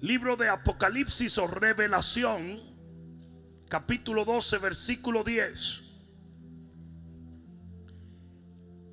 [0.00, 2.58] Libro de Apocalipsis o Revelación,
[3.68, 5.82] capítulo 12, versículo 10.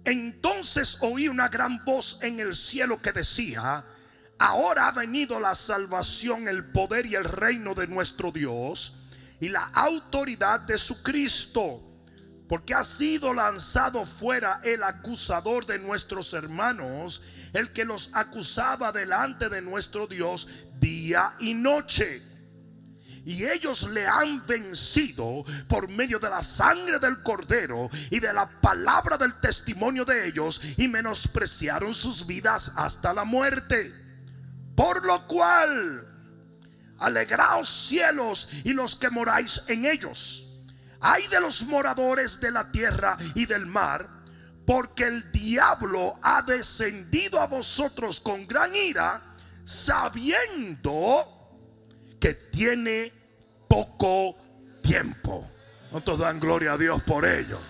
[0.03, 3.85] Entonces oí una gran voz en el cielo que decía,
[4.37, 9.07] ahora ha venido la salvación, el poder y el reino de nuestro Dios
[9.39, 11.79] y la autoridad de su Cristo,
[12.49, 19.49] porque ha sido lanzado fuera el acusador de nuestros hermanos, el que los acusaba delante
[19.49, 20.47] de nuestro Dios
[20.79, 22.21] día y noche.
[23.25, 28.49] Y ellos le han vencido por medio de la sangre del cordero y de la
[28.61, 33.93] palabra del testimonio de ellos y menospreciaron sus vidas hasta la muerte.
[34.75, 36.07] Por lo cual,
[36.99, 40.47] alegraos cielos y los que moráis en ellos.
[40.99, 44.09] Hay de los moradores de la tierra y del mar,
[44.67, 49.23] porque el diablo ha descendido a vosotros con gran ira,
[49.63, 51.25] sabiendo
[52.19, 53.13] que tiene
[53.69, 54.35] poco
[54.83, 55.49] tiempo.
[55.89, 57.61] ¿Cuántos dan gloria a Dios por ello?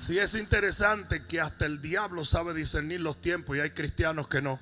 [0.00, 4.42] Si es interesante que hasta el diablo sabe discernir los tiempos y hay cristianos que
[4.42, 4.58] no.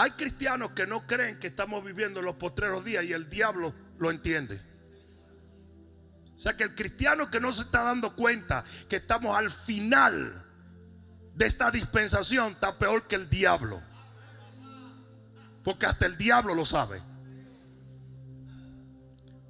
[0.00, 4.10] Hay cristianos que no creen que estamos viviendo los postreros días y el diablo lo
[4.10, 4.58] entiende.
[6.34, 10.42] O sea que el cristiano que no se está dando cuenta que estamos al final
[11.34, 13.82] de esta dispensación está peor que el diablo.
[15.62, 17.02] Porque hasta el diablo lo sabe.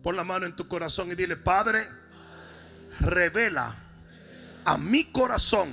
[0.03, 1.87] Pon la mano en tu corazón y dile, Padre,
[2.99, 3.77] revela
[4.65, 5.73] a mi corazón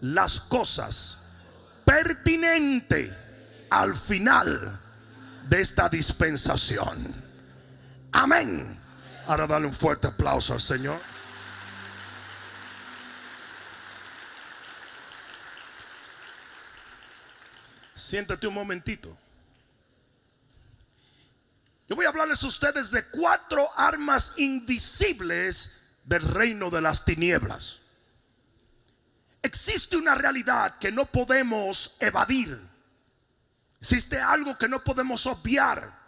[0.00, 1.32] las cosas
[1.84, 3.25] pertinentes
[3.70, 4.80] al final
[5.48, 7.14] de esta dispensación.
[8.12, 8.80] Amén.
[9.26, 11.00] Ahora dale un fuerte aplauso al Señor.
[17.94, 19.16] Siéntate un momentito.
[21.88, 27.80] Yo voy a hablarles a ustedes de cuatro armas invisibles del reino de las tinieblas.
[29.42, 32.60] Existe una realidad que no podemos evadir.
[33.80, 36.06] Existe algo que no podemos obviar.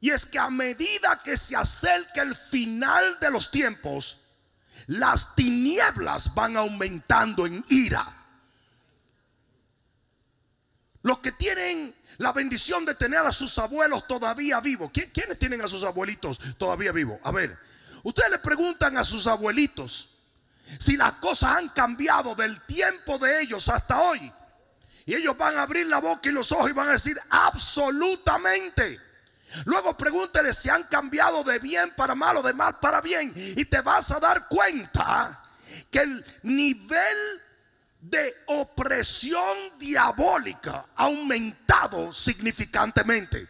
[0.00, 4.20] Y es que a medida que se acerca el final de los tiempos,
[4.86, 8.18] las tinieblas van aumentando en ira.
[11.02, 14.90] Los que tienen la bendición de tener a sus abuelos todavía vivos.
[14.92, 17.18] ¿Quiénes tienen a sus abuelitos todavía vivos?
[17.24, 17.58] A ver,
[18.02, 20.08] ustedes le preguntan a sus abuelitos
[20.78, 24.32] si las cosas han cambiado del tiempo de ellos hasta hoy.
[25.12, 28.98] Y ellos van a abrir la boca y los ojos y van a decir absolutamente.
[29.66, 33.30] Luego pregúntele si han cambiado de bien para mal o de mal para bien.
[33.36, 35.44] Y te vas a dar cuenta
[35.90, 37.42] que el nivel
[38.00, 43.46] de opresión diabólica ha aumentado significantemente.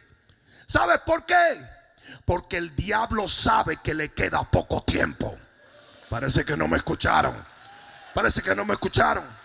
[0.66, 1.64] ¿Sabes por qué?
[2.24, 5.38] Porque el diablo sabe que le queda poco tiempo.
[6.10, 7.36] Parece que no me escucharon.
[8.14, 9.41] Parece que no me escucharon.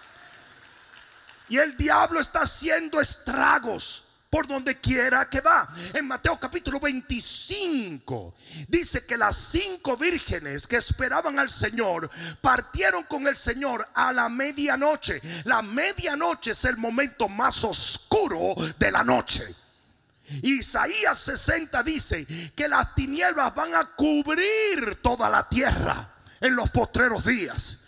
[1.49, 5.69] Y el diablo está haciendo estragos por donde quiera que va.
[5.93, 8.35] En Mateo capítulo 25
[8.67, 12.09] dice que las cinco vírgenes que esperaban al Señor
[12.41, 15.21] partieron con el Señor a la medianoche.
[15.45, 19.43] La medianoche es el momento más oscuro de la noche.
[20.43, 27.25] Isaías 60 dice que las tinieblas van a cubrir toda la tierra en los postreros
[27.25, 27.79] días.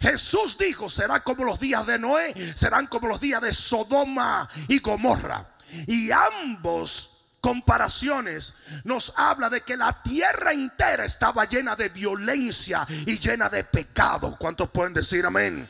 [0.00, 4.78] Jesús dijo, será como los días de Noé, serán como los días de Sodoma y
[4.78, 5.46] Gomorra.
[5.86, 13.18] Y ambos comparaciones nos habla de que la tierra entera estaba llena de violencia y
[13.18, 14.36] llena de pecado.
[14.38, 15.68] ¿Cuántos pueden decir amén?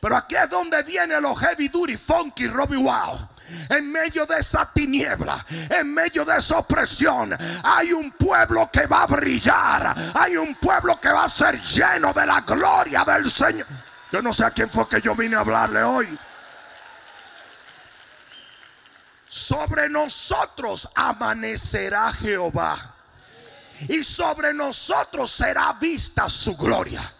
[0.00, 3.28] Pero aquí es donde viene los heavy duty, funky, Robbie Wow.
[3.68, 9.02] En medio de esa tiniebla, en medio de esa opresión, hay un pueblo que va
[9.02, 9.94] a brillar.
[10.14, 13.66] Hay un pueblo que va a ser lleno de la gloria del Señor.
[14.10, 16.18] Yo no sé a quién fue que yo vine a hablarle hoy
[19.34, 22.94] sobre nosotros amanecerá Jehová.
[23.88, 27.12] Y sobre nosotros será vista su gloria.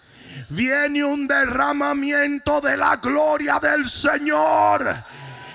[0.49, 4.95] Viene un derramamiento de la gloria del Señor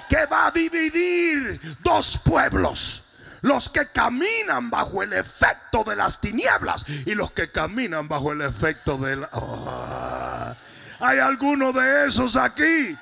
[0.10, 3.04] que va a dividir dos pueblos.
[3.42, 8.42] Los que caminan bajo el efecto de las tinieblas y los que caminan bajo el
[8.42, 9.30] efecto de la...
[9.32, 10.56] Ah,
[11.00, 12.98] hay algunos de esos aquí.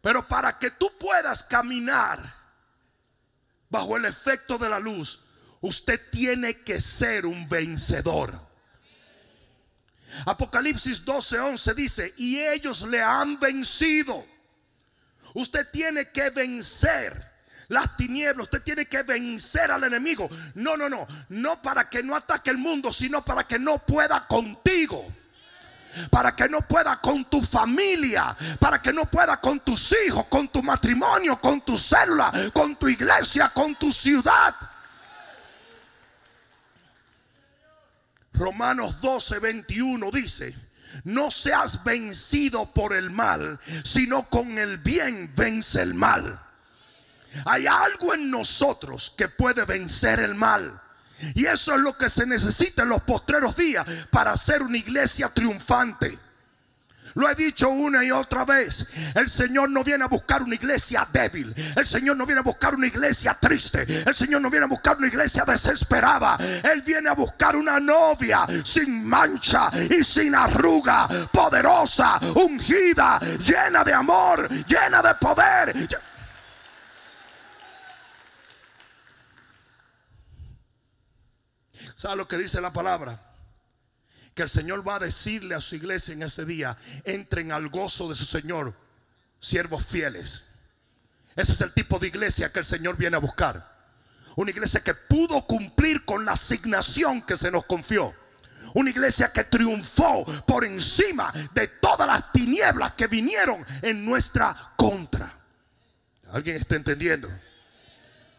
[0.00, 2.32] Pero para que tú puedas caminar
[3.68, 5.20] bajo el efecto de la luz,
[5.60, 8.47] usted tiene que ser un vencedor.
[10.26, 14.24] Apocalipsis 12:11 dice, y ellos le han vencido.
[15.34, 17.28] Usted tiene que vencer
[17.68, 20.28] las tinieblas, usted tiene que vencer al enemigo.
[20.54, 24.26] No, no, no, no para que no ataque el mundo, sino para que no pueda
[24.26, 25.06] contigo.
[26.10, 30.48] Para que no pueda con tu familia, para que no pueda con tus hijos, con
[30.48, 34.54] tu matrimonio, con tu célula, con tu iglesia, con tu ciudad.
[38.38, 40.54] Romanos 12, 21 dice,
[41.04, 46.40] no seas vencido por el mal, sino con el bien vence el mal.
[47.44, 50.80] Hay algo en nosotros que puede vencer el mal.
[51.34, 55.28] Y eso es lo que se necesita en los postreros días para ser una iglesia
[55.28, 56.18] triunfante.
[57.18, 58.92] Lo he dicho una y otra vez.
[59.12, 61.52] El Señor no viene a buscar una iglesia débil.
[61.74, 63.84] El Señor no viene a buscar una iglesia triste.
[64.06, 66.38] El Señor no viene a buscar una iglesia desesperada.
[66.62, 71.08] Él viene a buscar una novia sin mancha y sin arruga.
[71.32, 75.88] Poderosa, ungida, llena de amor, llena de poder.
[81.96, 83.27] ¿Sabe lo que dice la palabra?
[84.38, 88.08] Que el Señor va a decirle a su iglesia en ese día, entren al gozo
[88.08, 88.72] de su Señor,
[89.40, 90.44] siervos fieles.
[91.34, 93.68] Ese es el tipo de iglesia que el Señor viene a buscar.
[94.36, 98.14] Una iglesia que pudo cumplir con la asignación que se nos confió.
[98.74, 105.36] Una iglesia que triunfó por encima de todas las tinieblas que vinieron en nuestra contra.
[106.30, 107.28] ¿Alguien está entendiendo?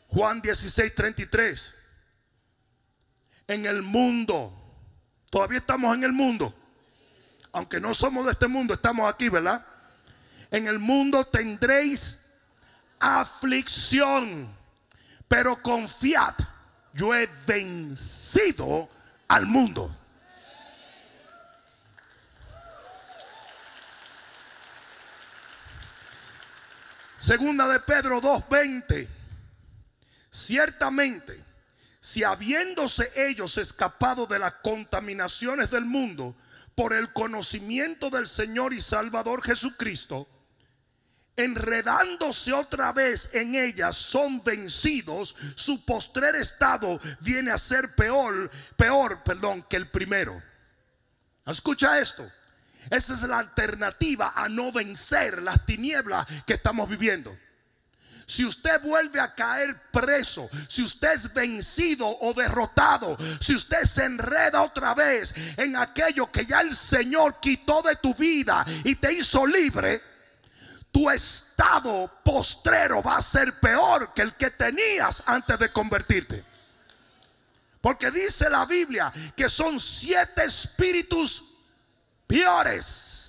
[0.08, 1.76] Juan 16, 33
[3.50, 4.59] en el mundo.
[5.30, 6.54] Todavía estamos en el mundo.
[7.52, 9.66] Aunque no somos de este mundo, estamos aquí, ¿verdad?
[10.52, 12.26] En el mundo tendréis
[13.00, 14.50] aflicción,
[15.28, 16.36] pero confiad,
[16.94, 18.90] yo he vencido
[19.28, 19.96] al mundo.
[27.20, 29.08] Segunda de Pedro 2:20.
[30.32, 31.49] Ciertamente
[32.02, 36.36] si habiéndose ellos escapado de las contaminaciones del mundo
[36.76, 40.28] por el conocimiento del Señor y Salvador Jesucristo,
[41.36, 49.24] enredándose otra vez en ellas, son vencidos, su postrer estado viene a ser peor, peor,
[49.24, 50.42] perdón, que el primero.
[51.46, 52.30] Escucha esto.
[52.90, 57.38] Esa es la alternativa a no vencer las tinieblas que estamos viviendo.
[58.30, 64.06] Si usted vuelve a caer preso, si usted es vencido o derrotado, si usted se
[64.06, 69.12] enreda otra vez en aquello que ya el Señor quitó de tu vida y te
[69.14, 70.04] hizo libre,
[70.92, 76.46] tu estado postrero va a ser peor que el que tenías antes de convertirte.
[77.82, 81.44] Porque dice la Biblia que son siete espíritus
[82.28, 83.29] peores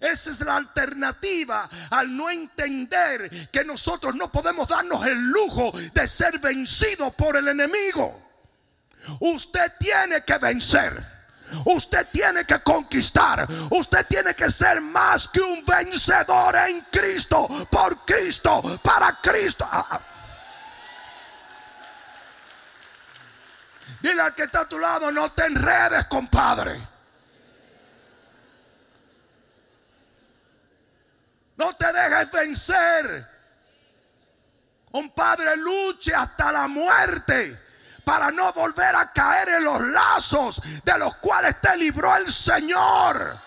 [0.00, 6.08] Esa es la alternativa al no entender que nosotros no podemos darnos el lujo de
[6.08, 8.30] ser vencidos por el enemigo.
[9.20, 11.20] Usted tiene que vencer.
[11.66, 13.46] Usted tiene que conquistar.
[13.70, 19.68] Usted tiene que ser más que un vencedor en Cristo, por Cristo, para Cristo.
[19.70, 20.00] Ah, ah.
[24.00, 26.89] Dile al que está a tu lado, no te enredes, compadre.
[31.60, 33.28] No te dejes vencer.
[34.92, 37.60] Un padre luche hasta la muerte
[38.02, 43.38] para no volver a caer en los lazos de los cuales te libró el Señor.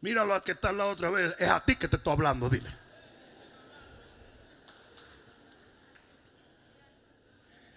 [0.00, 1.34] Míralo a que está la otra vez.
[1.36, 2.70] Es a ti que te estoy hablando, dile.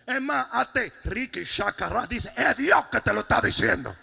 [0.06, 3.96] Es más, hazte Ricky Shakarra dice, es Dios que te lo está diciendo.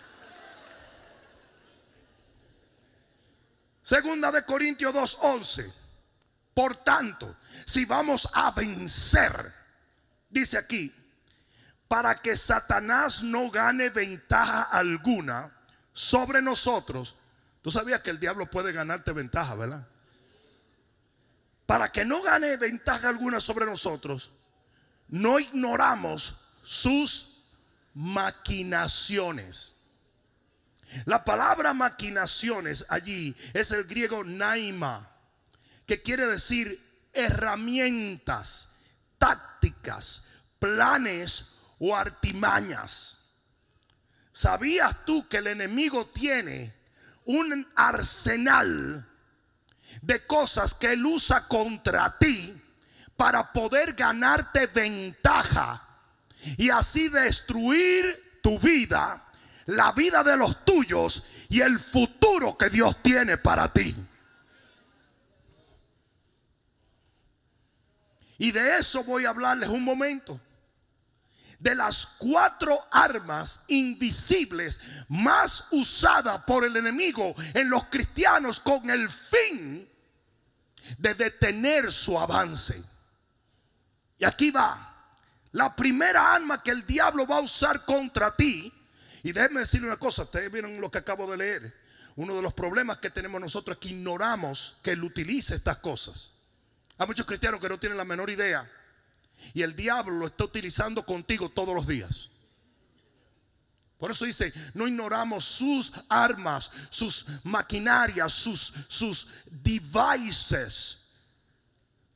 [3.84, 5.72] Segunda de Corintios 2:11.
[6.54, 7.36] Por tanto,
[7.66, 9.52] si vamos a vencer,
[10.30, 10.92] dice aquí,
[11.86, 15.52] para que Satanás no gane ventaja alguna
[15.92, 17.16] sobre nosotros.
[17.60, 19.86] Tú sabías que el diablo puede ganarte ventaja, ¿verdad?
[21.66, 24.30] Para que no gane ventaja alguna sobre nosotros,
[25.08, 27.44] no ignoramos sus
[27.94, 29.73] maquinaciones.
[31.04, 35.10] La palabra maquinaciones allí es el griego naima,
[35.86, 36.80] que quiere decir
[37.12, 38.70] herramientas,
[39.18, 40.26] tácticas,
[40.58, 43.20] planes o artimañas.
[44.32, 46.74] ¿Sabías tú que el enemigo tiene
[47.24, 49.06] un arsenal
[50.02, 52.60] de cosas que Él usa contra ti
[53.16, 55.82] para poder ganarte ventaja
[56.58, 59.23] y así destruir tu vida,
[59.66, 63.94] la vida de los tuyos y el futuro que Dios tiene para ti.
[68.38, 70.40] Y de eso voy a hablarles un momento.
[71.58, 79.08] De las cuatro armas invisibles más usadas por el enemigo en los cristianos con el
[79.08, 79.88] fin
[80.98, 82.82] de detener su avance.
[84.18, 84.90] Y aquí va.
[85.52, 88.72] La primera arma que el diablo va a usar contra ti.
[89.24, 91.74] Y déjenme decirle una cosa, ustedes vieron lo que acabo de leer.
[92.14, 96.30] Uno de los problemas que tenemos nosotros es que ignoramos que él utiliza estas cosas.
[96.98, 98.70] Hay muchos cristianos que no tienen la menor idea.
[99.54, 102.28] Y el diablo lo está utilizando contigo todos los días.
[103.98, 111.06] Por eso dice, no ignoramos sus armas, sus maquinarias, sus, sus devices,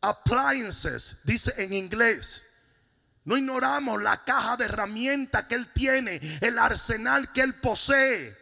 [0.02, 2.47] appliances, dice en inglés.
[3.28, 8.34] No ignoramos la caja de herramientas que Él tiene, el arsenal que Él posee.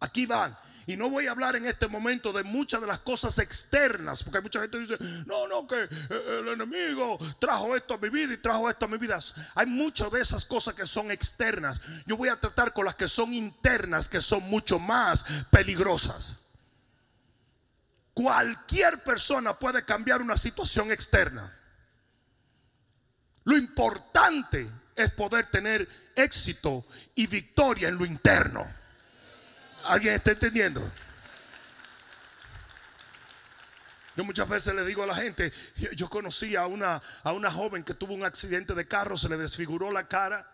[0.00, 0.54] Aquí van.
[0.86, 4.42] Y no voy a hablar en este momento de muchas de las cosas externas, porque
[4.42, 8.36] mucha gente dice, no, no, que eh, el enemigo trajo esto a mi vida y
[8.36, 9.18] trajo esto a mi vida.
[9.54, 11.80] Hay muchas de esas cosas que son externas.
[12.04, 16.40] Yo voy a tratar con las que son internas, que son mucho más peligrosas.
[18.12, 21.50] Cualquier persona puede cambiar una situación externa.
[23.44, 28.66] Lo importante es poder tener éxito y victoria en lo interno.
[29.84, 30.88] ¿Alguien está entendiendo?
[34.14, 35.52] Yo muchas veces le digo a la gente,
[35.96, 39.38] yo conocí a una, a una joven que tuvo un accidente de carro, se le
[39.38, 40.48] desfiguró la cara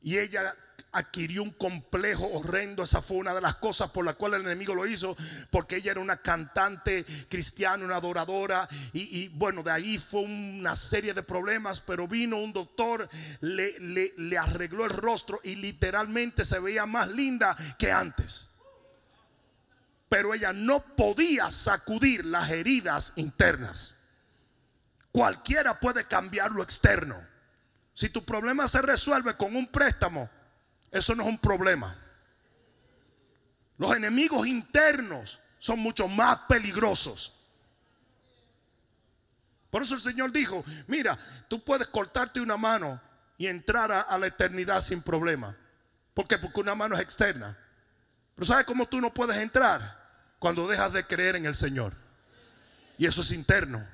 [0.00, 0.56] y ella
[0.96, 2.82] adquirió un complejo horrendo.
[2.82, 5.16] Esa fue una de las cosas por las cuales el enemigo lo hizo,
[5.50, 8.68] porque ella era una cantante cristiana, una adoradora.
[8.92, 13.08] Y, bueno, de ahí fue una serie de problemas, pero vino un doctor,
[13.40, 18.48] le, le, le arregló el rostro y literalmente se veía más linda que antes.
[20.08, 23.98] Pero ella no podía sacudir las heridas internas.
[25.12, 27.16] Cualquiera puede cambiar lo externo.
[27.94, 30.28] Si tu problema se resuelve con un préstamo,
[30.90, 31.96] eso no es un problema.
[33.78, 37.34] Los enemigos internos son mucho más peligrosos.
[39.70, 43.00] Por eso el Señor dijo, mira, tú puedes cortarte una mano
[43.36, 45.56] y entrar a, la eternidad sin problema.
[46.14, 46.38] ¿Por qué?
[46.38, 47.58] Porque una mano es externa.
[48.34, 50.04] Pero ¿sabes cómo tú no puedes entrar?
[50.38, 51.92] Cuando dejas de creer en el Señor.
[52.96, 53.86] Y eso es interno.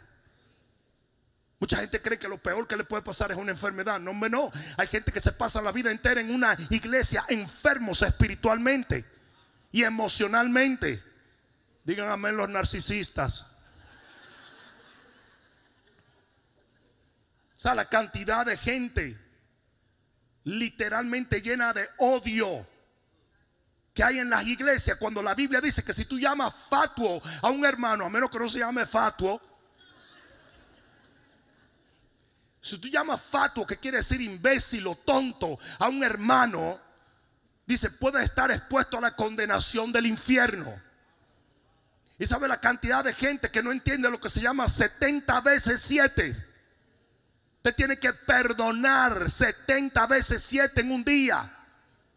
[1.63, 4.01] Mucha gente cree que lo peor que le puede pasar es una enfermedad.
[4.01, 4.51] No, hombre, no.
[4.77, 9.05] Hay gente que se pasa la vida entera en una iglesia enfermos espiritualmente
[9.71, 11.01] y emocionalmente.
[11.85, 13.47] Díganme los narcisistas.
[17.57, 19.17] O sea, la cantidad de gente
[20.43, 22.67] literalmente llena de odio
[23.95, 27.51] que hay en las iglesias cuando la Biblia dice que si tú llamas fatuo a
[27.51, 29.52] un hermano, a menos que no se llame fatuo,
[32.63, 36.81] Si tú llamas fatuo, que quiere decir imbécil o tonto, a un hermano,
[37.67, 40.81] dice, puede estar expuesto a la condenación del infierno.
[42.21, 45.81] Y sabe la cantidad de gente que no entiende lo que se llama 70 veces
[45.83, 46.31] 7.
[47.57, 51.53] Usted tiene que perdonar 70 veces 7 en un día.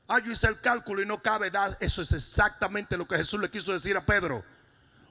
[0.08, 1.76] Ah, yo hice el cálculo y no cabe dar.
[1.80, 4.46] Eso es exactamente lo que Jesús le quiso decir a Pedro.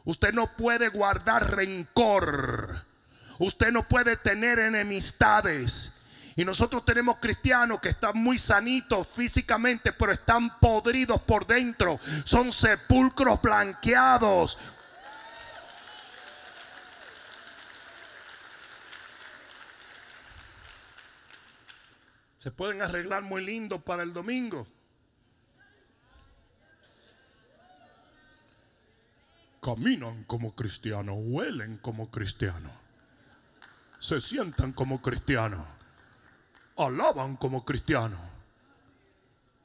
[0.05, 2.94] Usted no puede guardar rencor
[3.39, 5.95] Usted no puede tener enemistades.
[6.37, 12.01] Y nosotros tenemos cristianos que están muy sanitos físicamente, pero están podridos por dentro.
[12.25, 14.59] Son sepulcros blanqueados.
[22.41, 24.67] Se pueden arreglar muy lindo para el domingo.
[29.63, 32.84] Caminan como cristianos, huelen como cristianos
[34.05, 35.67] se sientan como cristianos,
[36.77, 38.21] alaban como cristianos,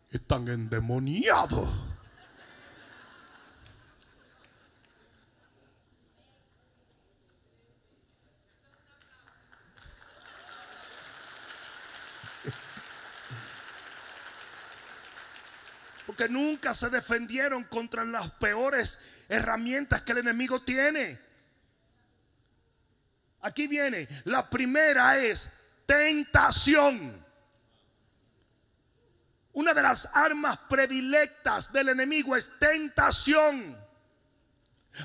[0.09, 1.69] están endemoniados.
[16.05, 21.28] Porque nunca se defendieron contra las peores herramientas que el enemigo tiene.
[23.41, 24.07] Aquí viene.
[24.25, 25.51] La primera es
[25.85, 27.25] tentación.
[29.51, 33.77] una de las armas predilectas del enemigo es tentación.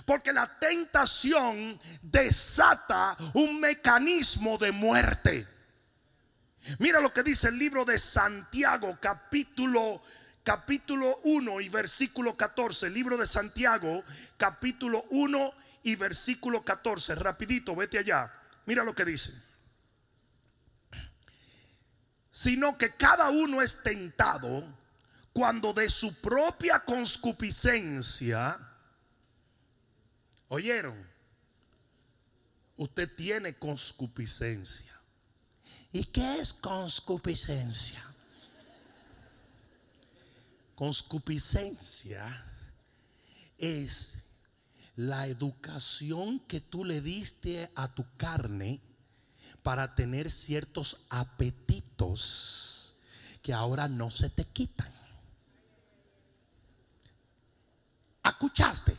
[0.07, 5.49] Porque la tentación desata un mecanismo de muerte.
[6.79, 10.01] Mira lo que dice el libro de Santiago, capítulo
[10.43, 12.91] capítulo 1 y versículo 14.
[12.91, 14.05] Libro de Santiago,
[14.37, 17.15] capítulo 1 y versículo 14.
[17.15, 18.33] Rapidito, vete allá.
[18.67, 19.33] Mira lo que dice.
[22.33, 24.67] Sino que cada uno es tentado
[25.33, 28.59] cuando de su propia conscupiscencia,
[30.49, 31.07] oyeron,
[32.77, 34.93] usted tiene conscupiscencia.
[35.93, 38.03] ¿Y qué es conscupiscencia?
[40.75, 42.43] Conscupiscencia
[43.59, 44.24] es
[44.97, 48.81] la educación que tú le diste a tu carne
[49.63, 52.95] para tener ciertos apetitos
[53.43, 54.93] que ahora no se te quitan.
[58.25, 58.97] ¿Escuchaste?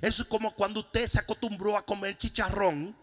[0.00, 2.96] Eso es como cuando usted se acostumbró a comer chicharrón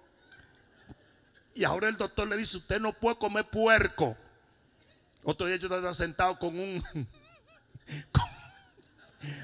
[1.53, 4.17] y ahora el doctor le dice, usted no puede comer puerco.
[5.23, 6.83] Otro día yo estaba sentado con un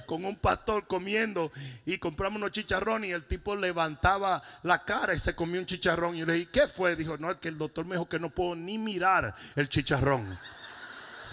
[0.08, 1.52] un pastor comiendo
[1.86, 6.16] y compramos unos chicharrones y el tipo levantaba la cara y se comió un chicharrón.
[6.16, 6.96] Y le dije, ¿qué fue?
[6.96, 10.38] Dijo, no, es que el doctor me dijo que no puedo ni mirar el chicharrón.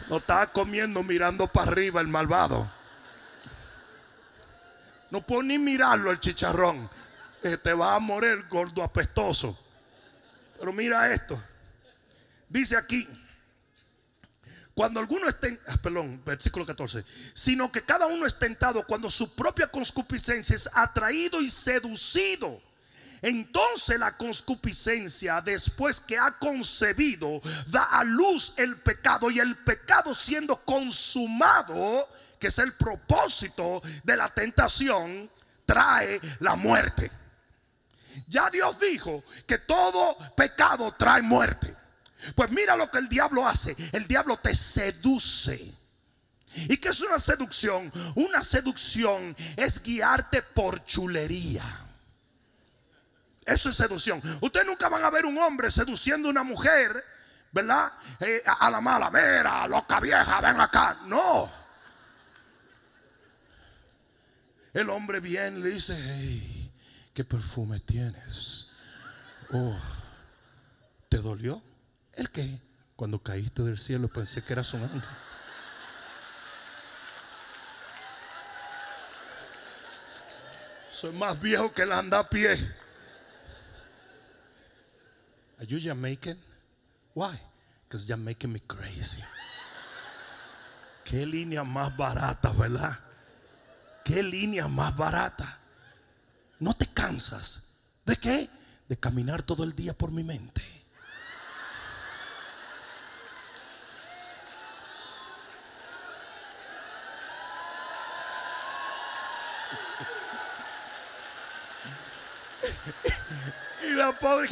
[0.08, 2.70] Lo estaba comiendo mirando para arriba el malvado.
[5.10, 6.90] No puedo ni mirarlo el chicharrón.
[7.40, 9.58] Te va a morir gordo apestoso.
[10.58, 11.40] Pero mira esto.
[12.48, 13.06] Dice aquí.
[14.74, 19.32] Cuando alguno esté, ah, perdón, versículo 14, sino que cada uno es tentado cuando su
[19.34, 22.60] propia conscupiscencia es atraído y seducido.
[23.22, 30.14] Entonces la conscupiscencia, después que ha concebido, da a luz el pecado y el pecado
[30.14, 32.08] siendo consumado,
[32.40, 35.30] que es el propósito de la tentación,
[35.64, 37.10] trae la muerte.
[38.26, 41.74] Ya Dios dijo que todo pecado trae muerte.
[42.34, 43.76] Pues mira lo que el diablo hace.
[43.92, 45.72] El diablo te seduce.
[46.54, 47.92] ¿Y qué es una seducción?
[48.14, 51.80] Una seducción es guiarte por chulería.
[53.44, 54.22] Eso es seducción.
[54.40, 57.04] Ustedes nunca van a ver un hombre seduciendo a una mujer,
[57.52, 57.92] ¿verdad?
[58.20, 60.98] Eh, a, la mala, mira, loca vieja, ven acá.
[61.06, 61.50] No.
[64.72, 66.72] El hombre viene y le dice, hey,
[67.12, 68.70] ¿qué perfume tienes?
[69.52, 69.78] Oh,
[71.08, 71.62] ¿te dolió?
[72.16, 72.60] ¿El qué?
[72.96, 75.02] Cuando caíste del cielo pensé que eras un ángel.
[80.92, 82.52] Soy más viejo que el anda a pie.
[85.58, 86.38] Are you Jamaican?
[87.14, 87.38] Why?
[87.88, 89.22] Because you're making me crazy.
[91.04, 92.98] Qué línea más barata, ¿verdad?
[94.04, 95.58] Qué línea más barata.
[96.60, 97.66] No te cansas.
[98.06, 98.48] ¿De qué?
[98.88, 100.73] De caminar todo el día por mi mente.
[114.14, 114.48] Pobre.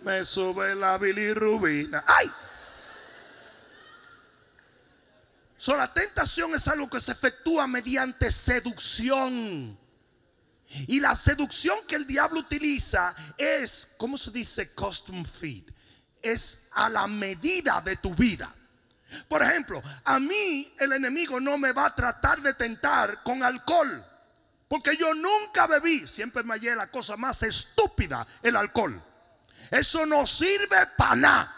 [0.00, 2.04] Me sube la bilirrubina.
[2.06, 2.30] ¡Ay!
[5.58, 9.76] So, la tentación es algo que se efectúa mediante seducción.
[10.86, 14.72] Y la seducción que el diablo utiliza es, ¿cómo se dice?
[14.72, 15.64] Custom feed.
[16.22, 18.54] Es a la medida de tu vida.
[19.28, 24.04] Por ejemplo, a mí el enemigo no me va a tratar de tentar con alcohol.
[24.68, 29.02] Porque yo nunca bebí, siempre me hallé la cosa más estúpida, el alcohol.
[29.70, 31.54] Eso no sirve para nada.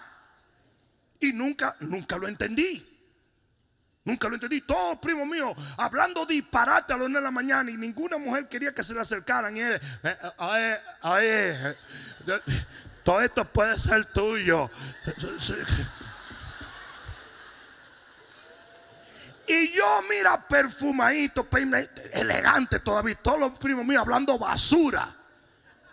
[1.18, 2.86] Y nunca, nunca lo entendí.
[4.04, 4.62] Nunca lo entendí.
[4.62, 8.72] Todos primos míos hablando disparate a las 9 de la mañana y ninguna mujer quería
[8.72, 9.56] que se le acercaran.
[9.56, 10.78] Y él, eh,
[11.20, 11.76] eh,
[13.04, 14.70] todo esto puede ser tuyo.
[19.50, 21.48] Y yo, mira, perfumadito,
[22.12, 23.16] elegante todavía.
[23.16, 25.16] Todos los primos míos hablando basura.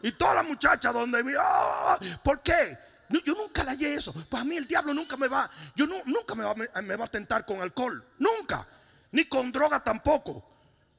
[0.04, 1.34] Y todas las muchachas donde me.
[1.36, 2.78] Oh, ¿Por qué?
[3.10, 4.14] Yo nunca le hallé eso.
[4.14, 5.50] Pues a mí el diablo nunca me va.
[5.76, 8.06] Yo nunca me va, a tentar con alcohol.
[8.20, 8.68] Nunca.
[9.12, 10.48] Ni con droga tampoco.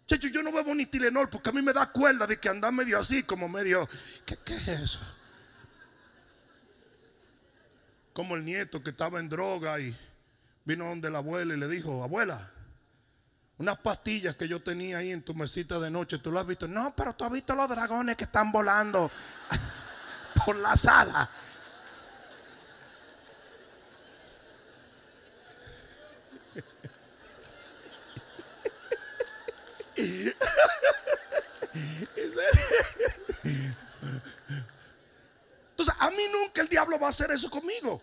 [0.09, 2.73] Checho, yo no bebo ni Tilenol porque a mí me da cuerda de que anda
[2.73, 3.88] medio así, como medio.
[4.27, 5.01] ¿Qué, qué es eso?
[8.12, 9.97] Como el nieto que estaba en droga y
[10.68, 12.50] vino donde la abuela y le dijo, abuela,
[13.57, 16.68] unas pastillas que yo tenía ahí en tu mesita de noche, ¿tú lo has visto?
[16.68, 19.11] No, pero tú has visto los dragones que están volando.
[20.44, 21.31] por la sala.
[35.70, 38.02] Entonces, a mí nunca el diablo va a hacer eso conmigo.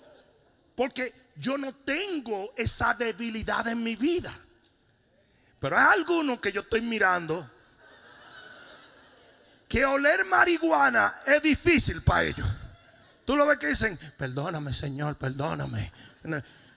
[0.76, 4.34] Porque yo no tengo esa debilidad en mi vida.
[5.60, 7.50] Pero hay algunos que yo estoy mirando
[9.68, 12.48] que oler marihuana es difícil para ellos.
[13.26, 15.92] Tú lo ves que dicen, perdóname Señor, perdóname.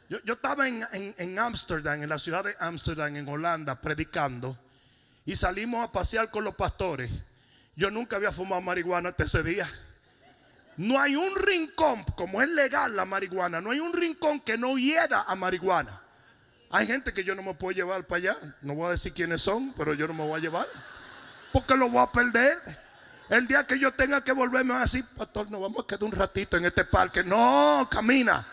[0.09, 4.57] Yo, estaba en Ámsterdam, en, la ciudad de Ámsterdam, en Holanda, predicando.
[5.27, 7.11] Y salimos a pasear con los pastores.
[7.77, 9.71] Yo nunca había fumado marihuana hasta ese día.
[10.79, 14.79] No hay un rincón, como es legal la marihuana, no hay un rincón que no
[14.79, 16.01] hieda a marihuana.
[16.71, 18.55] Hay gente que yo no me puedo llevar para allá.
[18.62, 20.69] No voy a decir quiénes son, pero yo no me voy a llevar.
[21.53, 22.59] Porque lo voy a perder.
[23.29, 26.12] El día que yo tenga que volverme a decir, pastor, nos vamos a quedar un
[26.12, 27.25] ratito en este parque.
[27.25, 28.47] No, camina.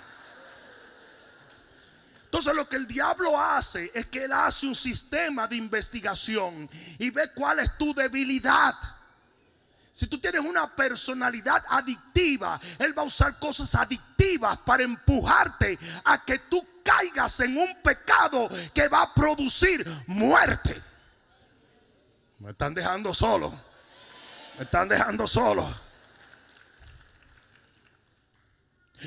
[2.23, 7.11] Entonces lo que el diablo hace es que él hace un sistema de investigación y
[7.11, 8.73] ve cuál es tu debilidad.
[9.95, 16.21] Si tú tienes una personalidad adictiva, Él va a usar cosas adictivas para empujarte a
[16.25, 20.83] que tú caigas en un pecado que va a producir muerte.
[22.39, 23.57] Me están dejando solo.
[24.57, 25.73] Me están dejando solo.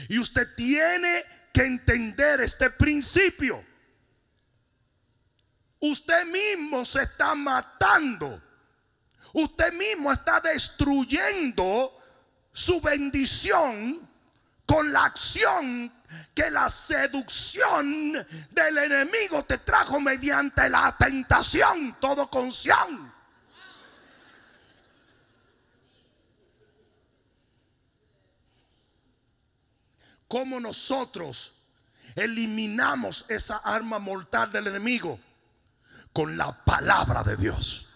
[0.09, 1.23] Y usted tiene
[1.53, 3.63] que entender este principio.
[5.81, 8.48] Usted mismo se está matando
[9.33, 11.93] usted mismo está destruyendo
[12.53, 14.09] su bendición
[14.67, 15.93] con la acción
[16.35, 18.15] que la seducción
[18.51, 22.51] del enemigo te trajo mediante la tentación, todo con
[30.29, 31.55] ¿Cómo nosotros
[32.15, 35.19] eliminamos esa arma mortal del enemigo?
[36.13, 37.88] Con la palabra de Dios.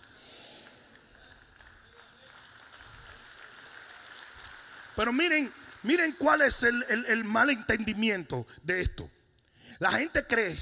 [4.97, 5.53] Pero miren,
[5.83, 9.11] miren cuál es el, mal entendimiento de esto.
[9.79, 10.59] La gente cree,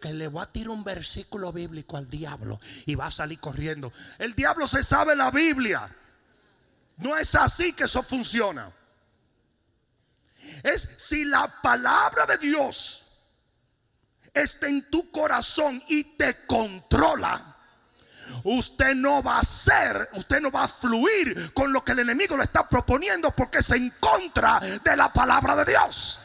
[0.00, 3.92] que le voy a tirar un versículo bíblico al diablo y va a salir corriendo.
[4.18, 5.88] El diablo se sabe la Biblia.
[6.96, 8.72] No es así que eso funciona.
[10.62, 13.06] Es si la palabra de Dios
[14.32, 17.53] está en tu corazón y te controla
[18.44, 22.36] usted no va a ser, usted no va a fluir con lo que el enemigo
[22.36, 26.20] le está proponiendo porque es en contra de la palabra de Dios.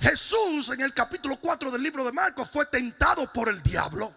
[0.00, 4.12] Jesús en el capítulo 4 del libro de Marcos fue tentado por el diablo.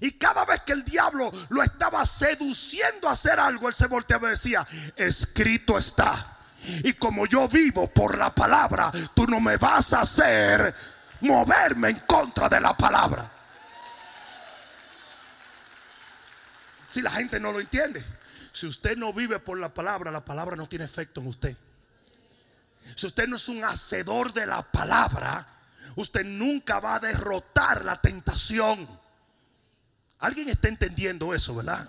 [0.00, 4.28] Y cada vez que el diablo lo estaba seduciendo a hacer algo, él se volteaba
[4.28, 6.36] y decía, escrito está.
[6.84, 10.74] Y como yo vivo por la palabra, tú no me vas a hacer
[11.20, 13.30] moverme en contra de la palabra.
[16.88, 18.04] Si la gente no lo entiende,
[18.52, 21.56] si usted no vive por la palabra, la palabra no tiene efecto en usted.
[22.94, 25.46] Si usted no es un hacedor de la palabra,
[25.96, 28.88] usted nunca va a derrotar la tentación.
[30.20, 31.88] ¿Alguien está entendiendo eso, verdad?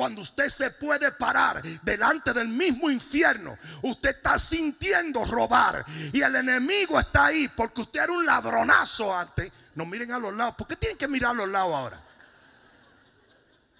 [0.00, 6.36] Cuando usted se puede parar delante del mismo infierno, usted está sintiendo robar y el
[6.36, 9.52] enemigo está ahí porque usted era un ladronazo antes.
[9.74, 10.54] No miren a los lados.
[10.54, 12.02] ¿Por qué tienen que mirar a los lados ahora?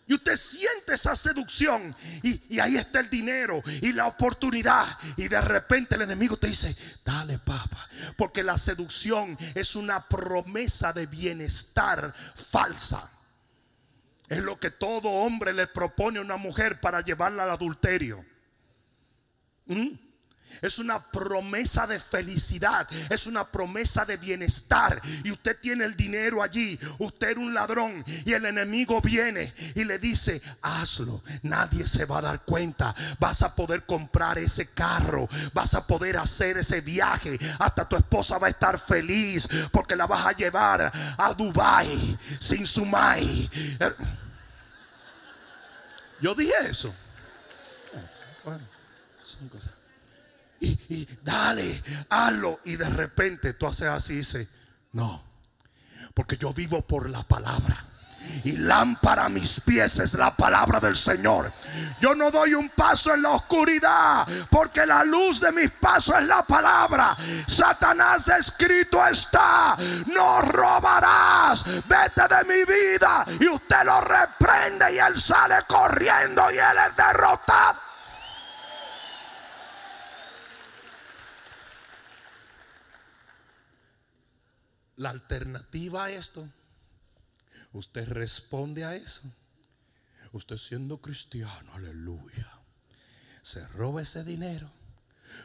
[0.07, 4.89] Y usted siente esa seducción y, y, ahí está el dinero y la oportunidad.
[5.17, 7.89] Y de repente el enemigo te dice, dale papa.
[8.19, 13.09] Porque la seducción es una promesa de bienestar falsa.
[14.31, 18.25] Es lo que todo hombre le propone a una mujer para llevarla al adulterio.
[19.67, 19.89] ¿Mm?
[20.63, 25.01] Es una promesa de felicidad, es una promesa de bienestar.
[25.25, 29.85] Y usted tiene el dinero allí, usted es un ladrón y el enemigo viene y
[29.85, 32.95] le dice, hazlo, nadie se va a dar cuenta.
[33.19, 38.39] Vas a poder comprar ese carro, vas a poder hacer ese viaje, hasta tu esposa
[38.39, 43.49] va a estar feliz porque la vas a llevar a Dubai sin su mai.
[46.21, 46.95] Yo dije eso.
[50.61, 52.61] Y, dale, hazlo.
[52.65, 54.49] Y de repente tú haces así y dices,
[54.93, 55.23] no,
[56.15, 57.87] porque yo vivo por la palabra.
[58.45, 61.51] y lámpara a mis pies es la palabra del Señor.
[62.01, 66.27] Yo no doy un paso en la oscuridad porque la luz de mis pasos es
[66.27, 67.17] la palabra.
[67.47, 75.19] Satanás escrito está, no robarás, vete de mi vida y usted lo reprende y él
[75.19, 77.90] sale corriendo y él es derrotado.
[85.01, 86.47] La alternativa a esto,
[87.73, 89.23] usted responde a eso.
[90.33, 92.53] Usted siendo cristiano, aleluya.
[93.41, 94.71] Se roba ese dinero,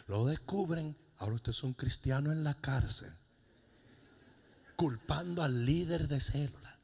[0.08, 3.14] lo descubren, ahora usted es un cristiano en la cárcel,
[4.76, 6.78] culpando al líder de célula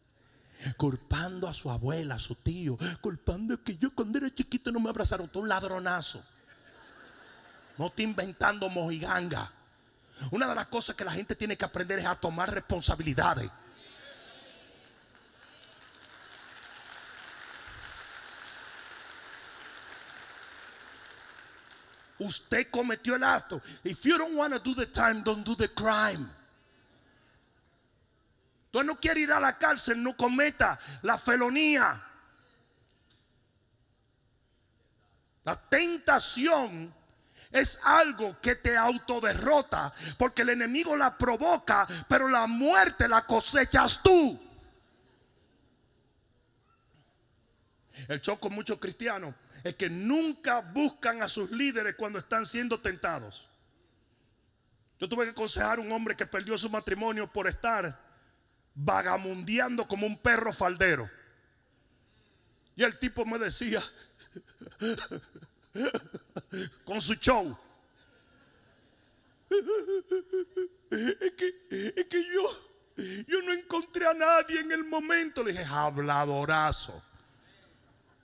[0.77, 4.91] culpando a su abuela, a su tío, culpando que yo cuando era chiquito no me
[4.91, 6.23] abrazaron, tú un ladronazo.
[7.77, 9.51] No te inventando mojiganga.
[10.29, 13.49] Una de las cosas que la gente tiene que aprender es a tomar responsabilidades.
[22.19, 23.61] Usted cometió el acto.
[23.83, 26.29] If you don't want to do the time, don't do the crime.
[28.71, 31.99] Tú no quiere ir a la cárcel, no cometa la felonía.
[35.43, 36.93] La tentación
[37.51, 44.01] es algo que te autoderrota, porque el enemigo la provoca, pero la muerte la cosechas
[44.01, 44.39] tú.
[48.07, 52.79] El choco con muchos cristianos es que nunca buscan a sus líderes cuando están siendo
[52.79, 53.47] tentados.
[54.99, 57.99] Yo tuve que aconsejar a un hombre que perdió su matrimonio por estar
[58.73, 61.09] vagamundeando como un perro faldero.
[62.75, 63.81] Y el tipo me decía,
[66.85, 67.57] con su show.
[70.91, 75.41] Es que, es que yo, yo no encontré a nadie en el momento.
[75.41, 77.01] Le dije, habladorazo.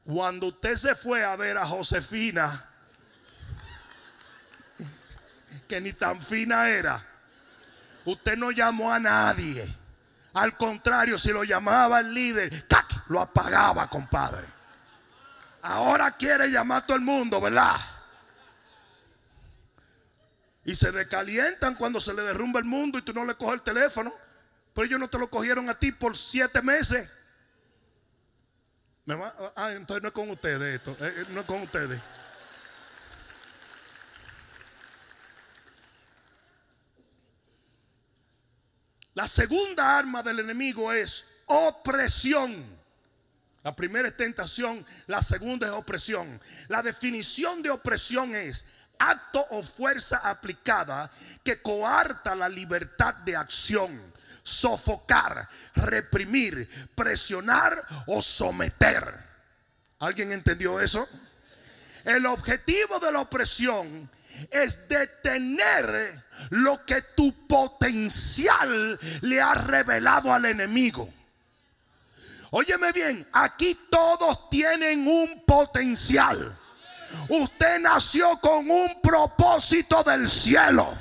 [0.03, 2.69] Cuando usted se fue a ver a Josefina,
[5.67, 7.05] que ni tan fina era,
[8.03, 9.73] usted no llamó a nadie.
[10.33, 12.67] Al contrario, si lo llamaba el líder,
[13.07, 14.56] lo apagaba, compadre.
[15.61, 17.75] Ahora quiere llamar a todo el mundo, ¿verdad?
[20.63, 23.61] Y se decalientan cuando se le derrumba el mundo y tú no le coges el
[23.61, 24.13] teléfono.
[24.73, 27.09] Pero ellos no te lo cogieron a ti por siete meses.
[29.55, 30.91] ah, entonces no es con ustedes esto.
[30.99, 31.99] Eh, eh, no es con ustedes.
[39.15, 42.76] La segunda arma del enemigo es opresión.
[43.63, 46.39] La primera es tentación, la segunda es opresión.
[46.67, 48.65] La definición de opresión es
[48.99, 51.09] acto o fuerza aplicada
[51.43, 59.27] que coarta la libertad de acción, sofocar, reprimir, presionar o someter.
[59.99, 61.07] ¿Alguien entendió eso?
[62.03, 64.09] El objetivo de la opresión
[64.51, 71.11] es detener lo que tu potencial le ha revelado al enemigo.
[72.51, 76.57] Óyeme bien, aquí todos tienen un potencial.
[77.27, 80.97] Usted nació con un propósito del cielo.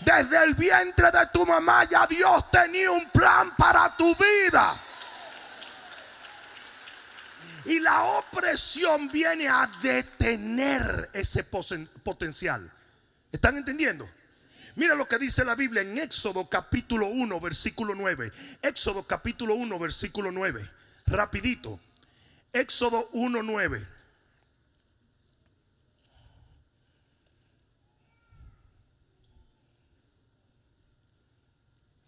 [0.00, 4.80] Desde el vientre de tu mamá ya Dios tenía un plan para tu vida.
[7.66, 12.70] Y la opresión viene a detener ese potencial.
[13.32, 14.08] ¿Están entendiendo?
[14.76, 18.32] Mira lo que dice la Biblia en Éxodo capítulo 1, versículo 9.
[18.62, 20.75] Éxodo capítulo 1, versículo 9
[21.06, 21.80] rapidito.
[22.52, 23.86] Éxodo 1.9.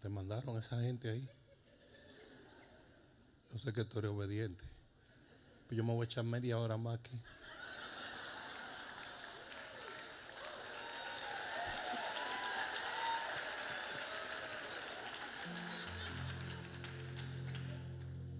[0.01, 1.29] Te mandaron a esa gente ahí.
[3.51, 4.63] Yo sé que tú eres obediente.
[5.67, 7.19] Pues yo me voy a echar media hora más aquí.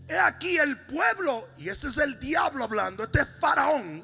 [0.09, 4.03] He aquí el pueblo, y este es el diablo hablando, este es Faraón.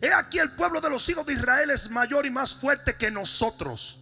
[0.00, 3.12] He aquí el pueblo de los hijos de Israel es mayor y más fuerte que
[3.12, 4.00] nosotros.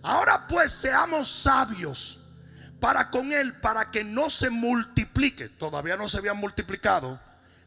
[0.00, 2.20] Ahora pues seamos sabios
[2.78, 5.48] para con él, para que no se multiplique.
[5.48, 7.18] Todavía no se habían multiplicado,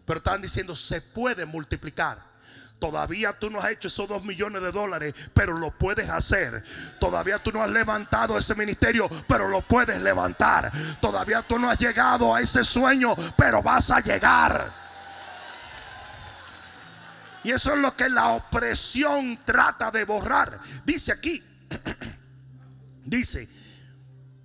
[0.06, 2.27] pero están diciendo se puede multiplicar.
[2.80, 6.63] Todavía tú no has hecho esos dos millones de dólares, pero lo puedes hacer.
[7.00, 10.72] Todavía tú no has levantado ese ministerio, pero lo puedes levantar.
[11.02, 14.72] Todavía tú no has llegado a ese sueño, pero vas a llegar.
[17.44, 20.60] Y eso es lo que la opresión trata de borrar.
[20.86, 21.44] Dice aquí,
[23.06, 23.50] dice,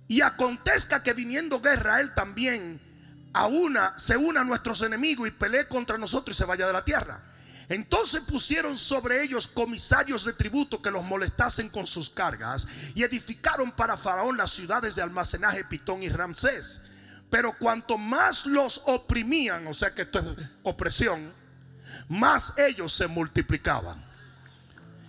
[0.07, 2.81] y acontezca que viniendo guerra, él también
[3.33, 6.73] a una, se una a nuestros enemigos y pelee contra nosotros y se vaya de
[6.73, 7.19] la tierra.
[7.69, 13.71] Entonces pusieron sobre ellos comisarios de tributo que los molestasen con sus cargas y edificaron
[13.71, 16.81] para Faraón las ciudades de almacenaje Pitón y Ramsés.
[17.29, 21.33] Pero cuanto más los oprimían, o sea que esto es opresión,
[22.07, 24.03] más ellos se multiplicaban.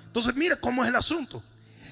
[0.06, 1.42] Entonces mire cómo es el asunto.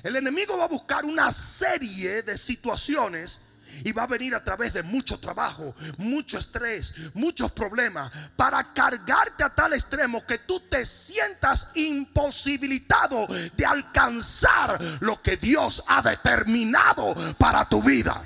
[0.03, 3.43] El enemigo va a buscar una serie de situaciones
[3.85, 9.45] y va a venir a través de mucho trabajo, mucho estrés, muchos problemas, para cargarte
[9.45, 17.15] a tal extremo que tú te sientas imposibilitado de alcanzar lo que Dios ha determinado
[17.39, 18.23] para tu vida.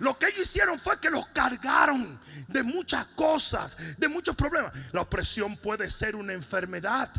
[0.00, 4.72] Lo que ellos hicieron fue que los cargaron de muchas cosas, de muchos problemas.
[4.92, 7.10] La opresión puede ser una enfermedad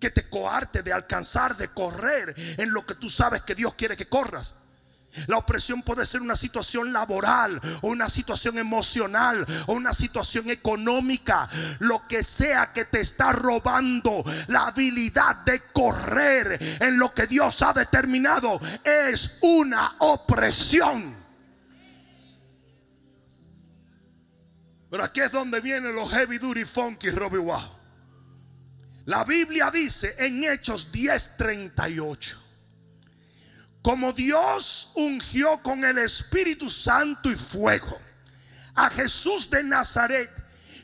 [0.00, 3.96] que te coarte de alcanzar, de correr en lo que tú sabes que Dios quiere
[3.96, 4.56] que corras.
[5.26, 11.48] La opresión puede ser una situación laboral o una situación emocional o una situación económica.
[11.80, 17.60] Lo que sea que te está robando la habilidad de correr en lo que Dios
[17.62, 21.16] ha determinado es una opresión.
[24.90, 27.79] Pero aquí es donde vienen los heavy duty funky Robbie Wow.
[29.10, 32.36] La Biblia dice en Hechos 10:38,
[33.82, 38.00] como Dios ungió con el Espíritu Santo y fuego
[38.72, 40.30] a Jesús de Nazaret,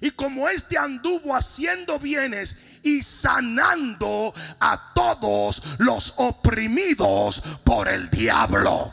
[0.01, 8.93] y como éste anduvo haciendo bienes y sanando a todos los oprimidos por el diablo.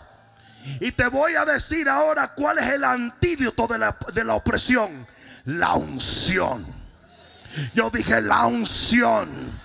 [0.79, 5.07] Y te voy a decir ahora cuál es el antídoto de la, de la opresión.
[5.45, 6.72] La unción.
[7.73, 9.61] Yo dije la unción.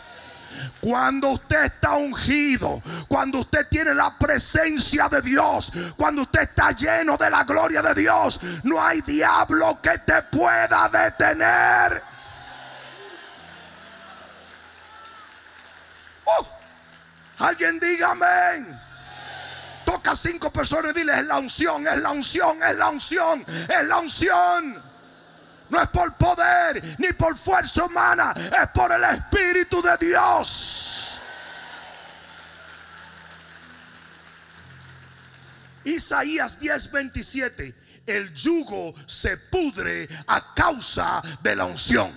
[0.81, 7.17] Cuando usted está ungido, cuando usted tiene la presencia de Dios, cuando usted está lleno
[7.17, 12.03] de la gloria de Dios, no hay diablo que te pueda detener.
[16.25, 16.47] Oh,
[17.39, 18.81] alguien diga amén.
[19.85, 23.47] Toca a cinco personas y dile, es la unción, es la unción, es la unción,
[23.49, 24.88] es la unción.
[25.71, 31.21] No es por poder ni por fuerza humana, es por el Espíritu de Dios.
[35.85, 37.75] Isaías 10:27,
[38.07, 42.13] el yugo se pudre a causa de la unción.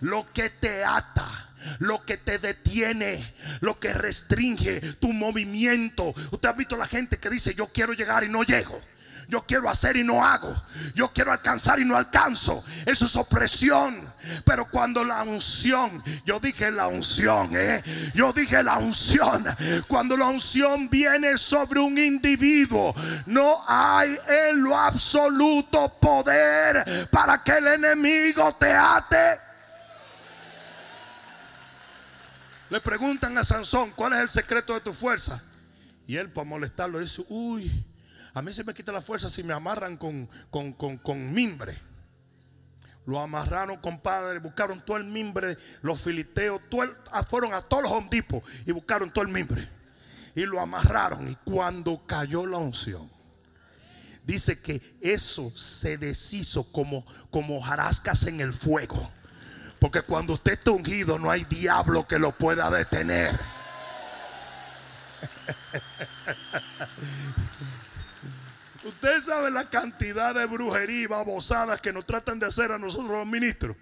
[0.00, 6.14] Lo que te ata, lo que te detiene, lo que restringe tu movimiento.
[6.30, 8.80] Usted ha visto la gente que dice, yo quiero llegar y no llego.
[9.28, 10.54] Yo quiero hacer y no hago.
[10.94, 12.64] Yo quiero alcanzar y no alcanzo.
[12.86, 14.10] Eso es opresión.
[14.42, 17.84] Pero cuando la unción, yo dije la unción, ¿eh?
[18.14, 19.44] yo dije la unción.
[19.86, 22.94] Cuando la unción viene sobre un individuo,
[23.26, 29.40] no hay en lo absoluto poder para que el enemigo te ate.
[32.70, 35.42] Le preguntan a Sansón, ¿cuál es el secreto de tu fuerza?
[36.06, 37.84] Y él para molestarlo dice, uy,
[38.38, 41.76] a mí se me quita la fuerza si me amarran con, con, mimbre.
[43.04, 46.60] Lo amarraron, compadre, buscaron todo el mimbre, los filisteos,
[47.10, 49.68] ah, fueron a todos los hondipos y buscaron todo el mimbre.
[50.36, 51.28] Y lo amarraron.
[51.28, 53.10] Y cuando cayó la unción,
[54.24, 59.10] dice que eso se deshizo como, como jarascas en el fuego.
[59.80, 63.36] Porque cuando usted está ungido, no hay diablo que lo pueda detener.
[69.00, 73.10] Usted sabe la cantidad de brujería y babosadas que nos tratan de hacer a nosotros
[73.10, 73.76] los ministros.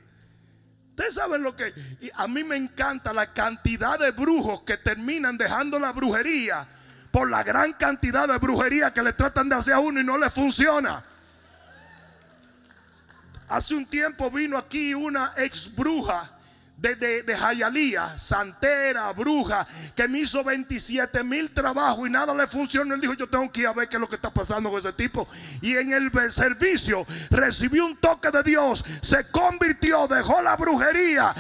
[0.91, 1.73] Usted sabe lo que...
[2.15, 6.69] a mí me encanta la cantidad de brujos que terminan dejando la brujería
[7.11, 10.19] por la gran cantidad de brujería que le tratan de hacer a uno y no
[10.19, 11.03] le funciona.
[13.49, 16.36] Hace un tiempo vino aquí una ex bruja
[16.77, 22.95] de, de, Jayalía, santera, bruja, que me hizo 27 mil trabajos y nada le funcionó.
[22.95, 24.79] Él dijo, yo tengo que ir a ver qué es lo que está pasando con
[24.79, 25.27] ese tipo.
[25.63, 31.35] Y en el servicio recibió un toque de Dios, se convirtió, dejó la brujería.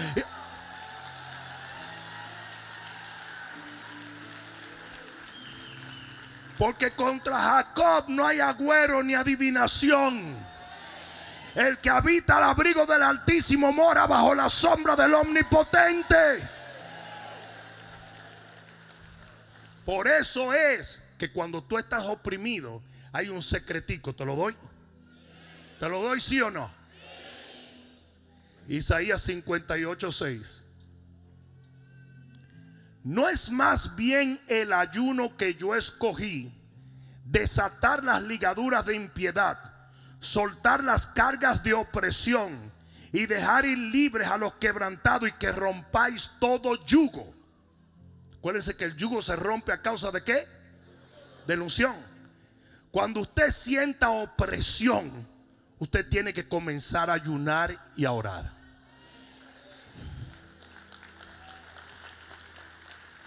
[6.58, 10.55] Porque contra Jacob no hay agüero ni adivinación.
[11.56, 16.46] El que habita al abrigo del Altísimo mora bajo la sombra del Omnipotente.
[19.86, 24.14] Por eso es que cuando tú estás oprimido, hay un secretico.
[24.14, 24.54] ¿Te lo doy?
[25.80, 26.70] ¿Te lo doy sí o no?
[28.68, 30.62] Isaías 58, 6.
[33.04, 36.52] No es más bien el ayuno que yo escogí
[37.24, 39.72] desatar las ligaduras de impiedad,
[40.26, 42.72] soltar las cargas de opresión
[43.12, 47.32] y dejar ir libres a los quebrantados y que rompáis todo yugo.
[48.38, 50.46] Acuérdense que el yugo se rompe a causa de qué?
[51.46, 51.94] De ilusión.
[52.90, 55.26] Cuando usted sienta opresión,
[55.78, 58.52] usted tiene que comenzar a ayunar y a orar.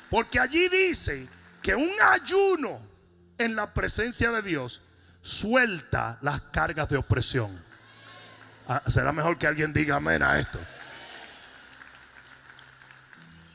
[0.10, 1.30] Porque allí dice
[1.62, 2.82] que un ayuno
[3.38, 4.82] en la presencia de Dios
[5.22, 7.60] suelta las cargas de opresión.
[8.68, 10.60] Ah, será mejor que alguien diga amén a esto.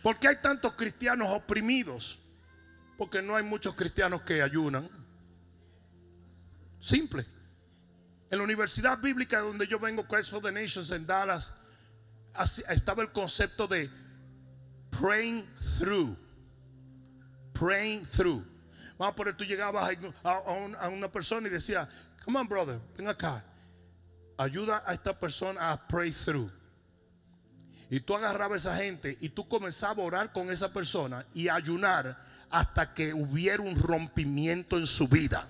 [0.02, 2.20] Porque hay tantos cristianos oprimidos?
[2.98, 4.88] Porque no hay muchos cristianos que ayunan.
[6.80, 7.24] Simple.
[8.30, 11.52] En la Universidad Bíblica donde yo vengo, Christ for the Nations en Dallas,
[12.68, 13.88] estaba el concepto de
[14.90, 15.46] praying
[15.78, 16.16] through
[17.54, 18.44] praying through.
[18.98, 21.88] Vamos a poner, tú llegabas a, una persona y decía,
[22.24, 23.44] come on brother, ven acá.
[24.36, 26.50] Ayuda a esta persona a pray through.
[27.90, 31.48] Y tú agarrabas a esa gente y tú comenzabas a orar con esa persona y
[31.48, 32.16] ayunar
[32.50, 35.48] hasta que hubiera un rompimiento en su vida.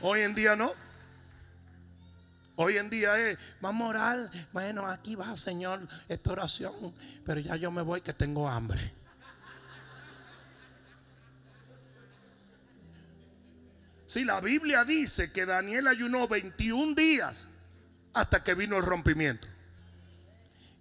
[0.00, 0.72] Hoy en día no.
[2.60, 4.30] Hoy en día es, vamos a orar.
[4.52, 5.78] Bueno, aquí va, Señor,
[6.08, 6.92] esta oración.
[7.24, 8.92] Pero ya yo me voy que tengo hambre.
[14.08, 17.46] Si la Biblia dice que Daniel ayunó 21 días
[18.12, 19.46] hasta que vino el rompimiento.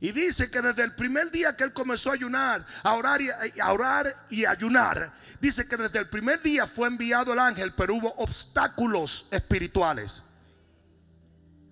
[0.01, 3.29] Y dice que desde el primer día que él comenzó a ayunar, a orar, y,
[3.29, 7.93] a orar y ayunar, dice que desde el primer día fue enviado el ángel, pero
[7.93, 10.23] hubo obstáculos espirituales.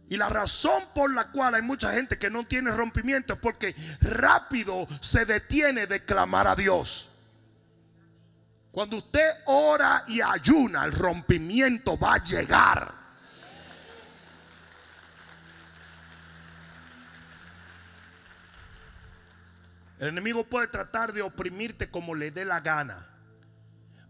[0.07, 3.75] Y la razón por la cual hay mucha gente que no tiene rompimiento es porque
[4.01, 7.09] rápido se detiene de clamar a Dios.
[8.71, 12.93] Cuando usted ora y ayuna, el rompimiento va a llegar.
[19.97, 23.14] El enemigo puede tratar de oprimirte como le dé la gana.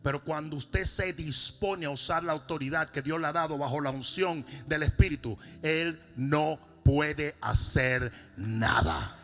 [0.06, 3.82] Pero cuando usted se dispone a usar la autoridad que Dios le ha dado bajo
[3.82, 9.18] la unción del Espíritu, Él no puede hacer nada.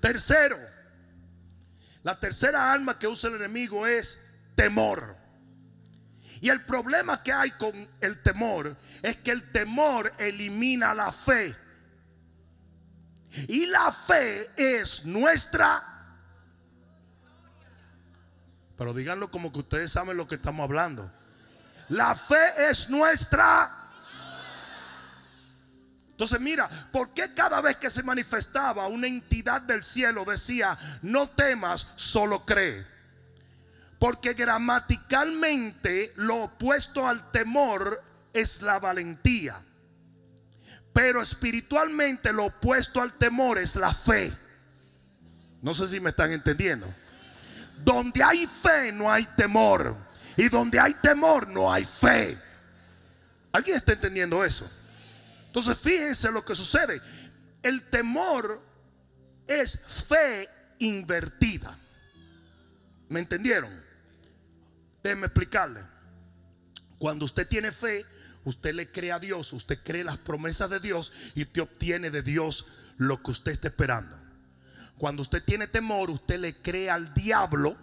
[0.00, 0.58] Tercero,
[2.02, 5.14] la tercera arma que usa el enemigo es temor.
[6.40, 11.54] Y el problema que hay con el temor es que el temor elimina la fe.
[13.48, 15.91] Y la fe es nuestra
[18.82, 21.08] pero díganlo como que ustedes saben lo que estamos hablando.
[21.88, 23.70] La fe es nuestra.
[26.10, 31.30] Entonces mira, ¿por qué cada vez que se manifestaba una entidad del cielo decía, no
[31.30, 32.84] temas, solo cree?
[34.00, 38.02] Porque gramaticalmente lo opuesto al temor
[38.32, 39.62] es la valentía.
[40.92, 44.32] Pero espiritualmente lo opuesto al temor es la fe.
[45.60, 46.92] No sé si me están entendiendo.
[47.84, 49.96] Donde hay fe no hay temor.
[50.36, 52.38] Y donde hay temor no hay fe.
[53.52, 54.70] ¿Alguien está entendiendo eso?
[55.46, 57.02] Entonces fíjense lo que sucede.
[57.62, 58.62] El temor
[59.46, 59.78] es
[60.08, 61.76] fe invertida.
[63.08, 63.82] ¿Me entendieron?
[65.02, 65.80] Déjenme explicarle.
[66.98, 68.06] Cuando usted tiene fe,
[68.44, 72.22] usted le cree a Dios, usted cree las promesas de Dios y te obtiene de
[72.22, 72.66] Dios
[72.96, 74.21] lo que usted está esperando.
[75.02, 77.76] Cuando usted tiene temor, usted le cree al diablo,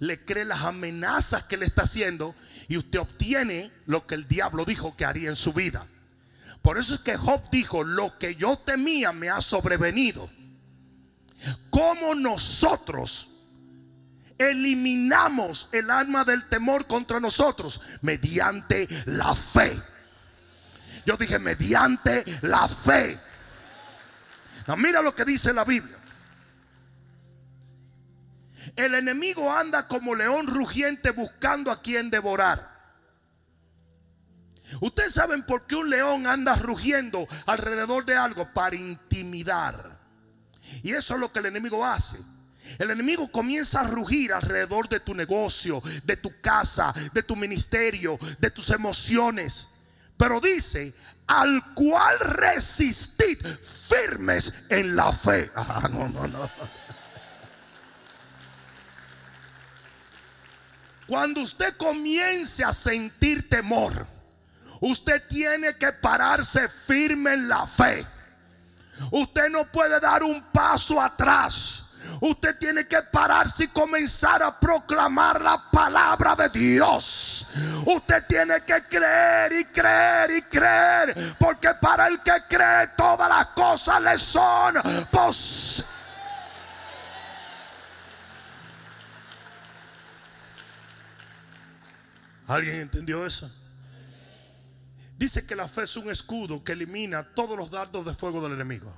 [0.00, 2.34] le cree las amenazas que le está haciendo
[2.68, 5.86] y usted obtiene lo que el diablo dijo que haría en su vida.
[6.60, 10.28] Por eso es que Job dijo, lo que yo temía me ha sobrevenido.
[11.70, 13.30] Como nosotros
[14.36, 17.80] eliminamos el alma del temor contra nosotros?
[18.02, 19.82] Mediante la fe.
[21.06, 23.18] Yo dije, mediante la fe.
[24.76, 25.96] mira lo que dice la Biblia.
[28.76, 32.70] El enemigo anda como león rugiente buscando a quien devorar.
[34.80, 39.98] Ustedes saben por qué un león anda rugiendo alrededor de algo para intimidar.
[40.82, 42.18] Y eso es lo que el enemigo hace.
[42.78, 48.18] El enemigo comienza a rugir alrededor de tu negocio, de tu casa, de tu ministerio,
[48.38, 49.68] de tus emociones.
[50.16, 50.94] Pero dice,
[51.26, 53.38] al cual resistid
[53.88, 55.50] firmes en la fe.
[55.56, 56.50] Ah, no, no, no.
[61.10, 64.06] Cuando usted comience a sentir temor,
[64.80, 68.06] usted tiene que pararse firme en la fe.
[69.10, 71.86] Usted no puede dar un paso atrás.
[72.20, 77.48] Usted tiene que pararse y comenzar a proclamar la palabra de Dios.
[77.86, 81.34] Usted tiene que creer y creer y creer.
[81.40, 84.74] Porque para el que cree todas las cosas le son
[85.10, 85.89] posibles.
[92.50, 93.48] ¿Alguien entendió eso?
[95.16, 98.54] Dice que la fe es un escudo que elimina todos los dardos de fuego del
[98.54, 98.92] enemigo.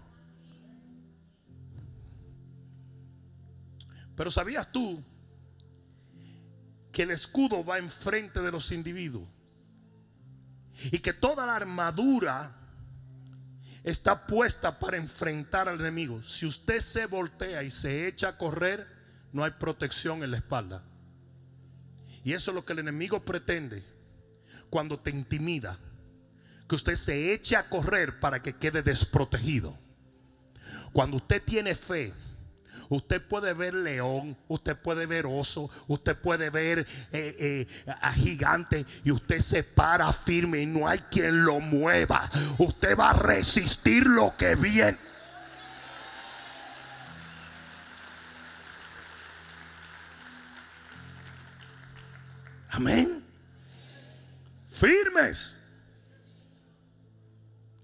[4.17, 5.05] Pero ¿sabías tú
[6.93, 9.29] que el escudo va enfrente de los individuos?
[10.91, 12.57] Y que toda la armadura
[13.85, 16.23] está puesta para enfrentar al enemigo.
[16.23, 18.87] Si usted se voltea y se echa a correr,
[19.31, 20.83] no hay protección en la espalda.
[22.25, 23.83] Y eso es lo que el enemigo pretende
[24.71, 25.79] cuando te intimida.
[26.69, 29.77] Que usted se eche a correr para que quede desprotegido.
[30.93, 32.13] Cuando usted tiene fe,
[32.93, 38.85] Usted puede ver león, usted puede ver oso, usted puede ver eh, eh, a gigante
[39.03, 42.31] y usted se para firme y no hay quien lo mueva.
[42.59, 44.99] Usted va a resistir lo que viene.
[52.73, 53.23] Amén.
[54.71, 55.59] Firmes.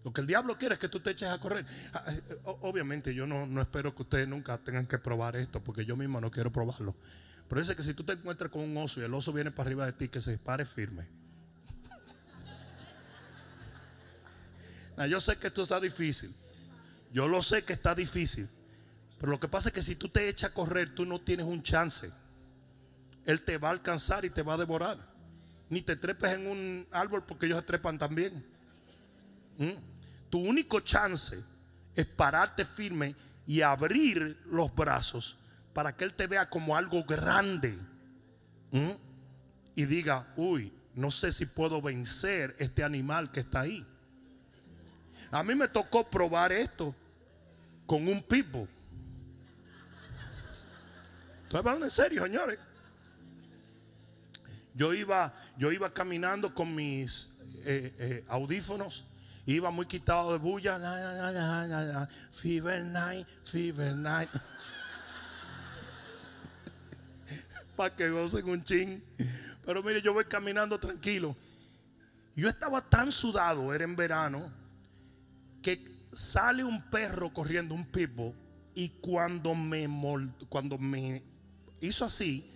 [0.02, 1.66] Lo que el diablo quiere es que tú te eches a correr.
[1.92, 5.94] Ah, eh, obviamente yo no, espero que ustedes nunca tengan que probar esto, porque yo
[5.94, 6.94] mismo no quiero probarlo.
[7.48, 9.66] Pero dice que si tú te encuentras con un oso y el oso viene para
[9.66, 11.06] arriba de ti, que se pare firme.
[15.10, 16.34] yo sé que esto está difícil.
[17.12, 18.48] Yo lo sé que está difícil.
[19.18, 21.44] Pero lo que pasa es que si tú te echas a correr, tú no tienes
[21.44, 22.10] un chance.
[23.28, 24.96] Él te va a alcanzar y te va a devorar.
[25.68, 28.42] Ni te trepes en un árbol porque ellos se trepan también.
[29.58, 29.72] ¿Mm?
[30.30, 31.42] tu único chance
[31.94, 33.14] es pararte firme
[33.46, 35.36] y abrir los brazos
[35.74, 37.78] para que Él te vea como algo grande.
[39.74, 43.86] Y diga, uy, no sé si puedo vencer este animal que está ahí.
[45.30, 46.94] A mí me tocó probar esto
[47.84, 48.68] con un pitbull.
[51.42, 52.58] Estoy hablando en serio, señores.
[54.78, 57.28] Yo iba, yo iba caminando con mis
[57.64, 59.04] eh, eh, audífonos
[59.48, 62.06] Iba muy quitado de bulla.
[62.32, 64.28] Fever night, fever night.
[67.76, 69.02] Para que gocen un chin.
[69.64, 71.34] Pero mire, yo voy caminando tranquilo.
[72.36, 74.52] Yo estaba tan sudado, era en verano,
[75.62, 78.34] que sale un perro corriendo, un pitbull,
[78.74, 79.88] y cuando me,
[80.50, 81.22] cuando me
[81.80, 82.46] hizo así,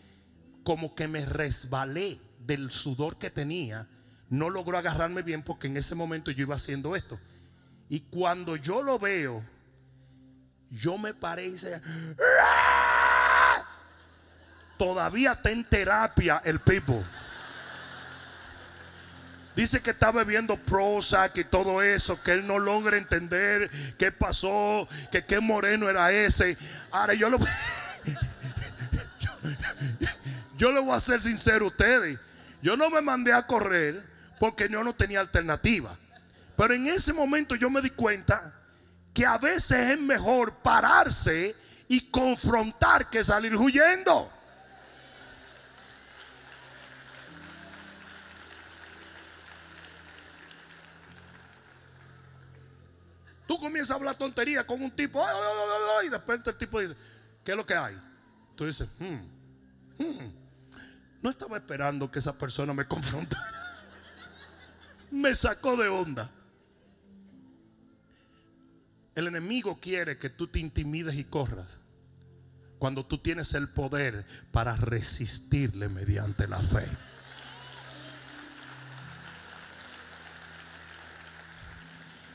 [0.63, 3.89] como que me resbalé del sudor que tenía
[4.33, 7.21] no logró agarrarme bien porque en ese momento yo iba haciendo esto.
[7.91, 9.45] Y cuando yo lo veo,
[10.71, 11.83] yo me parece
[14.79, 17.05] Todavía está en terapia el people.
[19.55, 24.89] Dice que está bebiendo Prozac y todo eso, que él no logra entender qué pasó,
[25.11, 26.57] que qué moreno era ese.
[26.91, 27.39] Ahora yo lo
[30.63, 32.21] yo, le voy a ser sincero a ustedes.
[32.63, 34.07] Yo no me mandé a correr
[34.39, 35.99] porque yo no tenía alternativa.
[36.57, 38.55] Pero en ese momento yo me di cuenta
[39.13, 41.57] que a veces es mejor pararse
[41.89, 44.31] y confrontar que salir huyendo.
[53.49, 55.27] Tú comienzas a hablar tontería con un tipo
[56.05, 56.95] y de repente el tipo dice,
[57.45, 58.01] ¿qué es lo que hay?
[58.55, 60.42] Tú dices, hmm, hmm,
[61.23, 63.63] no estaba esperando que esa persona me confrontara
[65.11, 66.31] me sacó de onda.
[69.15, 71.79] El enemigo quiere que tú te intimides y corras
[72.79, 76.89] cuando tú tienes el poder para resistirle mediante la fe.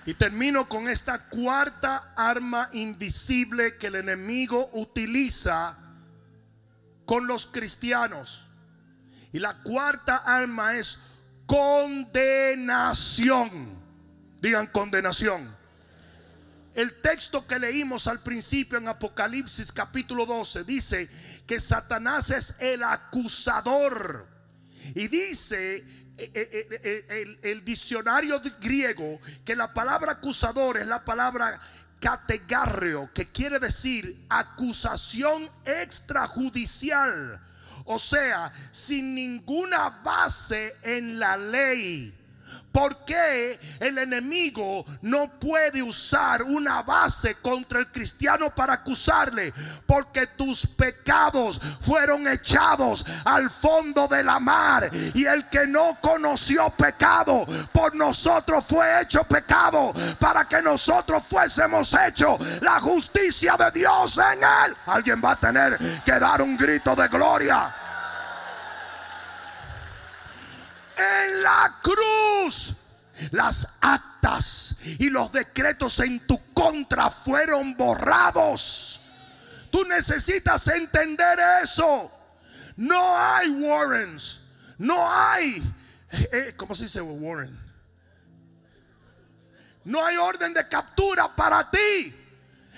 [0.05, 5.77] Y termino con esta cuarta arma invisible que el enemigo utiliza
[7.05, 8.46] con los cristianos.
[9.33, 10.99] Y la cuarta arma es
[11.45, 12.67] condenación.
[14.41, 15.55] Digan condenación.
[16.73, 21.09] El texto que leímos al principio en Apocalipsis capítulo 12 dice
[21.47, 24.27] que Satanás es el acusador.
[24.93, 25.77] Y dice
[26.19, 31.59] eh, eh, eh, el, diccionario griego que la palabra acusador es la palabra
[31.99, 37.39] categarreo, que quiere decir acusación extrajudicial
[37.87, 42.13] o sea, sin ninguna base en la ley.
[42.71, 49.51] ¿Por qué el enemigo no puede usar una base contra el cristiano para acusarle?
[49.87, 54.91] Porque tus pecados fueron echados al fondo de la mar.
[55.15, 59.93] Y el que no conoció pecado, por nosotros fue hecho pecado.
[60.19, 64.75] Para que nosotros fuésemos hechos la justicia de Dios en él.
[64.85, 67.86] Alguien va a tener que dar un grito de gloria.
[70.97, 72.75] En la cruz.
[73.31, 79.01] Las actas y los decretos en tu contra fueron borrados.
[79.71, 82.11] Tú necesitas entender eso.
[82.75, 84.39] No hay warrants.
[84.77, 85.63] No hay.
[86.11, 87.59] Eh, ¿Cómo se dice warrant?
[89.83, 92.13] No hay orden de captura para ti.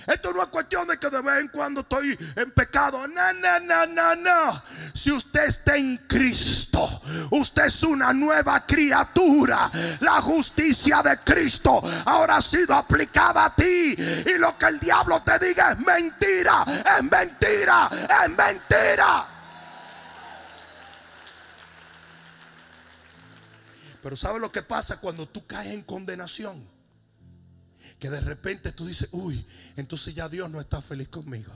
[0.10, 3.08] Esto no es cuestión de que de vez en cuando estoy en pecado.
[3.08, 4.64] No, no, no, no, no.
[4.94, 9.72] Si usted está en Cristo, usted es una nueva criatura.
[10.00, 13.96] La justicia de Cristo ahora ha sido aplicada a ti.
[13.96, 16.66] Y lo que el diablo te diga es mentira,
[16.98, 17.90] es mentira,
[18.24, 19.28] es mentira.
[24.02, 26.79] Pero ¿sabe lo que pasa cuando tú caes en condenación?
[28.00, 29.46] Que de repente tú dices, uy,
[29.76, 31.52] entonces ya Dios no está feliz conmigo.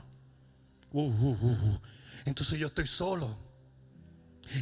[0.92, 1.80] Uh, uh, uh,
[2.26, 3.36] entonces yo estoy solo.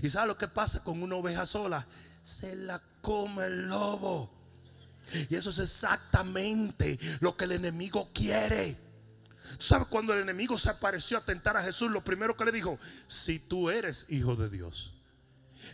[0.00, 1.86] ¿Y sabes lo que pasa con una oveja sola?
[2.22, 4.30] Se la come el lobo.
[5.28, 8.76] Y eso es exactamente lo que el enemigo quiere.
[9.58, 11.90] ¿Sabes cuando el enemigo se apareció a tentar a Jesús?
[11.90, 12.78] Lo primero que le dijo,
[13.08, 14.94] si tú eres hijo de Dios.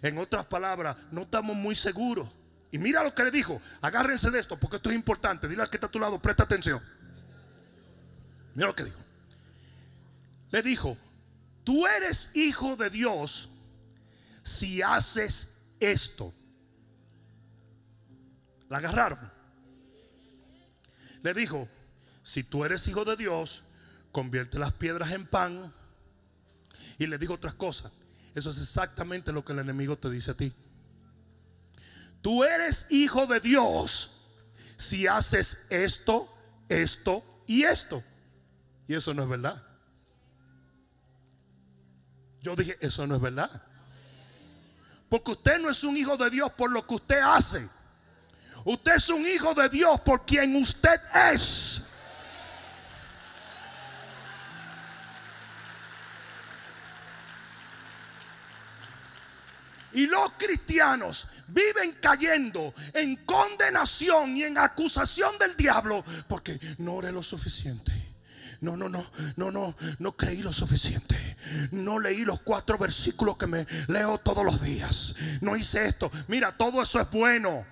[0.00, 2.28] En otras palabras, no estamos muy seguros
[2.70, 3.60] y mira lo que le dijo.
[3.80, 5.48] Agárrense de esto porque esto es importante.
[5.48, 6.82] Dile al que está a tu lado, presta atención.
[8.54, 8.98] Mira lo que dijo.
[10.50, 10.96] Le dijo,
[11.64, 13.48] tú eres hijo de Dios
[14.42, 16.32] si haces esto.
[18.68, 19.18] La agarraron.
[21.22, 21.68] Le dijo,
[22.22, 23.62] si tú eres hijo de Dios,
[24.12, 25.72] convierte las piedras en pan.
[26.98, 27.92] Y le dijo otras cosas.
[28.34, 30.52] Eso es exactamente lo que el enemigo te dice a ti.
[32.20, 34.10] Tú eres hijo de Dios
[34.76, 36.28] si haces esto,
[36.68, 38.02] esto y esto.
[38.86, 39.62] Y eso no es verdad.
[42.40, 43.62] Yo dije, eso no es verdad.
[45.08, 47.68] Porque usted no es un hijo de Dios por lo que usted hace.
[48.64, 51.00] Usted es un hijo de Dios por quien usted
[51.32, 51.82] es.
[59.92, 67.12] Y los cristianos viven cayendo en condenación y en acusación del diablo porque no oré
[67.12, 67.92] lo suficiente.
[68.60, 71.36] No, no, no, no, no, no creí lo suficiente.
[71.70, 75.14] No leí los cuatro versículos que me leo todos los días.
[75.40, 76.10] No hice esto.
[76.26, 77.64] Mira, todo eso es bueno.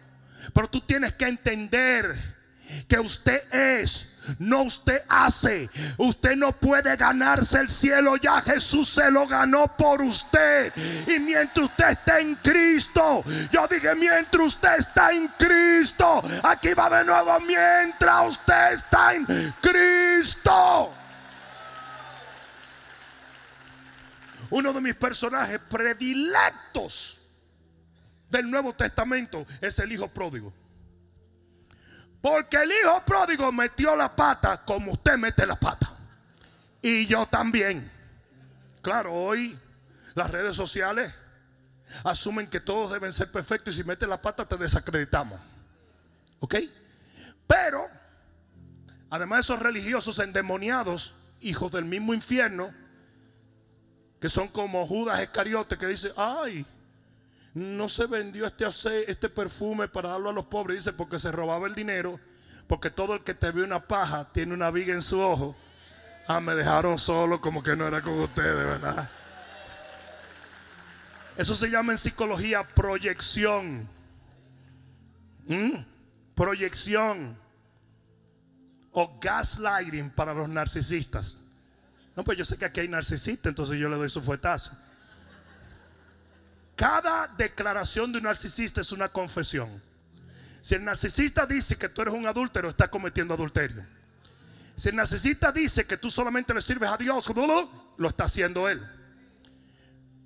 [0.55, 2.37] Pero tú tienes que entender
[2.89, 5.71] que usted es no usted hace.
[5.97, 8.17] Usted no puede ganarse el cielo.
[8.17, 10.73] Ya Jesús se lo ganó por usted.
[11.07, 16.99] Y mientras usted está en Cristo, yo dije, mientras usted está en Cristo, aquí va
[16.99, 20.95] de nuevo, mientras usted está en Cristo.
[24.51, 27.19] Uno de mis personajes predilectos
[28.31, 30.53] del Nuevo Testamento es el Hijo Pródigo.
[32.21, 35.93] Porque el hijo pródigo metió la pata como usted mete la pata.
[36.83, 37.91] Y yo también.
[38.83, 39.59] Claro, hoy
[40.15, 41.13] las redes sociales
[42.05, 45.41] asumen que todos deben ser perfectos y si metes la pata te desacreditamos.
[46.41, 46.57] ¿Ok?
[47.47, 47.89] Pero,
[49.11, 52.73] además de esos religiosos endemoniados, hijos del mismo infierno,
[54.21, 56.67] que son como Judas Escariote que dice, ay,
[57.57, 61.67] no se vendió este, este perfume para darlo a los pobres, dice, porque se robaba
[61.67, 62.21] el dinero,
[62.67, 65.57] porque todo el que te ve una paja tiene una viga en su ojo.
[66.29, 69.09] Ah, me dejaron solo como que no era con ustedes, ¿verdad?
[71.39, 73.89] Eso se llama en psicología proyección.
[75.47, 75.79] ¿Mm?
[76.35, 77.39] Proyección.
[78.93, 81.39] O gaslighting para los narcisistas.
[82.15, 84.73] No, pues yo sé que aquí hay narcisistas, entonces yo le doy su fuetazo.
[86.77, 89.83] Cada declaración de un narcisista es una confesión.
[90.61, 93.85] Si el narcisista dice que tú eres un adúltero, está cometiendo adulterio.
[94.77, 97.27] Si el narcisista dice que tú solamente le sirves a Dios,
[97.97, 98.87] lo está haciendo él.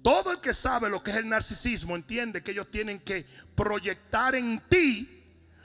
[0.03, 4.35] Todo el que sabe lo que es el narcisismo entiende que ellos tienen que proyectar
[4.35, 5.23] en ti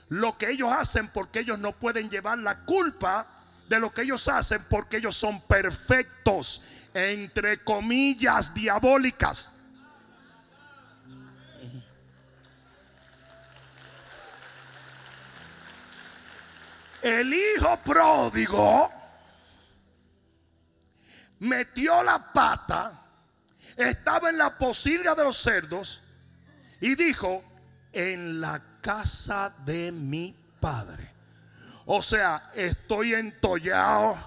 [0.10, 3.28] lo que ellos hacen porque ellos no pueden llevar la culpa
[3.68, 6.62] de lo que ellos hacen porque ellos son perfectos,
[6.94, 9.55] entre comillas, diabólicas.
[17.06, 18.92] El hijo pródigo
[21.38, 23.00] metió la pata,
[23.78, 26.02] estaba en la posilga de los cerdos
[26.82, 27.44] y dijo,
[27.94, 31.12] en la casa de mi padre.
[31.86, 34.18] O sea, estoy entollado,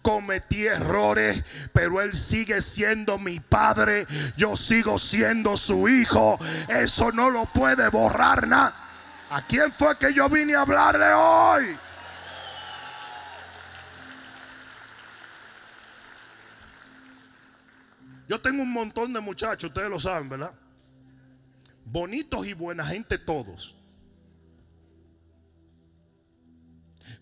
[0.00, 6.38] cometí errores, pero Él sigue siendo mi padre, yo sigo siendo su hijo.
[6.68, 8.76] Eso no lo puede borrar nada.
[9.28, 11.78] ¿A quién fue que yo vine a hablarle hoy?
[18.28, 20.52] Yo tengo un montón de muchachos, ustedes lo saben, ¿verdad?
[21.86, 23.74] Bonitos y buena gente todos.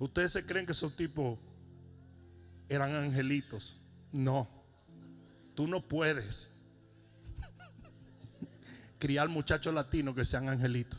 [0.00, 1.38] ¿Ustedes se creen que esos tipos
[2.68, 3.80] eran angelitos?
[4.11, 4.48] No.
[5.54, 6.52] Tú no puedes
[8.98, 10.98] criar muchachos latinos que sean angelitos.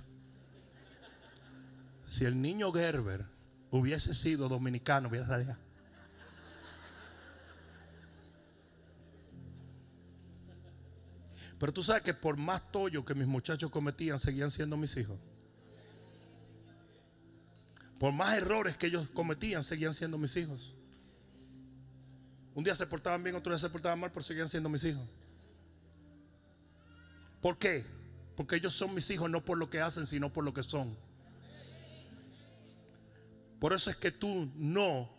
[2.06, 3.26] Si el niño Gerber
[3.72, 5.67] hubiese sido dominicano, hubiera salido.
[11.60, 15.20] Pero tú sabes que por más tollo que mis muchachos cometían, seguían siendo mis hijos.
[18.00, 20.76] Por más errores que ellos cometían, seguían siendo mis hijos.
[22.54, 25.08] Un día se portaban bien, otro día se portaban mal, pero seguían siendo mis hijos.
[27.42, 27.86] ¿Por qué?
[28.36, 30.96] Porque ellos son mis hijos no por lo que hacen, sino por lo que son.
[33.60, 35.10] Por eso es que tú no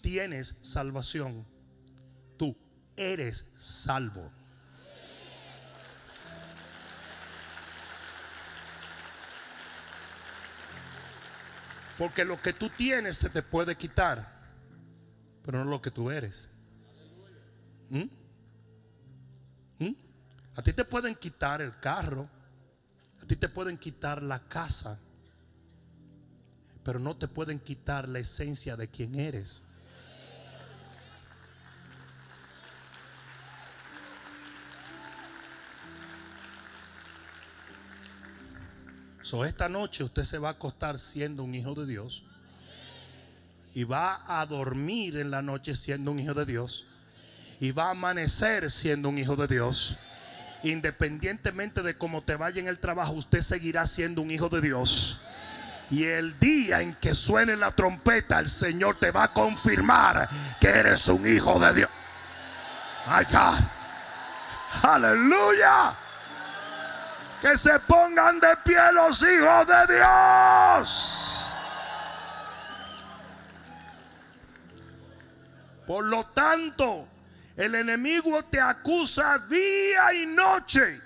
[0.00, 1.44] tienes salvación.
[2.38, 2.56] Tú
[2.96, 4.30] eres salvo.
[11.98, 14.32] Porque lo que tú tienes se te puede quitar,
[15.44, 16.50] pero no lo que tú eres.
[17.90, 18.04] ¿Mm?
[19.78, 19.94] ¿Mm?
[20.56, 22.28] A ti te pueden quitar el carro,
[23.22, 24.98] a ti te pueden quitar la casa,
[26.82, 29.64] pero no te pueden quitar la esencia de quién eres.
[39.46, 42.22] Esta noche usted se va a acostar siendo un hijo de Dios.
[43.74, 46.86] Y va a dormir en la noche siendo un hijo de Dios.
[47.58, 49.96] Y va a amanecer siendo un hijo de Dios.
[50.62, 55.20] Independientemente de cómo te vaya en el trabajo, usted seguirá siendo un hijo de Dios.
[55.90, 60.28] Y el día en que suene la trompeta, el Señor te va a confirmar
[60.60, 61.90] que eres un hijo de Dios.
[63.06, 63.24] My
[64.82, 66.03] Aleluya
[67.44, 71.50] que se pongan de pie los hijos de Dios.
[75.86, 77.06] Por lo tanto,
[77.54, 81.02] el enemigo te acusa día y noche,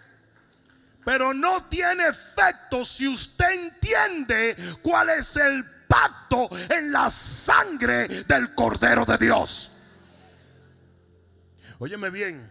[1.04, 8.54] pero no tiene efecto si usted entiende cuál es el pacto en la sangre del
[8.54, 9.72] Cordero de Dios.
[11.80, 12.48] Óyeme bien,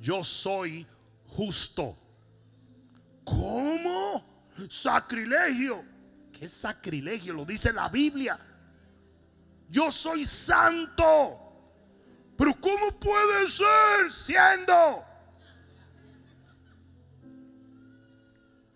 [0.00, 0.86] yo soy
[1.26, 2.07] justo.
[3.28, 4.24] ¿Cómo?
[4.70, 5.84] Sacrilegio.
[6.32, 7.34] ¿Qué sacrilegio?
[7.34, 8.38] Lo dice la Biblia.
[9.68, 11.48] Yo soy santo.
[12.36, 15.04] Pero ¿cómo puede ser siendo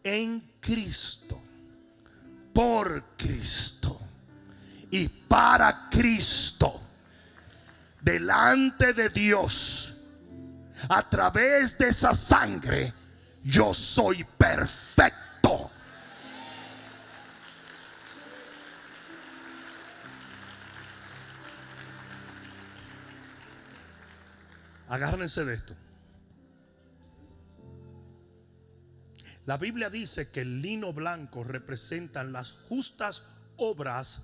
[0.02, 1.40] en Cristo,
[2.52, 4.00] por Cristo
[4.90, 6.80] y para Cristo,
[8.00, 9.94] delante de Dios,
[10.88, 12.92] a través de esa sangre?
[13.44, 15.70] Yo soy perfecto.
[24.88, 25.74] Agárrense de esto.
[29.46, 33.24] La Biblia dice que el lino blanco representan las justas
[33.56, 34.22] obras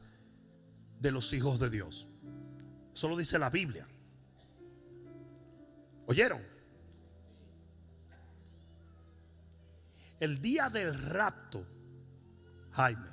[1.01, 2.07] de los hijos de Dios.
[2.95, 3.87] Eso lo dice la Biblia.
[6.07, 6.58] ¿Oyeron?
[10.21, 11.65] El día del rapto,
[12.73, 13.09] Jaime,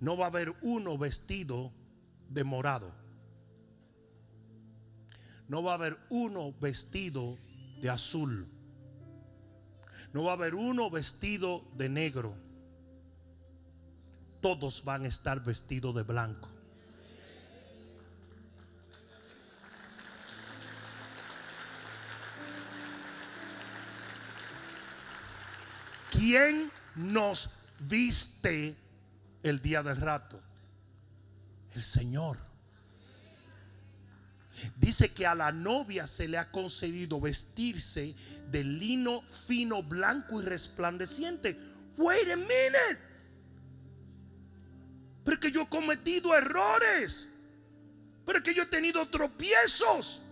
[0.00, 1.72] no va a haber uno vestido
[2.28, 2.92] de morado.
[5.48, 7.38] No va a haber uno vestido
[7.80, 8.48] de azul.
[10.12, 12.34] No va a haber uno vestido de negro.
[14.40, 16.53] Todos van a estar vestidos de blanco.
[26.24, 27.50] ¿Quién nos
[27.80, 28.74] viste
[29.42, 30.40] el día del rato?
[31.74, 32.38] El Señor.
[34.74, 38.14] Dice que a la novia se le ha concedido vestirse
[38.50, 41.60] de lino fino, blanco y resplandeciente.
[41.98, 42.98] Wait a minute.
[45.24, 47.28] Pero es que yo he cometido errores.
[48.24, 50.22] Pero es que yo he tenido tropiezos.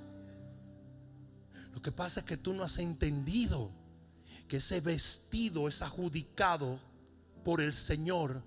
[1.74, 3.82] Lo que pasa es que tú no has entendido
[4.53, 6.78] que ese vestido es adjudicado
[7.42, 8.42] por el Señor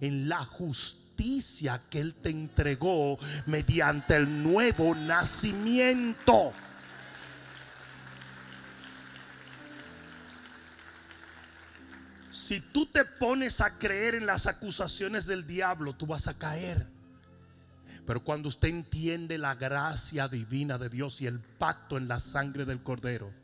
[0.00, 6.50] en la justicia que Él te entregó mediante el nuevo nacimiento.
[12.30, 16.86] Si tú te pones a creer en las acusaciones del diablo, tú vas a caer.
[18.06, 22.64] Pero cuando usted entiende la gracia divina de Dios y el pacto en la sangre
[22.64, 23.43] del cordero,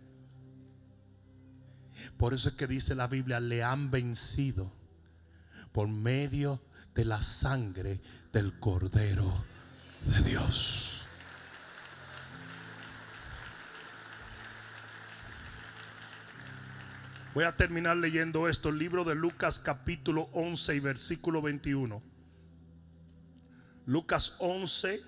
[2.16, 4.72] por eso es que dice la Biblia, le han vencido
[5.72, 6.62] por medio
[6.94, 8.00] de la sangre
[8.32, 9.44] del cordero
[10.06, 11.00] de Dios.
[17.32, 22.02] Voy a terminar leyendo esto, el libro de Lucas capítulo 11 y versículo 21.
[23.86, 25.00] Lucas 11,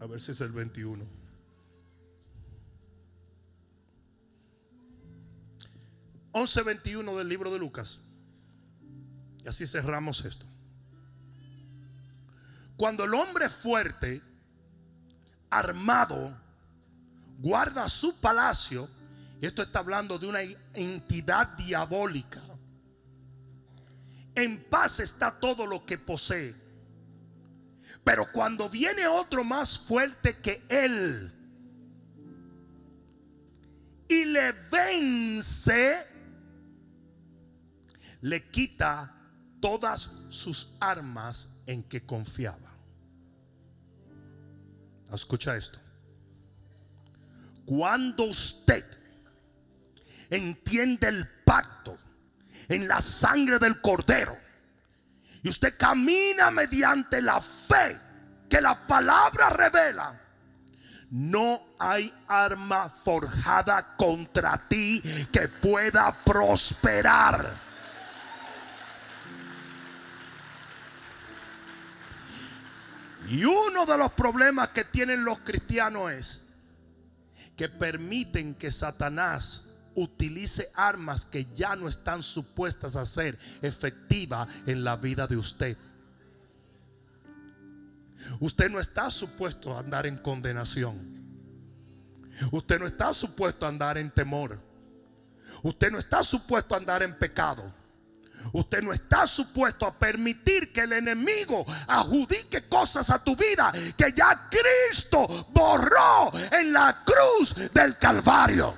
[0.00, 1.25] a ver si es el 21.
[6.38, 7.98] Once veintiuno del libro de Lucas.
[9.42, 10.44] Y así cerramos esto.
[12.76, 14.20] Cuando el hombre fuerte,
[15.48, 16.36] armado,
[17.38, 18.86] guarda su palacio,
[19.40, 20.42] y esto está hablando de una
[20.74, 22.42] entidad diabólica,
[24.34, 26.54] en paz está todo lo que posee.
[28.04, 31.32] Pero cuando viene otro más fuerte que él
[34.06, 36.15] y le vence,
[38.26, 39.12] le quita
[39.60, 42.72] todas sus armas en que confiaba.
[45.12, 45.78] Escucha esto.
[47.64, 48.84] Cuando usted
[50.28, 51.96] entiende el pacto
[52.66, 54.36] en la sangre del cordero
[55.44, 58.00] y usted camina mediante la fe
[58.50, 60.20] que la palabra revela,
[61.10, 65.00] no hay arma forjada contra ti
[65.30, 67.65] que pueda prosperar.
[73.28, 76.46] Y uno de los problemas que tienen los cristianos es
[77.56, 84.84] que permiten que Satanás utilice armas que ya no están supuestas a ser efectivas en
[84.84, 85.76] la vida de usted.
[88.40, 91.16] Usted no está supuesto a andar en condenación.
[92.52, 94.60] Usted no está supuesto a andar en temor.
[95.62, 97.72] Usted no está supuesto a andar en pecado.
[98.52, 104.12] Usted no está supuesto a permitir que el enemigo adjudique cosas a tu vida que
[104.12, 108.74] ya Cristo borró en la cruz del Calvario.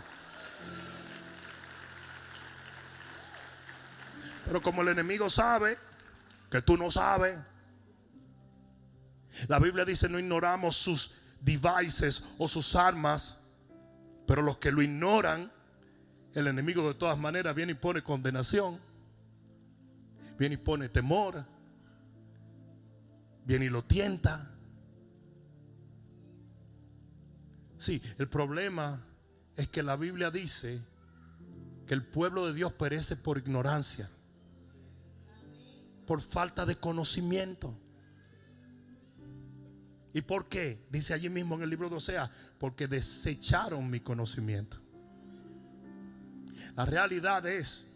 [4.45, 5.79] Pero como el enemigo sabe
[6.51, 7.39] que tú no sabes,
[9.47, 13.43] la Biblia dice no ignoramos sus devices o sus armas,
[14.27, 15.53] pero los que lo ignoran,
[16.35, 18.88] el enemigo de todas maneras viene y pone condenación
[20.39, 21.45] viene y pone temor,
[23.45, 24.55] viene y lo tienta.
[27.79, 29.05] Sí, el problema
[29.57, 30.81] es que la Biblia dice
[31.87, 34.09] que el pueblo de Dios perece por ignorancia,
[36.07, 37.77] por falta de conocimiento.
[40.13, 40.87] ¿Y por qué?
[40.91, 44.79] Dice allí mismo en el libro de Osea, porque desecharon mi conocimiento.
[46.77, 47.88] La realidad es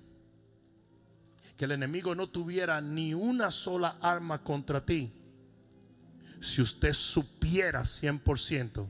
[1.57, 5.12] que el enemigo no tuviera ni una sola arma contra ti,
[6.40, 8.86] si usted supiera 100%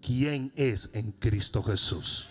[0.00, 2.28] quién es en Cristo Jesús.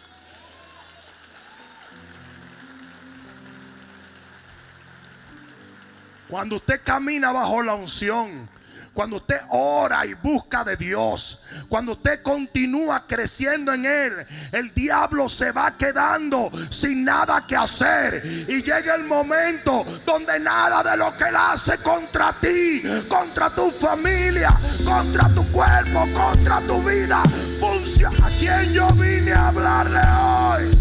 [6.27, 8.49] Cuando usted camina bajo la unción,
[8.97, 11.39] cuando usted ora y busca de Dios,
[11.69, 18.25] cuando usted continúa creciendo en Él, el diablo se va quedando sin nada que hacer.
[18.47, 23.69] Y llega el momento donde nada de lo que Él hace contra ti, contra tu
[23.69, 24.49] familia,
[24.83, 27.21] contra tu cuerpo, contra tu vida,
[27.59, 28.25] funciona.
[28.25, 30.71] ¿A quién yo vine a hablarle hoy?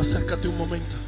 [0.00, 1.05] Acércate un momento.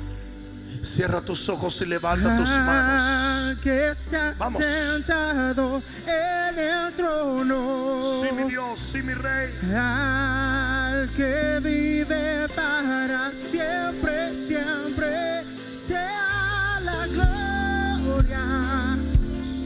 [0.88, 3.58] Cierra tus ojos y levanta tus manos.
[3.60, 8.22] Que estás sentado en el trono.
[8.22, 9.52] Sí, mi Dios, sí, mi Rey.
[9.76, 15.42] Al que vive para siempre, siempre.
[15.86, 18.98] Sea la gloria,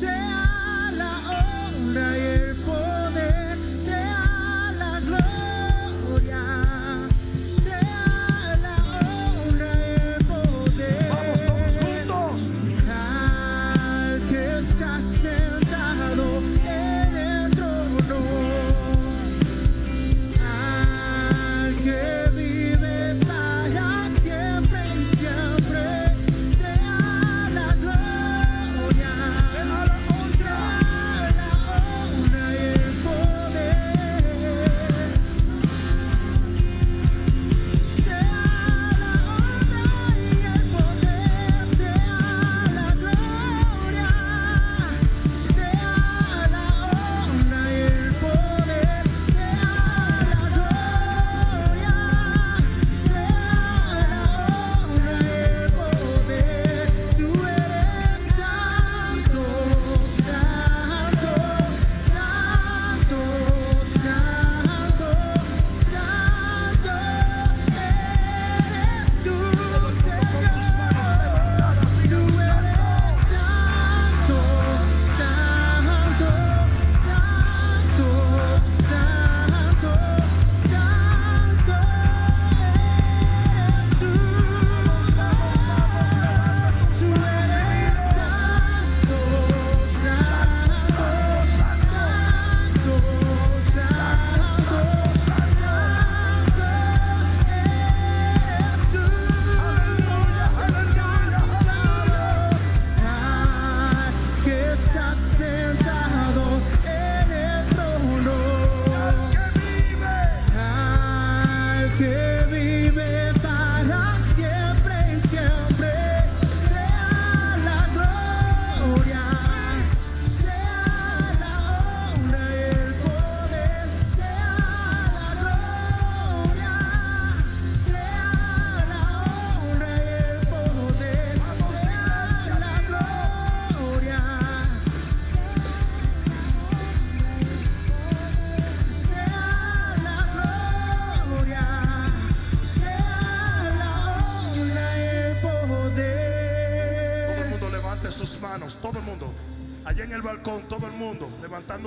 [0.00, 2.51] sea la honra y el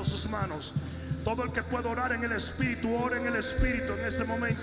[0.06, 0.74] sus manos.
[1.24, 4.62] Todo el que pueda orar en el Espíritu, ora en el Espíritu en este momento.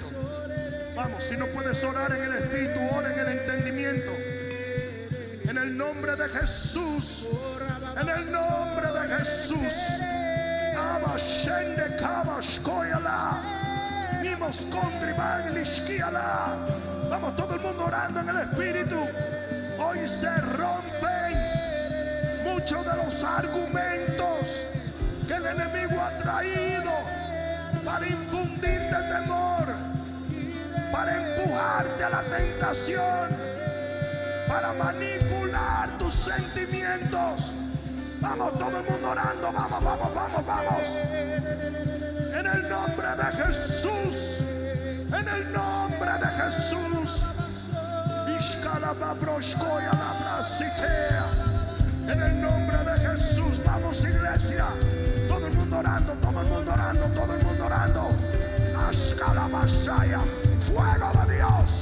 [0.95, 4.13] Vamos, si no puedes orar en el Espíritu, ora en el entendimiento.
[5.45, 7.29] En el nombre de Jesús.
[8.01, 9.73] En el nombre de Jesús.
[17.11, 18.97] Vamos, todo el mundo orando en el Espíritu.
[19.79, 21.33] Hoy se rompen
[22.45, 24.52] muchos de los argumentos
[25.33, 26.93] el enemigo ha traído
[27.85, 29.67] para infundirte temor,
[30.91, 33.29] para empujarte a la tentación,
[34.49, 37.53] para manipular tus sentimientos.
[38.21, 40.83] Vamos, todo el mundo orando, vamos, vamos, vamos, vamos.
[42.39, 44.17] En el nombre de Jesús,
[45.09, 46.83] en el nombre de Jesús.
[52.09, 54.67] En el nombre de Jesús, vamos iglesia.
[55.83, 58.89] Todo el mundo orando, todo el mundo orando, mundo orando.
[58.89, 60.21] Ashkalabashaya.
[60.61, 61.82] Fuego de Dios.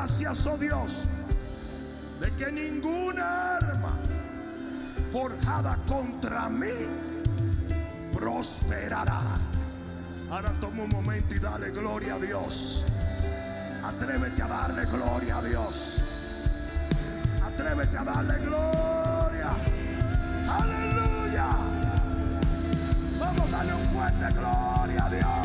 [0.00, 1.04] Gracias, oh Dios,
[2.20, 3.92] de que ninguna arma
[5.12, 6.86] forjada contra mí
[8.10, 9.20] prosperará.
[10.30, 12.86] Ahora toma un momento y dale gloria a Dios.
[13.84, 16.46] Atrévete a darle gloria a Dios.
[17.44, 19.52] Atrévete a darle gloria.
[20.48, 21.48] Aleluya.
[23.18, 25.39] Vamos a darle un fuerte gloria a Dios.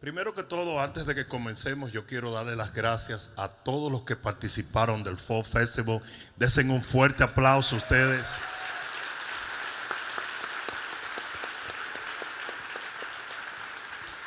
[0.00, 4.02] Primero que todo, antes de que comencemos, yo quiero darle las gracias a todos los
[4.02, 6.00] que participaron del Fall Festival.
[6.36, 8.36] Desen un fuerte aplauso a ustedes.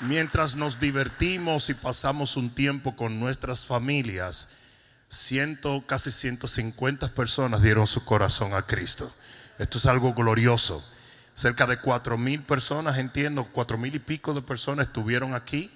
[0.02, 4.50] Mientras nos divertimos y pasamos un tiempo con nuestras familias,
[5.10, 9.14] ciento, casi 150 personas dieron su corazón a Cristo.
[9.58, 10.84] Esto es algo glorioso.
[11.34, 15.72] Cerca de cuatro mil personas, entiendo, cuatro mil y pico de personas estuvieron aquí.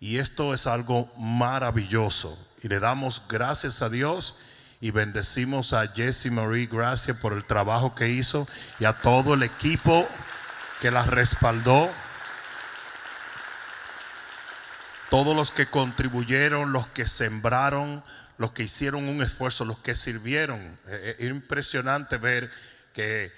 [0.00, 2.38] Y esto es algo maravilloso.
[2.62, 4.38] Y le damos gracias a Dios
[4.80, 8.48] y bendecimos a Jessie Marie Gracia por el trabajo que hizo
[8.80, 10.08] y a todo el equipo
[10.80, 11.88] que la respaldó.
[15.08, 18.02] Todos los que contribuyeron, los que sembraron,
[18.38, 20.78] los que hicieron un esfuerzo, los que sirvieron.
[20.88, 22.50] Eh, Es impresionante ver
[22.92, 23.32] que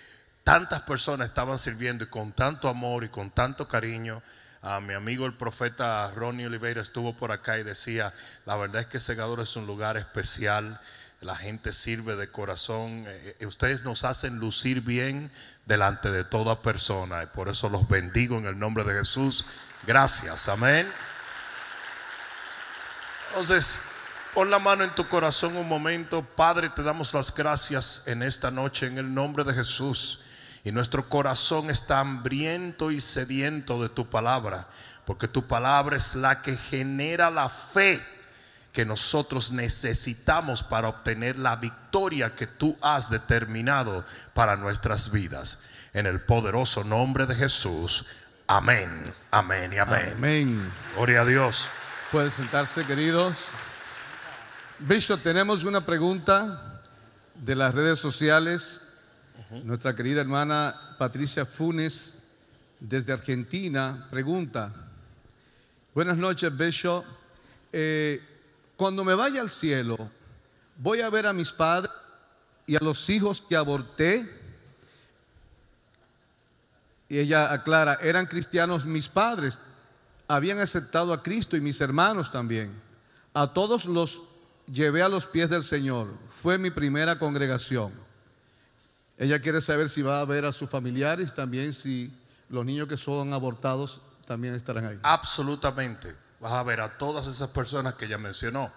[0.44, 4.22] tantas personas estaban sirviendo y con tanto amor y con tanto cariño.
[4.60, 8.14] A mi amigo el profeta Ronnie Oliveira estuvo por acá y decía,
[8.46, 10.80] la verdad es que Segador es un lugar especial,
[11.20, 15.30] la gente sirve de corazón, Eh, eh, ustedes nos hacen lucir bien
[15.64, 19.46] delante de toda persona y por eso los bendigo en el nombre de Jesús.
[19.86, 20.90] Gracias, amén.
[23.28, 23.78] Entonces,
[24.34, 26.22] pon la mano en tu corazón un momento.
[26.22, 30.20] Padre, te damos las gracias en esta noche en el nombre de Jesús.
[30.64, 34.66] Y nuestro corazón está hambriento y sediento de tu palabra,
[35.04, 38.02] porque tu palabra es la que genera la fe
[38.72, 45.60] que nosotros necesitamos para obtener la victoria que tú has determinado para nuestras vidas.
[45.92, 48.04] En el poderoso nombre de Jesús.
[48.48, 50.14] Amén, amén y amén.
[50.16, 50.72] Amén.
[50.96, 51.68] Gloria a Dios.
[52.10, 53.36] Pueden sentarse, queridos.
[54.80, 56.80] Bishop, tenemos una pregunta
[57.34, 58.83] de las redes sociales.
[59.64, 62.22] Nuestra querida hermana Patricia Funes,
[62.80, 64.72] desde Argentina, pregunta.
[65.94, 67.04] Buenas noches, Bishop.
[67.72, 68.22] Eh,
[68.76, 70.10] cuando me vaya al cielo,
[70.76, 71.92] voy a ver a mis padres
[72.66, 74.28] y a los hijos que aborté.
[77.08, 79.60] Y ella aclara, eran cristianos mis padres,
[80.26, 82.72] habían aceptado a Cristo y mis hermanos también.
[83.34, 84.22] A todos los
[84.66, 86.08] llevé a los pies del Señor.
[86.42, 88.03] Fue mi primera congregación.
[89.16, 92.12] Ella quiere saber si va a ver a sus familiares, también si
[92.48, 94.98] los niños que son abortados también estarán ahí.
[95.02, 96.14] Absolutamente.
[96.40, 98.72] Vas a ver a todas esas personas que ella mencionó.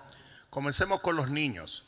[0.50, 1.86] Comencemos con los niños.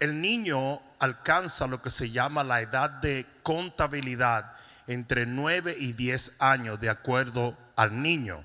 [0.00, 4.56] El niño alcanza lo que se llama la edad de contabilidad
[4.86, 8.44] entre 9 y 10 años de acuerdo al niño.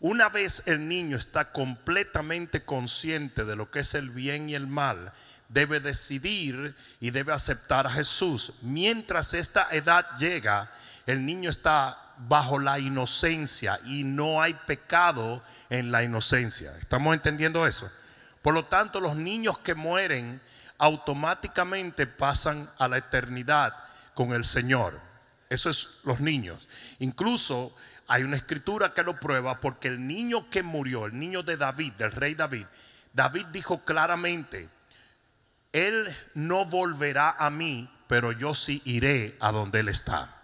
[0.00, 4.66] Una vez el niño está completamente consciente de lo que es el bien y el
[4.66, 5.12] mal,
[5.50, 8.54] debe decidir y debe aceptar a Jesús.
[8.62, 10.70] Mientras esta edad llega,
[11.06, 16.76] el niño está bajo la inocencia y no hay pecado en la inocencia.
[16.78, 17.90] ¿Estamos entendiendo eso?
[18.42, 20.40] Por lo tanto, los niños que mueren
[20.78, 23.74] automáticamente pasan a la eternidad
[24.14, 25.00] con el Señor.
[25.48, 26.68] Eso es los niños.
[27.00, 27.74] Incluso
[28.06, 31.92] hay una escritura que lo prueba porque el niño que murió, el niño de David,
[31.94, 32.66] del rey David,
[33.12, 34.68] David dijo claramente,
[35.72, 40.36] él no volverá a mí, pero yo sí iré a donde él está.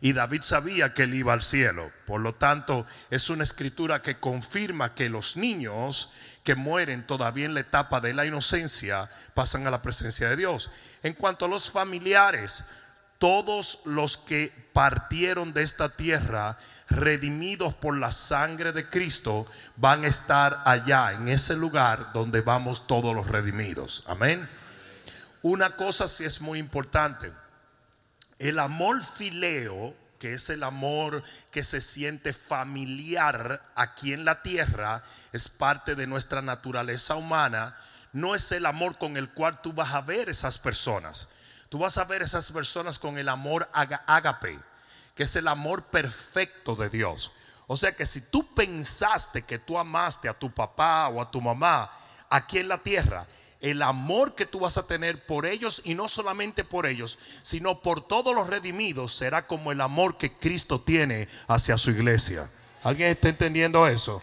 [0.00, 1.90] Y David sabía que él iba al cielo.
[2.06, 7.54] Por lo tanto, es una escritura que confirma que los niños que mueren todavía en
[7.54, 10.70] la etapa de la inocencia pasan a la presencia de Dios.
[11.02, 12.68] En cuanto a los familiares,
[13.18, 16.58] todos los que partieron de esta tierra,
[16.90, 19.46] redimidos por la sangre de Cristo,
[19.76, 24.04] van a estar allá, en ese lugar donde vamos todos los redimidos.
[24.06, 24.46] Amén.
[25.44, 27.30] Una cosa sí es muy importante.
[28.38, 35.02] El amor fileo, que es el amor que se siente familiar aquí en la tierra,
[35.34, 37.76] es parte de nuestra naturaleza humana,
[38.14, 41.28] no es el amor con el cual tú vas a ver esas personas.
[41.68, 44.58] Tú vas a ver esas personas con el amor ágape,
[45.14, 47.32] que es el amor perfecto de Dios.
[47.66, 51.42] O sea que si tú pensaste que tú amaste a tu papá o a tu
[51.42, 51.90] mamá
[52.30, 53.26] aquí en la tierra,
[53.64, 57.80] el amor que tú vas a tener por ellos y no solamente por ellos, sino
[57.80, 62.50] por todos los redimidos será como el amor que Cristo tiene hacia su iglesia.
[62.82, 64.20] ¿Alguien está entendiendo eso?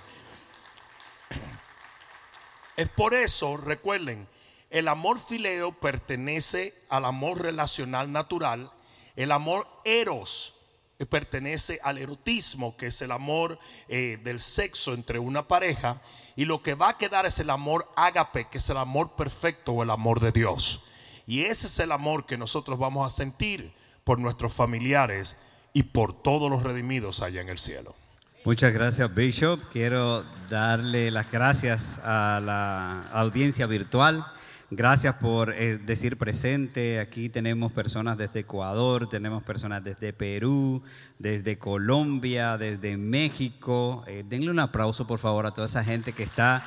[2.77, 4.27] Es por eso, recuerden,
[4.69, 8.71] el amor fileo pertenece al amor relacional natural,
[9.15, 10.53] el amor eros
[10.99, 13.57] eh, pertenece al erotismo, que es el amor
[13.87, 15.99] eh, del sexo entre una pareja,
[16.35, 19.73] y lo que va a quedar es el amor ágape, que es el amor perfecto
[19.73, 20.83] o el amor de Dios.
[21.27, 25.37] Y ese es el amor que nosotros vamos a sentir por nuestros familiares
[25.73, 27.95] y por todos los redimidos allá en el cielo.
[28.43, 29.59] Muchas gracias, Bishop.
[29.71, 34.25] Quiero darle las gracias a la audiencia virtual.
[34.73, 37.01] Gracias por eh, decir presente.
[37.01, 40.81] Aquí tenemos personas desde Ecuador, tenemos personas desde Perú,
[41.19, 44.05] desde Colombia, desde México.
[44.07, 46.63] Eh, denle un aplauso, por favor, a toda esa gente que está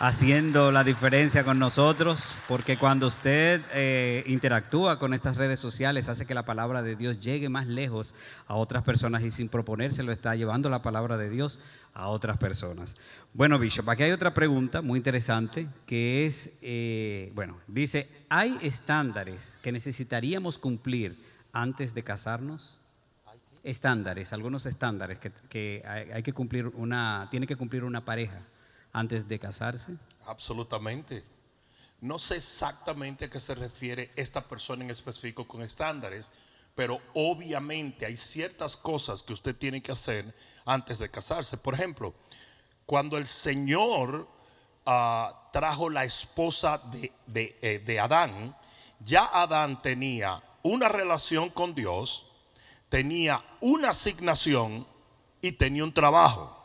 [0.00, 6.26] haciendo la diferencia con nosotros, porque cuando usted eh, interactúa con estas redes sociales, hace
[6.26, 8.14] que la palabra de Dios llegue más lejos
[8.48, 11.60] a otras personas y sin proponérselo está llevando la palabra de Dios
[11.94, 12.96] a otras personas.
[13.36, 19.58] Bueno, Bishop, aquí hay otra pregunta muy interesante que es, eh, bueno, dice, ¿hay estándares
[19.60, 21.20] que necesitaríamos cumplir
[21.52, 22.78] antes de casarnos?
[23.64, 28.40] Estándares, algunos estándares que, que hay, que cumplir una, tiene que cumplir una pareja
[28.92, 29.96] antes de casarse.
[30.26, 31.24] Absolutamente.
[32.00, 36.30] No sé exactamente a qué se refiere esta persona en específico con estándares,
[36.76, 40.32] pero obviamente hay ciertas cosas que usted tiene que hacer
[40.64, 41.56] antes de casarse.
[41.56, 42.14] Por ejemplo,
[42.86, 44.28] cuando el Señor
[44.86, 48.56] ah, trajo la esposa de, de, eh, de Adán,
[49.00, 52.26] ya Adán tenía una relación con Dios,
[52.88, 54.86] tenía una asignación
[55.40, 56.60] y tenía un trabajo.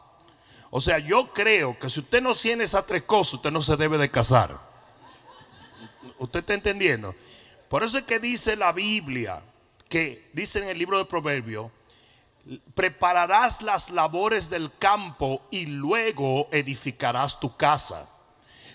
[0.72, 3.76] O sea, yo creo que si usted no tiene esas tres cosas, usted no se
[3.76, 4.60] debe de casar.
[6.20, 7.16] ¿Usted está entendiendo?
[7.70, 9.42] Por eso es que dice la Biblia,
[9.88, 11.72] que dice en el libro de Proverbios,
[12.74, 18.10] prepararás las labores del campo y luego edificarás tu casa.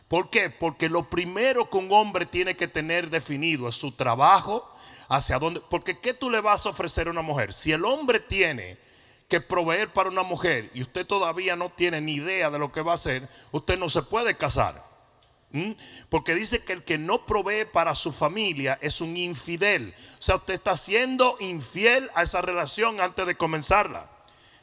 [0.08, 0.50] ¿Por qué?
[0.50, 4.70] Porque lo primero que un hombre tiene que tener definido es su trabajo,
[5.08, 7.52] hacia dónde, porque ¿qué tú le vas a ofrecer a una mujer?
[7.52, 8.78] Si el hombre tiene
[9.28, 12.82] que proveer para una mujer y usted todavía no tiene ni idea de lo que
[12.82, 14.83] va a hacer, usted no se puede casar.
[15.54, 15.70] ¿Mm?
[16.08, 19.94] Porque dice que el que no provee para su familia es un infidel.
[20.18, 24.10] O sea, usted está siendo infiel a esa relación antes de comenzarla.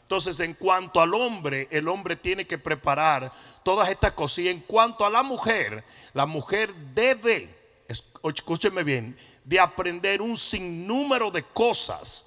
[0.01, 3.31] Entonces, en cuanto al hombre, el hombre tiene que preparar
[3.63, 4.39] todas estas cosas.
[4.39, 7.55] Y en cuanto a la mujer, la mujer debe,
[7.87, 12.25] escúcheme bien, de aprender un sinnúmero de cosas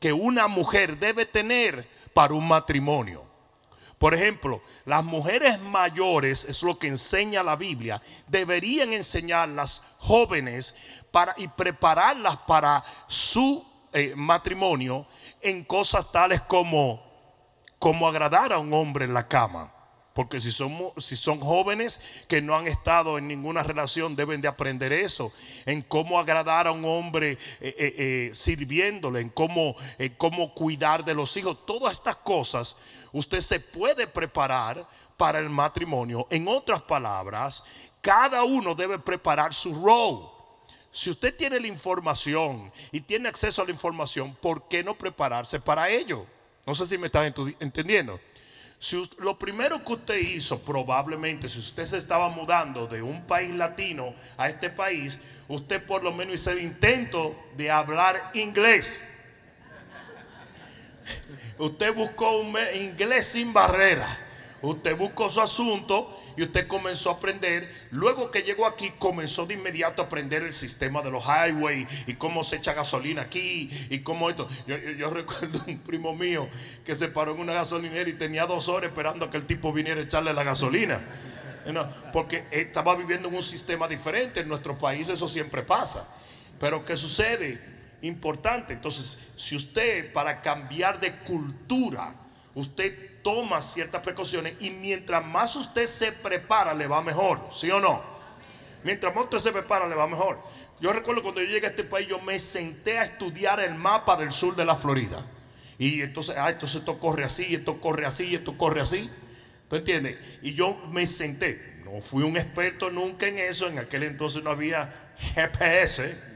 [0.00, 3.25] que una mujer debe tener para un matrimonio.
[3.98, 10.76] Por ejemplo, las mujeres mayores, es lo que enseña la Biblia, deberían enseñar las jóvenes
[11.10, 15.06] para, y prepararlas para su eh, matrimonio
[15.40, 17.02] en cosas tales como,
[17.78, 19.72] como agradar a un hombre en la cama.
[20.12, 24.48] Porque si son, si son jóvenes que no han estado en ninguna relación, deben de
[24.48, 25.30] aprender eso.
[25.66, 31.14] En cómo agradar a un hombre eh, eh, sirviéndole, en cómo, en cómo cuidar de
[31.14, 31.64] los hijos.
[31.66, 32.76] Todas estas cosas
[33.16, 34.86] usted se puede preparar
[35.16, 36.26] para el matrimonio.
[36.30, 37.64] En otras palabras,
[38.00, 40.28] cada uno debe preparar su rol.
[40.92, 45.58] Si usted tiene la información y tiene acceso a la información, ¿por qué no prepararse
[45.58, 46.26] para ello?
[46.66, 48.20] No sé si me están entendiendo.
[48.78, 53.26] Si usted, lo primero que usted hizo, probablemente, si usted se estaba mudando de un
[53.26, 55.18] país latino a este país,
[55.48, 59.02] usted por lo menos hizo el intento de hablar inglés.
[61.58, 64.20] Usted buscó un inglés sin barrera.
[64.62, 67.88] Usted buscó su asunto y usted comenzó a aprender.
[67.90, 72.14] Luego que llegó aquí, comenzó de inmediato a aprender el sistema de los highways y
[72.14, 74.48] cómo se echa gasolina aquí y cómo esto.
[74.66, 76.48] Yo, yo, yo recuerdo un primo mío
[76.84, 79.72] que se paró en una gasolinera y tenía dos horas esperando a que el tipo
[79.72, 81.00] viniera a echarle la gasolina.
[82.12, 84.40] Porque estaba viviendo en un sistema diferente.
[84.40, 86.06] En nuestro país eso siempre pasa.
[86.60, 87.75] Pero ¿qué sucede?
[88.02, 88.72] Importante.
[88.72, 92.14] Entonces, si usted para cambiar de cultura,
[92.54, 97.80] usted toma ciertas precauciones y mientras más usted se prepara, le va mejor, ¿sí o
[97.80, 98.02] no?
[98.84, 100.38] Mientras más usted se prepara, le va mejor.
[100.80, 104.16] Yo recuerdo cuando yo llegué a este país, yo me senté a estudiar el mapa
[104.16, 105.26] del sur de la Florida.
[105.78, 109.10] Y entonces, ah, entonces esto corre así, esto corre así, esto corre así.
[109.68, 110.18] ¿Tú entiendes?
[110.42, 111.80] Y yo me senté.
[111.84, 113.68] No fui un experto nunca en eso.
[113.68, 116.35] En aquel entonces no había GPS.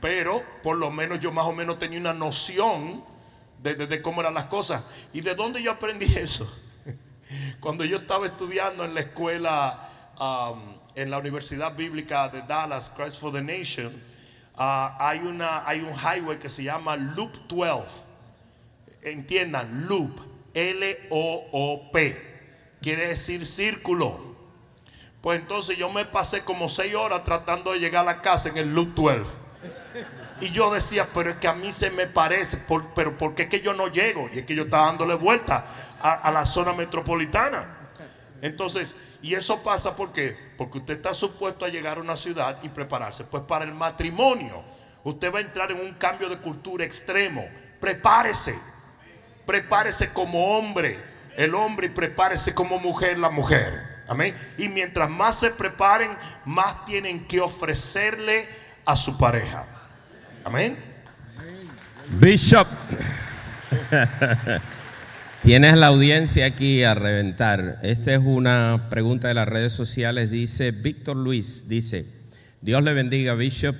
[0.00, 3.04] Pero por lo menos yo más o menos tenía una noción
[3.62, 4.82] de, cómo eran las cosas.
[5.12, 6.50] ¿Y de dónde yo aprendí eso?
[7.60, 13.20] Cuando yo estaba estudiando en la escuela, um, en la Universidad Bíblica de Dallas, Christ
[13.20, 13.92] for the Nation,
[14.56, 18.10] uh, hay, una, hay un highway que se llama Loop 12.
[19.02, 20.20] Entiendan, Loop,
[20.54, 22.30] L-O-O-P.
[22.82, 24.30] Quiere decir círculo.
[25.20, 28.56] Pues entonces yo me pasé como seis horas tratando de llegar a la casa en
[28.56, 29.39] el Loop 12.
[30.40, 32.58] Y yo decía, pero es que a mí se me parece,
[32.94, 34.28] pero ¿por qué es que yo no llego?
[34.32, 35.66] Y es que yo estaba dándole vuelta
[36.00, 37.76] a, a, la zona metropolitana.
[38.40, 42.68] Entonces, y eso pasa porque porque usted está supuesto a llegar a una ciudad y
[42.68, 43.24] prepararse.
[43.24, 44.62] Pues para el matrimonio,
[45.04, 47.48] usted va a entrar en un cambio de cultura extremo.
[47.80, 48.58] Prepárese,
[49.46, 51.02] prepárese como hombre,
[51.38, 54.02] el hombre y prepárese como mujer la mujer.
[54.06, 54.36] Amén.
[54.58, 56.14] Y mientras más se preparen,
[56.44, 58.46] más tienen que ofrecerle
[58.84, 59.64] a su pareja.
[60.44, 60.76] Amén.
[62.18, 62.66] Bishop.
[65.42, 67.78] Tienes la audiencia aquí a reventar.
[67.82, 70.30] Esta es una pregunta de las redes sociales.
[70.30, 72.06] Dice Víctor Luis, dice,
[72.62, 73.76] Dios le bendiga, Bishop.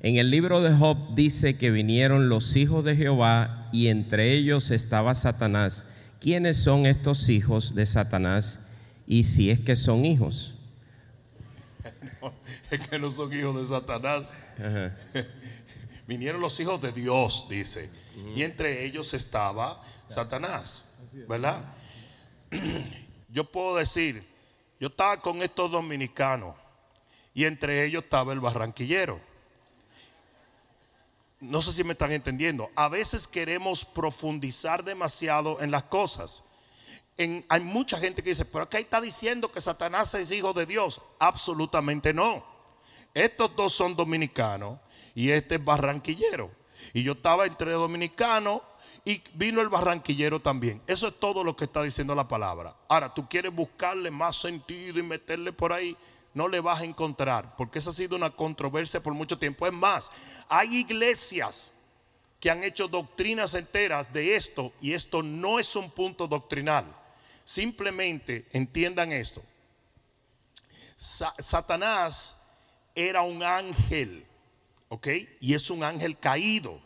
[0.00, 4.70] En el libro de Job dice que vinieron los hijos de Jehová y entre ellos
[4.70, 5.84] estaba Satanás.
[6.20, 8.60] ¿Quiénes son estos hijos de Satanás
[9.06, 10.54] y si es que son hijos?
[12.70, 14.32] Es que no son hijos de Satanás.
[16.06, 17.90] Vinieron los hijos de Dios, dice.
[18.34, 20.84] Y entre ellos estaba Satanás.
[21.28, 21.64] ¿Verdad?
[23.28, 24.26] Yo puedo decir,
[24.80, 26.56] yo estaba con estos dominicanos
[27.32, 29.20] y entre ellos estaba el barranquillero.
[31.40, 32.70] No sé si me están entendiendo.
[32.74, 36.44] A veces queremos profundizar demasiado en las cosas.
[37.16, 41.00] Hay mucha gente que dice, pero acá está diciendo que Satanás es hijo de Dios.
[41.18, 42.44] Absolutamente no.
[43.12, 44.80] Estos dos son dominicanos
[45.14, 46.50] y este es barranquillero.
[46.92, 48.62] Y yo estaba entre dominicanos
[49.04, 50.80] y vino el barranquillero también.
[50.86, 52.74] Eso es todo lo que está diciendo la palabra.
[52.88, 55.96] Ahora, tú quieres buscarle más sentido y meterle por ahí,
[56.32, 59.66] no le vas a encontrar, porque esa ha sido una controversia por mucho tiempo.
[59.66, 60.10] Es más,
[60.48, 61.76] hay iglesias
[62.40, 66.84] que han hecho doctrinas enteras de esto y esto no es un punto doctrinal.
[67.44, 69.42] Simplemente entiendan esto.
[70.96, 72.36] Sa- Satanás
[72.94, 74.26] era un ángel,
[74.94, 75.08] ¿ok?
[75.40, 76.78] Y es un ángel caído.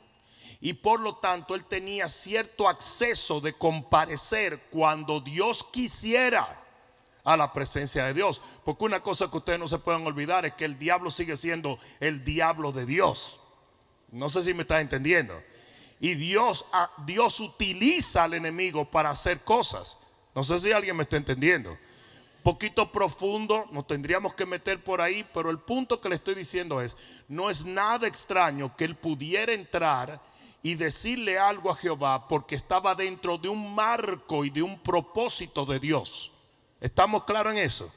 [0.60, 6.64] Y por lo tanto él tenía cierto acceso de comparecer cuando Dios quisiera
[7.22, 8.40] a la presencia de Dios.
[8.64, 11.78] Porque una cosa que ustedes no se pueden olvidar es que el diablo sigue siendo
[12.00, 13.38] el diablo de Dios.
[14.10, 15.40] No sé si me está entendiendo.
[16.00, 19.98] Y Dios, a- Dios utiliza al enemigo para hacer cosas.
[20.34, 21.76] No sé si alguien me está entendiendo.
[22.42, 26.80] Poquito profundo, nos tendríamos que meter por ahí, pero el punto que le estoy diciendo
[26.80, 26.96] es,
[27.26, 30.20] no es nada extraño que él pudiera entrar
[30.62, 35.66] y decirle algo a Jehová porque estaba dentro de un marco y de un propósito
[35.66, 36.32] de Dios.
[36.80, 37.92] ¿Estamos claros en eso?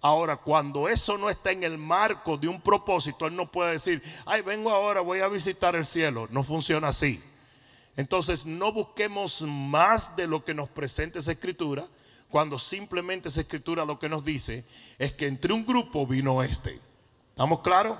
[0.00, 4.02] Ahora, cuando eso no está en el marco de un propósito, él no puede decir,
[4.24, 6.28] ay, vengo ahora, voy a visitar el cielo.
[6.30, 7.22] No funciona así.
[7.96, 11.86] Entonces, no busquemos más de lo que nos presenta esa escritura,
[12.30, 14.64] cuando simplemente esa escritura lo que nos dice
[14.98, 16.80] es que entre un grupo vino este.
[17.30, 17.98] ¿Estamos claros?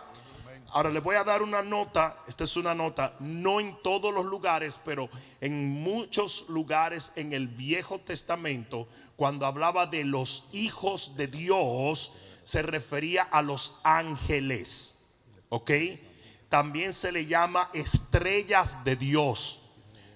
[0.73, 4.27] Ahora les voy a dar una nota, esta es una nota, no en todos los
[4.27, 5.09] lugares, pero
[5.41, 12.13] en muchos lugares en el Viejo Testamento, cuando hablaba de los hijos de Dios,
[12.45, 14.99] se refería a los ángeles.
[15.49, 15.71] ¿Ok?
[16.49, 19.63] También se le llama estrellas de Dios.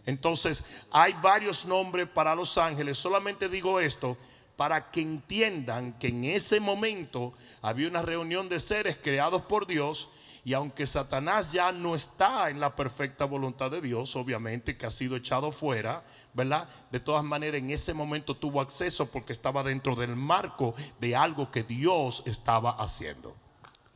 [0.06, 2.98] Entonces, hay varios nombres para los ángeles.
[2.98, 4.16] Solamente digo esto
[4.56, 7.32] para que entiendan que en ese momento
[7.62, 10.10] había una reunión de seres creados por Dios.
[10.44, 14.90] Y aunque Satanás ya no está en la perfecta voluntad de Dios, obviamente que ha
[14.90, 16.02] sido echado fuera,
[16.32, 16.68] ¿verdad?
[16.90, 21.50] De todas maneras, en ese momento tuvo acceso porque estaba dentro del marco de algo
[21.50, 23.34] que Dios estaba haciendo.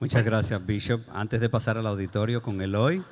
[0.01, 1.03] Muchas gracias, Bishop.
[1.13, 3.03] Antes de pasar al auditorio con Eloy,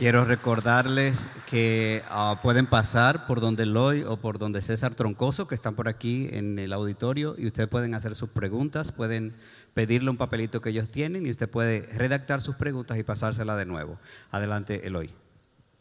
[0.00, 5.54] quiero recordarles que ah, pueden pasar por donde Eloy o por donde César Troncoso, que
[5.54, 9.34] están por aquí en el auditorio, y ustedes pueden hacer sus preguntas, pueden
[9.74, 13.66] pedirle un papelito que ellos tienen y usted puede redactar sus preguntas y pasársela de
[13.66, 13.98] nuevo.
[14.30, 15.10] Adelante, Eloy.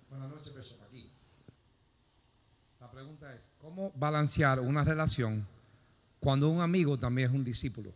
[0.10, 0.82] Buenas noches, Bishop.
[0.86, 1.10] Aquí.
[2.82, 5.48] La pregunta es, ¿cómo balancear una relación
[6.20, 7.94] cuando un amigo también es un discípulo?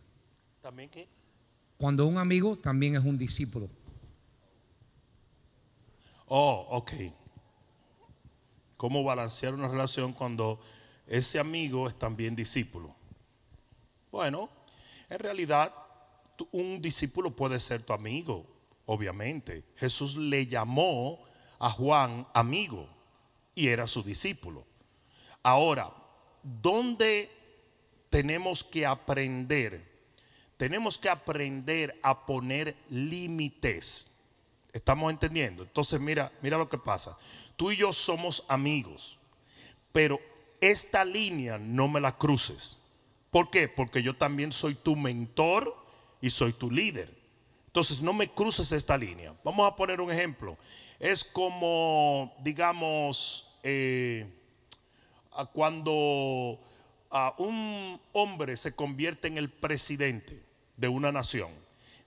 [0.62, 1.06] ¿También qué?
[1.76, 3.68] Cuando un amigo también es un discípulo.
[6.26, 6.92] Oh, ok.
[8.76, 10.60] ¿Cómo balancear una relación cuando
[11.06, 12.94] ese amigo es también discípulo?
[14.10, 14.48] Bueno,
[15.08, 15.72] en realidad
[16.52, 18.46] un discípulo puede ser tu amigo,
[18.86, 19.64] obviamente.
[19.76, 21.24] Jesús le llamó
[21.58, 22.88] a Juan amigo
[23.54, 24.66] y era su discípulo.
[25.42, 25.92] Ahora,
[26.42, 27.30] ¿dónde
[28.10, 29.92] tenemos que aprender?
[30.56, 34.10] Tenemos que aprender a poner límites.
[34.74, 35.62] ¿Estamos entendiendo?
[35.62, 37.16] Entonces, mira, mira lo que pasa.
[37.54, 39.16] Tú y yo somos amigos,
[39.92, 40.20] pero
[40.60, 42.76] esta línea no me la cruces.
[43.30, 43.68] ¿Por qué?
[43.68, 45.76] Porque yo también soy tu mentor
[46.20, 47.16] y soy tu líder.
[47.68, 49.32] Entonces, no me cruces esta línea.
[49.44, 50.58] Vamos a poner un ejemplo.
[50.98, 54.26] Es como, digamos, eh,
[55.52, 56.58] cuando
[57.10, 60.42] a un hombre se convierte en el presidente
[60.76, 61.63] de una nación,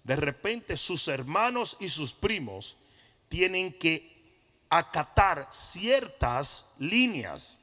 [0.07, 2.77] de repente sus hermanos y sus primos
[3.27, 4.15] tienen que
[4.69, 7.59] acatar ciertas líneas.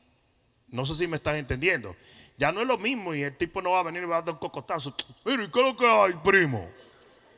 [0.68, 1.96] No sé si me están entendiendo.
[2.36, 4.22] Ya no es lo mismo y el tipo no va a venir y va a
[4.22, 4.94] dar un cocotazo.
[5.24, 6.68] Mire, ¿qué es lo que hay, primo?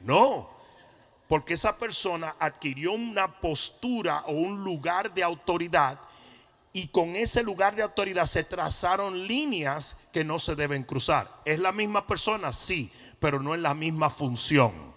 [0.01, 0.51] No,
[1.29, 6.01] porque esa persona adquirió una postura o un lugar de autoridad
[6.73, 11.31] y con ese lugar de autoridad se trazaron líneas que no se deben cruzar.
[11.45, 12.53] ¿Es la misma persona?
[12.53, 14.96] Sí, pero no es la misma función.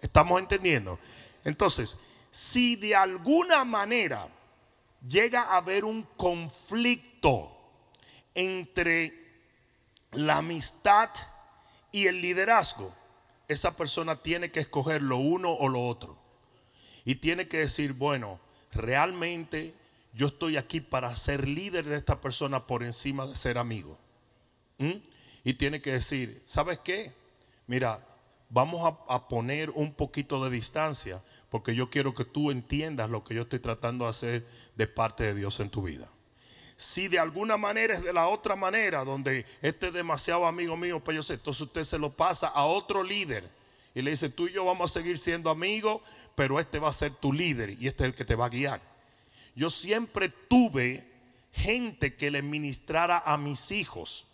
[0.00, 0.98] ¿Estamos entendiendo?
[1.44, 1.96] Entonces,
[2.30, 4.28] si de alguna manera
[5.06, 7.56] llega a haber un conflicto
[8.34, 9.20] entre
[10.12, 11.10] la amistad
[11.92, 12.94] y el liderazgo,
[13.48, 16.16] esa persona tiene que escoger lo uno o lo otro.
[17.04, 18.38] Y tiene que decir, bueno,
[18.72, 19.74] realmente
[20.12, 23.98] yo estoy aquí para ser líder de esta persona por encima de ser amigo.
[24.78, 25.02] ¿Mm?
[25.44, 27.12] Y tiene que decir, ¿sabes qué?
[27.66, 28.06] Mira,
[28.50, 33.34] vamos a, poner un poquito de distancia porque yo quiero que tú entiendas lo que
[33.34, 34.46] yo estoy tratando de hacer
[34.76, 36.08] de parte de Dios en tu vida.
[36.76, 41.00] Si de alguna manera es de la otra manera, donde este es demasiado amigo mío,
[41.00, 43.48] pues yo sé, entonces usted se lo pasa a otro líder
[43.94, 46.02] y le dice, tú y yo vamos a seguir siendo amigos,
[46.34, 48.50] pero este va a ser tu líder y este es el que te va a
[48.50, 48.80] guiar.
[49.54, 51.06] Yo siempre tuve
[51.52, 54.26] gente que le ministrara a mis hijos,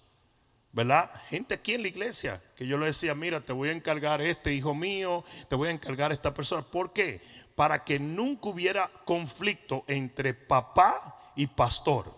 [0.77, 1.11] ¿verdad?
[1.31, 4.53] Gente aquí en la iglesia, que yo le decía, mira, te voy a encargar este
[4.53, 6.61] hijo mío, te voy a encargar esta persona.
[6.61, 7.23] ¿Por qué?
[7.55, 12.15] Para que nunca hubiera conflicto entre papá y pastor.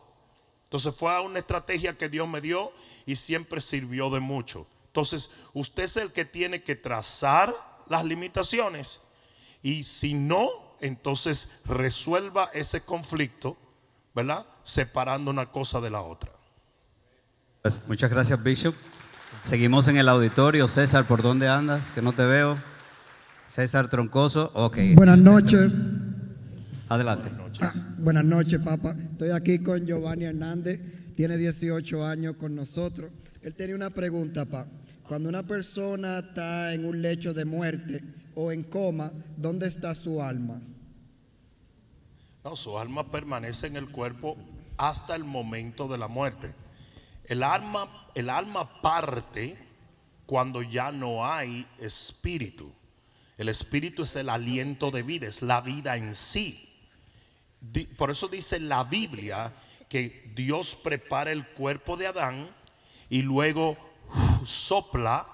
[0.65, 2.73] Entonces fue una estrategia que Dios me dio
[3.07, 4.67] y siempre sirvió de mucho.
[4.87, 7.55] Entonces usted es el que tiene que trazar
[7.87, 9.01] las limitaciones
[9.63, 13.57] y si no, entonces resuelva ese conflicto,
[14.17, 14.47] ¿verdad?
[14.65, 16.38] Separando una cosa de la otra.
[17.63, 18.75] Pues muchas gracias, Bishop.
[19.45, 20.69] Seguimos en el auditorio.
[20.69, 21.91] César, ¿por dónde andas?
[21.93, 22.59] Que no te veo.
[23.49, 24.79] César Troncoso, ok.
[24.95, 25.73] Buenas noches.
[26.89, 27.31] Adelante.
[27.61, 28.95] Ah, buenas noches, papá.
[29.13, 30.81] Estoy aquí con Giovanni Hernández,
[31.17, 33.11] tiene 18 años con nosotros.
[33.43, 34.69] Él tenía una pregunta, papá.
[35.07, 38.03] Cuando una persona está en un lecho de muerte
[38.35, 40.61] o en coma, ¿dónde está su alma?
[42.45, 44.37] No, su alma permanece en el cuerpo
[44.77, 46.53] hasta el momento de la muerte.
[47.29, 49.59] El alma, el alma parte
[50.25, 52.73] cuando ya no hay espíritu.
[53.37, 56.69] El espíritu es el aliento de vida, es la vida en sí.
[57.97, 59.53] Por eso dice la Biblia
[59.89, 62.51] que Dios prepara el cuerpo de Adán
[63.11, 63.77] y luego
[64.45, 65.27] sopla,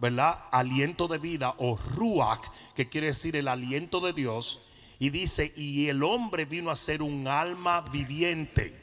[0.00, 0.40] ¿verdad?
[0.50, 4.66] Aliento de vida o ruach, que quiere decir el aliento de Dios.
[4.98, 8.80] Y dice, y el hombre vino a ser un alma viviente.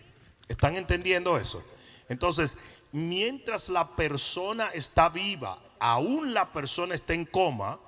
[0.48, 1.64] ¿Están entendiendo eso?
[2.10, 2.58] Entonces,
[2.92, 7.80] mientras la persona está viva, aún la persona está en coma,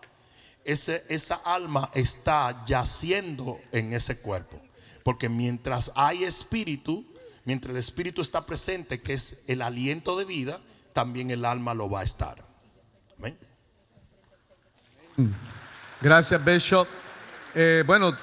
[0.63, 4.61] esa alma está yaciendo en ese cuerpo.
[5.03, 7.05] Porque mientras hay espíritu,
[7.45, 10.61] mientras el espíritu está presente, que es el aliento de vida,
[10.93, 12.45] también el alma lo va a estar.
[13.17, 13.37] Amén.
[15.99, 16.87] Gracias, Bishop.
[17.55, 18.15] Eh, bueno,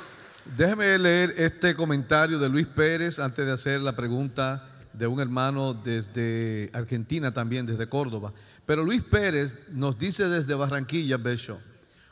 [0.57, 4.68] déjeme leer este comentario de Luis Pérez antes de hacer la pregunta
[4.99, 8.33] de un hermano desde Argentina también, desde Córdoba.
[8.67, 11.61] Pero Luis Pérez nos dice desde Barranquilla, Bishop,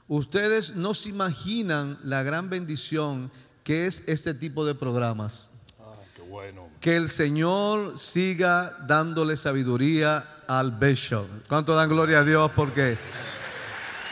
[0.09, 3.31] ustedes no se imaginan la gran bendición
[3.67, 5.51] ¿Qué es este tipo de programas?
[5.81, 6.69] Ah, qué bueno.
[6.81, 11.27] Que el Señor siga dándole sabiduría al Bishop.
[11.49, 12.49] ¿Cuánto dan gloria a Dios?
[12.55, 12.97] Porque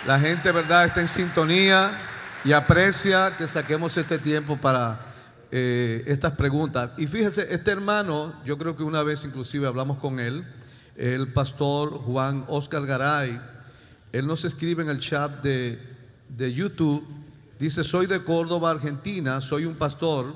[0.09, 1.93] la gente, ¿verdad?, está en sintonía
[2.45, 5.14] y aprecia que saquemos este tiempo para
[5.57, 6.91] eh, estas preguntas.
[6.97, 10.45] Y fíjese, este hermano, yo creo que una vez inclusive hablamos con él,
[10.97, 13.41] el pastor Juan Oscar Garay,
[14.13, 15.79] él nos escribe en el chat de,
[16.29, 17.05] de YouTube
[17.59, 20.35] Dice, soy de Córdoba, Argentina, soy un pastor.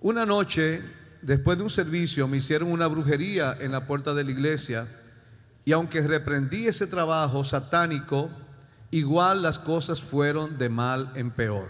[0.00, 0.82] Una noche,
[1.20, 4.88] después de un servicio, me hicieron una brujería en la puerta de la iglesia
[5.64, 8.30] y aunque reprendí ese trabajo satánico,
[8.90, 11.68] igual las cosas fueron de mal en peor.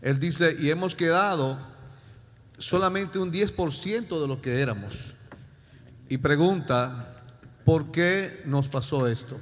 [0.00, 1.58] Él dice, y hemos quedado
[2.58, 5.14] solamente un 10% de lo que éramos.
[6.08, 7.22] Y pregunta,
[7.64, 9.38] ¿por qué nos pasó esto?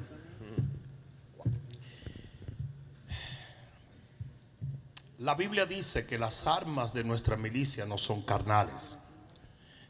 [5.18, 8.98] La Biblia dice que las armas de nuestra milicia no son carnales,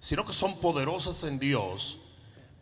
[0.00, 1.98] sino que son poderosas en Dios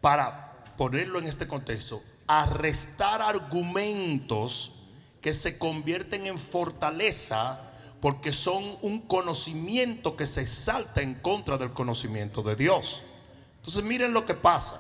[0.00, 4.72] para ponerlo en este contexto, arrestar argumentos
[5.20, 7.60] que se convierten en fortaleza
[8.05, 13.02] porque son un conocimiento que se exalta en contra del conocimiento de Dios.
[13.56, 14.78] Entonces miren lo que pasa.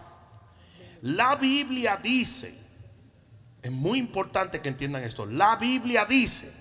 [1.00, 2.54] La Biblia dice,
[3.62, 6.52] es muy importante que entiendan esto, la Biblia dice,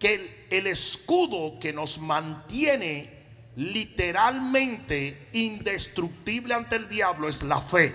[0.00, 3.20] que el, escudo que nos mantiene
[3.54, 7.94] literalmente indestructible ante el diablo es la fe.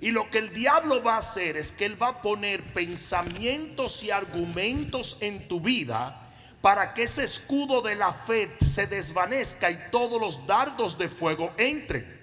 [0.00, 4.02] Y lo que el diablo va a hacer es que él va a poner pensamientos
[4.02, 6.22] y argumentos en tu vida
[6.60, 11.52] para que ese escudo de la fe se desvanezca y todos los dardos de fuego
[11.56, 12.20] entren.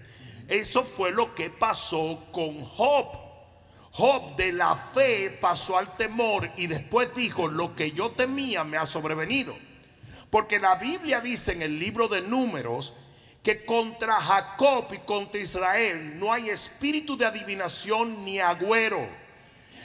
[0.47, 3.07] Eso fue lo que pasó con Job.
[3.91, 8.77] Job de la fe pasó al temor y después dijo, lo que yo temía me
[8.77, 9.55] ha sobrevenido.
[10.29, 12.97] Porque la Biblia dice en el libro de números
[13.43, 19.05] que contra Jacob y contra Israel no hay espíritu de adivinación ni agüero.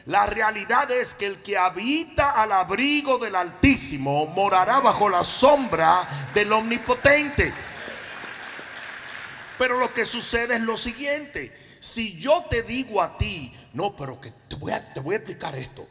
[0.07, 6.31] La realidad es que el que habita al abrigo del Altísimo morará bajo la sombra
[6.33, 7.53] del Omnipotente.
[9.59, 11.53] Pero lo que sucede es lo siguiente.
[11.81, 15.19] Si yo te digo a ti, no, pero que te voy a, te voy a
[15.19, 15.87] explicar esto.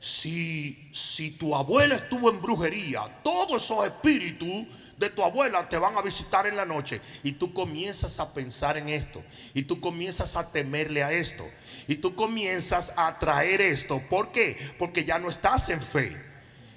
[0.00, 4.66] Si, si tu abuela estuvo en brujería, todos esos espíritus
[5.04, 7.00] de tu abuela te van a visitar en la noche.
[7.22, 9.22] Y tú comienzas a pensar en esto.
[9.54, 11.48] Y tú comienzas a temerle a esto.
[11.86, 14.02] Y tú comienzas a traer esto.
[14.08, 14.74] ¿Por qué?
[14.78, 16.20] Porque ya no estás en fe.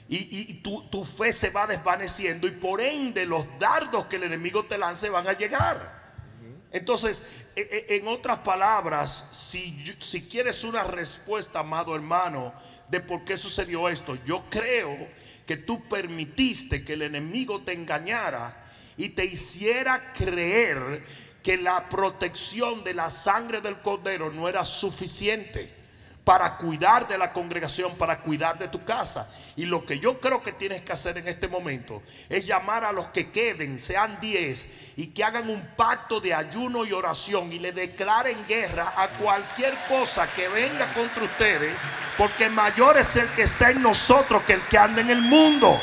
[0.10, 2.48] Y, y tu, tu, fe se va desvaneciendo.
[2.48, 5.98] Y por ende los dardos que el enemigo te lance van a llegar.
[6.72, 7.24] Entonces,
[7.56, 12.54] e, e, en otras palabras, si, si quieres una respuesta, amado hermano,
[12.90, 14.18] de por qué sucedió esto.
[14.26, 15.08] Yo creo
[15.48, 18.65] que tú permitiste que el enemigo te engañara
[18.98, 21.03] y te hiciera creer
[21.41, 25.77] que la protección de la sangre del cordero no era suficiente
[26.28, 29.30] para cuidar de la congregación, para cuidar de tu casa.
[29.56, 32.91] Y lo que yo creo que tienes que hacer en este momento es llamar a
[32.91, 37.60] los que queden, sean 10, y que hagan un pacto de ayuno y oración y
[37.60, 41.74] le declaren guerra a cualquier cosa que venga contra ustedes,
[42.18, 45.80] porque mayor es el que está en nosotros que el que anda en el mundo.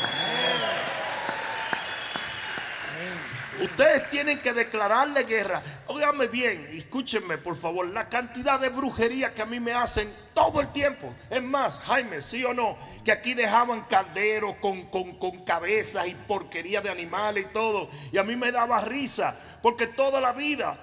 [3.65, 5.61] Ustedes tienen que declararle guerra.
[5.87, 10.61] Óigame bien, escúchenme por favor, la cantidad de brujería que a mí me hacen todo
[10.61, 11.13] el tiempo.
[11.29, 16.81] Es más, Jaime, sí o no, que aquí dejaban calderos con, con cabezas y porquería
[16.81, 17.89] de animales y todo.
[18.11, 20.77] Y a mí me daba risa, porque toda la vida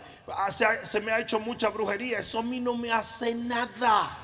[0.50, 2.18] se, se me ha hecho mucha brujería.
[2.18, 4.18] Eso a mí no me hace nada.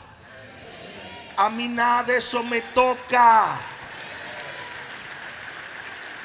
[1.36, 3.60] A mí nada de eso me toca.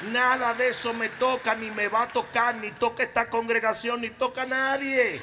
[0.02, 4.10] Nada de eso me toca, ni me va a tocar, ni toca esta congregación, ni
[4.10, 5.22] toca a nadie.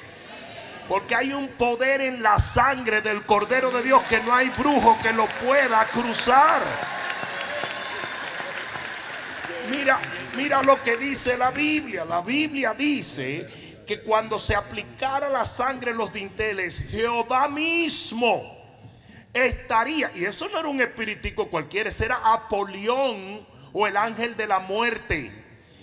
[0.87, 4.97] Porque hay un poder en la sangre del Cordero de Dios que no hay brujo
[5.01, 6.61] que lo pueda cruzar.
[9.69, 9.99] Mira,
[10.35, 12.03] mira lo que dice la Biblia.
[12.03, 18.57] La Biblia dice que cuando se aplicara la sangre en los dinteles, Jehová mismo
[19.33, 24.59] estaría, y eso no era un espiritico cualquiera, era Apolión o el ángel de la
[24.59, 25.31] muerte.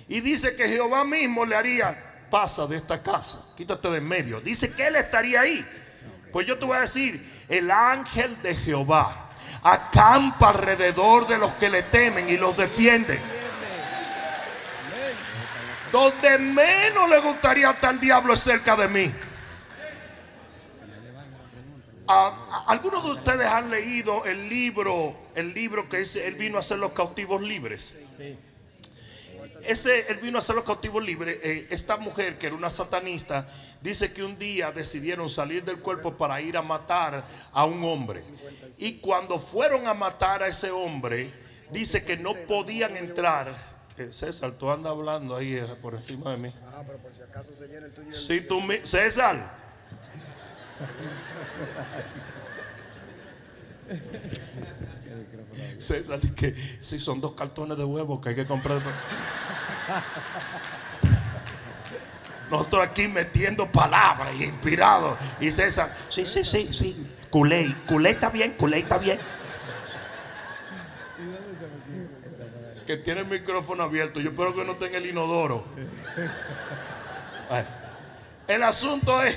[0.09, 4.41] Y dice que Jehová mismo le haría, pasa de esta casa, quítate de en medio.
[4.41, 5.67] Dice que él estaría ahí.
[6.33, 9.31] Pues yo te voy a decir, el ángel de Jehová
[9.63, 13.19] acampa alrededor de los que le temen y los defiende.
[15.91, 19.13] Donde menos le gustaría estar el diablo es cerca de mí.
[22.11, 26.61] Ah, algunos de ustedes han leído el libro, el libro que dice Él vino a
[26.61, 27.99] hacer los cautivos libres.
[29.63, 31.39] Ese Él vino a hacer los cautivos libres.
[31.43, 33.47] Eh, esta mujer que era una satanista
[33.83, 38.23] dice que un día decidieron salir del cuerpo para ir a matar a un hombre.
[38.79, 41.31] Y cuando fueron a matar a ese hombre,
[41.71, 43.55] dice que no podían entrar.
[43.99, 46.55] Eh, César, tú andas hablando ahí eh, por encima de mí.
[46.69, 48.17] Ah, pero por si acaso se llena el tuyo.
[48.17, 49.58] Si tú, César.
[55.81, 58.83] César, que si son dos cartones de huevo que hay que comprar.
[62.51, 65.19] Nosotros aquí metiendo palabras y inspirados.
[65.41, 67.07] Y César, sí, sí, sí, sí.
[67.31, 69.19] Culé, culé está bien, culé está bien.
[72.87, 74.19] Que tiene el micrófono abierto.
[74.21, 75.65] Yo espero que no tenga el inodoro.
[78.47, 79.37] El asunto es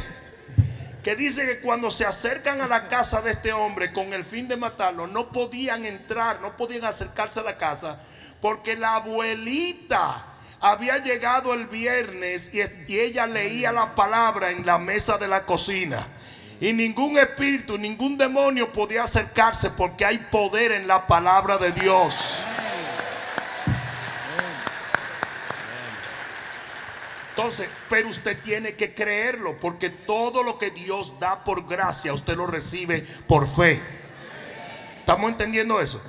[1.04, 4.48] que dice que cuando se acercan a la casa de este hombre con el fin
[4.48, 8.00] de matarlo, no podían entrar, no podían acercarse a la casa,
[8.40, 10.26] porque la abuelita
[10.60, 12.62] había llegado el viernes y,
[13.00, 16.08] ella leía la palabra en la mesa de la cocina.
[16.60, 22.44] Y ningún espíritu, ningún demonio podía acercarse porque hay poder en la palabra de Dios.
[27.32, 32.36] Entonces, pero usted tiene que creerlo, porque todo lo que Dios da por gracia, usted
[32.36, 33.82] lo recibe por fe.
[35.00, 36.02] ¿Estamos entendiendo eso?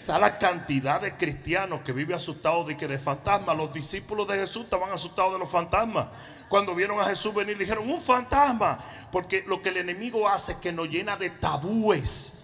[0.00, 3.56] está la cantidad de cristianos que viven asustados de que de fantasmas.
[3.56, 6.08] Los discípulos de Jesús estaban asustados de los fantasmas.
[6.48, 8.78] Cuando vieron a Jesús venir, dijeron, un fantasma.
[9.12, 12.42] Porque lo que el enemigo hace es que nos llena de tabúes.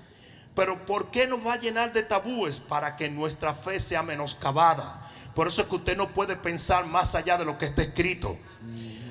[0.55, 2.61] Pero ¿por qué nos va a llenar de tabúes?
[2.61, 5.06] Para que nuestra fe sea menoscabada.
[5.37, 8.39] Por eso es que usted no puede pensar más allá de lo que está escrito.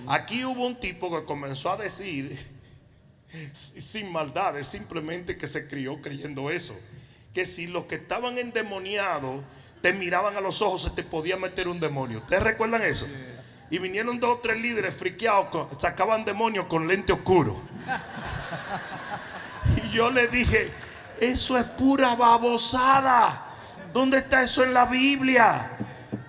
[0.07, 2.39] Aquí hubo un tipo que comenzó a decir,
[3.53, 6.75] sin maldades, simplemente que se crió creyendo eso.
[7.31, 9.43] Que si los que estaban endemoniados
[9.83, 12.17] te miraban a los ojos, se te podía meter un demonio.
[12.17, 13.05] ¿Ustedes recuerdan eso?
[13.69, 17.61] Y vinieron dos o tres líderes friqueados, sacaban demonios con lente oscuro.
[19.77, 20.69] Y yo le dije,
[21.19, 23.47] eso es pura babosada.
[23.91, 25.71] ¿Dónde está eso en la Biblia?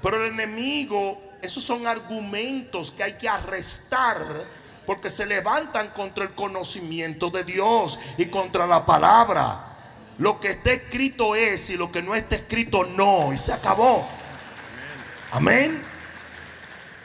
[0.06, 4.44] Pero el enemigo, esos son argumentos que hay que arrestar
[4.86, 9.64] porque se levantan contra el conocimiento de Dios y contra la palabra.
[10.18, 13.32] Lo que está escrito es y lo que no está escrito no.
[13.32, 14.06] Y se acabó.
[15.32, 15.82] Amén.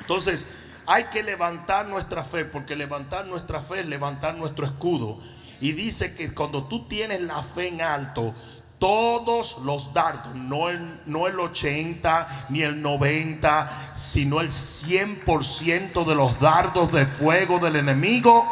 [0.02, 0.48] Entonces,
[0.86, 5.20] hay que levantar nuestra fe, porque levantar nuestra fe es levantar nuestro escudo.
[5.60, 8.36] Y dice que cuando tú tienes la fe en alto,
[8.82, 16.16] todos los dardos, no el, no el 80 ni el 90, sino el 100% de
[16.16, 18.52] los dardos de fuego del enemigo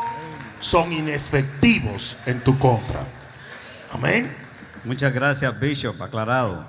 [0.60, 3.08] son inefectivos en tu contra.
[3.92, 4.32] Amén.
[4.84, 6.64] Muchas gracias, Bishop, aclarado.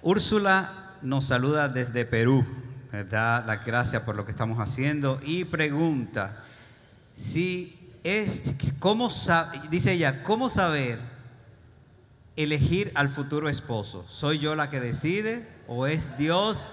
[0.00, 2.46] Úrsula nos saluda desde Perú,
[3.10, 6.44] da las gracias por lo que estamos haciendo y pregunta
[7.16, 9.10] si es, ¿cómo
[9.70, 11.09] dice ella, ¿cómo saber
[12.36, 14.06] elegir al futuro esposo?
[14.08, 16.72] ¿Soy yo la que decide o es Dios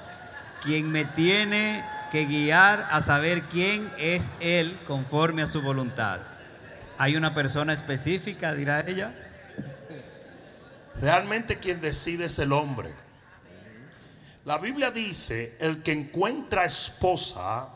[0.64, 6.20] quien me tiene que guiar a saber quién es Él conforme a su voluntad?
[6.98, 9.14] ¿Hay una persona específica, dirá ella?
[11.00, 12.92] Realmente quien decide es el hombre.
[14.46, 17.68] La Biblia dice, el que encuentra esposa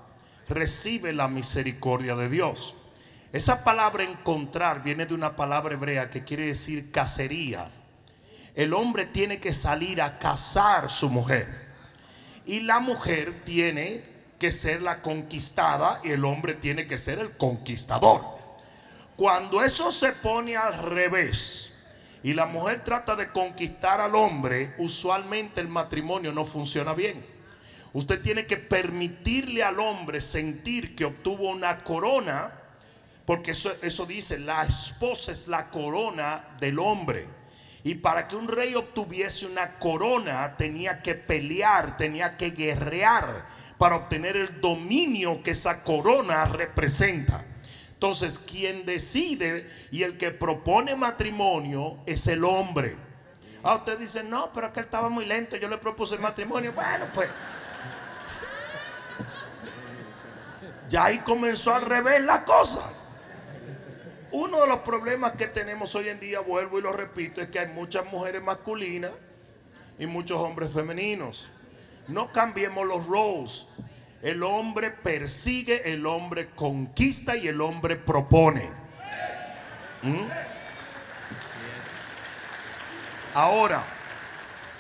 [0.48, 2.78] recibe la misericordia de Dios.
[3.34, 7.72] Esa palabra encontrar viene de una palabra hebrea que quiere decir cacería.
[8.56, 11.70] El hombre tiene que salir a cazar su mujer.
[12.46, 14.04] Y la mujer tiene
[14.38, 18.26] que ser la conquistada y el hombre tiene que ser el conquistador.
[19.16, 21.74] Cuando eso se pone al revés
[22.24, 27.24] y la mujer trata de conquistar al hombre, usualmente el matrimonio no funciona bien.
[27.94, 32.61] Usted tiene que permitirle al hombre sentir que obtuvo una corona,
[33.26, 37.28] porque eso, eso dice, la esposa es la corona del hombre.
[37.84, 43.46] Y para que un rey obtuviese una corona tenía que pelear, tenía que guerrear
[43.78, 47.46] para obtener el dominio que esa corona representa.
[47.94, 52.96] Entonces, quien decide y el que propone matrimonio es el hombre.
[53.64, 56.74] Ah, usted dice, no, pero es él estaba muy lento, yo le propuse el matrimonio.
[56.74, 57.30] Bueno, pues.
[60.90, 62.82] Ya ahí comenzó al revés la cosa.
[64.32, 67.60] Uno de los problemas que tenemos hoy en día, vuelvo y lo repito, es que
[67.60, 69.12] hay muchas mujeres masculinas
[70.00, 71.50] y muchos hombres femeninos.
[72.08, 73.68] No cambiemos los roles.
[74.22, 78.70] El hombre persigue, el hombre conquista y el hombre propone.
[80.02, 80.28] ¿Mm?
[83.34, 83.84] Ahora,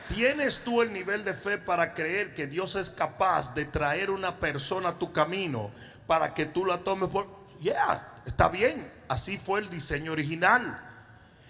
[0.07, 4.37] ¿tienes tú el nivel de fe para creer que Dios es capaz de traer una
[4.39, 5.71] persona a tu camino
[6.07, 7.27] para que tú la tomes por...
[7.59, 9.00] Yeah, está bien.
[9.11, 10.79] Así fue el diseño original.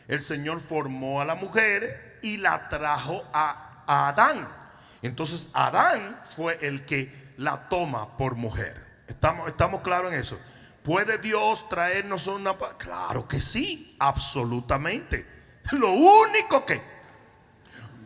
[0.08, 4.48] El Señor formó a la mujer y la trajo a, Adán.
[5.04, 9.04] Entonces Adán fue el que la toma por mujer.
[9.08, 10.40] ¿Estamos, estamos claros en eso?
[10.82, 12.58] ¿Puede Dios traernos una...
[12.80, 15.28] Claro que sí, absolutamente.
[15.72, 16.82] Lo único que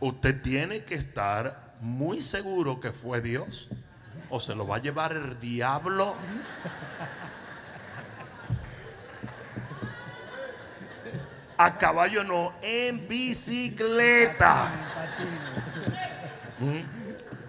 [0.01, 3.69] usted tiene que estar muy seguro que fue Dios.
[4.29, 6.13] O se lo va a llevar el diablo.
[11.57, 14.71] A caballo no, en bicicleta.
[16.57, 16.79] Mm.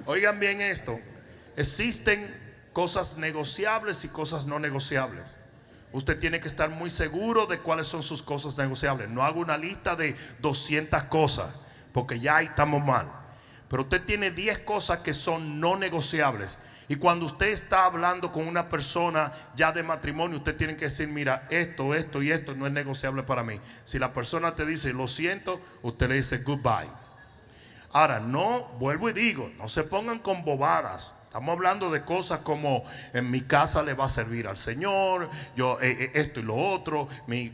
[0.07, 0.99] Oigan bien esto.
[1.55, 2.35] Existen
[2.73, 5.39] cosas negociables y cosas no negociables.
[5.93, 9.09] Usted tiene que estar muy seguro de cuáles son sus cosas negociables.
[9.09, 11.55] No haga una lista de 200 cosas,
[11.93, 13.11] porque ya ahí estamos mal.
[13.69, 16.59] Pero usted tiene 10 cosas que son no negociables.
[16.89, 21.09] Y cuando usted está hablando con una persona ya de matrimonio, usted tiene que decir,
[21.09, 23.61] mira, esto, esto y esto no es negociable para mí.
[23.85, 26.89] Si la persona te dice, lo siento, usted le dice, goodbye.
[27.93, 31.15] Ahora, no, vuelvo y digo, no se pongan con bobadas.
[31.25, 35.79] Estamos hablando de cosas como en mi casa le va a servir al Señor, yo
[35.81, 37.09] eh, eh, esto y lo otro.
[37.27, 37.53] mi-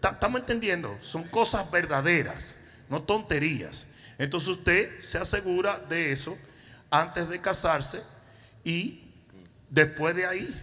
[0.00, 2.58] ta- Estamos entendiendo, son cosas verdaderas,
[2.88, 3.86] no tonterías.
[4.18, 6.36] Entonces usted se asegura de eso
[6.90, 8.02] antes de casarse
[8.66, 8.98] y
[9.70, 10.60] después de ahí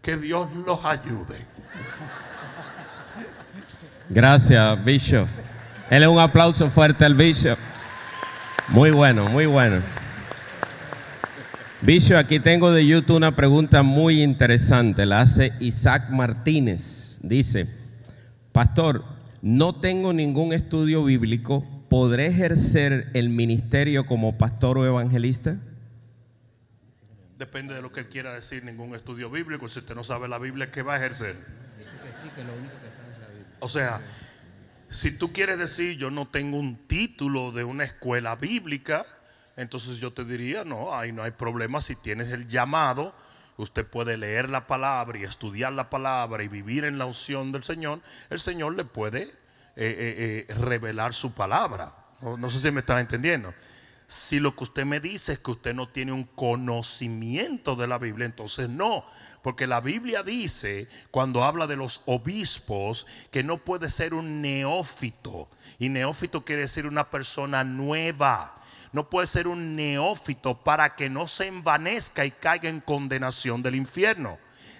[0.00, 1.44] que Dios los ayude.
[4.08, 5.26] Gracias, Bishop.
[5.90, 7.58] Él un aplauso fuerte al Bishop.
[8.68, 9.82] Muy bueno, muy bueno.
[11.82, 15.04] Bishop, aquí tengo de YouTube una pregunta muy interesante.
[15.04, 17.18] La hace Isaac Martínez.
[17.20, 17.66] Dice,
[18.52, 19.04] Pastor,
[19.42, 21.66] no tengo ningún estudio bíblico.
[21.88, 25.56] ¿Podré ejercer el ministerio como pastor o evangelista?
[27.40, 29.66] Depende de lo que él quiera decir, ningún estudio bíblico.
[29.66, 31.36] Si usted no sabe la Biblia, ¿qué va a ejercer?
[33.60, 34.02] O sea,
[34.90, 39.06] si tú quieres decir yo no tengo un título de una escuela bíblica,
[39.56, 43.14] entonces yo te diría, no, ahí no hay problema si tienes el llamado,
[43.56, 47.64] usted puede leer la palabra y estudiar la palabra y vivir en la unción del
[47.64, 49.32] Señor, el Señor le puede eh,
[49.76, 51.94] eh, eh, revelar su palabra.
[52.20, 53.54] No, no sé si me estás entendiendo.
[54.10, 57.96] Si lo que usted me dice es que usted no tiene un conocimiento de la
[57.96, 59.04] Biblia, entonces no.
[59.40, 65.48] Porque la Biblia dice, cuando habla de los obispos, que no puede ser un neófito.
[65.78, 68.56] Y neófito quiere decir una persona nueva.
[68.92, 73.76] No puede ser un neófito para que no se envanezca y caiga en condenación del
[73.76, 74.38] infierno.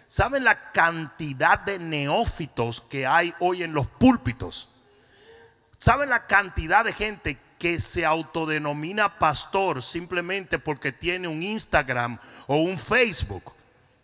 [0.09, 4.73] ¿Saben la cantidad de neófitos que hay hoy en los púlpitos?
[5.79, 12.57] ¿Saben la cantidad de gente que se autodenomina pastor simplemente porque tiene un Instagram o
[12.57, 13.53] un Facebook?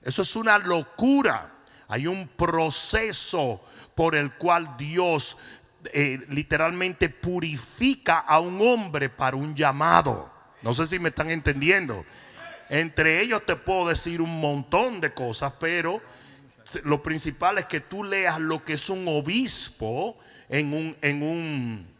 [0.02, 1.54] Eso es una locura.
[1.88, 3.62] Hay un proceso
[3.94, 5.38] por el cual Dios
[5.94, 10.30] eh, literalmente purifica a un hombre para un llamado.
[10.60, 12.04] No sé si me están entendiendo.
[12.68, 16.02] Entre ellos te puedo decir un montón de cosas, pero
[16.84, 20.18] lo principal es que tú leas lo que es un obispo
[20.50, 21.95] en un, en un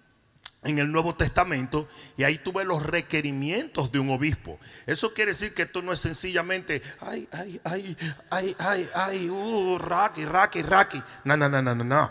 [0.67, 4.59] en el Nuevo Testamento y ahí tú ves los requerimientos de un obispo.
[4.87, 7.97] Eso quiere decir que esto no es sencillamente, ay, ay, ay,
[8.31, 11.03] ay, ay, ay, uh, raki, raki, raki.
[11.25, 12.11] No, no, no, no, no, no.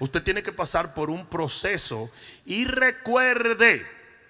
[0.00, 2.10] Usted tiene que pasar por un proceso
[2.44, 3.86] y recuerde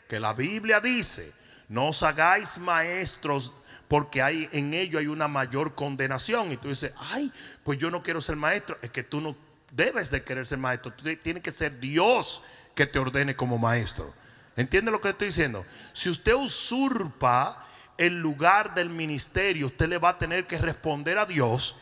[0.08, 1.32] que la Biblia dice,
[1.68, 3.52] no os hagáis maestros
[3.88, 6.52] porque hay, en ello hay una mayor condenación.
[6.52, 7.32] Y tú dices, ay,
[7.62, 8.76] pues yo no quiero ser maestro.
[8.82, 9.36] Es que tú no
[9.70, 10.92] debes de querer ser maestro.
[10.92, 12.42] Tú tienes que ser Dios
[12.74, 14.12] que te ordene como maestro.
[14.56, 15.64] ¿Entiende lo que estoy diciendo?
[15.92, 21.26] Si usted usurpa el lugar del ministerio, usted le va a tener que responder a
[21.26, 21.76] Dios.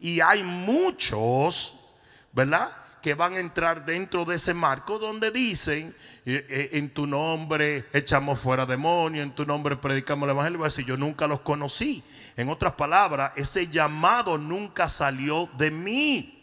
[0.00, 1.76] Y hay muchos,
[2.32, 2.70] ¿verdad?
[3.02, 5.94] Que van a entrar dentro de ese marco donde dicen,
[6.24, 10.60] eh, eh, en tu nombre echamos fuera demonios, en tu nombre predicamos el evangelio.
[10.60, 12.02] Va a decir, yo nunca los conocí.
[12.36, 16.42] En otras palabras, ese llamado nunca salió de mí.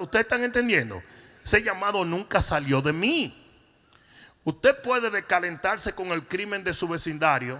[0.00, 1.02] ¿Ustedes están entendiendo?
[1.44, 3.40] Ese llamado nunca salió de mí.
[4.44, 7.58] Usted puede decalentarse con el crimen de su vecindario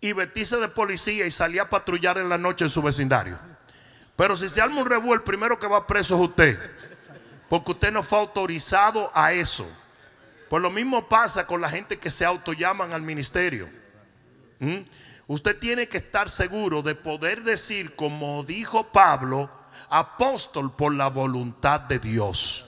[0.00, 3.38] y vestirse de policía y salir a patrullar en la noche en su vecindario.
[4.16, 6.58] Pero si se arma un revuelo, el primero que va preso es usted.
[7.48, 9.68] Porque usted no fue autorizado a eso.
[10.48, 13.68] Pues lo mismo pasa con la gente que se autollaman al ministerio.
[14.58, 14.80] ¿Mm?
[15.26, 19.50] Usted tiene que estar seguro de poder decir, como dijo Pablo,
[19.92, 22.66] apóstol por la voluntad de Dios.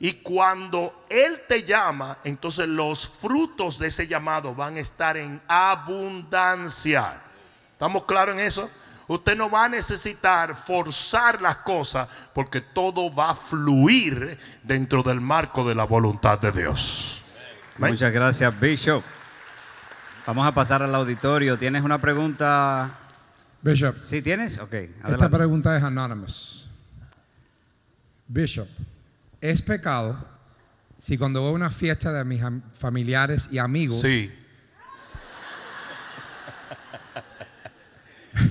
[0.00, 5.40] Y cuando Él te llama, entonces los frutos de ese llamado van a estar en
[5.48, 7.20] abundancia.
[7.72, 8.68] ¿Estamos claros en eso?
[9.06, 15.20] Usted no va a necesitar forzar las cosas porque todo va a fluir dentro del
[15.20, 17.22] marco de la voluntad de Dios.
[17.78, 19.02] Muchas gracias, Bishop.
[20.26, 21.58] Vamos a pasar al auditorio.
[21.58, 22.90] ¿Tienes una pregunta?
[23.70, 24.58] Bishop, ¿Sí tienes?
[24.58, 26.68] Ok, esta pregunta es anonymous.
[28.26, 28.68] Bishop,
[29.40, 30.18] ¿es pecado
[30.98, 34.32] si cuando voy a una fiesta de mis am- familiares y amigos Sí.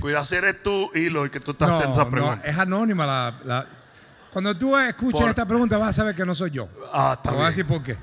[0.02, 2.42] Cuidado si eres tú, Hilo, y que tú estás No, haciendo esa no, pregunta.
[2.46, 3.66] es anónima la, la-
[4.34, 6.68] Cuando tú escuches Por- esta pregunta vas a saber que no soy yo.
[6.92, 7.58] Ah, está Te voy a bien.
[7.58, 7.98] decir por qué.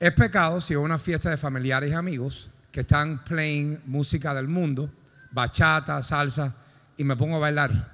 [0.00, 4.34] Es pecado si voy a una fiesta de familiares y amigos que están playing música
[4.34, 4.90] del mundo,
[5.34, 6.54] bachata, salsa,
[6.96, 7.92] y me pongo a bailar.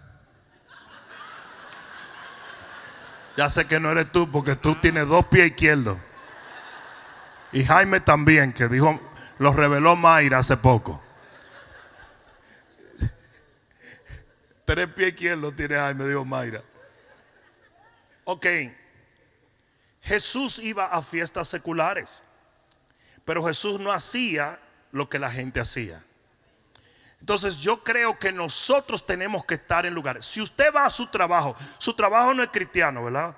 [3.37, 5.97] Ya sé que no eres tú porque tú tienes dos pies izquierdos.
[7.53, 9.01] Y Jaime también, que dijo,
[9.39, 11.03] lo reveló Mayra hace poco.
[14.67, 16.63] Tres pies izquierdos tiene Jaime, dijo Mayra.
[18.25, 18.47] Ok.
[20.03, 22.23] Jesús iba a fiestas seculares,
[23.25, 24.59] pero Jesús no hacía
[24.93, 26.05] lo que la gente hacía.
[27.21, 30.27] Entonces yo creo que nosotros tenemos que estar en lugares.
[30.27, 33.37] Si usted va a su trabajo, su trabajo no es cristiano, ¿verdad?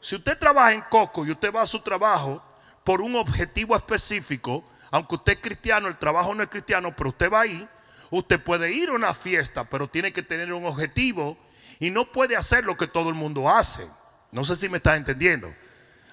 [0.00, 2.42] Si usted trabaja en Coco y usted va a su trabajo,
[2.84, 7.30] por un objetivo específico, aunque usted es cristiano, el trabajo no es cristiano, pero usted
[7.32, 7.68] va ahí,
[8.10, 11.38] usted puede ir a una fiesta, pero tiene que tener un objetivo
[11.78, 13.86] y no puede hacer lo que todo el mundo hace.
[14.32, 15.54] No sé si me está entendiendo.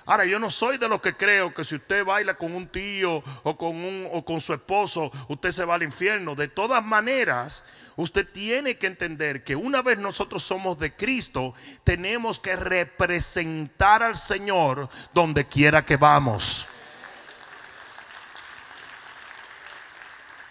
[0.09, 3.23] Ahora, yo no soy de los que creo que si usted baila con un tío
[3.43, 6.33] o con, un, o con su esposo, usted se va al infierno.
[6.33, 7.63] De todas maneras,
[7.95, 11.53] usted tiene que entender que una vez nosotros somos de Cristo,
[11.83, 16.65] tenemos que representar al Señor donde quiera que vamos.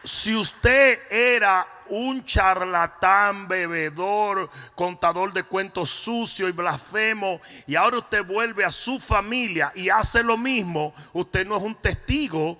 [0.04, 8.24] Si usted era un charlatán, bebedor, contador de cuentos sucio y blasfemo, y ahora usted
[8.24, 12.58] vuelve a su familia y hace lo mismo, usted no es un testigo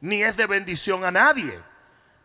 [0.00, 1.58] ni es de bendición a nadie.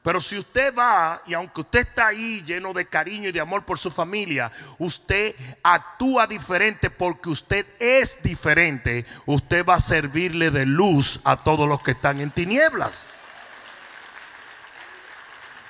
[0.04, 3.64] Pero si usted va y aunque usted está ahí lleno de cariño y de amor
[3.64, 10.66] por su familia, usted actúa diferente porque usted es diferente, usted va a servirle de
[10.66, 13.10] luz a todos los que están en tinieblas.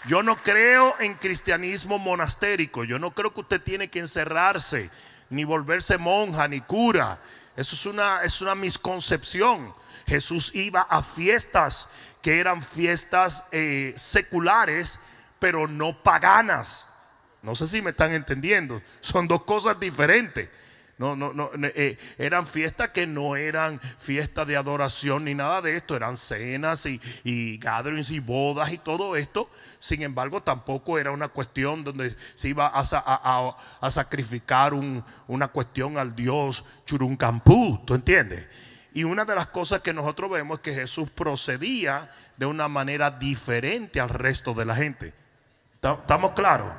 [0.06, 2.84] Yo no creo en cristianismo monastérico.
[2.84, 4.90] Yo no creo que usted tiene que encerrarse,
[5.30, 7.20] ni volverse monja, ni cura.
[7.56, 9.74] Eso es una, es una misconcepción.
[10.06, 11.90] Jesús iba a fiestas
[12.22, 15.00] que eran fiestas eh, seculares,
[15.40, 16.90] pero no paganas.
[17.42, 18.82] No sé si me están entendiendo.
[19.02, 20.50] Son dos cosas diferentes.
[20.98, 25.76] No, no, no, eh, eran fiestas que no eran fiestas de adoración ni nada de
[25.76, 29.50] esto, eran cenas y, y gatherings y bodas y todo esto,
[29.84, 36.64] sin embargo, tampoco era una cuestión donde se iba a, sacrificar una cuestión al Dios
[36.86, 38.48] Churuncampú, ¿tú entiendes?
[38.94, 43.12] Y una de las cosas que nosotros vemos es que Jesús procedía de una manera
[43.12, 45.14] diferente al resto de la gente.
[45.82, 46.72] ¿Estamos claros?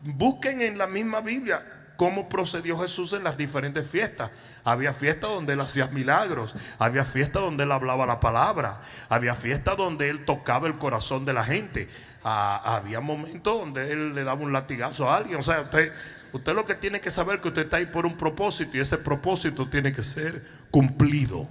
[0.00, 1.62] Busquen en la misma Biblia
[1.96, 4.30] cómo procedió Jesús en las diferentes fiestas.
[4.64, 8.80] Había fiestas donde él hacía milagros, había fiestas donde él hablaba la palabra,
[9.10, 11.88] había fiestas donde él tocaba el corazón de la gente,
[12.24, 15.38] había momentos donde él le daba un latigazo a alguien.
[15.38, 15.92] O sea, usted,
[16.32, 18.80] usted lo que tiene que saber es que usted está ahí por un propósito y
[18.80, 21.46] ese propósito tiene que ser cumplido.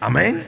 [0.00, 0.46] Amén.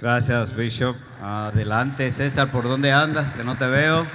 [0.00, 0.96] Gracias, Bishop.
[1.22, 3.32] Adelante, César, ¿por dónde andas?
[3.34, 4.06] Que no te veo.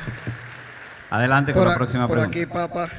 [1.10, 2.53] Adelante con la próxima por pregunta.
[2.53, 2.90] Por aquí, papá.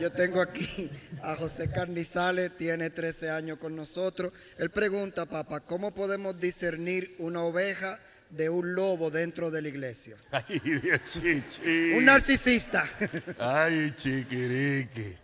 [0.00, 0.90] Yo tengo aquí
[1.22, 4.32] a José Carnizales, tiene 13 años con nosotros.
[4.56, 7.98] Él pregunta, papá, ¿cómo podemos discernir una oveja
[8.30, 10.16] de un lobo dentro de la iglesia.
[10.30, 11.92] Ay, Dios, chichi.
[11.92, 12.88] Un narcisista.
[13.38, 15.16] Ay, chiquiriqui.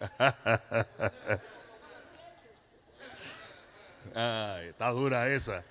[4.14, 5.62] Ay, está dura esa.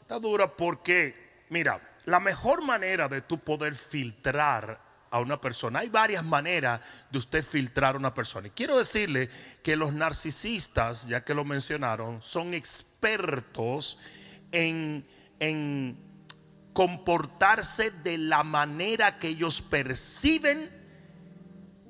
[0.00, 4.80] Está dura porque, mira, la mejor manera de tú poder filtrar
[5.10, 6.80] a una persona, hay varias maneras
[7.10, 8.48] de usted filtrar a una persona.
[8.48, 9.28] Y quiero decirle
[9.62, 14.21] que los narcisistas, ya que lo mencionaron, son expertos en,
[16.72, 20.70] comportarse de la manera que ellos perciben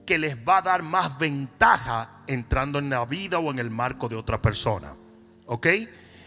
[0.07, 4.09] que les va a dar más ventaja entrando en la vida o en el marco
[4.09, 4.95] de otra persona.
[5.47, 5.67] ¿Ok?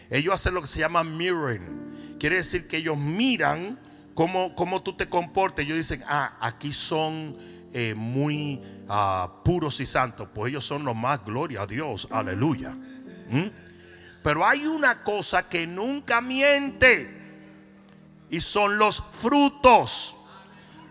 [0.10, 2.18] Ellos hacen lo que se llama mirroring.
[2.20, 3.80] Quiere decir que ellos miran
[4.14, 5.66] cómo, cómo tú te comportas.
[5.66, 7.38] Ellos dicen, ah, aquí son
[7.74, 10.30] eh, muy ah, puros y santos.
[10.34, 12.76] Pues ellos son los más, gloria a Dios, aleluya.
[14.26, 17.07] Pero hay una cosa que nunca miente
[18.27, 20.15] y son los frutos.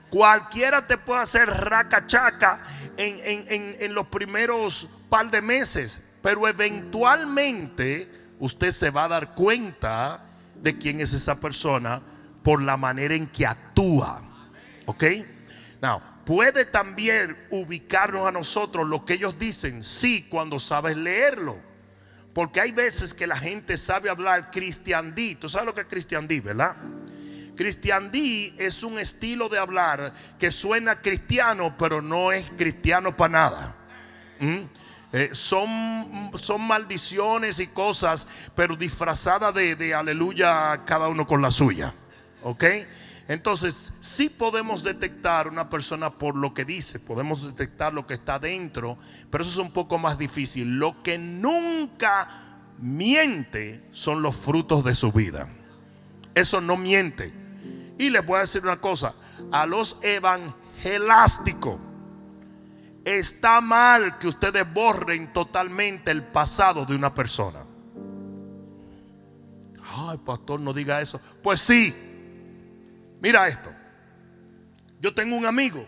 [0.09, 2.63] Cualquiera te puede hacer racachaca
[2.97, 8.09] en, en, en los primeros par de meses, pero eventualmente
[8.39, 12.03] usted se va a dar cuenta de quién es esa persona
[12.45, 14.23] por la manera en que actúa.
[14.87, 15.03] ¿Ok?
[15.83, 21.74] Now, puede también ubicarnos a nosotros lo que ellos dicen, sí, cuando sabes leerlo.
[22.35, 25.37] Porque hay veces que la gente sabe hablar cristiandí.
[25.37, 26.77] ¿Tú sabes lo que es cristiandí, verdad?
[27.57, 33.77] Cristiandí es un estilo de hablar que suena cristiano, pero no es cristiano para nada.
[34.41, 34.63] ¿Mm?
[35.13, 41.53] Eh, son, son maldiciones y cosas, pero disfrazadas de, de aleluya, cada uno con la
[41.53, 41.95] suya.
[42.43, 42.65] ¿Ok?
[43.27, 48.39] Entonces, sí podemos detectar una persona por lo que dice, podemos detectar lo que está
[48.39, 48.99] dentro,
[49.31, 50.79] pero eso es un poco más difícil.
[50.79, 52.29] Lo que nunca
[52.79, 55.49] miente son los frutos de su vida.
[56.35, 57.33] Eso no miente.
[57.99, 59.15] Y les voy a decir una cosa,
[59.51, 61.79] a los evangelásticos
[63.05, 67.65] está mal que ustedes borren totalmente el pasado de una persona.
[69.97, 71.21] Ay, pastor, no diga eso.
[71.43, 71.95] Pues sí,
[73.25, 73.73] Mira esto.
[75.01, 75.87] Yo tengo un amigo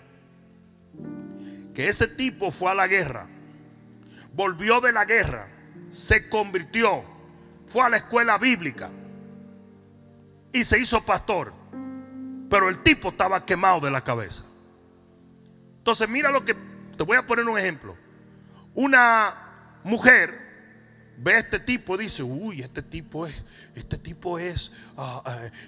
[1.74, 3.26] que ese tipo fue a la guerra,
[4.32, 5.46] volvió de la guerra,
[5.92, 7.04] se convirtió,
[7.66, 8.88] fue a la escuela bíblica
[10.50, 11.52] y se hizo pastor,
[12.48, 14.42] pero el tipo estaba quemado de la cabeza.
[15.76, 16.56] Entonces mira lo que,
[16.96, 17.98] te voy a poner un ejemplo.
[18.74, 19.34] Una
[19.84, 20.45] mujer
[21.18, 23.34] ve a este tipo y dice, uy, este tipo es,
[23.74, 24.72] este tipo es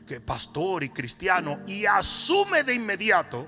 [0.06, 3.46] que pastor y cristiano, y asume de inmediato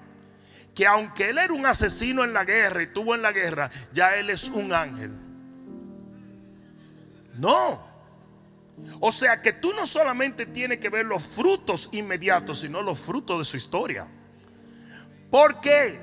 [0.75, 4.17] que aunque él era un asesino en la guerra y tuvo en la guerra, ya
[4.17, 5.13] él es un ángel.
[7.35, 7.89] No.
[9.01, 13.41] O sea que tú no solamente tienes que ver los frutos inmediatos, sino los frutos
[13.41, 14.07] de su historia.
[15.31, 16.01] ¿Por qué?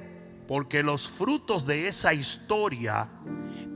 [0.48, 3.08] Porque los frutos de esa historia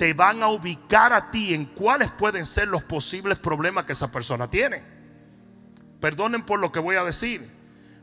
[0.01, 4.11] te van a ubicar a ti en cuáles pueden ser los posibles problemas que esa
[4.11, 4.81] persona tiene.
[5.99, 7.47] Perdonen por lo que voy a decir,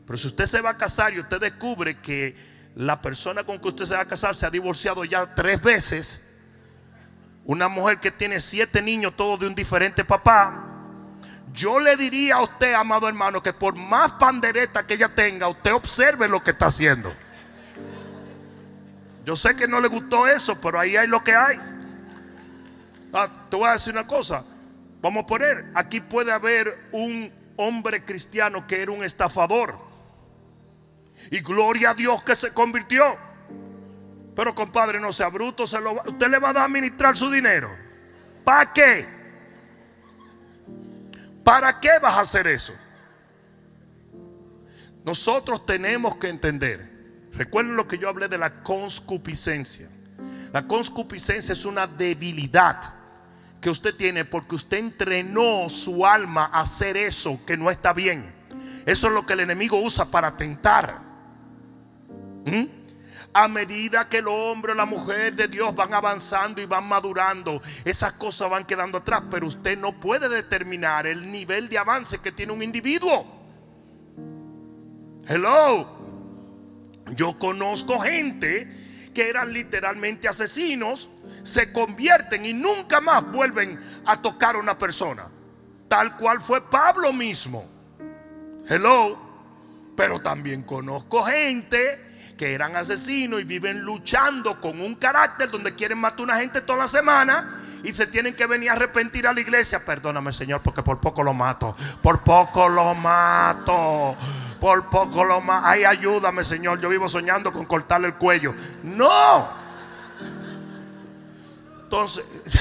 [0.07, 2.37] pero si usted se va a casar y usted descubre que
[2.73, 6.25] la persona con que usted se va a casar se ha divorciado ya tres veces,
[7.43, 10.67] una mujer que tiene siete niños, todos de un diferente papá,
[11.51, 15.73] yo le diría a usted, amado hermano, que por más pandereta que ella tenga, usted
[15.73, 17.13] observe lo que está haciendo.
[19.25, 21.59] Yo sé que no le gustó eso, pero ahí hay lo que hay.
[23.13, 24.45] Ah, te voy a decir una cosa.
[25.01, 29.77] Vamos a poner, aquí puede haber un hombre cristiano que era un estafador.
[31.31, 33.03] Y gloria a Dios que se convirtió.
[34.35, 37.69] Pero compadre, no sea bruto, se lo, usted le va a administrar su dinero.
[38.43, 39.07] ¿Para qué?
[41.43, 42.73] ¿Para qué vas a hacer eso?
[45.03, 46.89] Nosotros tenemos que entender.
[47.33, 49.89] Recuerden lo que yo hablé de la conscupiscencia.
[50.51, 52.98] La conscupiscencia es una debilidad
[53.61, 58.33] que usted tiene porque usted entrenó su alma a hacer eso que no está bien.
[58.85, 61.01] Eso es lo que el enemigo usa para tentar.
[62.45, 62.65] ¿Mm?
[63.33, 67.61] A medida que el hombre o la mujer de Dios van avanzando y van madurando,
[67.85, 72.31] esas cosas van quedando atrás, pero usted no puede determinar el nivel de avance que
[72.31, 73.39] tiene un individuo.
[75.27, 75.99] Hello.
[77.15, 81.09] Yo conozco gente que eran literalmente asesinos,
[81.49, 85.25] se convierten y nunca más vuelven a tocar a una persona.
[85.87, 87.65] Tal cual fue Pablo mismo.
[88.67, 89.17] Hello.
[89.97, 92.05] Pero también conozco gente
[92.37, 96.61] que eran asesinos y viven luchando con un carácter donde quieren matar a una gente
[96.61, 99.83] toda la semana y se tienen que venir a arrepentir a la iglesia.
[99.83, 101.75] Perdóname, Señor, porque por poco lo mato.
[102.01, 104.15] Por poco lo mato.
[104.61, 105.67] Por poco lo mato.
[105.67, 106.79] Ay, ayúdame, Señor.
[106.79, 108.53] Yo vivo soñando con cortarle el cuello.
[108.83, 109.68] No.
[111.89, 112.23] Entonces,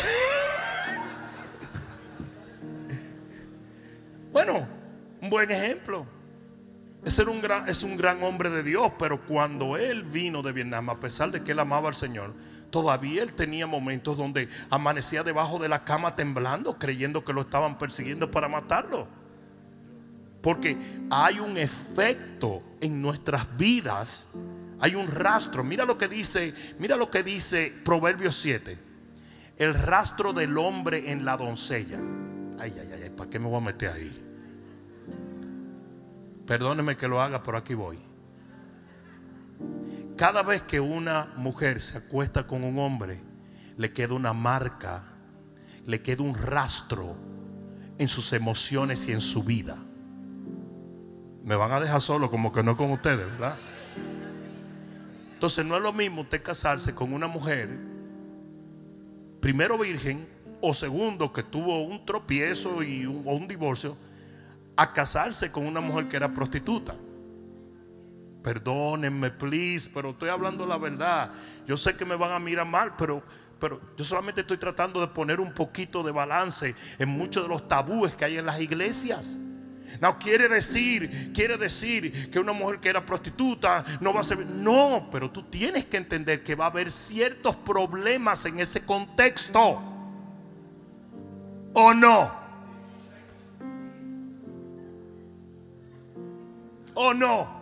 [4.32, 4.66] bueno,
[5.20, 6.06] un buen ejemplo.
[7.04, 10.52] Ese era un gran, es un gran hombre de Dios, pero cuando él vino de
[10.52, 12.32] Vietnam, a pesar de que él amaba al Señor,
[12.70, 17.76] todavía él tenía momentos donde amanecía debajo de la cama temblando, creyendo que lo estaban
[17.76, 19.08] persiguiendo para matarlo.
[20.40, 20.78] Porque
[21.10, 24.26] hay un efecto en nuestras vidas,
[24.80, 25.62] hay un rastro.
[25.62, 28.87] Mira lo que dice, mira lo que dice Proverbios 7.
[29.58, 31.98] El rastro del hombre en la doncella.
[32.60, 34.24] Ay, ay, ay, ¿para qué me voy a meter ahí?
[36.46, 37.98] Perdóneme que lo haga, pero aquí voy.
[40.16, 43.20] Cada vez que una mujer se acuesta con un hombre,
[43.76, 45.02] le queda una marca,
[45.86, 47.16] le queda un rastro
[47.98, 49.76] en sus emociones y en su vida.
[51.42, 53.56] Me van a dejar solo como que no con ustedes, ¿verdad?
[55.34, 57.87] Entonces no es lo mismo usted casarse con una mujer,
[59.40, 60.26] primero virgen,
[60.60, 63.96] o segundo que tuvo un tropiezo y un, o un divorcio,
[64.76, 66.94] a casarse con una mujer que era prostituta.
[68.42, 71.32] Perdónenme, please, pero estoy hablando la verdad.
[71.66, 73.22] Yo sé que me van a mirar mal, pero,
[73.58, 77.66] pero yo solamente estoy tratando de poner un poquito de balance en muchos de los
[77.68, 79.36] tabúes que hay en las iglesias.
[80.00, 84.46] No quiere decir, quiere decir que una mujer que era prostituta no va a ser.
[84.46, 89.82] No, pero tú tienes que entender que va a haber ciertos problemas en ese contexto.
[91.72, 92.32] ¿O no?
[96.94, 97.58] ¿O no?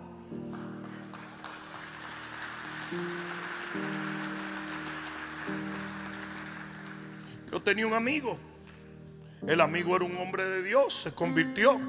[7.50, 8.38] Yo tenía un amigo.
[9.46, 11.80] El amigo era un hombre de Dios, se convirtió.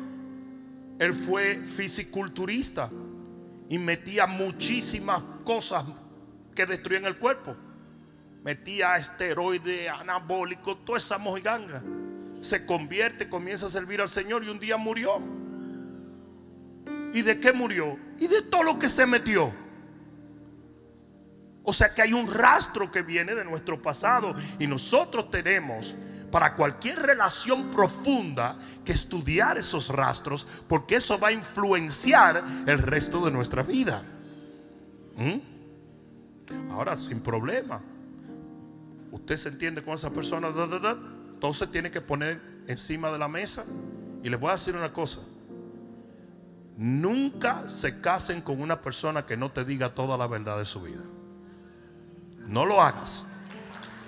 [1.00, 2.90] Él fue fisiculturista
[3.70, 5.86] y metía muchísimas cosas
[6.56, 7.56] que destruían el cuerpo.
[8.44, 11.84] Metía esteroides, anabólicos, toda esa mojiganga.
[12.42, 15.22] Se convierte, comienza a servir al Señor y un día murió.
[17.14, 17.98] ¿Y de qué murió?
[18.20, 19.54] Y de todo lo que se metió.
[21.64, 25.94] O sea que hay un rastro que viene de nuestro pasado y nosotros tenemos
[26.32, 33.24] para cualquier relación profunda que estudiar esos rastros, porque eso va a influenciar el resto
[33.24, 34.04] de nuestra vida.
[35.16, 36.72] ¿Mm?
[36.72, 37.82] Ahora, sin problema.
[39.12, 40.50] Usted se entiende con esa persona,
[41.34, 43.66] entonces tiene que poner encima de la mesa.
[44.24, 45.20] Y les voy a decir una cosa.
[46.78, 50.82] Nunca se casen con una persona que no te diga toda la verdad de su
[50.82, 51.02] vida.
[52.48, 53.28] No lo hagas.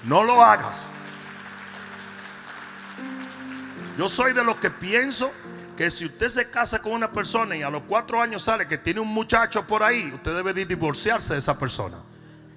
[0.04, 0.88] No lo hagas.
[4.00, 5.30] Yo soy de los que pienso
[5.76, 8.78] que si usted se casa con una persona y a los cuatro años sale que
[8.78, 11.98] tiene un muchacho por ahí, usted debe divorciarse de esa persona.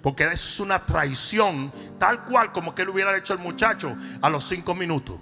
[0.04, 4.30] Porque eso es una traición, tal cual como que él hubiera hecho el muchacho a
[4.30, 5.18] los cinco minutos.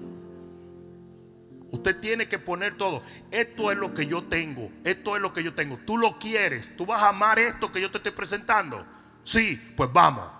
[1.70, 3.02] Usted tiene que poner todo.
[3.30, 4.70] Esto es lo que yo tengo.
[4.84, 5.78] Esto es lo que yo tengo.
[5.86, 6.76] Tú lo quieres.
[6.76, 8.84] Tú vas a amar esto que yo te estoy presentando.
[9.24, 10.39] Sí, pues vamos.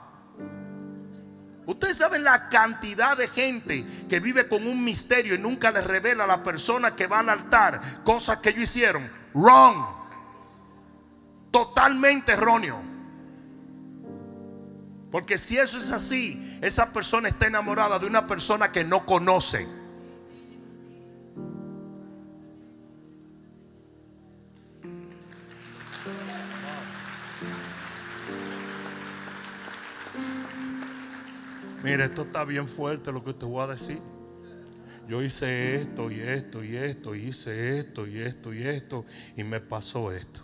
[1.71, 6.25] Ustedes saben la cantidad de gente que vive con un misterio y nunca le revela
[6.25, 9.09] a la persona que va al altar cosas que ellos hicieron.
[9.35, 9.77] Wrong.
[11.53, 12.83] Totalmente erróneo.
[15.13, 19.69] Porque si eso es así, esa persona está enamorada de una persona que no conoce.
[31.83, 34.01] Mire, esto está bien fuerte lo que te voy a decir.
[35.09, 39.05] Yo hice esto y esto y esto, hice esto y esto y esto,
[39.37, 40.41] y me pasó esto.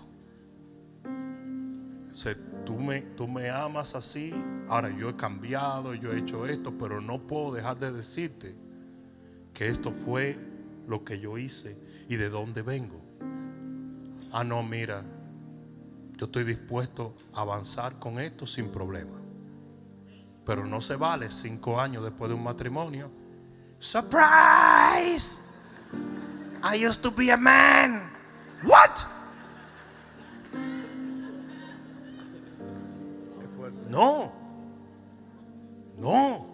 [2.64, 4.34] Tú, me, tú me amas así,
[4.68, 8.56] ahora yo he cambiado, yo he hecho esto, pero no puedo dejar de decirte
[9.54, 10.36] que esto fue
[10.88, 11.76] lo que yo hice
[12.08, 13.00] y de dónde vengo.
[14.32, 15.04] Ah, no, mira,
[16.16, 19.26] yo estoy dispuesto a avanzar con esto sin problema.
[20.47, 23.10] Pero no se vale cinco años después de un matrimonio.
[23.81, 25.36] Surprise!
[26.62, 28.10] I used to be a man.
[28.62, 28.90] What?
[33.89, 34.32] No.
[35.98, 36.47] No.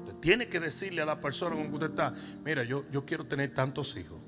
[0.00, 2.12] Usted tiene que decirle a la persona con que usted está,
[2.44, 4.18] mira, yo, yo quiero tener tantos hijos.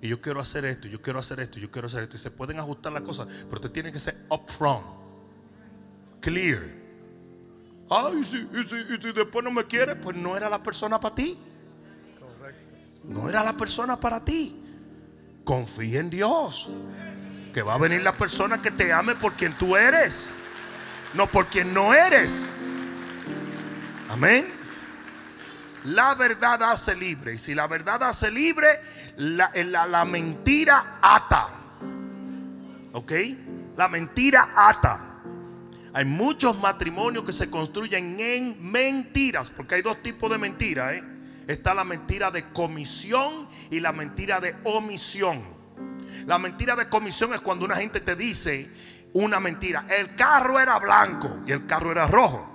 [0.00, 2.16] Y yo quiero hacer esto, yo quiero hacer esto, yo quiero hacer esto.
[2.16, 4.86] Y se pueden ajustar las cosas, pero usted tiene que ser upfront,
[6.20, 6.77] clear.
[7.90, 11.38] Ay, si, y si, después no me quiere, pues no era la persona para ti.
[13.04, 14.54] No era la persona para ti.
[15.44, 16.68] Confía en Dios.
[17.54, 20.30] Que va a venir la persona que te ame por quien tú eres.
[21.14, 22.52] No por quien no eres.
[24.10, 24.52] Amén.
[25.84, 27.34] La verdad hace libre.
[27.34, 28.80] Y si la verdad hace libre,
[29.16, 31.48] la, la, la mentira ata.
[32.92, 33.12] ¿Ok?
[33.76, 35.07] La mentira ata.
[35.92, 40.94] Hay muchos matrimonios que se construyen en mentiras, porque hay dos tipos de mentiras.
[40.94, 41.04] ¿eh?
[41.46, 45.42] Está la mentira de comisión y la mentira de omisión.
[46.26, 48.70] La mentira de comisión es cuando una gente te dice
[49.14, 49.86] una mentira.
[49.88, 52.54] El carro era blanco y el carro era rojo.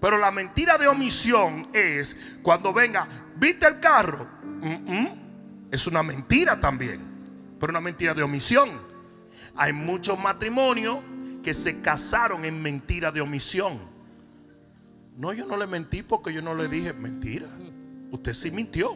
[0.00, 3.06] Pero la mentira de omisión es cuando venga,
[3.36, 4.26] ¿viste el carro?
[5.70, 8.82] Es una mentira también, pero una mentira de omisión.
[9.54, 10.98] Hay muchos matrimonios
[11.42, 13.80] que se casaron en mentira de omisión.
[15.16, 17.48] No, yo no le mentí porque yo no le dije mentira.
[18.10, 18.92] Usted sí mintió.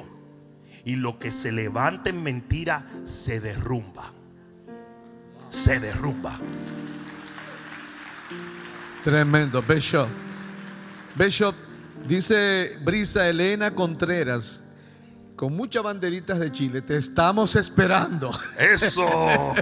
[0.84, 4.12] Y lo que se levanta en mentira se derrumba.
[5.50, 6.38] Se derrumba.
[9.04, 10.08] Tremendo, Bishop.
[11.14, 11.54] Bishop,
[12.06, 14.65] dice Brisa Elena Contreras,
[15.36, 16.82] con muchas banderitas de Chile.
[16.82, 18.30] Te estamos esperando.
[18.58, 19.06] Eso.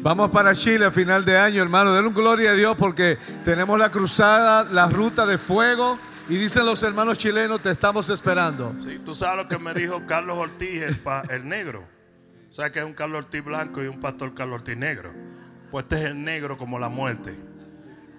[0.00, 1.92] Vamos para Chile a final de año, hermano.
[1.92, 5.98] Den un gloria a Dios porque tenemos la cruzada, la ruta de fuego.
[6.28, 8.74] Y dicen los hermanos chilenos, te estamos esperando.
[8.82, 11.00] Sí, tú sabes lo que me dijo Carlos Ortiz, el,
[11.30, 11.84] el negro.
[12.50, 15.12] ¿Sabes que es un Carlos Ortiz blanco y un pastor Carlos Ortiz negro?
[15.70, 17.34] Pues este es el negro como la muerte.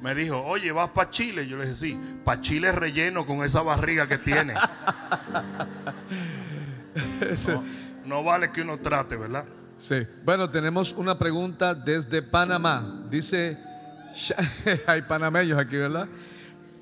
[0.02, 1.48] Me dijo, oye, ¿vas para Chile?
[1.48, 4.54] Yo le dije, sí, para Chile relleno con esa barriga que tiene.
[8.06, 9.46] No, vale que uno trate, ¿verdad?
[9.78, 10.06] Sí.
[10.26, 13.06] Bueno, tenemos una pregunta desde Panamá.
[13.10, 13.58] Dice,
[14.88, 16.08] hay panameños aquí, ¿verdad?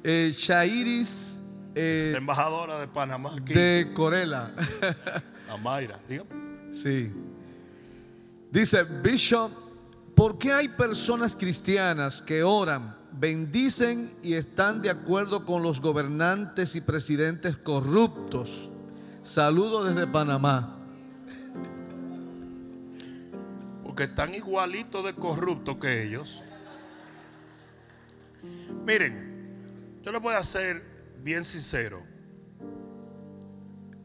[0.04, 1.40] Eh, Shairis.
[1.76, 3.54] Eh, embajadora de Panamá aquí.
[3.54, 4.52] De Corela.
[5.62, 6.30] Mayra, dígame.
[6.72, 7.12] Sí.
[8.52, 9.52] Dice, Bishop,
[10.16, 16.76] ¿por qué hay personas cristianas que oran, bendicen y están de acuerdo con los gobernantes
[16.76, 18.70] y presidentes corruptos?
[19.24, 20.78] Saludos desde Panamá.
[23.84, 26.42] Porque están igualitos de corruptos que ellos.
[28.84, 30.84] Miren, yo les voy a ser
[31.20, 32.02] bien sincero.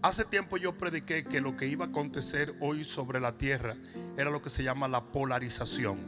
[0.03, 3.75] Hace tiempo yo prediqué que lo que iba a acontecer hoy sobre la tierra
[4.19, 5.99] era lo que se llama la polarización,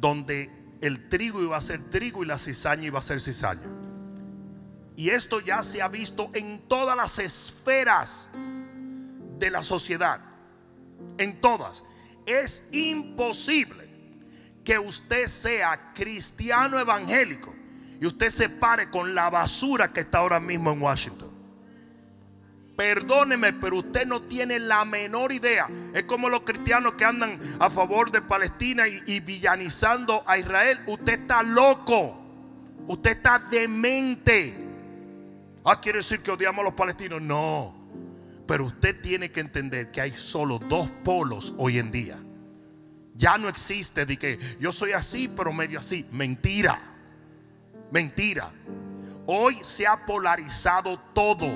[0.00, 0.50] donde
[0.80, 3.87] el trigo iba a ser trigo y la cizaña iba a ser cizaña.
[4.98, 8.28] Y esto ya se ha visto en todas las esferas
[9.38, 10.18] de la sociedad,
[11.18, 11.84] en todas.
[12.26, 13.88] Es imposible
[14.64, 17.54] que usted sea cristiano evangélico
[18.00, 21.30] y usted se pare con la basura que está ahora mismo en Washington.
[22.76, 25.68] Perdóneme, pero usted no tiene la menor idea.
[25.94, 30.80] Es como los cristianos que andan a favor de Palestina y, villanizando a Israel.
[30.88, 32.20] Usted está loco.
[32.88, 34.66] Usted está demente.
[35.70, 37.20] Ah, quiere decir que odiamos a los palestinos.
[37.20, 37.74] No.
[38.46, 42.18] Pero usted tiene que entender que hay solo dos polos hoy en día.
[43.14, 46.06] Ya no existe de que yo soy así, pero medio así.
[46.10, 46.80] Mentira.
[47.90, 48.50] Mentira.
[49.26, 51.48] Hoy se ha polarizado todo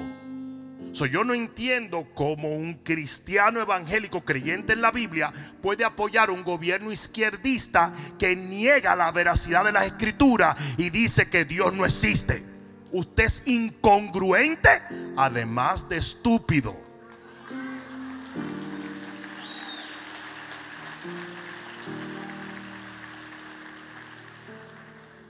[1.10, 6.93] yo no entiendo cómo un cristiano evangélico creyente en la Biblia puede apoyar un gobierno
[6.93, 12.51] izquierdista que niega la veracidad de las escrituras y dice que Dios no existe.
[12.93, 14.69] Usted es incongruente,
[15.16, 16.77] además de estúpido.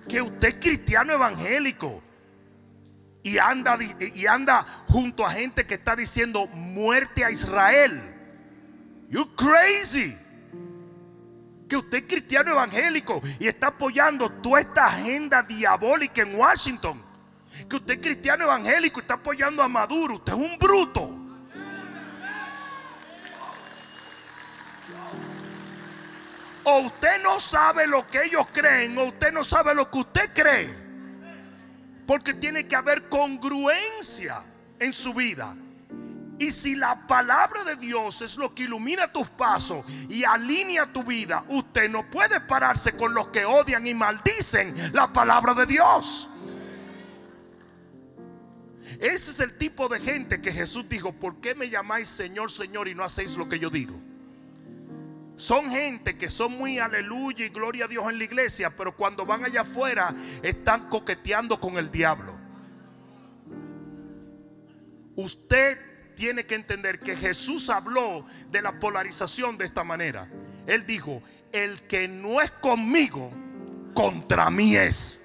[0.09, 2.03] Que usted es cristiano evangélico
[3.23, 8.03] y anda, y anda junto a gente que está diciendo muerte a Israel.
[9.09, 10.19] You crazy.
[11.69, 17.12] Que usted es cristiano evangélico y está apoyando toda esta agenda diabólica en Washington.
[17.69, 20.15] Que usted es cristiano evangélico y está apoyando a Maduro.
[20.15, 21.19] Usted es un bruto.
[26.65, 30.33] O usted no sabe lo que ellos creen, o usted no sabe lo que usted
[30.33, 30.75] cree.
[32.07, 34.43] Porque tiene que haber congruencia
[34.79, 35.55] en su vida.
[36.39, 41.05] Y si la palabra de Dios es lo que ilumina tus pasos y alinea tu
[41.05, 46.29] vida, usted no puede pararse con los que odian y maldicen la palabra de Dios.
[49.03, 52.87] Ese es el tipo de gente que Jesús dijo, ¿por qué me llamáis Señor, Señor
[52.87, 53.99] y no hacéis lo que yo digo?
[55.37, 59.27] Son gente que son muy aleluya y gloria a Dios en la iglesia, pero cuando
[59.27, 62.33] van allá afuera están coqueteando con el diablo.
[65.17, 65.81] Usted
[66.15, 70.29] tiene que entender que Jesús habló de la polarización de esta manera.
[70.69, 73.33] Él dijo, el que no es conmigo,
[73.95, 75.22] contra mí es.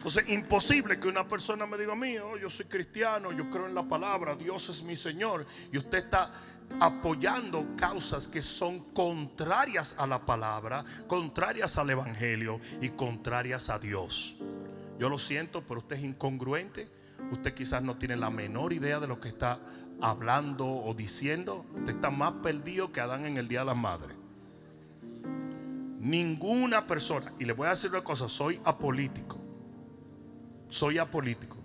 [0.00, 3.66] Entonces, imposible que una persona me diga a mí, oh, yo soy cristiano, yo creo
[3.66, 6.32] en la palabra, Dios es mi Señor, y usted está
[6.80, 14.38] apoyando causas que son contrarias a la palabra, contrarias al Evangelio y contrarias a Dios.
[14.98, 16.88] Yo lo siento, pero usted es incongruente,
[17.30, 19.60] usted quizás no tiene la menor idea de lo que está
[20.00, 24.14] hablando o diciendo, usted está más perdido que Adán en el Día de la Madre.
[25.98, 29.39] Ninguna persona, y le voy a decir una cosa, soy apolítico
[30.70, 31.56] soy apolítico.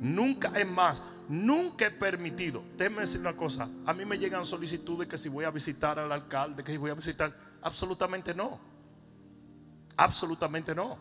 [0.00, 2.62] Nunca, es más, nunca he permitido.
[2.76, 3.68] Déjenme decir una cosa.
[3.86, 6.90] A mí me llegan solicitudes que si voy a visitar al alcalde, que si voy
[6.90, 7.34] a visitar.
[7.62, 8.60] Absolutamente no.
[9.96, 10.98] Absolutamente no.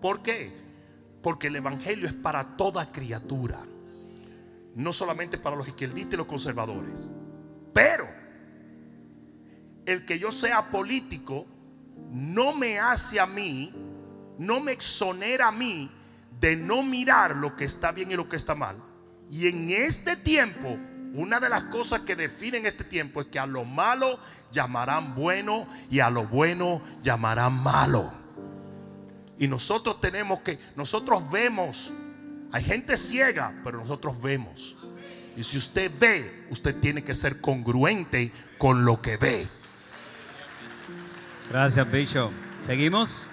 [0.00, 0.52] ¿Por qué?
[1.22, 3.60] Porque el Evangelio es para toda criatura.
[4.74, 7.10] No solamente para los izquierdistas y los conservadores.
[7.72, 8.06] Pero
[9.84, 11.46] el que yo sea político
[12.10, 13.72] no me hace a mí,
[14.38, 15.90] no me exonera a mí
[16.40, 18.76] de no mirar lo que está bien y lo que está mal.
[19.30, 20.78] Y en este tiempo,
[21.14, 24.18] una de las cosas que definen este tiempo es que a lo malo
[24.52, 28.12] llamarán bueno y a lo bueno llamarán malo.
[29.38, 31.92] Y nosotros tenemos que, nosotros vemos,
[32.52, 34.76] hay gente ciega, pero nosotros vemos.
[35.36, 39.48] Y si usted ve, usted tiene que ser congruente con lo que ve.
[41.50, 42.32] Gracias, Bishop.
[42.66, 43.26] ¿Seguimos?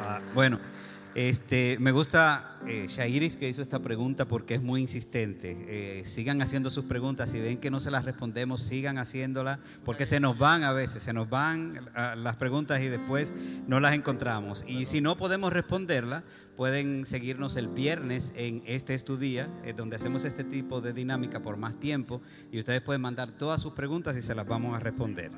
[0.00, 0.73] Ah, bueno.
[1.14, 5.56] Este, me gusta eh, Shairis que hizo esta pregunta porque es muy insistente.
[5.68, 7.30] Eh, sigan haciendo sus preguntas.
[7.30, 11.04] Si ven que no se las respondemos, sigan haciéndolas porque se nos van a veces,
[11.04, 13.32] se nos van las preguntas y después
[13.68, 14.64] no las encontramos.
[14.66, 16.24] Y si no podemos responderlas,
[16.56, 21.56] pueden seguirnos el viernes en este estudio, eh, donde hacemos este tipo de dinámica por
[21.56, 25.30] más tiempo y ustedes pueden mandar todas sus preguntas y se las vamos a responder.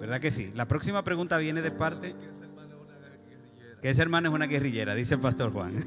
[0.00, 0.50] ¿Verdad que sí?
[0.54, 2.14] La próxima pregunta viene de parte
[3.80, 5.86] que ese hermano es una guerrillera, dice el pastor Juan.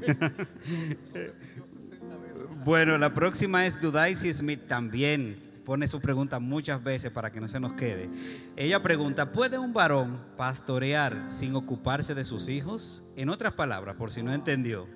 [2.64, 5.36] bueno, la próxima es Dudaisy Smith también.
[5.64, 8.08] pone su pregunta muchas veces para que no se nos quede.
[8.56, 13.02] Ella pregunta, ¿puede un varón pastorear sin ocuparse de sus hijos?
[13.16, 14.88] En otras palabras, por si no entendió,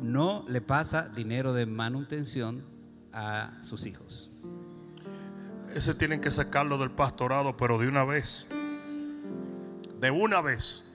[0.00, 2.64] no le pasa dinero de manutención
[3.12, 4.30] a sus hijos.
[5.74, 8.46] Ese tienen que sacarlo del pastorado, pero de una vez.
[10.00, 10.85] De una vez.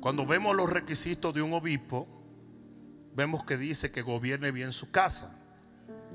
[0.00, 2.08] Cuando vemos los requisitos de un obispo,
[3.14, 5.36] vemos que dice que gobierne bien su casa.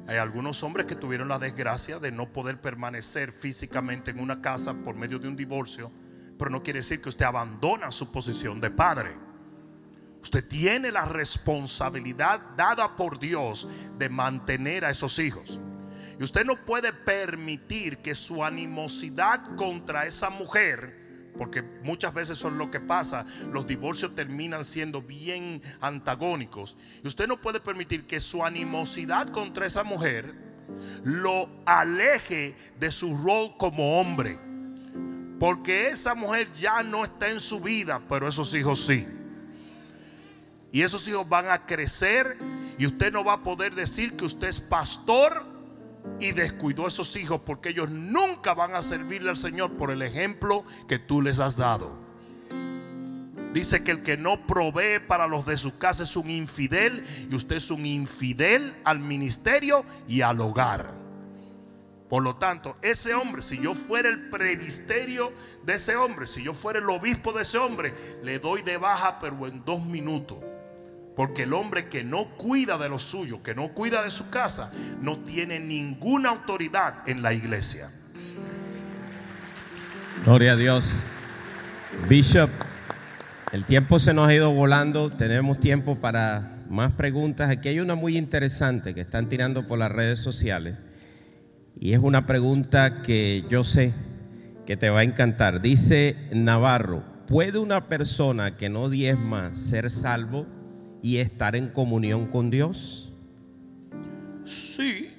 [0.07, 4.73] Hay algunos hombres que tuvieron la desgracia de no poder permanecer físicamente en una casa
[4.73, 5.91] por medio de un divorcio,
[6.37, 9.11] pero no quiere decir que usted abandona su posición de padre.
[10.23, 15.59] Usted tiene la responsabilidad dada por Dios de mantener a esos hijos.
[16.19, 21.04] Y usted no puede permitir que su animosidad contra esa mujer
[21.37, 23.25] porque muchas veces es lo que pasa.
[23.51, 26.77] Los divorcios terminan siendo bien antagónicos.
[27.03, 30.33] Y usted no puede permitir que su animosidad contra esa mujer
[31.03, 34.39] lo aleje de su rol como hombre.
[35.39, 39.05] Porque esa mujer ya no está en su vida, pero esos hijos sí.
[40.71, 42.37] Y esos hijos van a crecer
[42.77, 45.54] y usted no va a poder decir que usted es pastor
[46.19, 50.01] y descuidó a esos hijos porque ellos nunca van a servirle al Señor por el
[50.01, 52.05] ejemplo que tú les has dado.
[53.53, 57.35] Dice que el que no provee para los de su casa es un infidel y
[57.35, 60.93] usted es un infidel al ministerio y al hogar.
[62.09, 65.31] Por lo tanto, ese hombre, si yo fuera el previsterio
[65.63, 69.19] de ese hombre, si yo fuera el obispo de ese hombre, le doy de baja
[69.19, 70.37] pero en dos minutos.
[71.15, 74.71] Porque el hombre que no cuida de lo suyo, que no cuida de su casa,
[75.01, 77.89] no tiene ninguna autoridad en la iglesia.
[80.25, 80.91] Gloria a Dios.
[82.09, 82.49] Bishop,
[83.51, 87.49] el tiempo se nos ha ido volando, tenemos tiempo para más preguntas.
[87.49, 90.75] Aquí hay una muy interesante que están tirando por las redes sociales
[91.79, 93.93] y es una pregunta que yo sé
[94.65, 95.61] que te va a encantar.
[95.61, 100.45] Dice Navarro, ¿puede una persona que no diezma ser salvo?
[101.05, 103.13] Y estar en comunión con Dios?
[104.43, 105.15] Sí,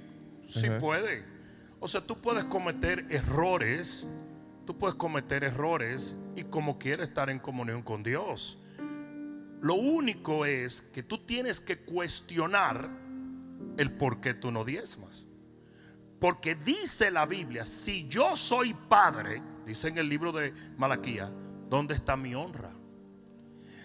[0.49, 1.25] sí puede.
[1.79, 4.11] O sea, tú puedes cometer errores,
[4.67, 8.59] tú puedes cometer errores y como quieres estar en comunión con Dios.
[9.63, 12.91] Lo único es que tú tienes que cuestionar
[13.77, 15.29] el por qué tú no diezmas.
[16.19, 21.31] Porque dice la Biblia, si yo soy padre, dice en el libro de Malaquía,
[21.71, 22.73] ¿dónde está mi honra?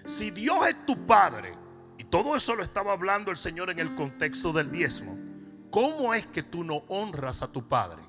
[0.04, 1.62] Si Dios es tu padre
[2.12, 5.18] todo eso lo estaba hablando el Señor en el contexto del diezmo.
[5.72, 8.04] ¿Cómo es que tú no honras a tu Padre?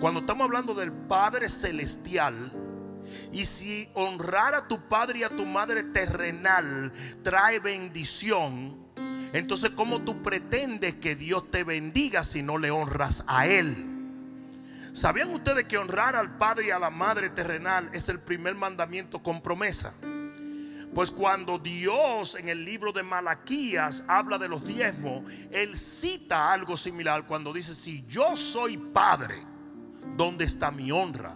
[0.00, 2.50] Cuando estamos hablando del Padre Celestial,
[3.30, 8.78] y si honrar a tu Padre y a tu Madre terrenal trae bendición,
[9.34, 13.88] entonces ¿cómo tú pretendes que Dios te bendiga si no le honras a Él?
[14.94, 19.22] ¿Sabían ustedes que honrar al Padre y a la Madre terrenal es el primer mandamiento
[19.22, 19.92] con promesa?
[20.94, 26.76] Pues cuando Dios en el libro de Malaquías habla de los diezmos, Él cita algo
[26.76, 29.42] similar cuando dice, si yo soy padre,
[30.16, 31.34] ¿dónde está mi honra?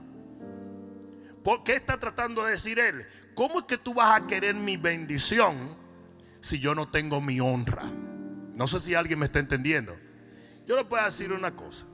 [1.43, 3.07] ¿Por qué está tratando de decir Él?
[3.35, 5.75] ¿Cómo es que tú vas a querer mi bendición
[6.41, 7.85] si yo no tengo mi honra?
[8.55, 9.97] No sé si alguien me está entendiendo.
[10.67, 11.87] Yo le puedo decir una cosa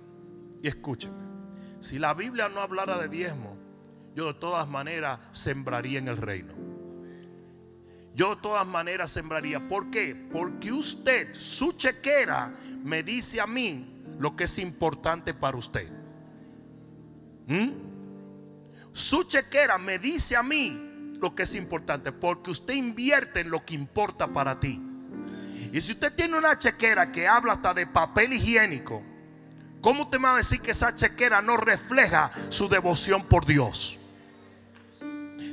[0.63, 1.23] y escúcheme.
[1.79, 3.57] Si la Biblia no hablara de diezmo,
[4.17, 6.72] yo de todas maneras sembraría en el reino
[8.15, 9.67] yo de todas maneras sembraría.
[9.69, 10.15] ¿Por qué?
[10.33, 12.53] Porque usted, su chequera,
[12.83, 15.89] me dice a mí lo que es importante para usted.
[17.47, 17.71] ¿Mm?
[18.93, 23.65] Su chequera me dice a mí lo que es importante, porque usted invierte en lo
[23.65, 24.83] que importa para ti.
[25.73, 29.03] Y si usted tiene una chequera que habla hasta de papel higiénico,
[29.81, 33.99] ¿cómo usted me va a decir que esa chequera no refleja su devoción por Dios?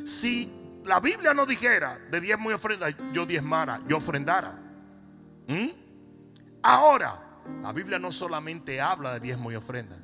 [0.06, 0.52] Si
[0.90, 4.60] la Biblia no dijera de diezmo y ofrenda, yo diezmara, yo ofrendara.
[5.48, 5.70] ¿Mm?
[6.64, 10.00] Ahora, la Biblia no solamente habla de diezmo y ofrenda,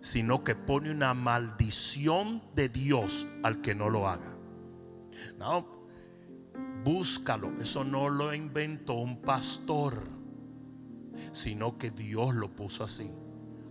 [0.00, 4.34] sino que pone una maldición de Dios al que no lo haga.
[5.38, 5.64] No,
[6.82, 7.52] búscalo.
[7.60, 10.08] Eso no lo inventó un pastor,
[11.34, 13.12] sino que Dios lo puso así.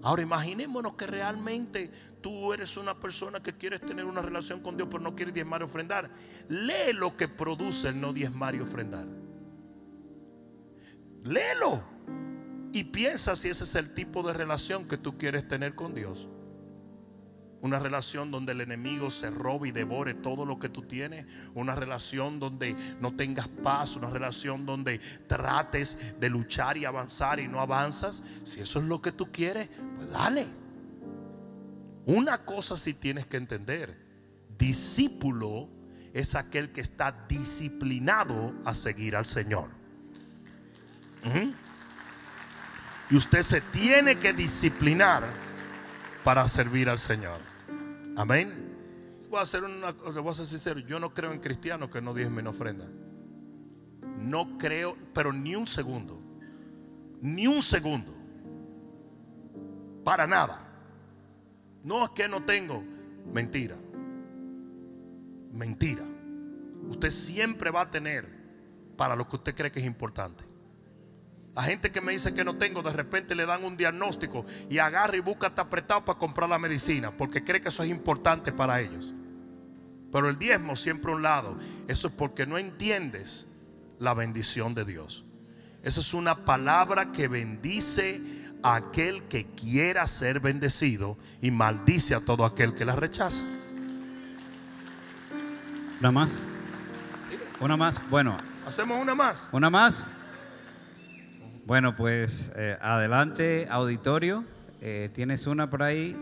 [0.04, 1.92] Ahora imaginémonos que realmente
[2.26, 5.62] tú eres una persona que quieres tener una relación con Dios, pero no quieres diezmar
[5.62, 6.10] y ofrendar.
[6.50, 9.06] Lee lo que produce el no diezmar y ofrendar.
[11.24, 11.84] Léelo.
[12.74, 16.28] Y piensa si ese es el tipo de relación que tú quieres tener con Dios.
[17.62, 21.28] Una relación donde el enemigo se robe y devore todo lo que tú tienes.
[21.54, 23.96] Una relación donde no tengas paz.
[23.96, 28.24] Una relación donde trates de luchar y avanzar y no avanzas.
[28.44, 30.65] Si eso es lo que tú quieres, pues dale.
[32.06, 33.98] Una cosa sí tienes que entender.
[34.58, 35.70] Discípulo
[36.14, 39.70] es aquel que está disciplinado a seguir al Señor.
[43.10, 45.24] Y usted se tiene que disciplinar
[46.24, 47.40] para servir al Señor.
[48.16, 48.66] Amén.
[49.30, 52.14] Voy a hacer una, voy a ser sincero, yo no creo en cristianos que no
[52.14, 52.88] diezmen ofrenda.
[54.20, 56.22] No creo, pero ni un segundo.
[57.22, 58.16] Ni un segundo.
[60.04, 60.65] Para nada.
[61.86, 62.84] No es que no tengo.
[63.32, 63.76] Mentira.
[65.54, 66.04] Mentira.
[66.90, 68.28] Usted siempre va a tener
[68.98, 70.44] para lo que usted cree que es importante.
[71.54, 74.80] A gente que me dice que no tengo, de repente le dan un diagnóstico y
[74.80, 78.52] agarra y busca hasta apretado para comprar la medicina, porque cree que eso es importante
[78.52, 79.14] para ellos.
[80.12, 81.56] Pero el diezmo siempre a un lado.
[81.88, 83.48] Eso es porque no entiendes
[84.00, 85.24] la bendición de Dios.
[85.84, 92.22] Esa es una palabra que bendice a aquel que quiera ser bendecido y maldice a
[92.22, 93.44] todo aquel que la rechaza.
[96.00, 96.36] ¿Una más?
[97.60, 98.02] ¿Una más?
[98.10, 99.48] Bueno, Hacemos una más.
[99.52, 100.08] ¿una más?
[101.68, 104.44] Bueno, pues eh, adelante, auditorio.
[104.82, 106.18] Eh, ¿Tienes una por ahí?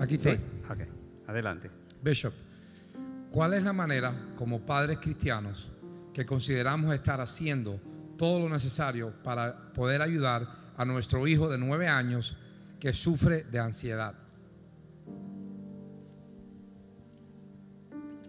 [0.00, 0.28] Aquí Sí.
[0.28, 0.44] estoy.
[0.68, 0.80] Ok,
[1.28, 1.70] adelante.
[2.02, 2.34] Bishop,
[3.30, 5.70] ¿cuál es la manera como padres cristianos
[6.12, 7.80] que consideramos estar haciendo
[8.18, 12.36] todo lo necesario para poder ayudar a nuestro hijo de nueve años
[12.78, 14.14] que sufre de ansiedad?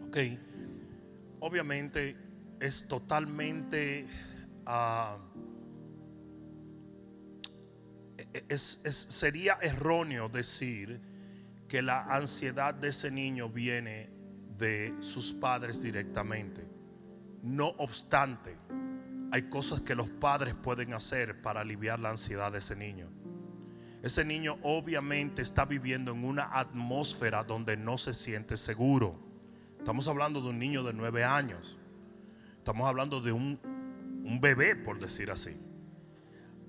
[0.08, 0.18] Ok.
[1.40, 2.16] Obviamente
[2.60, 4.08] es totalmente...
[4.66, 5.18] ah,
[8.18, 11.00] e- sería erróneo decir
[11.68, 14.10] que la ansiedad de ese niño viene
[14.58, 16.68] de sus padres directamente.
[17.44, 18.56] No obstante,
[19.32, 23.10] hay cosas que los padres pueden hacer para aliviar la ansiedad de ese niño.
[24.02, 29.20] Ese niño obviamente está viviendo en una atmósfera donde no se siente seguro.
[29.80, 31.78] Estamos hablando de un niño de nueve años.
[32.58, 33.60] Estamos hablando de un,
[34.24, 35.58] un bebé, por decir así.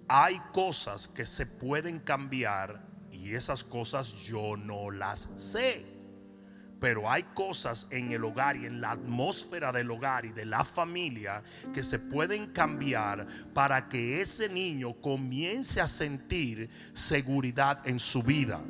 [0.09, 5.98] Hay cosas que se pueden cambiar y esas cosas yo no las sé.
[6.81, 10.65] Pero hay cosas en el hogar y en la atmósfera del hogar y de la
[10.65, 11.43] familia
[11.73, 18.61] que se pueden cambiar para que ese niño comience a sentir seguridad en su vida.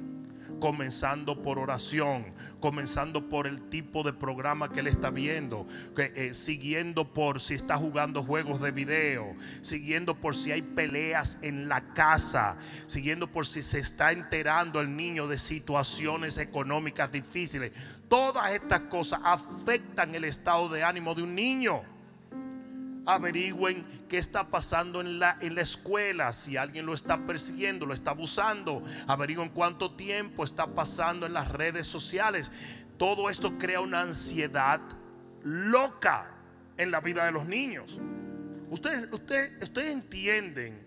[0.61, 5.67] Comenzando por oración, comenzando por el tipo de programa que él está viendo,
[5.97, 11.69] eh, siguiendo por si está jugando juegos de video, siguiendo por si hay peleas en
[11.69, 12.57] la casa,
[12.87, 17.73] siguiendo por si se está enterando el niño de situaciones económicas difíciles.
[18.09, 21.98] Todas estas cosas afectan el estado de ánimo de un niño
[23.09, 27.95] averigüen qué está pasando en la, en la escuela, si alguien lo está persiguiendo, lo
[27.95, 32.53] está abusando, averigüen cuánto tiempo está pasando en las redes sociales.
[32.99, 34.81] Todo esto crea una ansiedad
[35.43, 36.31] loca
[36.77, 37.99] en la vida de los niños.
[38.71, 40.87] Ustedes, ustedes, ustedes entienden.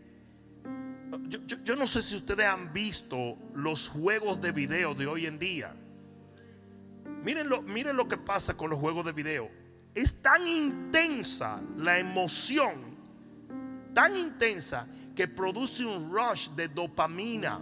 [1.28, 5.40] Yo, yo- no sé si ustedes han visto los juegos de video de hoy en
[5.40, 5.74] día.
[7.24, 7.50] Miren
[7.98, 9.61] lo que pasa con los juegos de video.
[9.94, 12.96] Es tan intensa la emoción,
[13.94, 17.60] tan intensa que produce un rush de dopamina.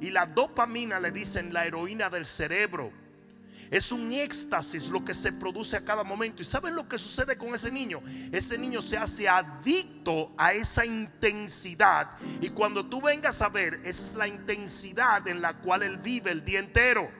[0.00, 2.92] Y la dopamina le dicen la heroína del cerebro.
[3.70, 6.42] Es un éxtasis lo que se produce a cada momento.
[6.42, 8.02] ¿Y saben lo que sucede con ese niño?
[8.30, 12.18] Ese niño se hace adicto a esa intensidad.
[12.42, 16.44] Y cuando tú vengas a ver, es la intensidad en la cual él vive el
[16.44, 17.10] día entero.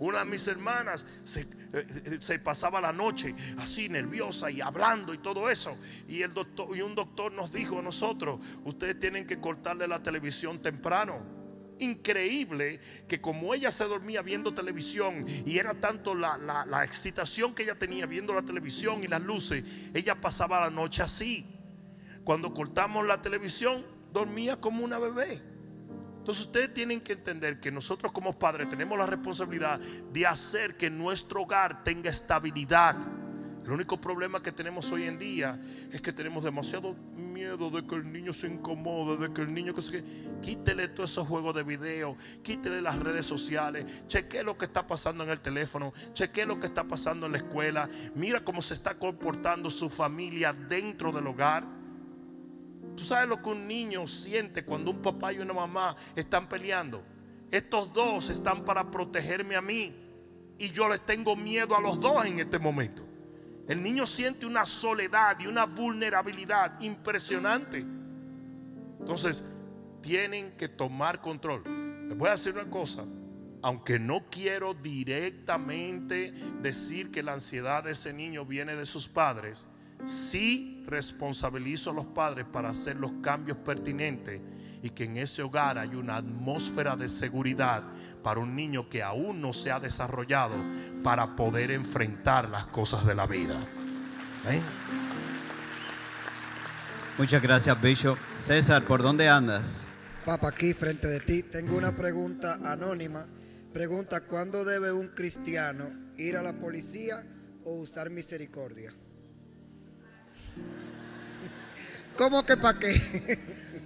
[0.00, 1.46] Una de mis hermanas se,
[2.20, 5.76] se pasaba la noche así nerviosa y hablando y todo eso.
[6.08, 10.02] Y, el doctor, y un doctor nos dijo a nosotros, ustedes tienen que cortarle la
[10.02, 11.38] televisión temprano.
[11.78, 12.78] Increíble
[13.08, 17.62] que como ella se dormía viendo televisión y era tanto la, la- la excitación que
[17.62, 19.64] ella tenía viendo la televisión y las luces,
[19.94, 21.46] ella pasaba la noche así.
[22.24, 25.40] Cuando cortamos la televisión, dormía como una bebé.
[26.20, 30.90] Entonces ustedes tienen que entender que nosotros como padres tenemos la responsabilidad de hacer que
[30.90, 32.96] nuestro hogar tenga estabilidad.
[33.64, 35.58] El único problema que tenemos hoy en día
[35.90, 39.74] es que tenemos demasiado miedo de que el niño se incomode, de que el niño
[39.74, 40.04] que se...
[40.42, 45.24] Quítele todos esos juegos de video, quítele las redes sociales, cheque lo que está pasando
[45.24, 48.98] en el teléfono, cheque lo que está pasando en la escuela, mira cómo se está
[48.98, 51.79] comportando su familia dentro del hogar.
[53.00, 57.02] Tú sabes lo que un niño siente cuando un papá y una mamá están peleando.
[57.50, 59.94] estos dos están para protegerme a mí
[60.58, 63.02] y yo les tengo miedo a los dos en este momento.
[63.66, 67.78] El niño siente una soledad y una vulnerabilidad impresionante.
[68.98, 69.46] Entonces,
[70.02, 71.62] tienen que tomar control.
[72.06, 73.06] Les voy a decir una cosa,
[73.62, 79.66] aunque no quiero directamente decir que la ansiedad de ese niño viene de sus padres,
[80.06, 84.40] sí responsabilizo a los padres para hacer los cambios pertinentes
[84.82, 87.82] y que en ese hogar hay una atmósfera de seguridad
[88.22, 90.54] para un niño que aún no se ha desarrollado
[91.02, 93.56] para poder enfrentar las cosas de la vida.
[94.48, 94.60] ¿Eh?
[97.18, 98.18] Muchas gracias, Bishop.
[98.36, 99.66] César, ¿por dónde andas?
[100.24, 103.26] Papa, aquí frente de ti tengo una pregunta anónima.
[103.72, 107.22] Pregunta, ¿cuándo debe un cristiano ir a la policía
[107.64, 108.92] o usar misericordia?
[112.20, 112.92] ¿Cómo que para qué?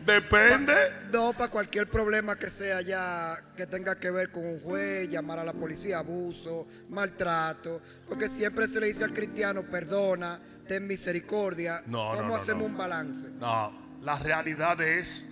[0.05, 0.75] Depende.
[1.13, 5.39] No, para cualquier problema que sea ya, que tenga que ver con un juez, llamar
[5.39, 11.85] a la policía, abuso, maltrato, porque siempre se le dice al cristiano, perdona, ten misericordia.
[11.87, 12.69] No, no, ¿Cómo no, hacemos no.
[12.71, 13.29] un balance?
[13.39, 15.29] No, la realidad es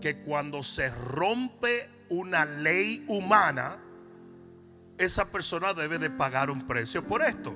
[0.00, 3.76] que cuando se rompe una ley humana,
[4.98, 7.54] esa persona debe de pagar un precio por esto.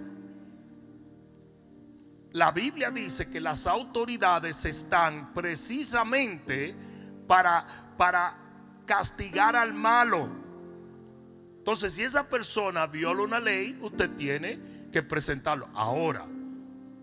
[2.32, 6.74] La Biblia dice que las autoridades están precisamente
[7.26, 8.36] para, para
[8.86, 10.28] castigar al malo.
[11.59, 14.59] Entonces, si esa persona viola una ley, usted tiene
[14.90, 15.68] que presentarlo.
[15.74, 16.26] Ahora,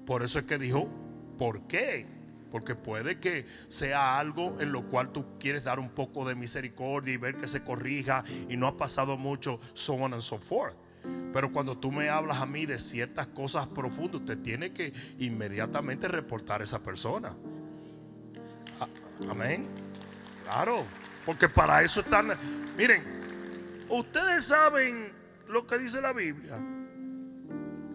[0.06, 0.90] por eso es que dijo,
[1.38, 2.08] ¿por qué?
[2.52, 7.14] Porque puede que sea algo en lo cual tú quieres dar un poco de misericordia
[7.14, 10.76] y ver que se corrija y no ha pasado mucho, so on and so forth.
[11.32, 16.08] Pero cuando tú me hablas a mí de ciertas cosas profundas, usted tiene que inmediatamente
[16.08, 17.34] reportar a esa persona.
[19.30, 19.68] Amén.
[20.44, 20.86] Claro,
[21.26, 22.30] porque para eso están.
[22.76, 23.04] Miren,
[23.90, 25.12] ustedes saben
[25.48, 26.58] lo que dice la Biblia.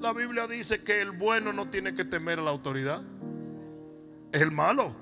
[0.01, 3.03] La Biblia dice que el bueno no tiene que temer a la autoridad.
[4.31, 4.95] Es el malo.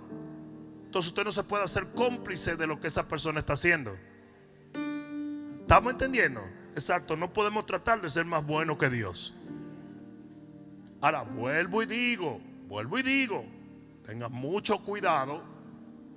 [0.85, 3.97] Entonces usted no se puede hacer cómplice de lo que esa persona está haciendo.
[5.61, 6.43] ¿Estamos entendiendo?
[6.75, 9.35] Exacto, no podemos tratar de ser más buenos que Dios.
[11.01, 13.45] Ahora, vuelvo y digo, vuelvo y digo,
[14.07, 15.43] tenga mucho cuidado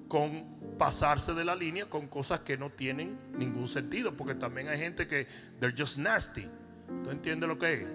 [0.07, 4.77] con pasarse de la línea con cosas que no tienen ningún sentido, porque también hay
[4.77, 5.27] gente que
[5.59, 6.47] they're just nasty.
[7.03, 7.87] ¿Tú entiendes lo que es?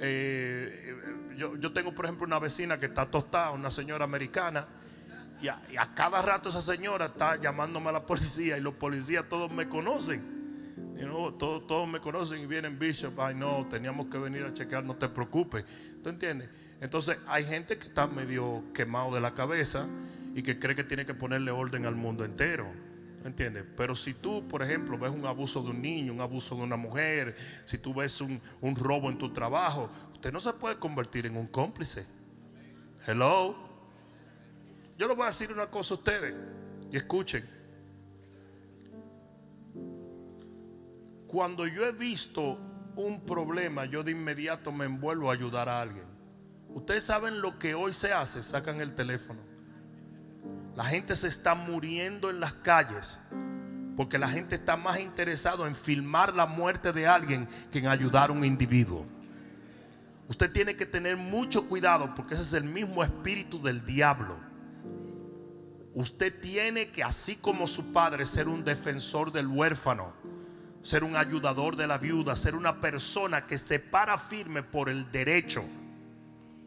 [0.00, 0.94] Eh,
[1.36, 4.68] yo, yo tengo, por ejemplo, una vecina que está tostada, una señora americana,
[5.40, 8.74] y a, y a cada rato esa señora está llamándome a la policía y los
[8.74, 10.37] policías todos me conocen.
[10.98, 14.52] You know, todos, todos me conocen y vienen Bishop, ay no, teníamos que venir a
[14.52, 15.64] chequear, no te preocupes.
[16.02, 16.50] ¿Tú entiendes?
[16.80, 19.86] Entonces hay gente que está medio quemado de la cabeza
[20.34, 22.66] y que cree que tiene que ponerle orden al mundo entero.
[23.24, 23.64] ¿Entiendes?
[23.76, 26.76] Pero si tú, por ejemplo, ves un abuso de un niño, un abuso de una
[26.76, 31.26] mujer, si tú ves un, un robo en tu trabajo, usted no se puede convertir
[31.26, 32.06] en un cómplice.
[33.06, 33.56] Hello.
[34.96, 36.34] Yo les voy a decir una cosa a ustedes
[36.90, 37.57] y escuchen.
[41.28, 42.58] Cuando yo he visto
[42.96, 46.06] un problema, yo de inmediato me envuelvo a ayudar a alguien.
[46.70, 49.40] Ustedes saben lo que hoy se hace, sacan el teléfono.
[50.74, 53.20] La gente se está muriendo en las calles
[53.94, 58.30] porque la gente está más interesado en filmar la muerte de alguien que en ayudar
[58.30, 59.04] a un individuo.
[60.28, 64.36] Usted tiene que tener mucho cuidado porque ese es el mismo espíritu del diablo.
[65.94, 70.12] Usted tiene que, así como su padre, ser un defensor del huérfano,
[70.82, 75.10] ser un ayudador de la viuda, ser una persona que se para firme por el
[75.10, 75.64] derecho.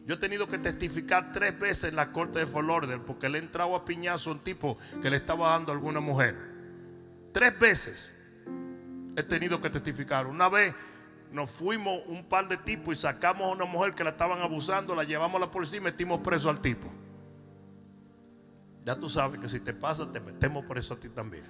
[0.06, 3.42] Yo he tenido que testificar tres veces en la corte de Lauderdale porque le he
[3.42, 6.36] entrado a piñazo a un tipo que le estaba dando a alguna mujer.
[7.32, 8.14] Tres veces
[9.16, 10.26] he tenido que testificar.
[10.26, 10.74] Una vez
[11.30, 14.94] nos fuimos un par de tipos y sacamos a una mujer que la estaban abusando,
[14.94, 16.88] la llevamos a la policía y metimos preso al tipo.
[18.84, 21.44] Ya tú sabes que si te pasa, te metemos preso a ti también.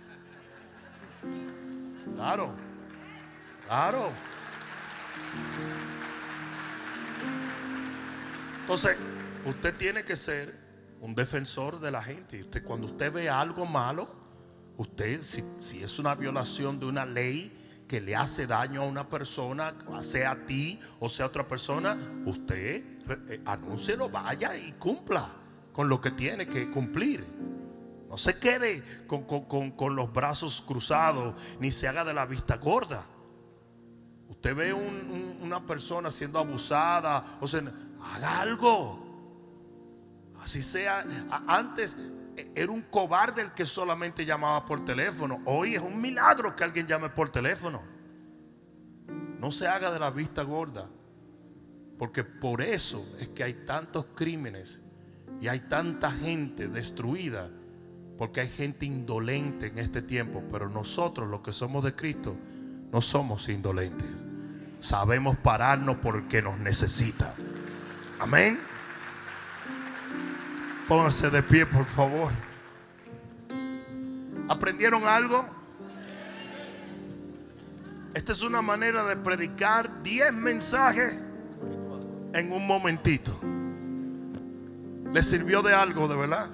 [2.15, 2.55] Claro,
[3.67, 4.11] claro.
[8.61, 8.97] Entonces,
[9.45, 10.59] usted tiene que ser
[11.01, 12.41] un defensor de la gente.
[12.41, 14.09] Usted, cuando usted ve algo malo,
[14.77, 17.59] usted, si, si es una violación de una ley
[17.89, 21.99] que le hace daño a una persona, sea a ti o sea a otra persona,
[22.25, 22.85] usted
[23.29, 25.29] eh, anúncielo, vaya y cumpla
[25.73, 27.27] con lo que tiene que cumplir.
[28.13, 32.59] No se quede con, con- con- los brazos cruzados, ni se haga de la vista
[32.59, 33.07] gorda.
[34.29, 37.47] Usted ve un- un- una persona siendo abusada, o
[38.05, 39.03] haga algo.
[40.43, 41.07] Así sea.
[41.47, 41.97] Antes,
[42.55, 45.41] era un cobarde el que solamente llamaba por teléfono.
[45.47, 47.81] Hoy es un milagro que alguien llame por teléfono.
[49.39, 50.87] No se haga de la vista gorda.
[51.99, 54.83] Porque por eso es que hay tantos crímenes
[55.41, 57.49] y hay tanta gente destruida.
[58.19, 60.43] Porque hay gente indolente en este tiempo.
[60.51, 62.37] Pero nosotros los que somos de Cristo
[62.93, 64.25] no somos indolentes.
[64.81, 67.35] Sabemos pararnos porque nos necesita.
[68.19, 68.59] Amén.
[70.89, 72.33] Pónganse de pie, por favor.
[74.49, 75.47] ¿Aprendieron algo?
[78.13, 81.15] Esta es una manera de predicar 10 mensajes
[82.35, 83.39] en un momentito.
[85.13, 86.51] ¿Les sirvió de algo, de verdad?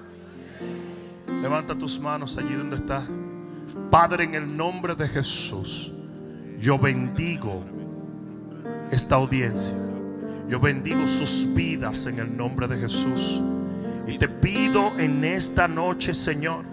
[1.41, 3.05] Levanta tus manos allí donde estás.
[3.89, 5.91] Padre, en el nombre de Jesús,
[6.59, 7.63] yo bendigo
[8.91, 9.75] esta audiencia.
[10.49, 13.41] Yo bendigo sus vidas en el nombre de Jesús.
[14.07, 16.65] Y te pido en esta noche, Señor,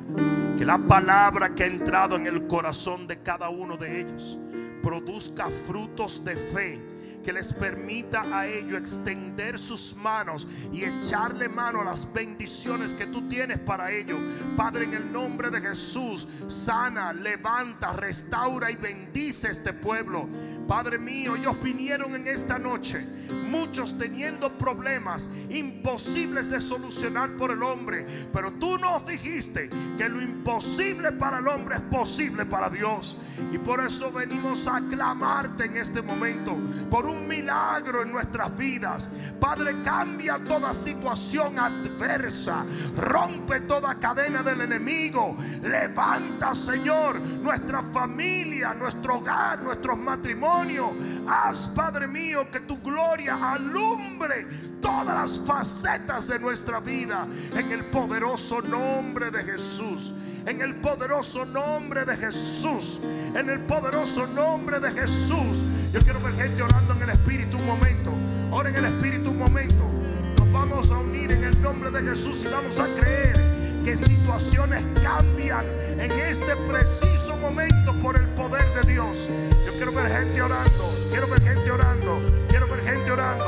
[0.56, 4.38] que la palabra que ha entrado en el corazón de cada uno de ellos
[4.82, 6.95] produzca frutos de fe
[7.26, 13.08] que les permita a ellos extender sus manos y echarle mano a las bendiciones que
[13.08, 14.20] tú tienes para ellos.
[14.56, 20.28] Padre, en el nombre de Jesús, sana, levanta, restaura y bendice este pueblo.
[20.66, 23.06] Padre mío, ellos vinieron en esta noche,
[23.48, 30.20] muchos teniendo problemas imposibles de solucionar por el hombre, pero tú nos dijiste que lo
[30.20, 33.16] imposible para el hombre es posible para Dios.
[33.52, 36.56] Y por eso venimos a clamarte en este momento
[36.90, 39.08] por un milagro en nuestras vidas.
[39.38, 42.64] Padre, cambia toda situación adversa.
[42.96, 45.36] Rompe toda cadena del enemigo.
[45.62, 50.55] Levanta, Señor, nuestra familia, nuestro hogar, nuestros matrimonios.
[51.28, 54.46] Haz, Padre mío, que tu gloria alumbre
[54.80, 60.14] todas las facetas de nuestra vida en el poderoso nombre de Jesús.
[60.46, 63.00] En el poderoso nombre de Jesús.
[63.34, 65.62] En el poderoso nombre de Jesús.
[65.92, 68.12] Yo quiero ver gente orando en el Espíritu un momento.
[68.50, 69.84] Ora en el Espíritu un momento.
[70.38, 73.36] Nos vamos a unir en el nombre de Jesús y vamos a creer
[73.84, 75.64] que situaciones cambian
[75.98, 79.16] en este preciso momento por el poder de Dios.
[79.64, 80.84] Yo quiero ver gente orando.
[81.10, 82.20] Quiero ver gente orando.
[82.48, 83.46] Quiero ver gente orando.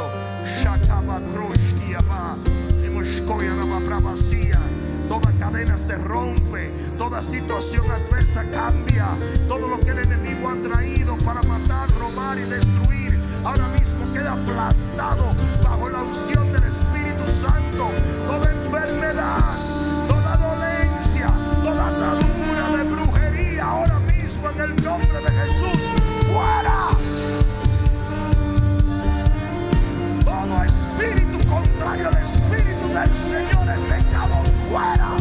[5.09, 9.09] Toda cadena se rompe, toda situación adversa cambia.
[9.49, 14.33] Todo lo que el enemigo ha traído para matar, robar y destruir, ahora mismo queda
[14.33, 15.25] aplastado
[15.65, 17.89] bajo la unción del Espíritu Santo.
[18.27, 19.57] Toda enfermedad,
[24.65, 25.81] el nombre de Jesús,
[26.33, 26.91] fuera.
[30.25, 35.18] Todo espíritu contrario al espíritu del Señor es echado fuera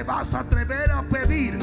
[0.00, 1.58] te vas a atrever a pedir.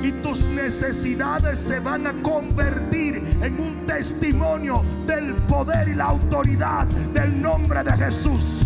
[0.00, 6.86] Y tus necesidades se van a convertir en un testimonio del poder y la autoridad
[6.86, 8.64] del nombre de Jesús.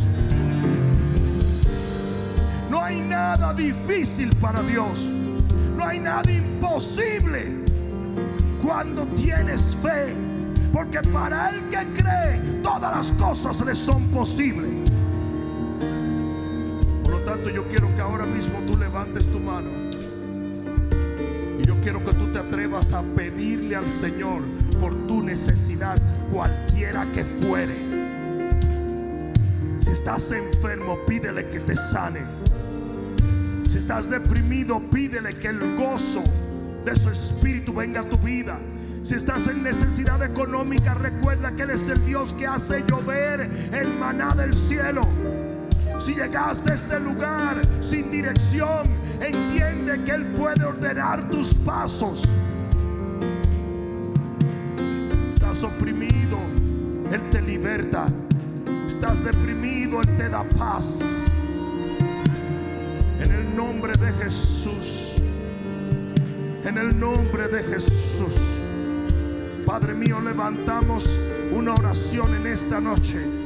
[2.68, 5.00] No hay nada difícil para Dios.
[5.74, 7.64] No hay nada imposible
[8.62, 10.14] cuando tienes fe.
[10.70, 14.79] Porque para el que cree, todas las cosas le son posibles.
[17.48, 19.68] Yo quiero que ahora mismo tú levantes tu mano.
[21.58, 24.42] Y yo quiero que tú te atrevas a pedirle al Señor
[24.80, 25.98] por tu necesidad,
[26.32, 27.74] cualquiera que fuere.
[29.82, 32.20] Si estás enfermo, pídele que te sane.
[33.70, 36.22] Si estás deprimido, pídele que el gozo
[36.84, 38.58] de su espíritu venga a tu vida.
[39.02, 43.40] Si estás en necesidad económica, recuerda que Él es el Dios que hace llover
[43.72, 45.02] el maná del cielo.
[46.00, 48.88] Si llegaste a este lugar sin dirección,
[49.20, 52.22] entiende que Él puede ordenar tus pasos.
[55.34, 56.38] Estás oprimido,
[57.12, 58.06] Él te liberta.
[58.88, 61.00] Estás deprimido, Él te da paz.
[63.20, 65.14] En el nombre de Jesús.
[66.64, 68.34] En el nombre de Jesús.
[69.66, 71.08] Padre mío, levantamos
[71.52, 73.39] una oración en esta noche.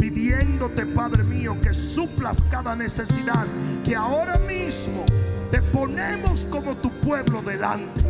[0.00, 3.46] Pidiéndote, Padre mío, que suplas cada necesidad.
[3.84, 5.04] Que ahora mismo
[5.50, 8.02] te ponemos como tu pueblo delante.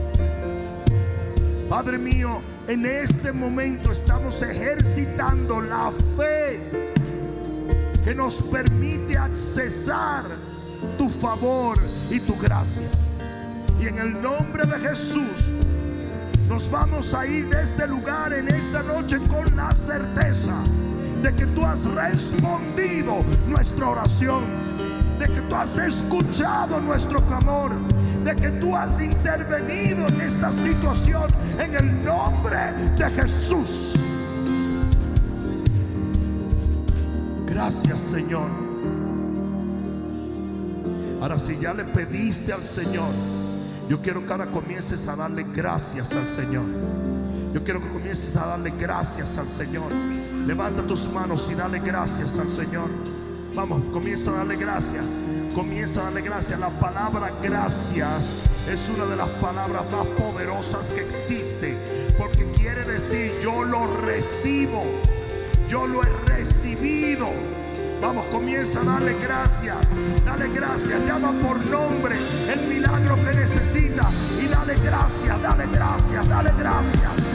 [1.68, 6.60] Padre mío, en este momento estamos ejercitando la fe
[8.04, 10.26] que nos permite accesar
[10.96, 11.76] tu favor
[12.08, 12.88] y tu gracia.
[13.80, 15.44] Y en el nombre de Jesús
[16.48, 20.62] nos vamos a ir de este lugar en esta noche con la certeza
[21.22, 24.44] de que tú has respondido nuestra oración,
[25.18, 27.72] de que tú has escuchado nuestro clamor,
[28.24, 31.26] de que tú has intervenido en esta situación
[31.58, 32.56] en el nombre
[32.96, 33.94] de Jesús.
[37.46, 38.48] Gracias Señor.
[41.20, 43.10] Ahora si ya le pediste al Señor,
[43.90, 46.64] yo quiero que ahora comiences a darle gracias al Señor.
[47.52, 49.92] Yo quiero que comiences a darle gracias al Señor.
[50.46, 52.88] Levanta tus manos y dale gracias al Señor.
[53.54, 55.04] Vamos, comienza a darle gracias.
[55.54, 56.58] Comienza a darle gracias.
[56.58, 61.76] La palabra gracias es una de las palabras más poderosas que existe.
[62.18, 64.82] Porque quiere decir yo lo recibo.
[65.68, 67.28] Yo lo he recibido.
[68.00, 69.76] Vamos, comienza a darle gracias.
[70.24, 71.00] Dale gracias.
[71.06, 72.16] Llama por nombre
[72.50, 74.08] el milagro que necesita.
[74.42, 77.29] Y dale gracias, dale gracias, dale gracias.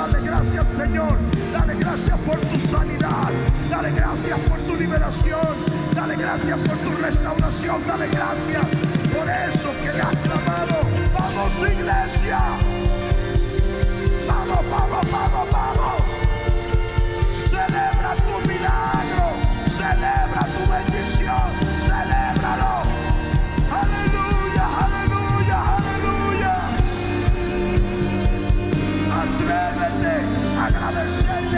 [0.00, 1.18] Darle gracias Señor.
[1.52, 3.30] Dale gracias por tu sanidad.
[3.68, 5.54] Dale gracias por tu liberación.
[5.94, 7.86] Dale gracias por tu restauración.
[7.86, 8.66] Dale gracias
[9.12, 10.80] por eso que le has clamado.
[11.12, 12.40] Vamos, iglesia.
[14.26, 15.59] Vamos, vamos, vamos, vamos.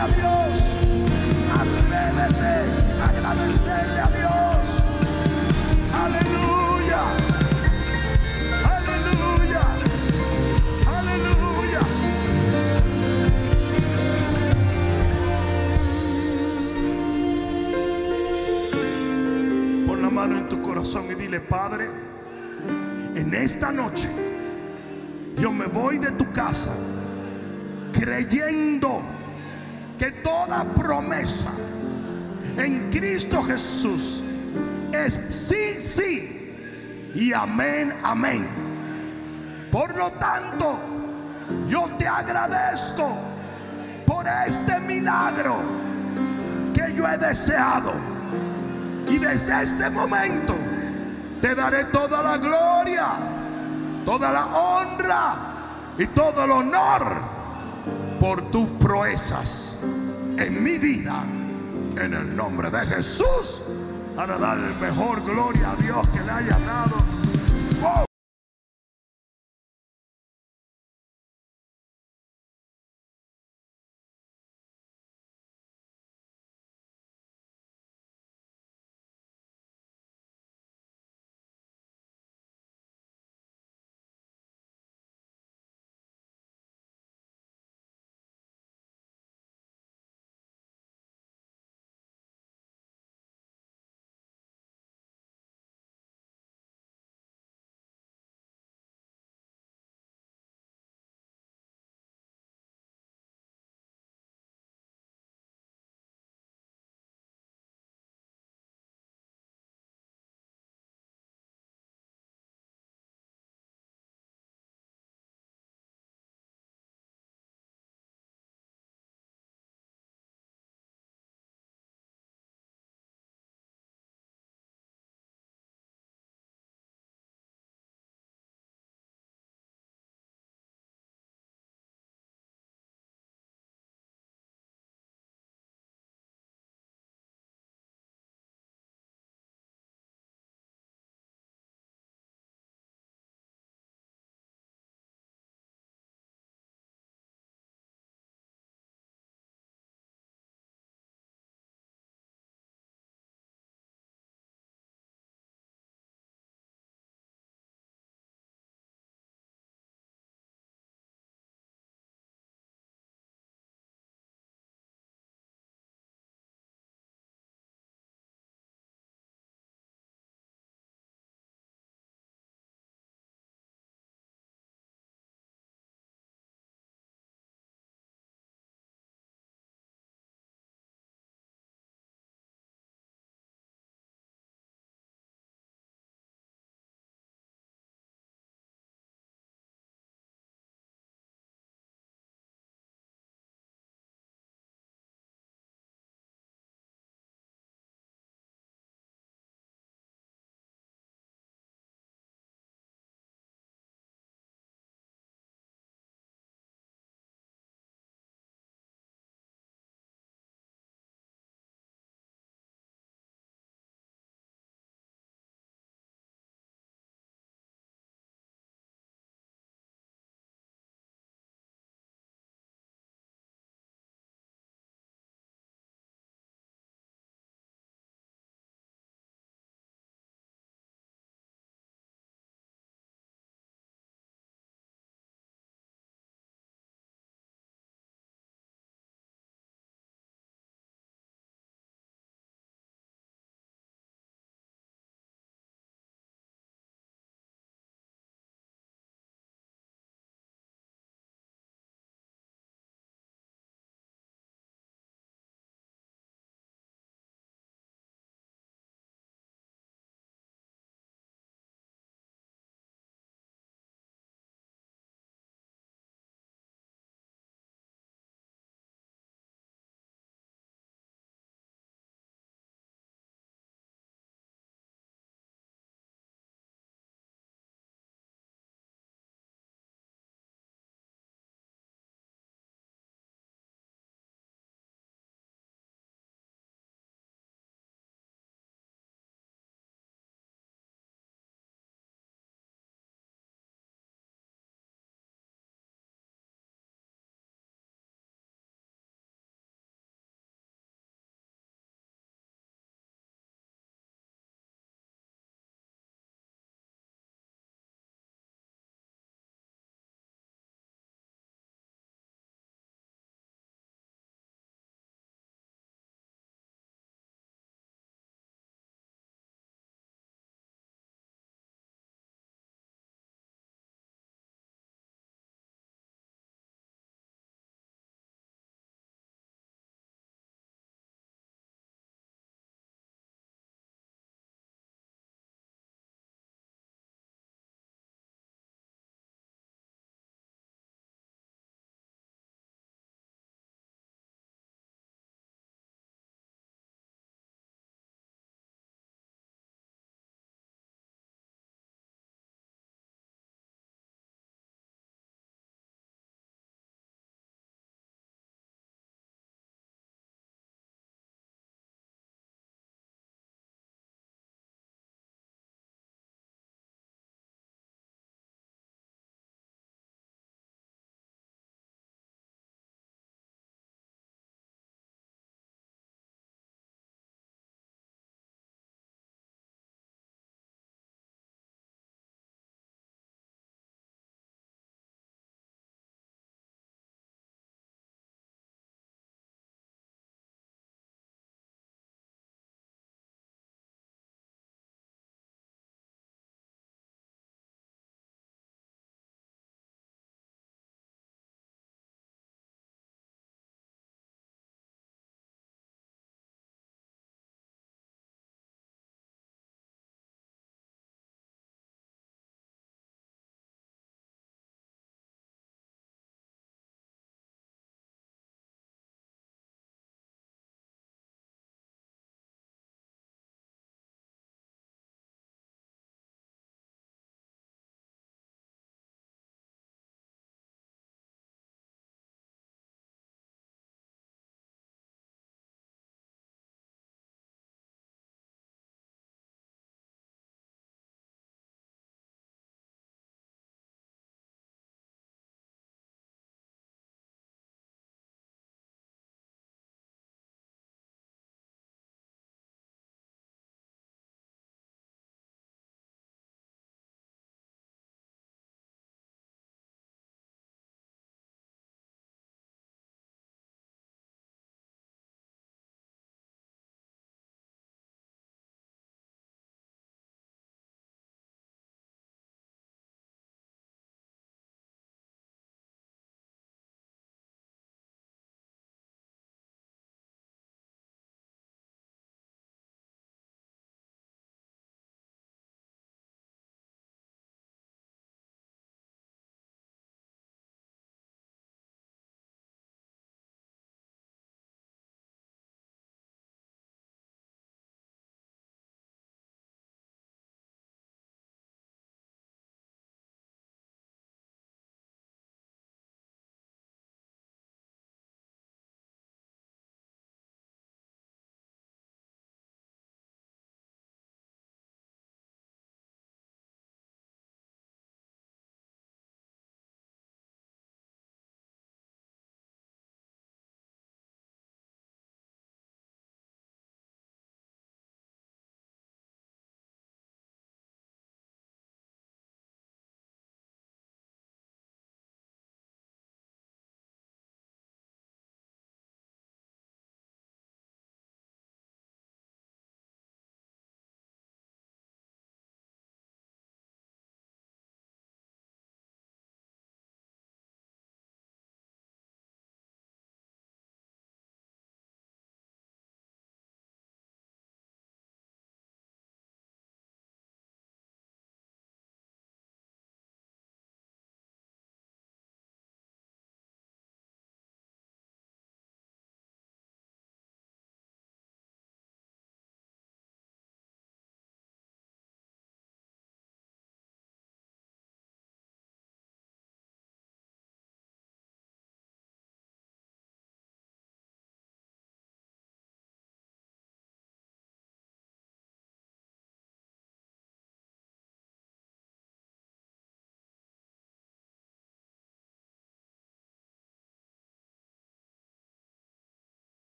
[0.00, 0.50] A Dios.
[1.60, 2.54] Atrévete
[3.00, 4.62] a agradecerle a Dios.
[5.92, 7.02] Aleluya.
[8.76, 9.62] Aleluya.
[10.98, 11.80] Aleluya.
[19.86, 21.90] Pon la mano en tu corazón y dile, Padre,
[23.14, 24.08] en esta noche
[25.36, 26.74] yo me voy de tu casa
[27.92, 29.19] creyendo
[30.00, 31.50] que toda promesa
[32.56, 34.22] en Cristo Jesús
[34.92, 38.48] es sí, sí y amén, amén.
[39.70, 40.78] Por lo tanto,
[41.68, 43.14] yo te agradezco
[44.06, 45.56] por este milagro
[46.72, 47.92] que yo he deseado.
[49.06, 50.54] Y desde este momento
[51.42, 53.06] te daré toda la gloria,
[54.06, 55.34] toda la honra
[55.98, 57.39] y todo el honor
[58.20, 59.76] por tus proezas
[60.36, 61.24] en mi vida.
[61.96, 63.62] En el nombre de Jesús,
[64.14, 66.96] para darle mejor gloria a Dios que le haya dado.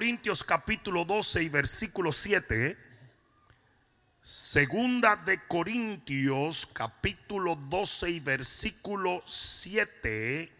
[0.00, 2.74] Corintios capítulo 12 y versículo 7.
[4.22, 10.50] Segunda de Corintios capítulo 12 y versículo 7.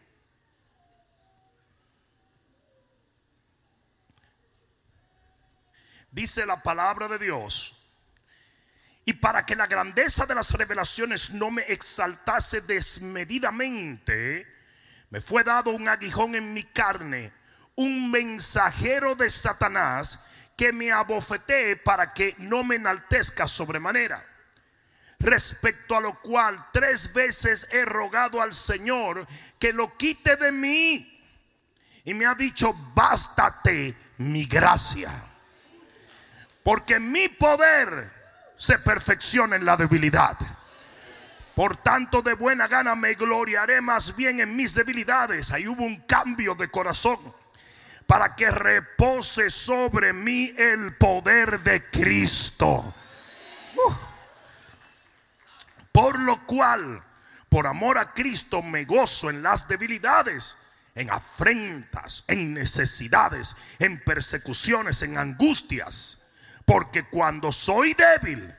[6.11, 7.83] Dice la palabra de Dios.
[9.07, 14.47] Y para que la grandeza de las revelaciones no me exaltase desmedidamente,
[15.09, 17.40] me fue dado un aguijón en mi carne,
[17.81, 20.21] un mensajero de Satanás
[20.55, 24.23] que me abofetee para que no me enaltezca sobremanera.
[25.19, 29.27] Respecto a lo cual tres veces he rogado al Señor
[29.59, 31.23] que lo quite de mí.
[32.05, 35.11] Y me ha dicho, bástate mi gracia.
[36.63, 38.13] Porque mi poder
[38.59, 40.37] se perfecciona en la debilidad.
[41.55, 45.51] Por tanto, de buena gana me gloriaré más bien en mis debilidades.
[45.51, 47.40] Ahí hubo un cambio de corazón
[48.11, 52.93] para que repose sobre mí el poder de Cristo.
[55.93, 57.05] Por lo cual,
[57.49, 60.57] por amor a Cristo, me gozo en las debilidades,
[60.97, 66.21] en afrentas, en necesidades, en persecuciones, en angustias.
[66.65, 68.53] Porque cuando soy débil,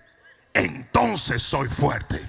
[0.53, 2.25] entonces soy fuerte.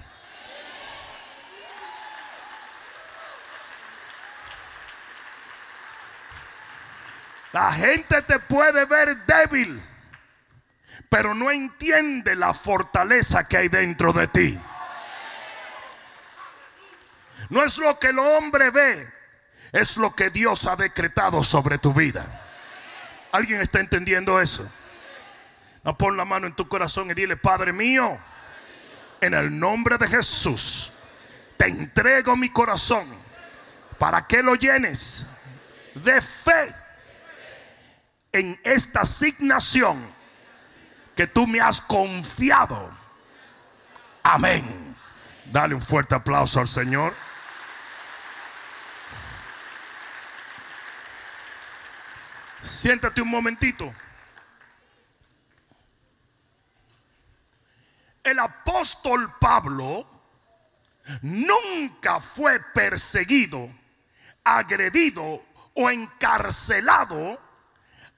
[7.53, 9.83] La gente te puede ver débil,
[11.09, 14.59] pero no entiende la fortaleza que hay dentro de ti.
[17.51, 19.13] No es lo que el hombre ve,
[19.73, 22.25] es lo que Dios ha decretado sobre tu vida.
[23.33, 24.71] ¿Alguien está entendiendo eso?
[25.85, 28.19] No pon la mano en tu corazón y dile, Padre mío,
[29.21, 30.91] en el nombre de Jesús,
[31.59, 33.07] te entrego mi corazón
[33.99, 35.27] para que lo llenes
[35.95, 36.82] de fe
[38.33, 40.07] en esta asignación
[41.15, 42.91] que tú me has confiado.
[44.23, 44.97] Amén.
[45.45, 47.15] Dale un fuerte aplauso al Señor.
[52.63, 53.93] Siéntate un momentito.
[58.23, 60.07] El apóstol Pablo
[61.23, 63.69] nunca fue perseguido,
[64.45, 65.43] agredido
[65.75, 67.39] o encarcelado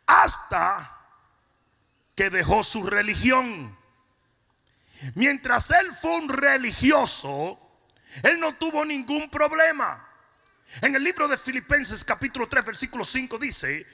[0.07, 0.91] hasta
[2.15, 3.77] que dejó su religión.
[5.15, 7.59] Mientras él fue un religioso,
[8.23, 10.09] él no tuvo ningún problema.
[10.81, 13.87] En el libro de Filipenses capítulo 3 versículo 5 dice,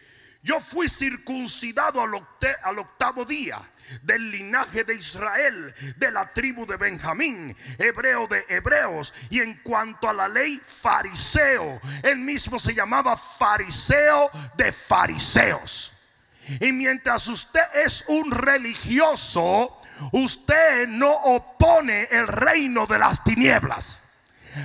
[0.42, 2.14] yo fui circuncidado al,
[2.62, 3.60] al, octavo día
[4.02, 10.08] del linaje de Israel, de la tribu de Benjamín, hebreo de hebreos, y en cuanto
[10.08, 11.78] a la ley, fariseo.
[12.02, 15.92] Él mismo se llamaba fariseo de fariseos.
[16.58, 19.80] Y mientras usted es un religioso,
[20.12, 24.02] usted no opone el reino de las tinieblas.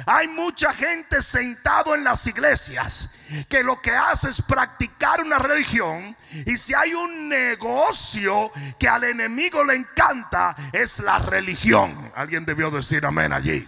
[0.05, 3.11] Hay mucha gente sentado en las iglesias
[3.47, 6.15] que lo que hace es practicar una religión
[6.45, 12.11] y si hay un negocio que al enemigo le encanta es la religión.
[12.15, 13.67] Alguien debió decir amén allí.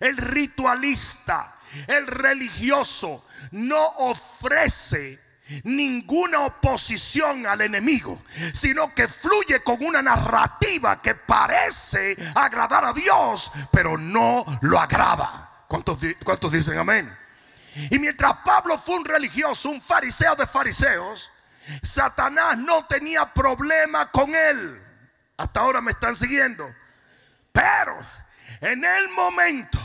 [0.00, 1.54] El ritualista,
[1.86, 5.20] el religioso no ofrece
[5.64, 8.22] ninguna oposición al enemigo,
[8.52, 15.64] sino que fluye con una narrativa que parece agradar a Dios, pero no lo agrada.
[15.68, 17.16] ¿Cuántos, cuántos dicen amén?
[17.90, 21.30] Y mientras Pablo fue un religioso, un fariseo de fariseos,
[21.82, 24.82] Satanás no tenía problema con él.
[25.36, 26.74] Hasta ahora me están siguiendo.
[27.52, 27.98] Pero
[28.60, 29.78] en el momento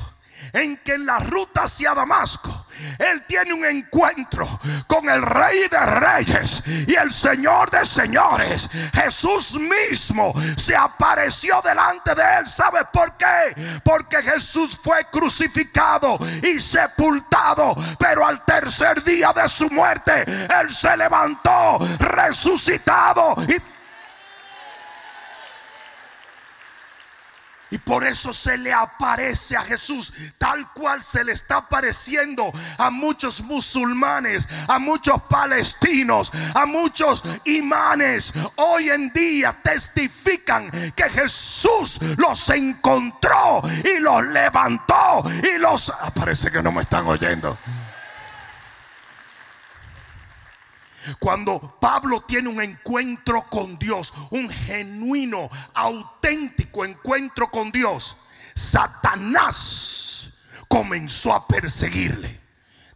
[0.54, 2.65] en que en la ruta hacia Damasco,
[2.98, 8.70] él tiene un encuentro con el Rey de Reyes y el Señor de Señores.
[8.94, 12.48] Jesús mismo se apareció delante de él.
[12.48, 13.80] ¿Sabes por qué?
[13.84, 20.96] Porque Jesús fue crucificado y sepultado, pero al tercer día de su muerte, él se
[20.98, 23.75] levantó resucitado y
[27.72, 32.90] Y por eso se le aparece a Jesús tal cual se le está apareciendo a
[32.90, 38.34] muchos musulmanes, a muchos palestinos, a muchos imanes.
[38.56, 45.90] Hoy en día testifican que Jesús los encontró y los levantó y los...
[45.90, 47.58] Ah, parece que no me están oyendo.
[51.20, 58.18] Cuando Pablo tiene un encuentro con Dios, un genuino, auténtico encuentro con Dios,
[58.56, 60.30] Satanás
[60.68, 62.46] comenzó a perseguirle.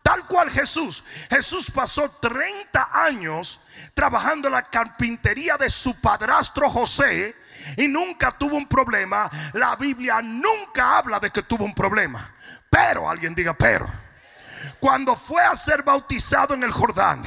[0.02, 1.04] Tal cual Jesús.
[1.30, 3.60] Jesús pasó 30 años
[3.94, 7.36] trabajando en la carpintería de su padrastro José
[7.78, 9.30] y nunca tuvo un problema.
[9.54, 12.34] La Biblia nunca habla de que tuvo un problema.
[12.70, 13.88] Pero, alguien diga, pero.
[14.80, 17.24] Cuando fue a ser bautizado en el Jordán,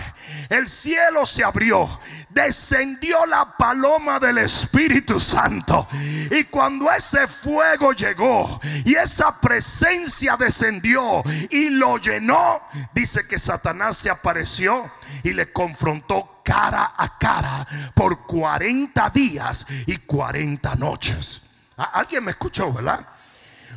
[0.49, 5.87] el cielo se abrió, descendió la paloma del Espíritu Santo.
[6.31, 12.63] Y cuando ese fuego llegó y esa presencia descendió y lo llenó,
[12.95, 14.91] dice que Satanás se apareció
[15.23, 21.45] y le confrontó cara a cara por 40 días y 40 noches.
[21.77, 23.07] Alguien me escuchó, ¿verdad?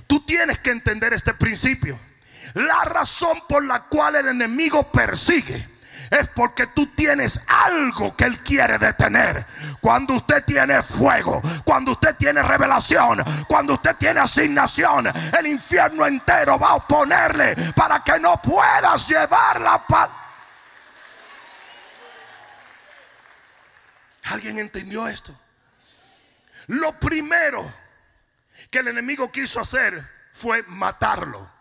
[0.07, 1.97] Tú tienes que entender este principio.
[2.55, 5.75] La razón por la cual el enemigo persigue
[6.09, 9.45] es porque tú tienes algo que Él quiere detener.
[9.81, 16.57] Cuando usted tiene fuego, cuando usted tiene revelación, cuando usted tiene asignación, el infierno entero
[16.57, 20.09] va a oponerle para que no puedas llevar la paz.
[24.23, 25.37] ¿Alguien entendió esto?
[26.67, 27.71] Lo primero
[28.71, 31.54] que el enemigo quiso hacer fue matarlo.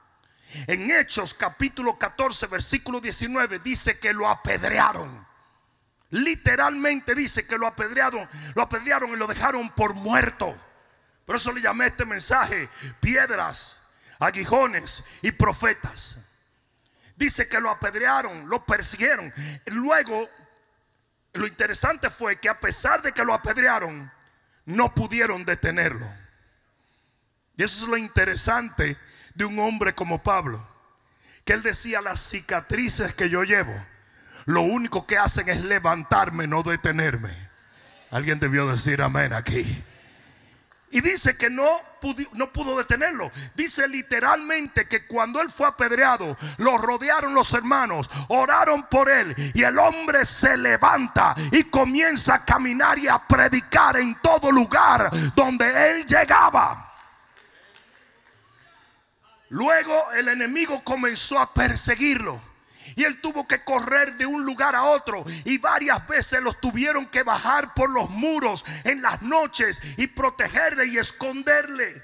[0.66, 5.26] En Hechos capítulo 14 versículo 19 dice que lo apedrearon.
[6.10, 10.56] Literalmente dice que lo apedrearon, lo apedrearon y lo dejaron por muerto.
[11.26, 12.68] Por eso le llamé este mensaje
[13.00, 13.80] piedras,
[14.20, 16.18] aguijones y profetas.
[17.16, 19.32] Dice que lo apedrearon, lo persiguieron.
[19.66, 20.28] Luego,
[21.32, 24.12] lo interesante fue que a pesar de que lo apedrearon,
[24.66, 26.08] no pudieron detenerlo.
[27.56, 28.96] Y eso es lo interesante
[29.34, 30.66] de un hombre como Pablo,
[31.44, 33.74] que él decía, las cicatrices que yo llevo,
[34.46, 37.48] lo único que hacen es levantarme, no detenerme.
[38.10, 39.82] Alguien debió decir amén aquí.
[40.94, 41.80] Y dice que no,
[42.34, 43.32] no pudo detenerlo.
[43.56, 49.64] Dice literalmente que cuando él fue apedreado, lo rodearon los hermanos, oraron por él y
[49.64, 55.90] el hombre se levanta y comienza a caminar y a predicar en todo lugar donde
[55.90, 56.93] él llegaba.
[59.54, 62.42] Luego el enemigo comenzó a perseguirlo.
[62.96, 65.24] Y él tuvo que correr de un lugar a otro.
[65.44, 70.86] Y varias veces los tuvieron que bajar por los muros en las noches y protegerle
[70.86, 72.02] y esconderle.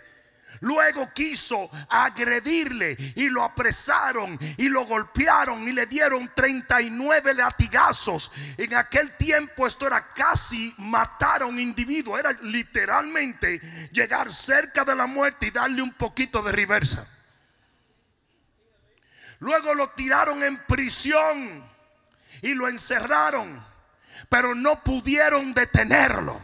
[0.61, 8.31] Luego quiso agredirle y lo apresaron y lo golpearon y le dieron 39 latigazos.
[8.59, 12.17] En aquel tiempo esto era casi matar a un individuo.
[12.17, 13.59] Era literalmente
[13.91, 17.09] llegar cerca de la muerte y darle un poquito de reversa.
[19.41, 21.65] Luego lo tiraron en prisión
[22.43, 23.65] y lo encerraron,
[24.29, 26.41] pero no pudieron detenerlo.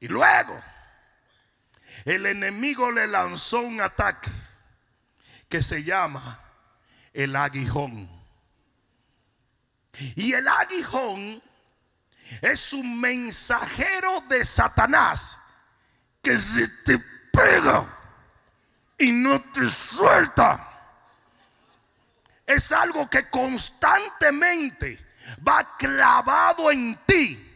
[0.00, 0.58] Y luego
[2.04, 4.30] el enemigo le lanzó un ataque
[5.48, 6.40] que se llama
[7.12, 8.10] el aguijón.
[10.16, 11.42] Y el aguijón
[12.40, 15.38] es un mensajero de Satanás
[16.22, 16.98] que se te
[17.30, 18.01] pega
[19.02, 20.68] y no te suelta.
[22.46, 25.04] Es algo que constantemente
[25.46, 27.48] va clavado en ti.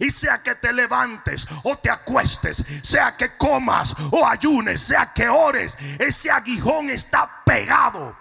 [0.00, 5.28] Y sea que te levantes o te acuestes, sea que comas o ayunes, sea que
[5.28, 8.14] ores, ese aguijón está pegado.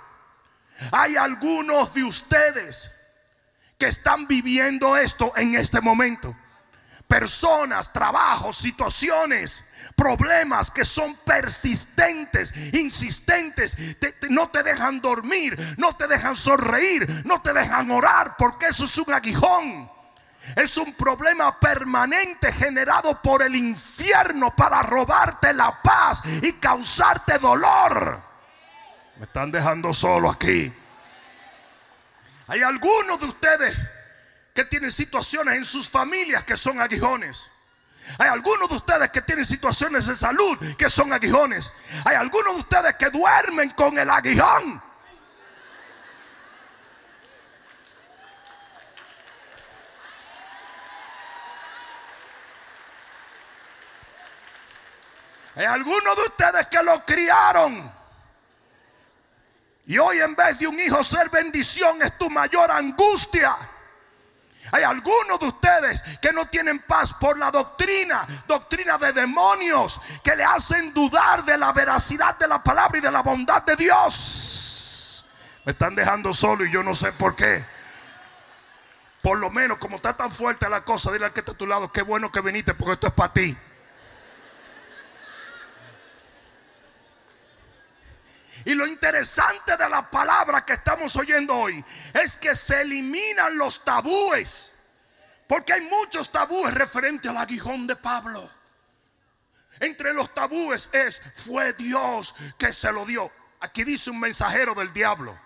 [0.91, 2.89] Hay algunos de ustedes
[3.77, 6.33] que están viviendo esto en este momento.
[7.07, 13.77] Personas, trabajos, situaciones problemas que son persistentes, insistentes,
[14.29, 18.97] no te dejan dormir, no te dejan sonreír, no te dejan orar, porque eso es
[18.97, 19.97] un aguijón.
[20.55, 28.21] Es un problema permanente generado por el infierno para robarte la paz y causarte dolor.
[29.17, 30.71] Me están dejando solo aquí.
[32.47, 33.77] Hay algunos de ustedes
[34.53, 37.49] que tienen situaciones en sus familias que son aguijones.
[38.17, 41.71] Hay algunos de ustedes que tienen situaciones de salud que son aguijones.
[42.05, 44.81] Hay algunos de ustedes que duermen con el aguijón.
[55.55, 57.91] Hay algunos de ustedes que lo criaron.
[59.87, 63.57] Y hoy en vez de un hijo ser bendición es tu mayor angustia.
[64.71, 70.35] Hay algunos de ustedes que no tienen paz por la doctrina, doctrina de demonios, que
[70.35, 75.25] le hacen dudar de la veracidad de la palabra y de la bondad de Dios.
[75.65, 77.65] Me están dejando solo y yo no sé por qué.
[79.21, 81.67] Por lo menos, como está tan fuerte la cosa, dile al que está a tu
[81.67, 83.57] lado, qué bueno que viniste porque esto es para ti.
[88.67, 93.81] Y lo interesante de la palabra que estamos oyendo hoy es que se eliminan los
[93.81, 94.73] tabúes.
[95.47, 98.51] Porque hay muchos tabúes referente al aguijón de Pablo.
[99.79, 103.31] Entre los tabúes es, fue Dios que se lo dio.
[103.61, 105.39] Aquí dice un mensajero del diablo.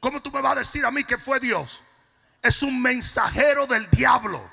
[0.00, 1.84] ¿Cómo tú me vas a decir a mí que fue Dios?
[2.40, 4.50] Es un mensajero del diablo.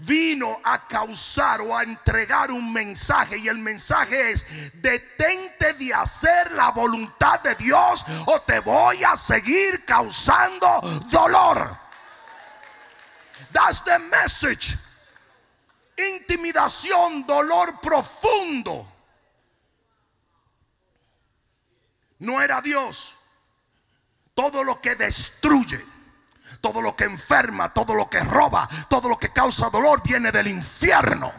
[0.00, 6.52] Vino a causar o a entregar un mensaje y el mensaje es, detente de hacer
[6.52, 11.76] la voluntad de Dios o te voy a seguir causando dolor.
[13.52, 14.76] That's the message.
[15.96, 18.86] Intimidación, dolor profundo.
[22.20, 23.14] No era Dios.
[24.34, 25.84] Todo lo que destruye,
[26.60, 30.48] todo lo que enferma, todo lo que roba, todo lo que causa dolor viene del
[30.48, 31.32] infierno.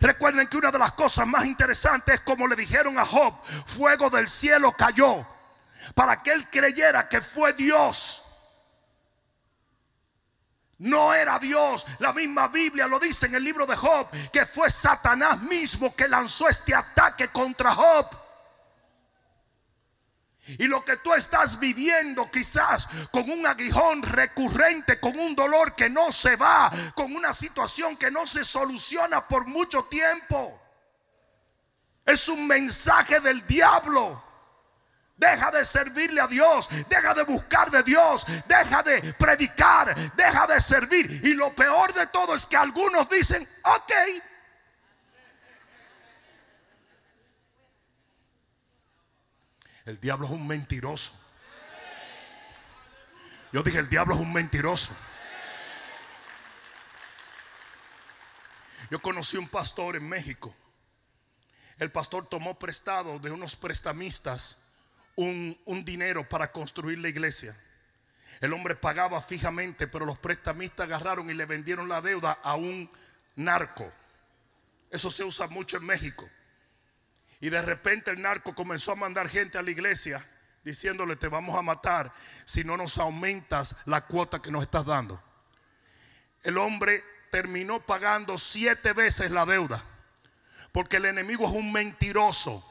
[0.00, 3.34] Recuerden que una de las cosas más interesantes es como le dijeron a Job,
[3.66, 5.26] fuego del cielo cayó
[5.94, 8.22] para que él creyera que fue Dios.
[10.78, 11.86] No era Dios.
[11.98, 16.08] La misma Biblia lo dice en el libro de Job, que fue Satanás mismo que
[16.08, 18.27] lanzó este ataque contra Job.
[20.56, 25.90] Y lo que tú estás viviendo quizás con un aguijón recurrente, con un dolor que
[25.90, 30.60] no se va, con una situación que no se soluciona por mucho tiempo.
[32.06, 34.24] Es un mensaje del diablo.
[35.18, 40.60] Deja de servirle a Dios, deja de buscar de Dios, deja de predicar, deja de
[40.60, 41.20] servir.
[41.24, 43.92] Y lo peor de todo es que algunos dicen, ok,
[49.88, 51.14] El diablo es un mentiroso.
[53.54, 54.94] Yo dije, el diablo es un mentiroso.
[58.90, 60.54] Yo conocí un pastor en México.
[61.78, 64.58] El pastor tomó prestado de unos prestamistas
[65.16, 67.58] un, dinero para construir la iglesia.
[68.42, 72.90] El hombre pagaba fijamente, pero los prestamistas agarraron y le vendieron la deuda a un
[73.36, 73.90] narco.
[74.90, 76.28] Eso se usa mucho en México.
[77.40, 80.26] Y de repente el narco comenzó a mandar gente a la iglesia
[80.64, 82.12] diciéndole te vamos a matar
[82.44, 85.22] si no nos aumentas la cuota que nos estás dando.
[86.42, 89.84] El hombre terminó pagando siete veces la deuda
[90.72, 92.64] porque el enemigo es un mentiroso.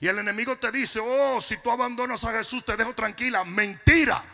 [0.00, 3.44] Y el enemigo te dice, oh, si tú abandonas a Jesús te dejo tranquila.
[3.44, 4.24] Mentira.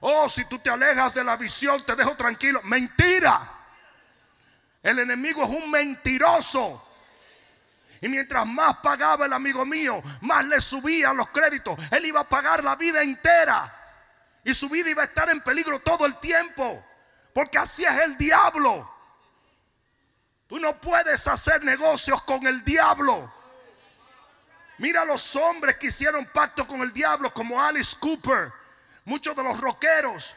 [0.00, 2.62] Oh, si tú te alejas de la visión te dejo tranquilo.
[2.62, 3.52] Mentira.
[4.82, 6.87] El enemigo es un mentiroso.
[8.00, 11.78] Y mientras más pagaba el amigo mío, más le subían los créditos.
[11.90, 13.74] Él iba a pagar la vida entera.
[14.44, 16.84] Y su vida iba a estar en peligro todo el tiempo.
[17.34, 18.88] Porque así es el diablo.
[20.46, 23.32] Tú no puedes hacer negocios con el diablo.
[24.78, 28.52] Mira los hombres que hicieron pacto con el diablo, como Alice Cooper,
[29.04, 30.34] muchos de los rockeros.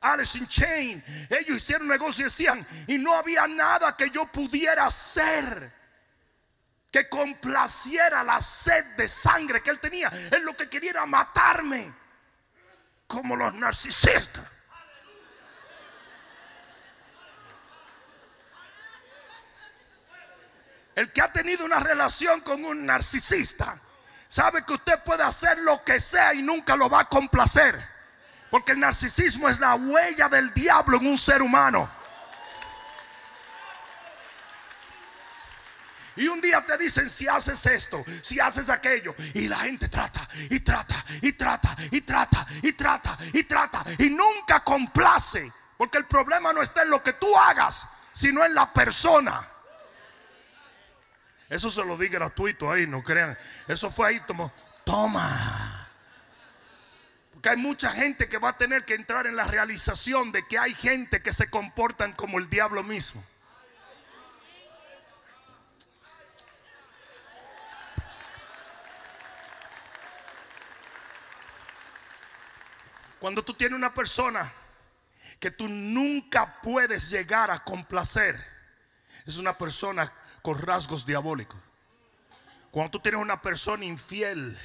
[0.00, 4.86] Alice in Chain, ellos hicieron negocio y decían, y no había nada que yo pudiera
[4.86, 5.72] hacer
[6.94, 10.12] que complaciera la sed de sangre que él tenía.
[10.30, 11.92] Él lo que quería era matarme,
[13.08, 14.44] como los narcisistas.
[20.94, 23.76] El que ha tenido una relación con un narcisista
[24.28, 27.76] sabe que usted puede hacer lo que sea y nunca lo va a complacer.
[28.52, 31.90] Porque el narcisismo es la huella del diablo en un ser humano.
[36.16, 39.14] Y un día te dicen si haces esto, si haces aquello.
[39.34, 43.84] Y la gente trata y trata y trata y trata y trata y trata.
[43.98, 45.52] Y nunca complace.
[45.76, 49.48] Porque el problema no está en lo que tú hagas, sino en la persona.
[51.48, 53.36] Eso se lo di gratuito ahí, no crean.
[53.68, 54.52] Eso fue ahí, como,
[54.84, 55.88] toma.
[57.32, 60.58] Porque hay mucha gente que va a tener que entrar en la realización de que
[60.58, 63.22] hay gente que se comportan como el diablo mismo.
[73.24, 74.52] Cuando tú tienes una persona
[75.40, 78.38] que tú nunca puedes llegar a complacer,
[79.24, 80.12] es una persona
[80.42, 81.58] con rasgos diabólicos.
[82.70, 84.58] Cuando tú tienes una persona infiel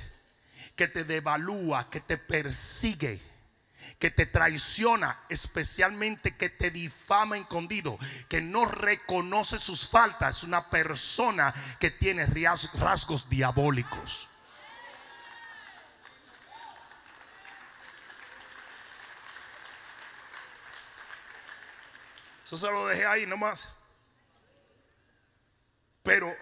[0.76, 3.22] que te devalúa, que te persigue,
[3.98, 7.98] que te traiciona, especialmente que te difama escondido,
[8.28, 14.28] que no reconoce sus faltas, es una persona que tiene rasgos diabólicos.
[22.50, 23.76] Eso se lo dejé ahí nomás.
[26.02, 26.36] Pero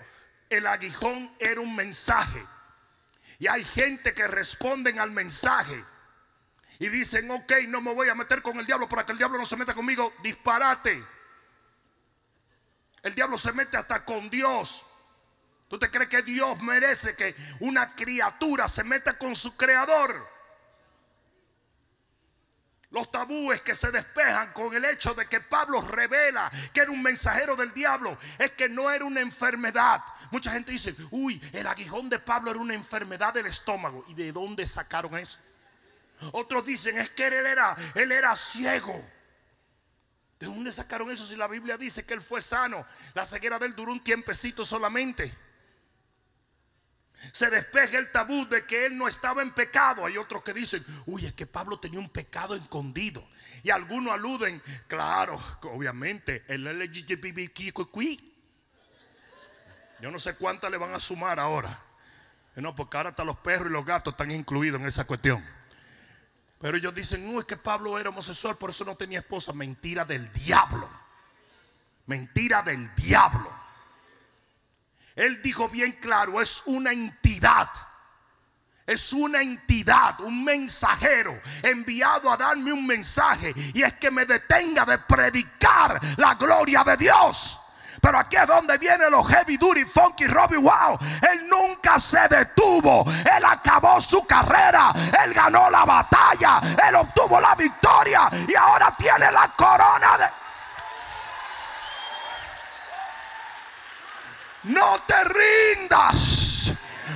[0.50, 2.42] el aguijón era un mensaje
[3.38, 5.84] Y hay gente que responden al mensaje
[6.80, 9.38] y dicen, ok, no me voy a meter con el diablo para que el diablo
[9.38, 10.14] no se meta conmigo.
[10.24, 11.04] Disparate.
[13.04, 14.86] El diablo se mete hasta con Dios.
[15.68, 20.37] ¿Tú te crees que Dios merece que una criatura se meta con su creador?
[22.90, 27.02] Los tabúes que se despejan con el hecho de que Pablo revela que era un
[27.02, 30.02] mensajero del diablo es que no era una enfermedad.
[30.32, 34.06] Mucha gente dice, uy, el aguijón de Pablo era una enfermedad del estómago.
[34.08, 35.38] ¿Y de dónde sacaron eso?
[36.32, 39.04] Otros dicen, es que él era, él era ciego.
[40.40, 42.86] ¿De dónde sacaron eso si la Biblia dice que él fue sano?
[43.14, 45.36] La ceguera de él duró un tiempecito solamente
[47.32, 50.06] se despeje el tabú de que él no estaba en pecado.
[50.06, 53.28] Hay otros que dicen, uy, es que Pablo tenía un pecado escondido.
[53.64, 58.22] Y algunos aluden, claro, obviamente, el LGBTQ.
[60.00, 61.82] Yo no sé cuántas le van a sumar ahora.
[62.56, 65.46] No, porque ahora hasta los perros y los gatos están incluidos en esa cuestión.
[66.60, 69.54] Pero ellos dicen, no, es que Pablo era homosexual, por eso no tenía esposa.
[69.54, 70.90] Mentira del diablo.
[72.08, 73.57] Mentira del diablo.
[75.18, 77.70] Él dijo bien claro, es una entidad.
[78.86, 83.54] Es una entidad, un mensajero enviado a darme un mensaje.
[83.74, 87.60] Y es que me detenga de predicar la gloria de Dios.
[88.00, 91.00] Pero aquí es donde viene los heavy duty, funky, Robbie Wow.
[91.32, 93.04] Él nunca se detuvo.
[93.10, 94.94] Él acabó su carrera.
[95.26, 96.62] Él ganó la batalla.
[96.88, 98.30] Él obtuvo la victoria.
[98.48, 100.47] Y ahora tiene la corona de...
[104.68, 106.74] No te rindas.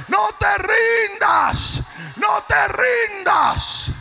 [0.07, 1.83] No te rindas.
[2.15, 3.91] No te rindas.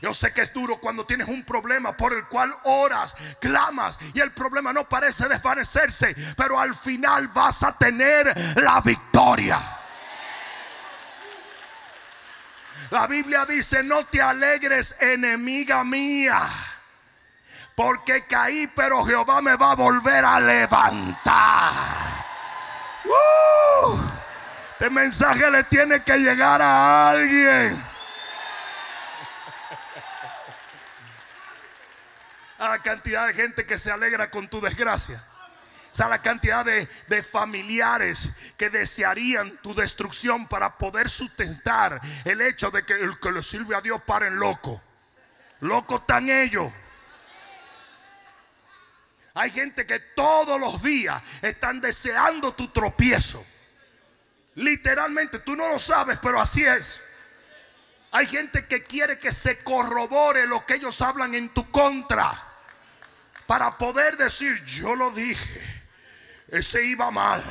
[0.00, 4.18] Yo sé que es duro cuando tienes un problema por el cual oras, clamas y
[4.18, 9.78] el problema no parece desvanecerse, pero al final vas a tener la victoria.
[12.90, 16.48] La Biblia dice, no te alegres enemiga mía
[17.74, 21.82] porque caí, pero Jehová me va a volver a levantar.
[23.04, 24.12] ¡Uh!
[24.72, 27.80] Este mensaje le tiene que llegar a alguien.
[32.58, 35.24] A la cantidad de gente que se alegra con tu desgracia.
[35.96, 42.70] O la cantidad de, de, familiares que desearían tu destrucción para poder sustentar el hecho
[42.70, 44.80] de que el que le sirve a Dios paren loco.
[45.60, 46.72] Loco están ellos.
[49.34, 53.44] Hay gente que todos los días están deseando tu tropiezo.
[54.56, 57.00] Literalmente, tú no lo sabes, pero así es.
[58.10, 62.48] Hay gente que quiere que se corrobore lo que ellos hablan en tu contra.
[63.46, 65.82] Para poder decir, yo lo dije.
[66.48, 67.42] Ese iba mal.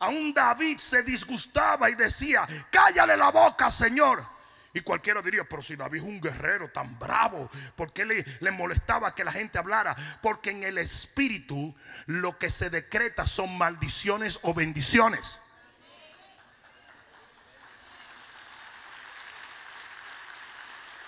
[0.00, 4.39] Aún David se disgustaba y decía, cállale la boca, Señor.
[4.72, 8.50] Y cualquiera diría, pero si David es un guerrero tan bravo, ¿por qué le, le,
[8.52, 9.96] molestaba que la gente hablara?
[10.22, 11.74] Porque en el espíritu
[12.06, 15.40] lo que se decreta son maldiciones o bendiciones.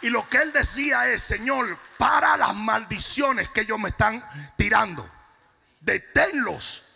[0.01, 4.25] Y lo que él decía es, Señor, para las maldiciones que ellos me están
[4.57, 5.09] tirando,
[5.81, 6.92] deténlos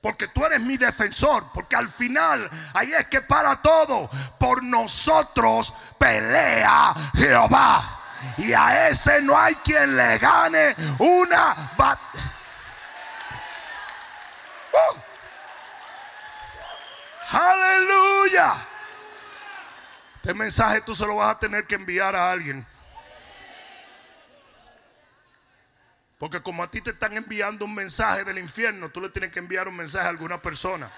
[0.00, 1.46] porque tú eres mi defensor.
[1.52, 4.10] Porque al final, ahí es que para todo.
[4.38, 7.98] Por nosotros pelea Jehová.
[8.38, 12.34] Y a ese no hay quien le gane una batalla.
[14.72, 14.98] ¡Uh!
[17.30, 18.54] Aleluya.
[20.16, 22.66] Este mensaje tú se lo vas a tener que enviar a alguien.
[26.20, 29.38] Porque como a ti te están enviando un mensaje del infierno, tú le tienes que
[29.38, 30.92] enviar un mensaje a alguna persona.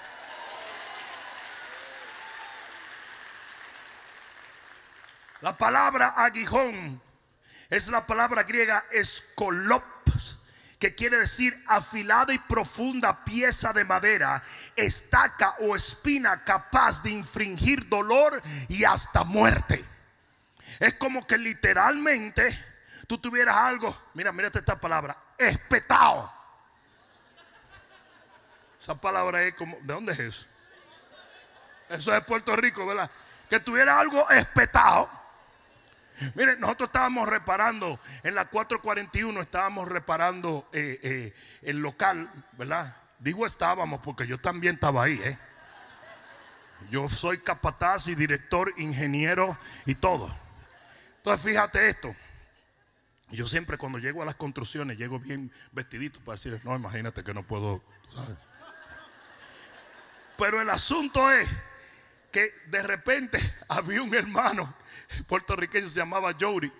[5.40, 7.00] La palabra aguijón
[7.70, 10.40] es la palabra griega escolops,
[10.80, 14.42] que quiere decir afilada y profunda pieza de madera,
[14.74, 19.84] estaca o espina capaz de infringir dolor y hasta muerte.
[20.80, 22.71] Es como que literalmente
[23.12, 26.32] tú tuvieras algo, mira, mírate esta palabra, espetado.
[28.80, 30.46] Esa palabra es como, ¿de dónde es eso?
[31.90, 33.10] Eso es Puerto Rico, ¿verdad?
[33.50, 35.10] Que tuviera algo espetado.
[36.34, 42.96] Miren, nosotros estábamos reparando, en la 441 estábamos reparando eh, eh, el local, ¿verdad?
[43.18, 45.38] Digo estábamos porque yo también estaba ahí, ¿eh?
[46.90, 50.34] Yo soy capataz y director, ingeniero y todo.
[51.18, 52.16] Entonces fíjate esto.
[53.32, 57.32] Yo siempre cuando llego a las construcciones llego bien vestidito para decir, no, imagínate que
[57.32, 57.82] no puedo.
[60.38, 61.48] Pero el asunto es
[62.30, 63.38] que de repente
[63.68, 64.74] había un hermano
[65.26, 66.72] puertorriqueño se llamaba Jody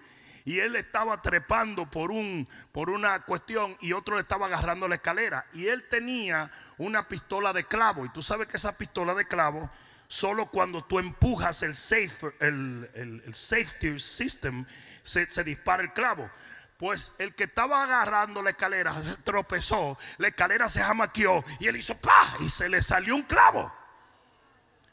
[0.45, 4.97] y él estaba trepando por un por una cuestión y otro le estaba agarrando la
[4.97, 9.27] escalera y él tenía una pistola de clavo y tú sabes que esa pistola de
[9.27, 9.71] clavo
[10.09, 14.65] solo cuando tú empujas el safe el- el safety system
[15.03, 16.31] se, dispara el clavo
[16.79, 21.77] pues el que estaba agarrando la escalera se tropezó, la escalera se jamaqueó y él
[21.77, 22.35] hizo ¡pa!
[22.41, 23.73] y se le salió un clavo.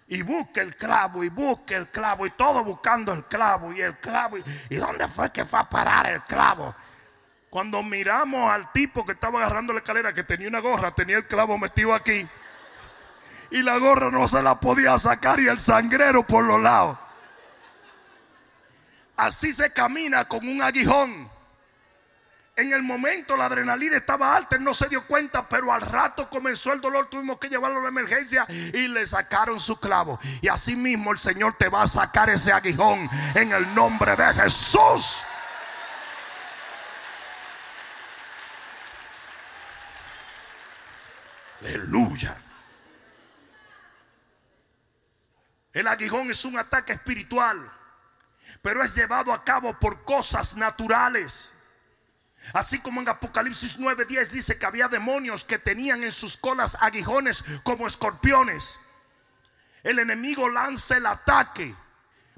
[0.07, 3.97] Y busca el clavo y busca el clavo y todo buscando el clavo y el
[3.97, 4.37] clavo.
[4.37, 6.75] ¿Y, ¿y dónde fue que fue a parar el clavo?
[7.49, 11.25] Cuando miramos al tipo que estaba agarrando la escalera, que tenía una gorra, tenía el
[11.25, 12.27] clavo metido aquí.
[13.51, 16.99] Y la gorra no se la podía sacar y el sangrero por los lados.
[19.19, 21.29] Así se camina con un aguijón.
[22.55, 26.29] En el momento la adrenalina estaba alta, él no se dio cuenta, pero al rato
[26.29, 30.21] comenzó el dolor, tuvimos que llevarlo a la emergencia y le sacaron su clavo.
[30.41, 34.33] Y así mismo el Señor te va a sacar ese aguijón en el nombre de
[34.35, 35.21] Jesús.
[41.59, 42.37] Aleluya.
[45.73, 47.69] El aguijón es un ataque espiritual,
[48.61, 51.53] pero es llevado a cabo por cosas naturales.
[52.53, 57.43] Así como en Apocalipsis 9:10 dice que había demonios que tenían en sus colas aguijones
[57.63, 58.79] como escorpiones.
[59.83, 61.75] El enemigo lanza el ataque,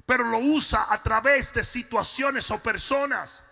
[0.06, 3.42] pero lo usa a través de situaciones o personas.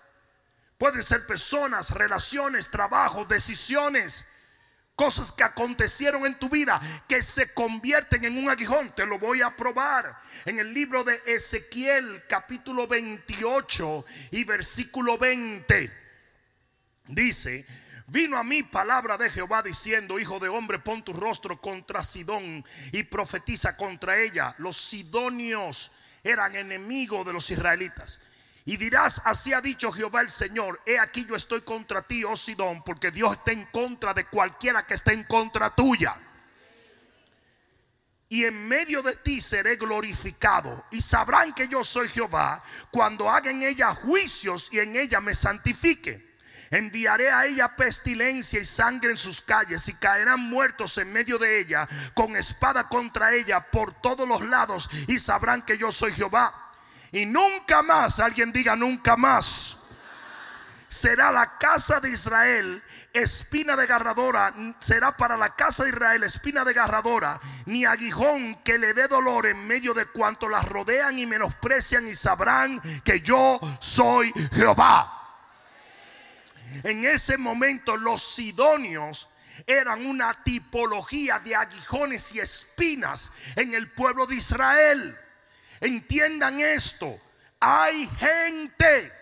[0.79, 4.27] Pueden ser personas, relaciones, trabajos, decisiones,
[5.01, 8.95] cosas que acontecieron en tu vida que se convierten en un aguijón.
[8.95, 10.15] Te lo voy a probar.
[10.45, 15.91] En el libro de Ezequiel capítulo 28 y versículo 20.
[17.07, 17.65] Dice,
[18.09, 22.62] vino a mí palabra de Jehová diciendo, hijo de hombre, pon tu rostro contra Sidón
[22.93, 24.55] y profetiza contra ella.
[24.59, 28.20] Los sidonios eran enemigos de los israelitas.
[28.65, 32.37] Y dirás, así ha dicho Jehová el Señor, he aquí yo estoy contra ti, oh
[32.37, 36.17] Sidón, porque Dios está en contra de cualquiera que esté en contra tuya.
[38.29, 40.85] Y en medio de ti seré glorificado.
[40.93, 45.35] Y sabrán que yo soy Jehová cuando haga en ella juicios y en ella me
[45.35, 46.31] santifique.
[46.71, 51.59] Enviaré a ella pestilencia y sangre en sus calles y caerán muertos en medio de
[51.59, 56.69] ella con espada contra ella por todos los lados y sabrán que yo soy Jehová.
[57.13, 59.77] Y nunca más, alguien diga nunca más,
[60.89, 62.83] será la casa de Israel
[63.13, 69.09] espina desgarradora, será para la casa de Israel espina desgarradora, ni aguijón que le dé
[69.09, 75.17] dolor en medio de cuanto las rodean y menosprecian y sabrán que yo soy Jehová.
[76.85, 79.29] En ese momento los sidonios
[79.67, 85.19] eran una tipología de aguijones y espinas en el pueblo de Israel.
[85.81, 87.18] Entiendan esto,
[87.59, 89.12] hay gente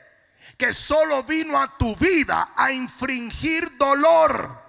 [0.57, 4.61] que solo vino a tu vida a infringir dolor.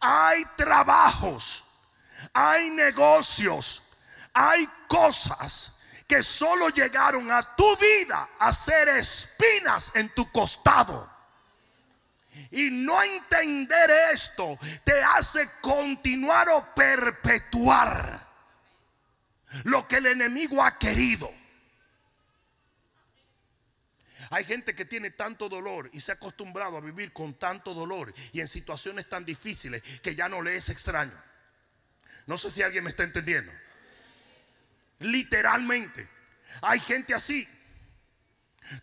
[0.00, 1.62] Hay trabajos,
[2.32, 3.82] hay negocios,
[4.32, 5.76] hay cosas
[6.08, 11.08] que solo llegaron a tu vida a ser espinas en tu costado.
[12.50, 18.29] Y no entender esto te hace continuar o perpetuar
[19.64, 21.32] lo que el enemigo ha querido.
[24.30, 28.14] Hay gente que tiene tanto dolor y se ha acostumbrado a vivir con tanto dolor
[28.32, 31.20] y en situaciones tan difíciles que ya no le es extraño.
[32.26, 33.50] No sé si alguien me está entendiendo.
[35.00, 36.08] Literalmente.
[36.62, 37.48] Hay gente así.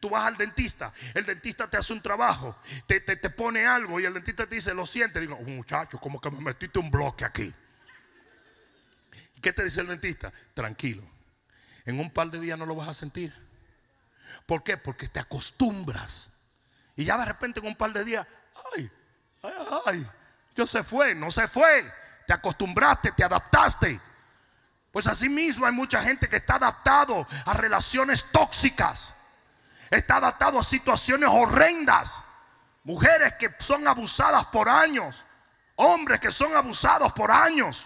[0.02, 4.02] Tú vas al dentista, el dentista te hace un trabajo, te, te, te pone algo
[4.02, 5.22] y el dentista te dice, lo siente.
[5.22, 7.54] Digo, muchacho, como que me metiste un bloque aquí.
[9.42, 10.32] ¿Qué te dice el dentista?
[10.54, 11.04] Tranquilo.
[11.86, 13.34] En un par de días no lo vas a sentir.
[14.46, 14.78] ¿Por qué?
[14.78, 16.32] Porque te acostumbras.
[16.96, 18.26] Y ya de repente en un par de días,
[18.74, 18.92] ay,
[19.44, 19.52] ay,
[19.86, 20.08] ay,
[20.56, 21.92] yo se fue, no se fue.
[22.26, 24.02] Te acostumbraste, te adaptaste.
[24.92, 29.16] Pues así mismo hay mucha gente que está adaptado a relaciones tóxicas.
[29.92, 32.22] Está adaptado a situaciones horrendas.
[32.84, 35.24] Mujeres que son abusadas por años.
[35.76, 37.86] Hombres que son abusados por años.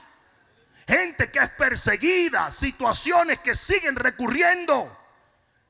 [0.91, 2.51] Gente que es perseguida.
[2.51, 4.97] Situaciones que siguen recurriendo.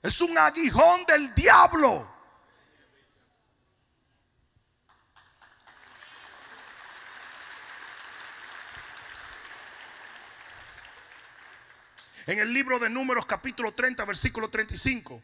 [0.02, 2.12] Es un aguijón del diablo.
[12.26, 15.22] En el libro de Números capítulo 30, versículo 35,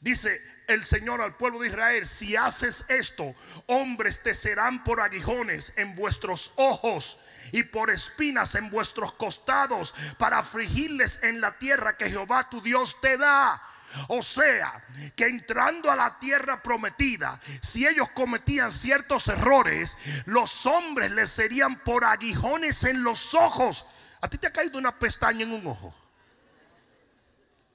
[0.00, 3.34] dice el Señor al pueblo de Israel, si haces esto,
[3.66, 7.18] hombres te serán por aguijones en vuestros ojos
[7.52, 12.96] y por espinas en vuestros costados para afligirles en la tierra que Jehová tu Dios
[13.00, 13.60] te da.
[14.08, 14.82] O sea,
[15.14, 21.76] que entrando a la tierra prometida, si ellos cometían ciertos errores, los hombres les serían
[21.80, 23.86] por aguijones en los ojos.
[24.20, 25.94] ¿A ti te ha caído una pestaña en un ojo?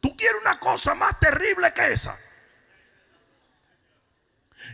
[0.02, 2.18] ¿Tú quieres una cosa más terrible que esa?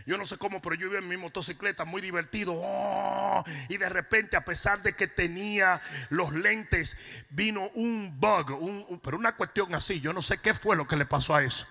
[0.06, 2.52] Yo no sé cómo, pero yo iba en mi motocicleta muy divertido.
[2.54, 6.96] Oh, y de repente, a pesar de que tenía los lentes,
[7.28, 10.00] vino un bug, pero una cuestión así.
[10.00, 11.66] Yo no sé qué fue lo que le pasó a eso.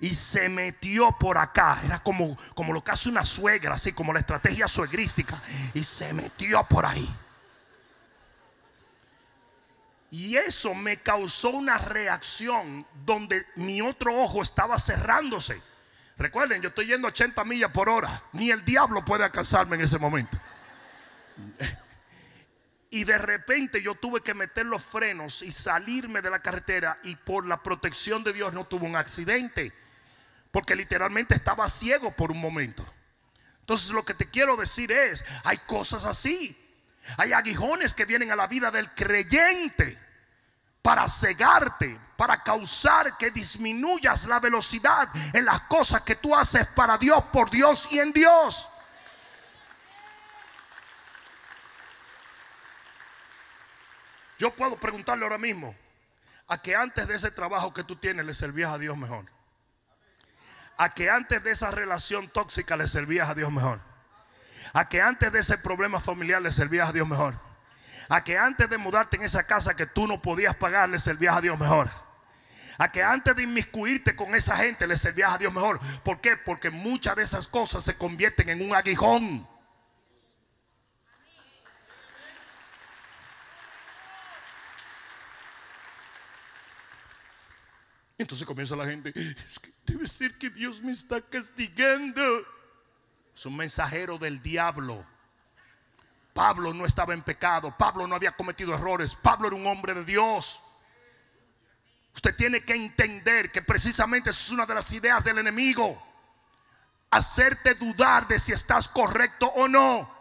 [0.00, 1.80] Y se metió por acá.
[1.84, 5.40] Era como, como lo que hace una suegra, así como la estrategia suegrística.
[5.72, 7.08] Y se metió por ahí.
[10.10, 15.62] Y eso me causó una reacción donde mi otro ojo estaba cerrándose.
[16.20, 18.22] Recuerden, yo estoy yendo 80 millas por hora.
[18.34, 20.38] Ni el diablo puede alcanzarme en ese momento.
[22.92, 27.14] Y de repente yo tuve que meter los frenos y salirme de la carretera y
[27.14, 29.72] por la protección de Dios no tuve un accidente.
[30.50, 32.84] Porque literalmente estaba ciego por un momento.
[33.60, 36.58] Entonces lo que te quiero decir es, hay cosas así.
[37.16, 39.96] Hay aguijones que vienen a la vida del creyente
[40.82, 46.96] para cegarte, para causar que disminuyas la velocidad en las cosas que tú haces para
[46.96, 48.66] Dios, por Dios y en Dios.
[54.38, 55.76] Yo puedo preguntarle ahora mismo,
[56.48, 59.26] a que antes de ese trabajo que tú tienes le servías a Dios mejor.
[60.78, 63.80] A que antes de esa relación tóxica le servías a Dios mejor.
[64.72, 67.49] A que antes de ese problema familiar le servías a Dios mejor
[68.10, 71.36] a que antes de mudarte en esa casa que tú no podías pagar, le servías
[71.36, 71.88] a Dios mejor.
[72.76, 75.78] A que antes de inmiscuirte con esa gente le servías a Dios mejor.
[76.02, 76.36] ¿Por qué?
[76.36, 79.46] Porque muchas de esas cosas se convierten en un aguijón.
[88.18, 92.22] Entonces comienza la gente, es que debe ser que Dios me está castigando.
[93.36, 95.06] Es un mensajero del diablo.
[96.32, 100.04] Pablo no estaba en pecado, Pablo no había cometido errores, Pablo era un hombre de
[100.04, 100.60] Dios.
[102.14, 106.00] Usted tiene que entender que precisamente eso es una de las ideas del enemigo.
[107.10, 110.20] Hacerte dudar de si estás correcto o no.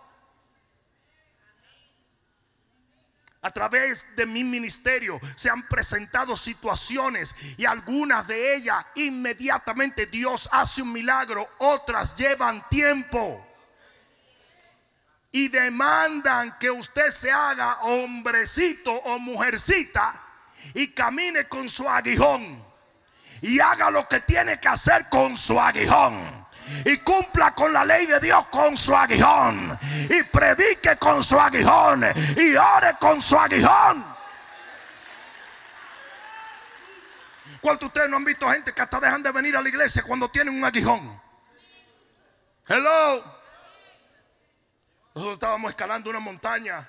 [3.41, 10.49] A través de mi ministerio se han presentado situaciones y algunas de ellas inmediatamente Dios
[10.51, 13.48] hace un milagro, otras llevan tiempo
[15.31, 20.19] y demandan que usted se haga hombrecito o mujercita
[20.73, 22.63] y camine con su aguijón
[23.41, 26.47] y haga lo que tiene que hacer con su aguijón
[26.85, 29.77] y cumpla con la ley de Dios con su aguijón
[30.09, 32.05] y predique con su aguijón
[32.37, 34.19] y ore con su aguijón.
[37.61, 40.01] ¿Cuántos de ustedes no han visto gente que hasta dejan de venir a la iglesia
[40.01, 41.21] cuando tienen un aguijón?
[42.67, 43.38] Hello.
[45.19, 46.87] Nosotros estábamos escalando una montaña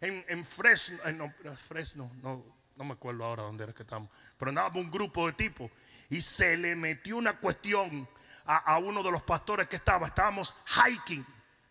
[0.00, 5.28] en, Fresno, eh, no, me acuerdo ahora dónde era que estamos, pero andábamos un grupo
[5.28, 5.70] de tipos
[6.10, 8.08] y se le metió una cuestión
[8.46, 10.08] a, a, uno de los pastores que estaba.
[10.08, 11.24] Estábamos hiking.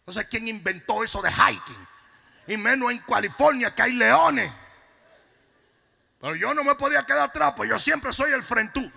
[0.06, 1.88] No sé quién inventó eso de hiking.
[2.48, 4.50] Y menos en California que hay leones.
[6.22, 8.90] Pero yo no me podía quedar atrás, pues yo siempre soy el frentú.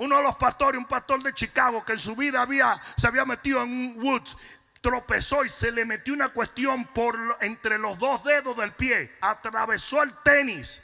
[0.00, 3.26] Uno de los pastores, un pastor de Chicago que en su vida había, se había
[3.26, 4.34] metido en un woods,
[4.80, 9.14] tropezó y se le metió una cuestión por entre los dos dedos del pie.
[9.20, 10.82] Atravesó el tenis.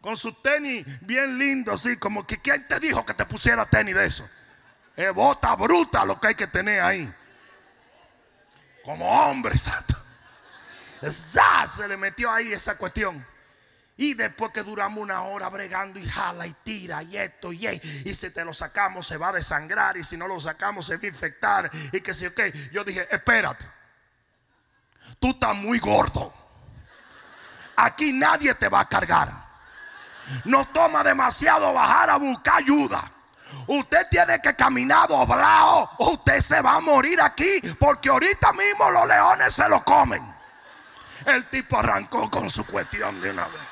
[0.00, 3.94] Con su tenis bien lindo, así como que ¿quién te dijo que te pusiera tenis
[3.94, 4.28] de eso?
[4.96, 7.14] Es bota bruta lo que hay que tener ahí.
[8.84, 9.94] Como hombre, santo.
[11.76, 13.24] Se le metió ahí esa cuestión.
[14.00, 18.14] Y después que duramos una hora bregando y jala y tira y esto y y
[18.14, 21.02] si te lo sacamos se va a desangrar y si no lo sacamos se va
[21.02, 22.40] a infectar y que si ok,
[22.72, 23.62] yo dije, espérate,
[25.18, 26.32] tú estás muy gordo.
[27.76, 29.34] Aquí nadie te va a cargar.
[30.46, 33.12] No toma demasiado bajar a buscar ayuda.
[33.66, 35.90] Usted tiene que caminar doblado.
[35.98, 40.24] Usted se va a morir aquí porque ahorita mismo los leones se lo comen.
[41.26, 43.69] El tipo arrancó con su cuestión de una vez.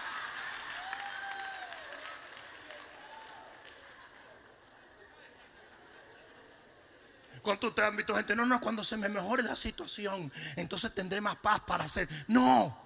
[7.49, 8.37] ¿Cuánto ustedes han visto gente?
[8.37, 12.07] No, no, cuando se me mejore la situación, entonces tendré más paz para hacer.
[12.27, 12.79] No,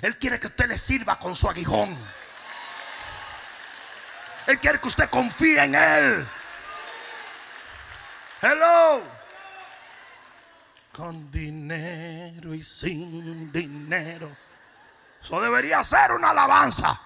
[0.00, 1.98] Él quiere que usted le sirva con su aguijón.
[4.46, 6.26] Él quiere que usted confíe en Él.
[8.42, 9.02] Hello.
[10.92, 14.36] con dinero y sin dinero.
[15.20, 16.96] Eso debería ser una alabanza.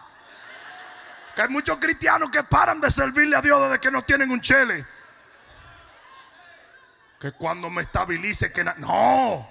[1.34, 4.42] Que hay muchos cristianos que paran de servirle a Dios desde que no tienen un
[4.42, 4.99] chele.
[7.20, 9.46] Que cuando me estabilice, que no.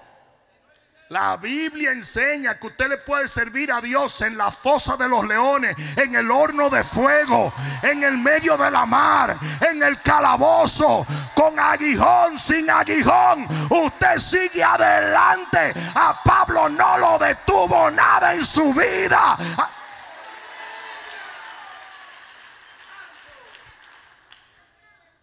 [1.09, 5.23] La Biblia enseña que usted le puede servir a Dios en la fosa de los
[5.27, 11.06] leones, en el horno de fuego, en el medio de la mar, en el calabozo,
[11.35, 13.48] con aguijón, sin aguijón.
[13.69, 15.73] Usted sigue adelante.
[15.93, 19.38] A Pablo no lo detuvo nada en su vida.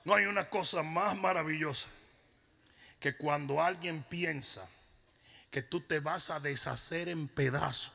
[0.04, 1.88] No hay una cosa más maravillosa
[3.06, 4.66] que cuando alguien piensa
[5.52, 7.92] que tú te vas a deshacer en pedazos.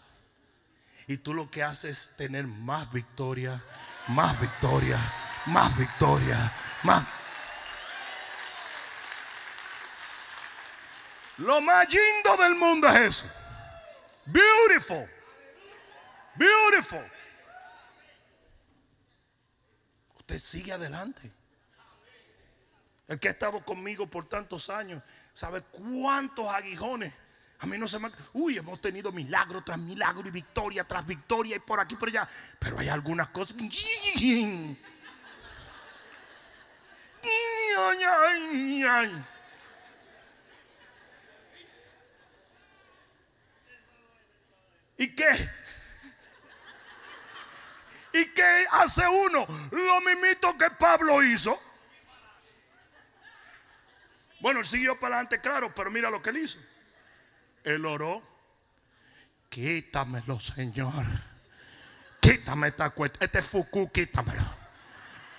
[1.05, 3.61] Y tú lo que haces es tener más victoria,
[4.07, 4.97] más victoria,
[5.47, 7.05] más victoria, más.
[11.39, 13.25] Lo más lindo del mundo es eso.
[14.27, 15.09] Beautiful.
[16.35, 17.11] Beautiful.
[20.19, 21.33] Usted sigue adelante.
[23.11, 27.13] El que ha estado conmigo por tantos años sabe cuántos aguijones
[27.59, 28.09] a mí no se me...
[28.31, 32.25] Uy, hemos tenido milagro tras milagro y victoria tras victoria y por aquí por allá.
[32.57, 33.57] Pero hay algunas cosas...
[44.97, 45.49] ¿Y qué?
[48.13, 49.45] ¿Y qué hace uno?
[49.69, 51.70] Lo mismito que Pablo hizo.
[54.41, 56.59] Bueno, él siguió para adelante, claro, pero mira lo que él hizo.
[57.63, 58.21] Él oró.
[59.49, 61.05] Quítamelo, Señor.
[62.19, 63.23] Quítame esta cuestión.
[63.23, 64.41] Este fuku, quítamelo.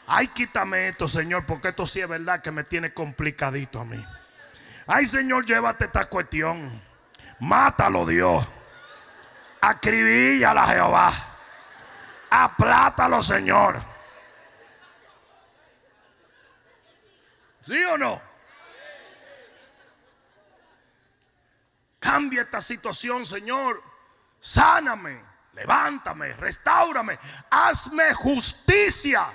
[0.07, 4.05] Ay, quítame esto, Señor, porque esto sí es verdad que me tiene complicadito a mí.
[4.87, 6.81] Ay, Señor, llévate esta cuestión.
[7.41, 8.47] Mátalo, Dios.
[9.61, 11.13] Acribíllala, Jehová.
[12.31, 13.83] Aplátalo, Señor.
[17.65, 18.32] ¿Sí o no?
[22.03, 23.81] Cambia esta situación, Señor.
[24.41, 25.23] Sáname,
[25.53, 27.17] levántame, restaurame,
[27.49, 29.31] hazme justicia.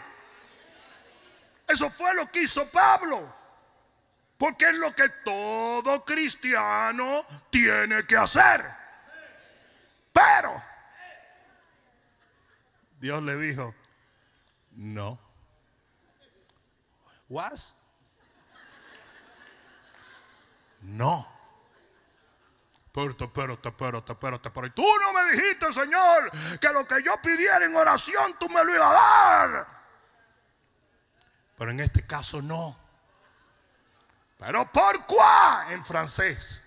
[1.66, 3.34] Eso fue lo que hizo Pablo.
[4.38, 8.66] Porque es lo que todo cristiano tiene que hacer.
[10.12, 10.62] Pero
[13.00, 13.74] Dios le dijo,
[14.72, 15.18] no.
[17.30, 17.74] ¿Was?
[20.82, 21.37] No.
[22.98, 27.64] Espérate, espérate, espérate, espérate, pero tú no me dijiste, Señor, que lo que yo pidiera
[27.64, 29.68] en oración tú me lo ibas a dar.
[31.60, 32.76] Pero en este caso no.
[34.40, 36.64] Pero por cuá en francés.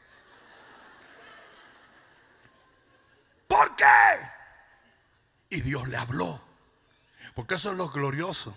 [3.49, 3.85] ¿Por qué?
[5.49, 6.41] Y Dios le habló.
[7.35, 8.57] Porque eso es lo glorioso.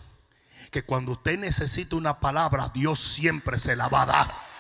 [0.70, 4.53] Que cuando usted necesita una palabra, Dios siempre se la va a dar.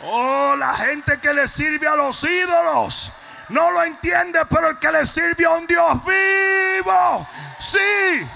[0.00, 3.12] Oh, la gente que le sirve a los ídolos.
[3.48, 7.28] No lo entiende, pero el que le sirve a un Dios vivo,
[7.60, 8.28] sí.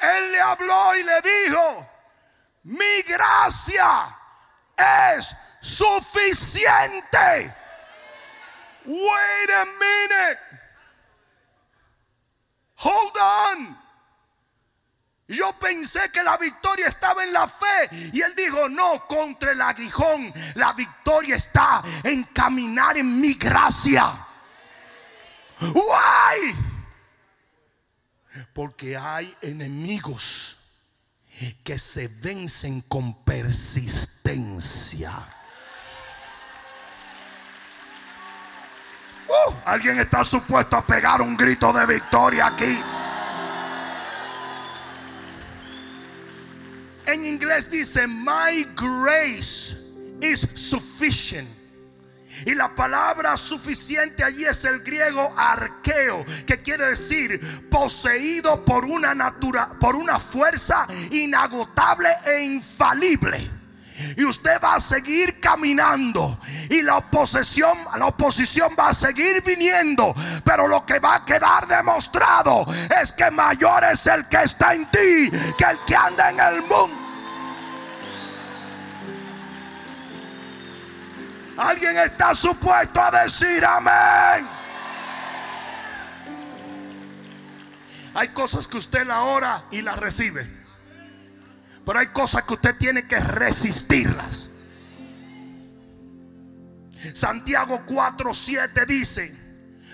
[0.00, 1.88] Él le habló y le dijo,
[2.64, 4.16] mi gracia
[4.76, 7.54] es suficiente.
[8.84, 10.38] Wait a minute.
[12.76, 13.85] Hold on.
[15.28, 18.10] Yo pensé que la victoria estaba en la fe.
[18.12, 20.32] Y él dijo, no, contra el aguijón.
[20.54, 24.24] La victoria está en caminar en mi gracia.
[25.60, 26.54] Why?
[28.52, 30.56] Porque hay enemigos
[31.64, 35.12] que se vencen con persistencia.
[39.28, 42.80] Uh, Alguien está supuesto a pegar un grito de victoria aquí.
[47.06, 49.76] En inglés dice, my grace
[50.20, 51.48] is sufficient.
[52.44, 59.14] Y la palabra suficiente allí es el griego arqueo, que quiere decir poseído por una
[59.14, 63.50] natura, por una fuerza inagotable e infalible.
[64.16, 66.38] Y usted va a seguir caminando.
[66.68, 70.14] Y la oposición, la oposición va a seguir viniendo.
[70.44, 72.66] Pero lo que va a quedar demostrado
[73.00, 76.60] es que mayor es el que está en ti que el que anda en el
[76.62, 77.06] mundo.
[81.56, 84.46] Alguien está supuesto a decir amén.
[88.14, 90.55] Hay cosas que usted la ora y la recibe.
[91.86, 94.50] Pero hay cosas que usted tiene que resistirlas.
[97.14, 99.34] Santiago 4:7 dice,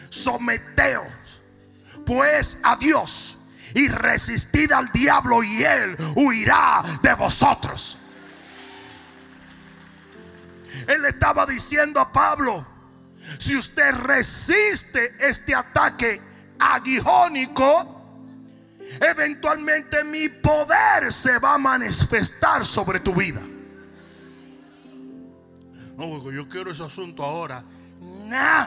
[0.08, 1.12] someteos
[2.06, 3.36] pues a Dios
[3.74, 7.98] y resistid al diablo y él huirá de vosotros.
[10.86, 12.66] Él estaba diciendo a Pablo,
[13.38, 16.20] si usted resiste este ataque
[16.58, 18.01] aguijónico,
[19.00, 23.40] eventualmente mi poder se va a manifestar sobre tu vida.
[25.96, 27.64] No, yo quiero ese asunto ahora.
[28.00, 28.66] Nah.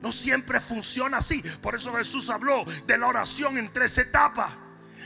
[0.00, 1.42] No siempre funciona así.
[1.60, 4.52] Por eso Jesús habló de la oración en tres etapas.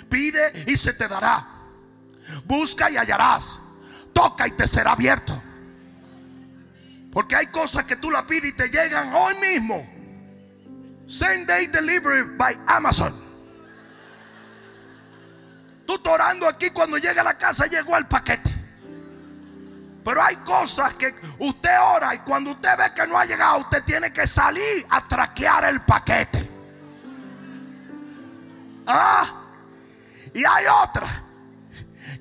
[0.08, 1.46] Pide y se te dará.
[2.44, 3.60] Busca y hallarás.
[4.12, 5.40] Toca y te será abierto.
[7.12, 9.99] Porque hay cosas que tú la pides y te llegan hoy mismo.
[11.10, 13.12] Same day delivery by Amazon.
[15.84, 18.48] Tú estás orando aquí cuando llega a la casa llegó el paquete.
[20.04, 23.82] Pero hay cosas que usted ora y cuando usted ve que no ha llegado, usted
[23.82, 26.48] tiene que salir a traquear el paquete.
[28.86, 29.42] Ah,
[30.32, 31.08] y hay otra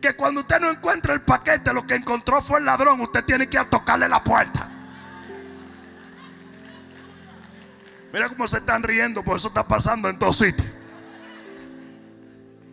[0.01, 2.99] que cuando usted no encuentra el paquete, lo que encontró fue el ladrón.
[3.01, 4.78] Usted tiene que ir a tocarle la puerta.
[8.11, 10.67] Mira cómo se están riendo, por eso está pasando en todos sitios.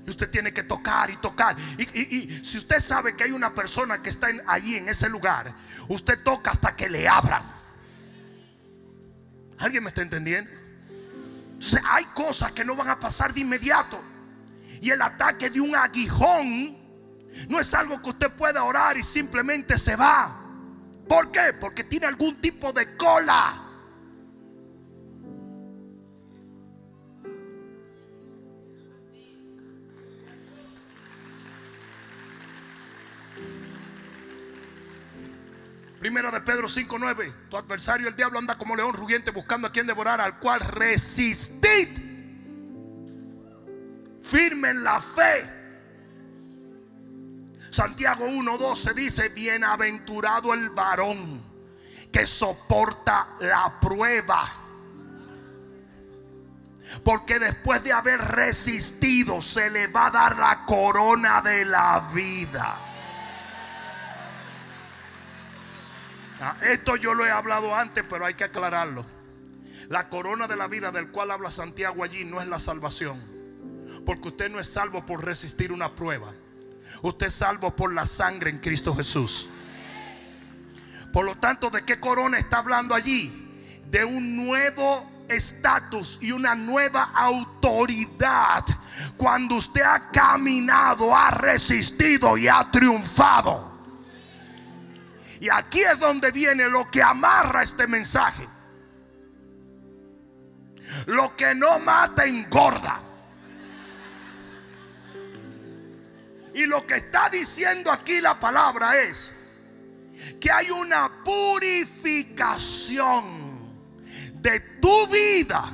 [0.06, 1.56] Y usted tiene que tocar y tocar.
[1.78, 5.52] Y, si usted sabe que hay una persona que está allí en ese lugar,
[5.89, 7.42] usted toca hasta que le abran.
[9.58, 10.50] ¿Alguien me está entendiendo?
[11.84, 14.00] hay cosas que no van a pasar de inmediato.
[14.81, 16.76] Y el ataque de un aguijón
[17.48, 20.39] no es algo que usted pueda orar y simplemente se va.
[21.08, 21.55] ¿Por qué?
[21.58, 23.65] Porque tiene algún tipo de cola.
[36.06, 37.34] Primero de Pedro 5:9.
[37.50, 41.88] Tu adversario el diablo anda como león rugiente buscando a quien devorar, al cual resistid.
[44.22, 45.50] Firme en la fe.
[47.72, 51.42] Santiago 1:12 dice, bienaventurado el varón
[52.12, 54.48] que soporta la prueba.
[57.02, 62.95] Porque después de haber resistido se le va a dar la corona de la vida.
[66.40, 69.05] Ah, esto yo lo he hablado antes, pero hay que aclararlo.
[69.89, 73.23] La corona de la vida del cual habla Santiago allí no es la salvación.
[74.05, 76.32] Porque usted no es salvo por resistir una prueba.
[77.02, 79.48] Usted es salvo por la sangre en Cristo Jesús.
[81.12, 83.82] Por lo tanto, ¿de qué corona está hablando allí?
[83.89, 88.65] De un nuevo estatus y una nueva autoridad
[89.16, 93.75] cuando usted ha caminado, ha resistido y ha triunfado.
[95.40, 98.47] Y aquí es donde viene lo que amarra este mensaje.
[101.06, 103.00] Lo que no mata engorda.
[106.55, 109.32] Y lo que está diciendo aquí la palabra es
[110.40, 113.60] que hay una purificación
[114.36, 115.70] de tu vida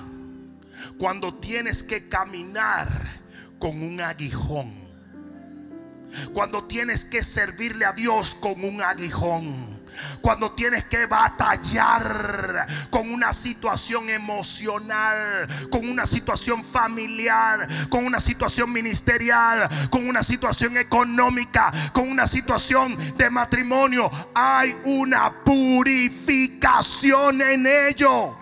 [0.99, 2.89] cuando tienes que caminar
[3.61, 4.82] con un aguijón.
[6.33, 9.83] Cuando tienes que servirle a Dios con un aguijón.
[10.21, 18.73] Cuando tienes que batallar con una situación emocional, con una situación familiar, con una situación
[18.73, 28.37] ministerial, con una situación económica, con una situación de matrimonio, hay una purificación en ello.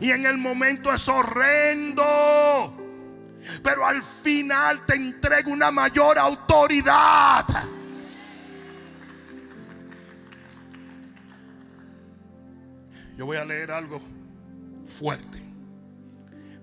[0.00, 2.04] Y en el momento es horrendo
[3.62, 7.46] pero al final te entrega una mayor autoridad.
[13.16, 14.00] Yo voy a leer algo
[14.98, 15.42] fuerte.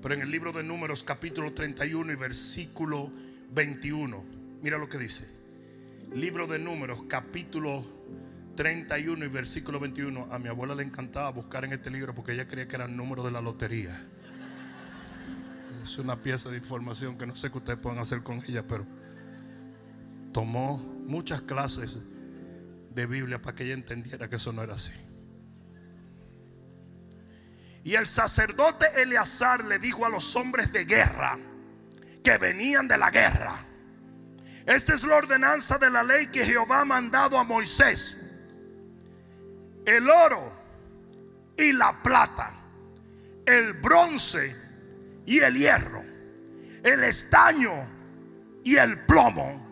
[0.02, 3.12] Pero en el libro de Números capítulo 31 y versículo
[3.52, 4.24] 21,
[4.62, 5.28] mira lo que dice.
[6.14, 7.84] Libro de Números capítulo
[8.56, 10.28] 31 y versículo 21.
[10.32, 12.96] A mi abuela le encantaba buscar en este libro porque ella creía que era el
[12.96, 14.08] número de la lotería.
[15.86, 18.88] Es una pieza de información que no sé qué ustedes pueden hacer con ella, pero
[20.34, 22.00] tomó muchas clases
[22.90, 24.90] de Biblia para que ella entendiera que eso no era así.
[27.84, 31.38] Y el sacerdote Eleazar le dijo a los hombres de guerra
[32.24, 33.64] que venían de la guerra.
[34.66, 38.18] Esta es la ordenanza de la ley que Jehová ha mandado a Moisés.
[39.86, 40.52] El oro
[41.56, 42.54] y la plata,
[43.46, 44.65] el bronce
[45.26, 46.04] y el hierro,
[46.84, 47.88] el estaño
[48.64, 49.66] y el plomo.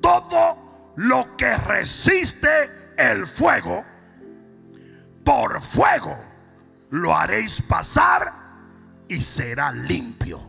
[0.00, 2.48] Todo lo que resiste
[2.96, 3.84] el fuego,
[5.24, 6.18] por fuego
[6.90, 8.32] lo haréis pasar
[9.08, 10.40] y será limpio.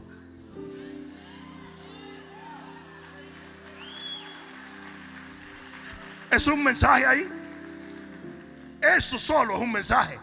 [6.32, 7.28] ¿Es un mensaje ahí?
[8.82, 10.20] Eso solo es un mensaje.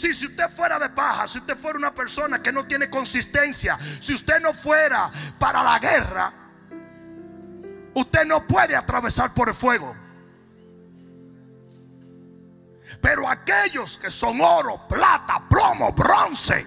[0.00, 3.78] Si, si usted fuera de paja, si usted fuera una persona que no tiene consistencia,
[4.00, 6.32] si usted no fuera para la guerra,
[7.92, 9.94] usted no puede atravesar por el fuego.
[13.02, 16.66] Pero aquellos que son oro, plata, plomo, bronce,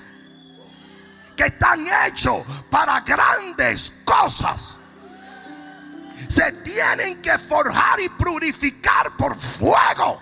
[1.35, 4.77] que están hechos para grandes cosas,
[6.27, 10.21] se tienen que forjar y purificar por fuego.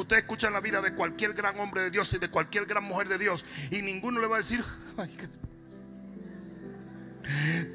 [0.00, 3.06] Usted escucha la vida de cualquier gran hombre de Dios y de cualquier gran mujer
[3.06, 4.64] de Dios y ninguno le va a decir,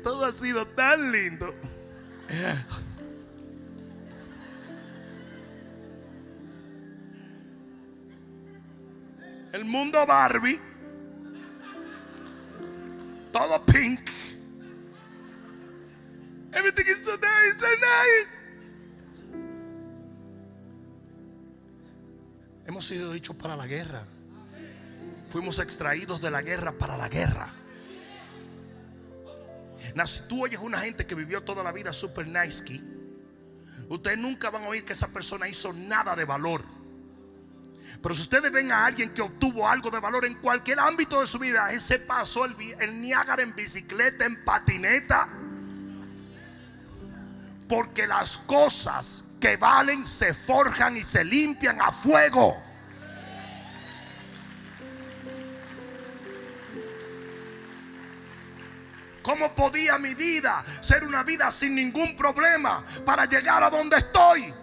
[0.02, 1.54] todo ha sido tan lindo.
[9.52, 10.60] El mundo Barbie,
[13.32, 14.10] todo pink.
[16.54, 18.45] Everything is so nice, so nice.
[22.66, 24.04] Hemos sido hechos para la guerra.
[25.30, 27.54] Fuimos extraídos de la guerra para la guerra.
[30.28, 32.82] Tú oyes una gente que vivió toda la vida super nice,
[33.88, 36.64] ustedes nunca van a oír que esa persona hizo nada de valor.
[38.02, 41.28] Pero si ustedes ven a alguien que obtuvo algo de valor en cualquier ámbito de
[41.28, 45.30] su vida, ese pasó el, el Niágara en bicicleta, en patineta.
[47.68, 52.62] Porque las cosas que valen se forjan y se limpian a fuego.
[59.26, 64.54] ¿Cómo podía mi vida ser una vida sin ningún problema para llegar a donde estoy?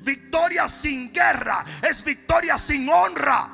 [0.00, 3.50] Victoria sin guerra es victoria sin honra.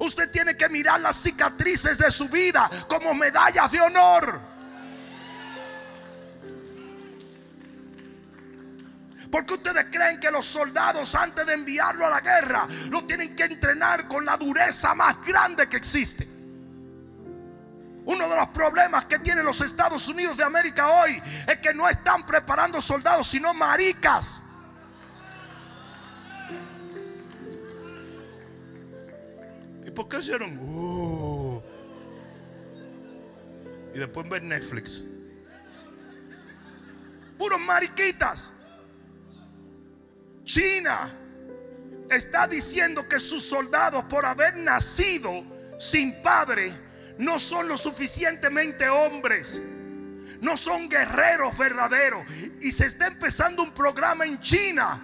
[0.00, 4.40] Usted tiene que mirar las cicatrices de su vida como medallas de honor.
[9.36, 13.42] Porque ustedes creen que los soldados antes de enviarlo a la guerra lo tienen que
[13.44, 16.26] entrenar con la dureza más grande que existe.
[18.06, 21.86] Uno de los problemas que tienen los Estados Unidos de América hoy es que no
[21.86, 24.40] están preparando soldados, sino maricas.
[29.84, 30.58] ¿Y por qué hicieron?
[30.62, 31.62] Uh.
[33.94, 35.02] y después ver Netflix.
[37.36, 38.50] Puros mariquitas.
[40.46, 41.12] China
[42.08, 45.44] está diciendo que sus soldados por haber nacido
[45.78, 46.72] sin padre
[47.18, 49.60] no son lo suficientemente hombres.
[50.40, 52.24] No son guerreros verdaderos.
[52.60, 55.02] Y se está empezando un programa en China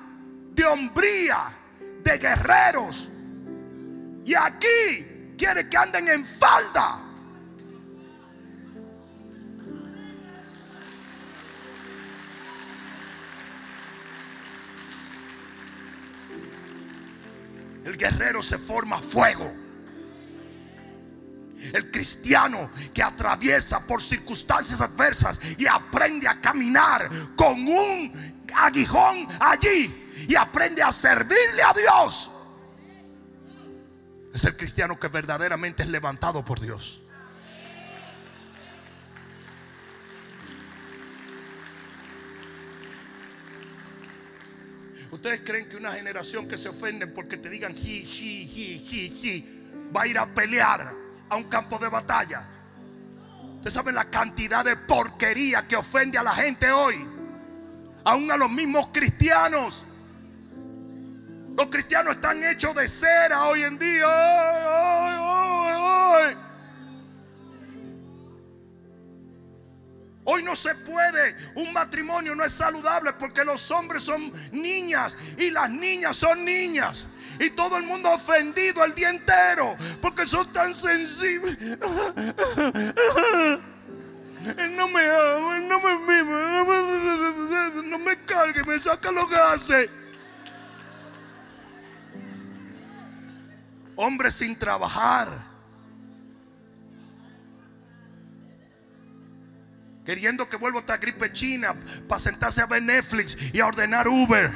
[0.53, 1.53] de hombría,
[2.03, 3.09] de guerreros.
[4.25, 7.01] Y aquí quiere que anden en falda.
[17.85, 19.52] El guerrero se forma fuego.
[21.73, 30.11] El cristiano que atraviesa por circunstancias adversas y aprende a caminar con un aguijón allí
[30.28, 32.31] y aprende a servirle a Dios.
[34.35, 37.02] Es el cristiano que verdaderamente es levantado por Dios.
[45.12, 49.07] ¿Ustedes creen que una generación que se ofende porque te digan he, she, he, he,
[49.23, 49.44] he,
[49.94, 50.91] va a ir a pelear
[51.28, 52.42] a un campo de batalla?
[53.57, 57.07] Ustedes saben la cantidad de porquería que ofende a la gente hoy.
[58.05, 59.84] Aún a los mismos cristianos.
[61.58, 64.07] Los cristianos están hechos de cera hoy en día.
[64.07, 65.61] ¡Ay, ay, ay,
[70.25, 71.36] Hoy no se puede.
[71.55, 77.07] Un matrimonio no es saludable porque los hombres son niñas y las niñas son niñas.
[77.41, 81.57] Y todo el mundo ofendido el día entero porque son tan sensibles.
[81.60, 81.78] Él
[84.76, 86.65] no me ama, él no me mima,
[87.84, 89.91] no me cargue, me saca lo que hace.
[93.97, 95.52] Hombres sin trabajar
[100.05, 101.75] Queriendo que vuelva esta gripe china
[102.09, 104.51] para sentarse a ver Netflix y a ordenar Uber.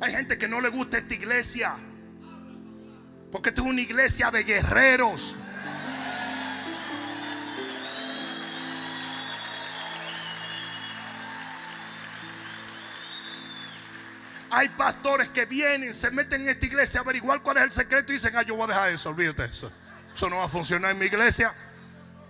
[0.00, 1.76] Hay gente que no le gusta esta iglesia.
[3.30, 5.36] Porque esta es una iglesia de guerreros.
[14.50, 18.12] Hay pastores que vienen, se meten en esta iglesia a averiguar cuál es el secreto
[18.12, 19.72] y dicen, ah, yo voy a dejar eso, olvídate eso.
[20.14, 21.54] Eso no va a funcionar en mi iglesia.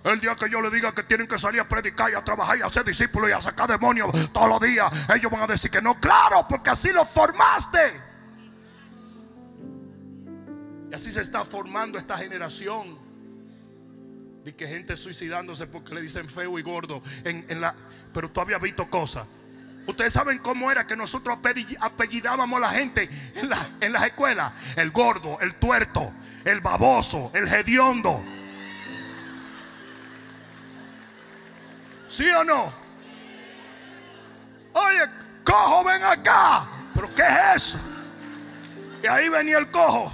[0.04, 2.58] El día que yo le diga que tienen que salir a predicar y a trabajar
[2.58, 5.70] y a ser discípulos y a sacar demonios todos los días, ellos van a decir
[5.70, 5.98] que no.
[6.00, 8.00] Claro, porque así lo formaste.
[10.90, 12.98] Y así se está formando esta generación.
[14.44, 17.00] De que gente suicidándose porque le dicen feo y gordo.
[17.22, 17.76] En, la,
[18.12, 19.24] pero tú habías visto cosas.
[19.86, 21.38] Ustedes saben cómo era que nosotros
[21.80, 24.52] apellidábamos a la gente en, en las escuelas.
[24.76, 26.12] El gordo, el tuerto,
[26.44, 28.22] el baboso, el hediondo.
[32.08, 32.72] ¿Sí o no?
[34.74, 35.00] Oye,
[35.44, 36.66] cojo, ven acá.
[36.94, 37.78] ¿Pero qué es eso?
[39.02, 40.12] Y ahí venía el cojo.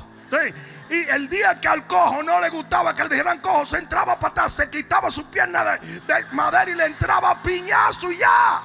[0.91, 4.19] Y el día que al cojo no le gustaba que le dijeran cojo, se entraba
[4.19, 8.63] para atrás, se quitaba su pierna de, madera y le entraba piñazo y ya.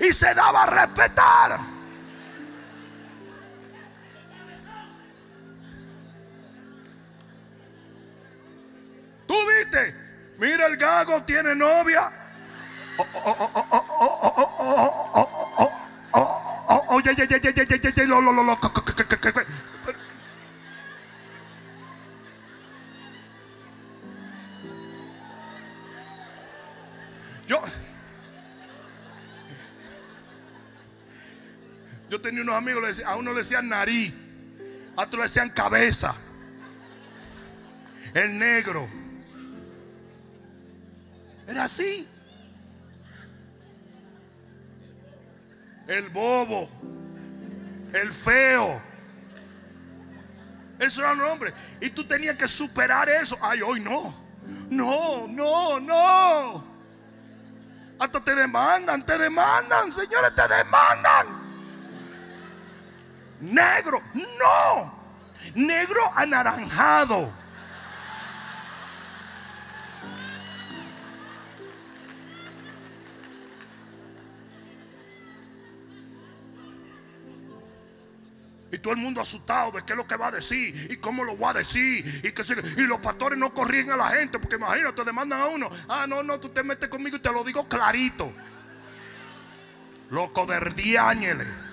[0.00, 1.60] Y se daba a respetar.
[9.26, 9.94] ¿Tú viste?
[10.38, 12.10] Mira el gago, tiene novia.
[16.88, 17.14] Oye,
[32.10, 34.12] yo tenía unos amigos, a uno le decían nariz,
[34.96, 36.16] a otro le decían cabeza,
[38.12, 38.88] el negro.
[41.46, 42.06] Era así.
[45.86, 46.68] El bobo.
[47.92, 48.82] El feo.
[50.80, 51.52] Eso era un nombre.
[51.80, 53.38] Y tú tenías que superar eso.
[53.40, 54.14] Ay, hoy no.
[54.68, 56.64] No, no, no.
[58.00, 61.39] Hasta te demandan, te demandan, señores, te demandan.
[63.40, 65.00] Negro, no.
[65.54, 67.32] Negro anaranjado.
[78.72, 81.24] Y todo el mundo asustado de qué es lo que va a decir y cómo
[81.24, 82.20] lo va a decir.
[82.24, 82.42] Y, que
[82.76, 85.70] y los pastores no corrían a la gente porque imagínate, demandan a uno.
[85.88, 88.32] Ah, no, no, tú te metes conmigo y te lo digo clarito.
[90.10, 91.69] Loco de diáñele.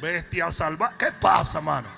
[0.00, 0.94] Bestia salva.
[0.98, 1.88] ¿Qué pasa, mano?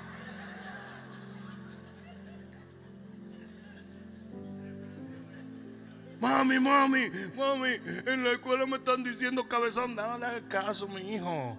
[6.20, 7.68] Mami, mami, mami,
[8.06, 9.94] en la escuela me están diciendo cabezón.
[9.94, 11.56] Dale caso, mi hijo.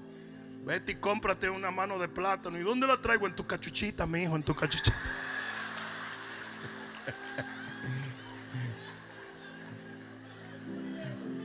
[0.66, 2.60] Vete y cómprate una mano de plátano.
[2.60, 3.26] ¿Y dónde la traigo?
[3.26, 4.94] En tu cachuchita, mi hijo, en tu cachuchita.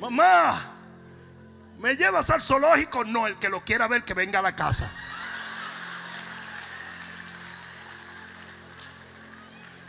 [0.00, 0.74] Mamá,
[1.84, 3.04] ¿me llevas al zoológico?
[3.04, 4.90] No, el que lo quiera ver, que venga a la casa.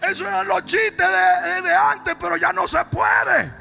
[0.01, 3.53] Eso eran los chistes de, de antes, pero ya no se puede.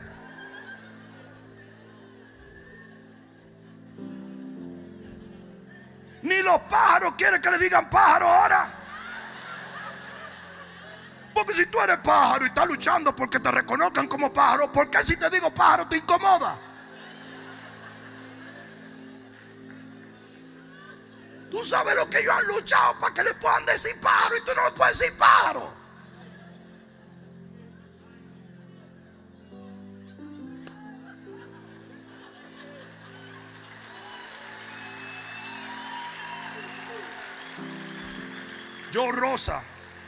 [6.23, 8.69] Ni los pájaros quieren que le digan pájaro ahora.
[11.33, 15.05] Porque si tú eres pájaro y estás luchando porque te reconozcan como pájaro, ¿por qué
[15.05, 16.74] si te digo pájaro te incomoda?
[21.55, 24.51] Tú sabes lo que ellos han luchado para que le puedan decir pájaro y tú
[24.57, 25.73] no le puedes decir pájaro.
[38.91, 39.63] Yo, Rosa,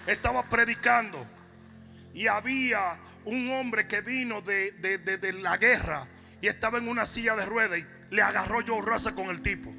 [0.04, 1.24] estaba predicando
[2.12, 4.74] y había un hombre que vino de,
[5.40, 6.08] la guerra
[6.42, 9.75] y estaba en una silla de ruedas y le agarró yo Rosa con el tipo.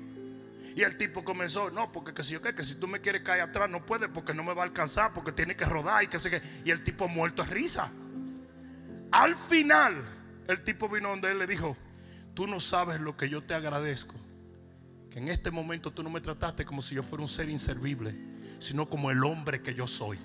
[0.77, 3.23] Y el tipo comenzó, no, porque que si yo qué, que si tú me quieres
[3.23, 6.07] caer atrás no puedes porque no me va a alcanzar, porque tiene que rodar y
[6.07, 6.41] que sé qué.
[6.63, 7.91] Y el tipo muerto de risa.
[9.11, 9.95] Al final,
[10.47, 11.75] el tipo vino donde él le dijo,
[12.35, 14.13] tú no sabes lo que yo te agradezco.
[15.09, 18.15] Que en este momento tú no me trataste como si yo fuera un ser inservible
[18.59, 20.19] sino como el hombre que yo soy.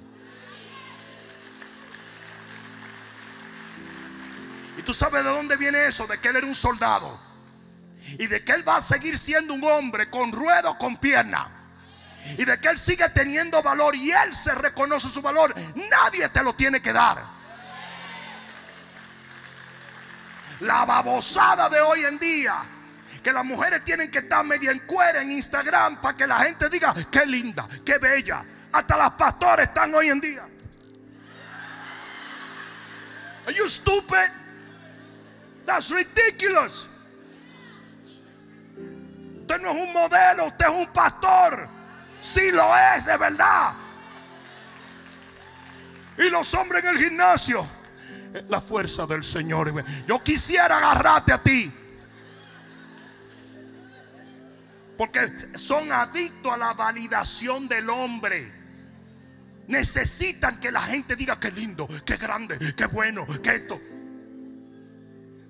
[4.79, 7.32] Y tú sabes de dónde viene eso, de que él era un soldado.
[8.19, 11.49] Y de que él va a seguir siendo un hombre con ruedo, con pierna.
[12.39, 15.55] Y de que él sigue teniendo valor y él se reconoce su valor.
[15.75, 17.23] Nadie te lo tiene que dar.
[20.61, 22.65] La babosada de hoy en día
[23.23, 26.69] que las mujeres tienen que estar media en cuera en Instagram para que la gente
[26.69, 28.45] diga qué linda, qué bella.
[28.73, 30.43] Hasta las pastores están hoy en día.
[33.47, 34.31] Are you stupid?
[35.67, 36.89] That's ridiculous.
[39.53, 41.69] Usted no es un modelo, usted es un pastor.
[42.23, 43.75] Sí lo es, de verdad.
[46.17, 47.67] Y los hombres en el gimnasio.
[48.49, 49.85] La fuerza del Señor.
[50.07, 51.71] Yo quisiera agarrarte a ti.
[54.97, 58.51] Porque son adictos a la validación del hombre.
[59.67, 63.79] Necesitan que la gente diga qué lindo, qué grande, qué bueno, qué esto.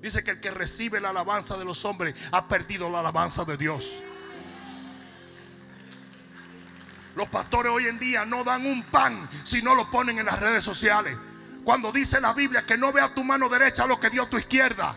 [0.03, 3.57] Dice que el que recibe la alabanza de los hombres ha perdido la alabanza de
[3.57, 3.89] Dios.
[7.15, 10.41] Los pastores hoy en día no dan un pan si no lo ponen en las
[10.41, 11.17] redes sociales.
[11.63, 14.97] Cuando dice la Biblia que no vea tu mano derecha lo que dio tu izquierda.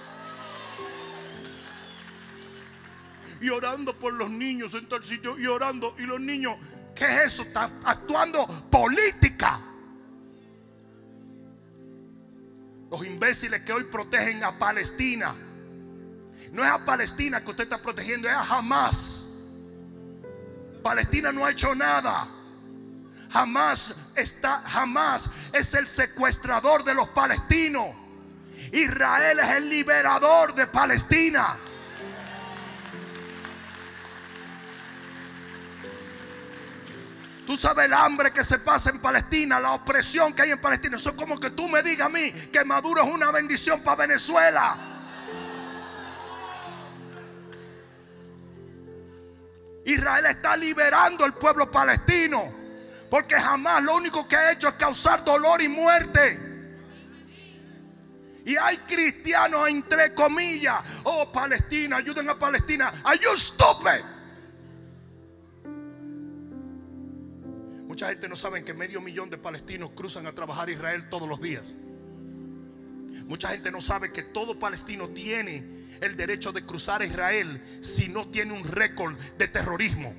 [3.40, 5.93] Y orando por los niños en tal sitio y orando.
[6.00, 6.56] Y los niños,
[6.95, 7.43] ¿qué es eso?
[7.43, 9.61] Está actuando política.
[12.98, 15.35] Los imbéciles que hoy protegen a Palestina.
[16.53, 19.25] No es a Palestina que usted está protegiendo, es a Hamas.
[20.82, 22.30] Palestina no ha hecho nada.
[23.30, 27.88] Jamás está, jamás es el secuestrador de los palestinos.
[28.72, 31.57] Israel es el liberador de Palestina.
[37.45, 40.98] Tú sabes el hambre que se pasa en Palestina, la opresión que hay en Palestina.
[40.98, 44.07] Eso es como que tú me digas a mí que Maduro es una bendición para
[44.07, 44.77] Venezuela.
[49.85, 52.51] Israel está liberando al pueblo palestino.
[53.09, 56.40] Porque jamás lo único que ha hecho es causar dolor y muerte.
[58.43, 60.82] Y hay cristianos entre comillas.
[61.03, 63.01] Oh, Palestina, ayuden a Palestina.
[63.03, 64.15] Are you stupid?
[67.95, 71.30] Mucha gente no sabe que medio millón de palestinos cruzan a trabajar a Israel todos
[71.30, 71.77] los días.
[73.25, 75.64] Mucha gente no sabe que todo palestino tiene
[76.01, 80.14] el derecho de cruzar a Israel si no tiene un récord de terrorismo.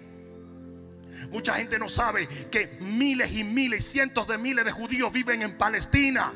[1.31, 5.43] Mucha gente no sabe que miles y miles y cientos de miles de judíos viven
[5.43, 6.33] en Palestina.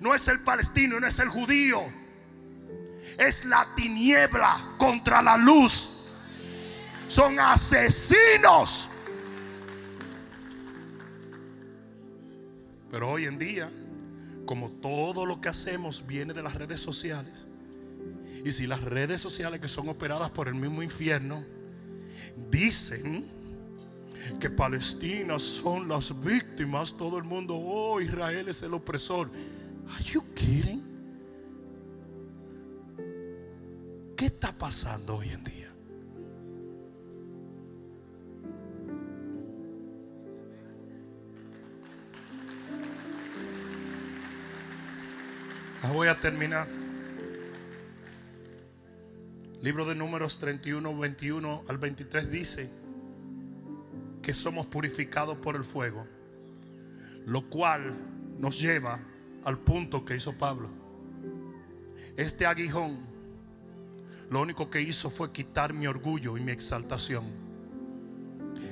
[0.00, 1.82] No es el palestino, no es el judío.
[3.18, 5.90] Es la tiniebla contra la luz.
[7.08, 8.88] Son asesinos.
[12.90, 13.70] Pero hoy en día,
[14.46, 17.46] como todo lo que hacemos viene de las redes sociales,
[18.44, 21.44] y si las redes sociales que son operadas por el mismo infierno
[22.50, 23.26] dicen
[24.40, 29.30] que Palestina son las víctimas, todo el mundo, oh, Israel es el opresor.
[29.88, 30.84] Are you kidding?
[34.16, 35.57] ¿Qué está pasando hoy en día?
[45.86, 46.66] Voy a terminar.
[49.62, 52.70] Libro de Números 31, 21 al 23 dice
[54.20, 56.06] que somos purificados por el fuego,
[57.26, 57.96] lo cual
[58.38, 58.98] nos lleva
[59.44, 60.68] al punto que hizo Pablo.
[62.16, 62.98] Este aguijón
[64.30, 67.24] lo único que hizo fue quitar mi orgullo y mi exaltación.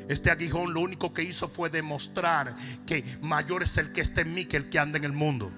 [0.08, 4.34] Este aguijón lo único que hizo fue demostrar que mayor es el que está en
[4.34, 5.50] mí que el que anda en el mundo.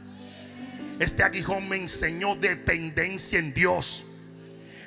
[0.98, 4.04] Este aguijón me enseñó dependencia en Dios.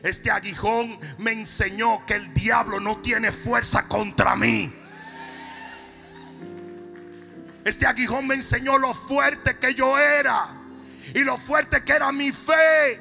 [0.04, 4.74] Este aguijón me enseñó que el diablo no tiene fuerza contra mí.
[7.64, 10.50] Este aguijón me enseñó lo fuerte que yo era
[11.14, 13.00] y lo fuerte que era mi fe.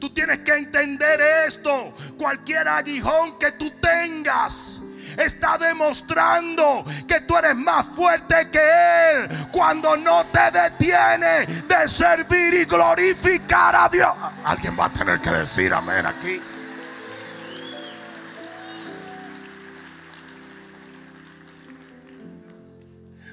[0.00, 1.94] Tú tienes que entender esto.
[2.16, 4.80] Cualquier aguijón que tú tengas
[5.18, 12.54] está demostrando que tú eres más fuerte que Él cuando no te detiene de servir
[12.54, 14.14] y glorificar a Dios.
[14.44, 16.40] Alguien va a tener que decir amén aquí.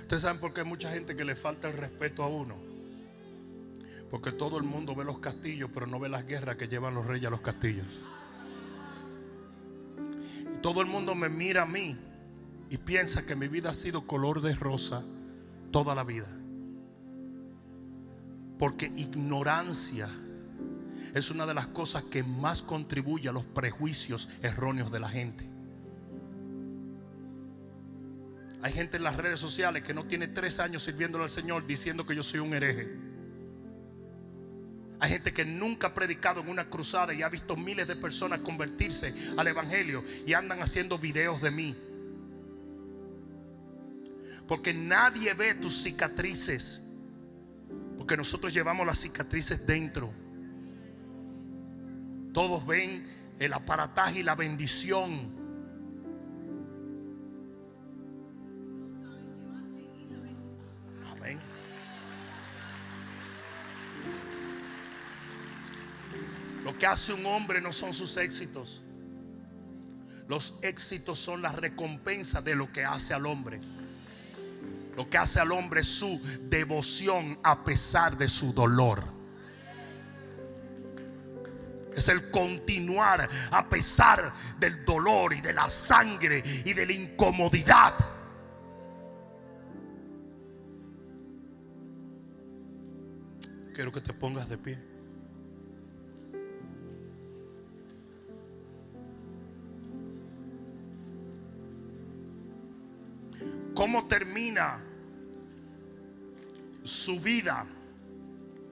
[0.01, 2.55] Ustedes saben por qué hay mucha gente que le falta el respeto a uno.
[4.11, 7.07] Porque todo el mundo ve los castillos, pero no ve las guerras que llevan los
[7.07, 7.88] reyes a los castillos.
[10.66, 11.95] Todo el mundo me mira a mí
[12.72, 15.03] y piensa que mi vida ha sido color de rosa
[15.69, 16.26] toda la vida.
[18.58, 20.10] Porque ignorancia
[21.14, 25.48] es una de las cosas que más contribuye a los prejuicios erróneos de la gente.
[28.64, 32.08] Hay gente en las redes sociales que no tiene tres años sirviéndole al Señor diciendo
[32.08, 33.05] que yo soy un hereje.
[34.99, 38.40] Hay gente que nunca ha predicado en una cruzada y ha visto miles de personas
[38.40, 41.75] convertirse al Evangelio y andan haciendo videos de mí.
[44.48, 46.82] Porque nadie ve tus cicatrices.
[47.98, 50.14] Porque nosotros llevamos las cicatrices dentro.
[52.33, 53.07] Todos ven
[53.40, 55.44] el aparataje y la bendición.
[66.66, 68.82] Lo que hace un hombre no son sus éxitos.
[70.27, 73.61] Los éxitos son la recompensa de lo que hace al hombre.
[74.98, 76.19] Lo que hace al hombre es su
[76.50, 79.03] devoción a pesar de su dolor.
[81.95, 87.94] Es el continuar a pesar del dolor y de la sangre y de la incomodidad.
[93.76, 94.94] Quiero que te pongas de pie.
[103.75, 104.79] ¿Cómo termina
[106.83, 107.65] su vida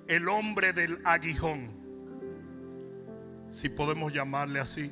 [0.08, 1.70] el hombre del aguijón?
[3.52, 4.90] Si podemos llamarle así.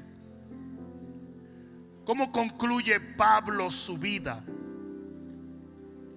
[2.03, 4.43] ¿Cómo concluye Pablo su vida?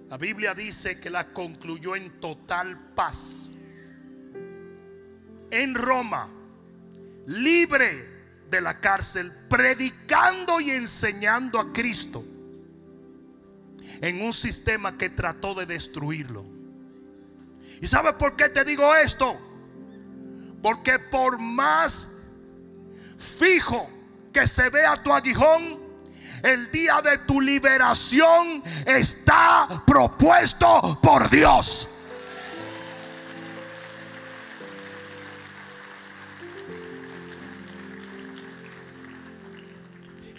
[0.09, 3.49] La Biblia dice que la concluyó en total paz.
[5.49, 6.27] En Roma,
[7.27, 8.09] libre
[8.49, 12.34] de la cárcel, predicando y enseñando a Cristo
[14.01, 16.45] en un sistema que trató de destruirlo.
[17.81, 19.37] ¿Y sabes por qué te digo esto?
[20.61, 22.09] Porque por más
[23.37, 23.89] fijo
[24.33, 25.79] que se vea tu aguijón,
[26.43, 31.87] el día de tu liberación está propuesto por Dios.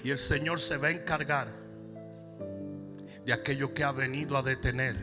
[0.05, 1.66] Y el Señor se va a encargar
[3.27, 4.97] de aquello que ha venido a detener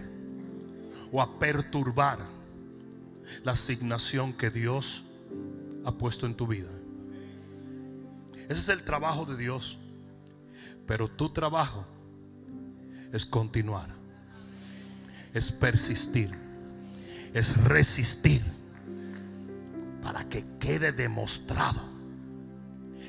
[1.12, 2.20] o a perturbar
[3.44, 5.04] la asignación que Dios
[5.84, 6.70] ha puesto en tu vida.
[8.48, 9.78] Ese es el trabajo de Dios.
[10.88, 11.86] Pero tu trabajo
[13.12, 13.90] es continuar,
[15.34, 16.32] es persistir,
[17.34, 18.42] es resistir
[20.02, 21.82] para que quede demostrado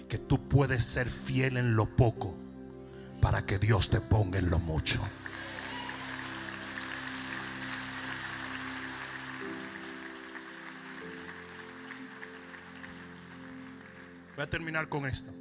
[0.08, 2.43] que tú puedes ser fiel en lo poco
[3.24, 5.00] para que Dios te ponga en lo mucho.
[14.36, 15.32] Voy a terminar con esto.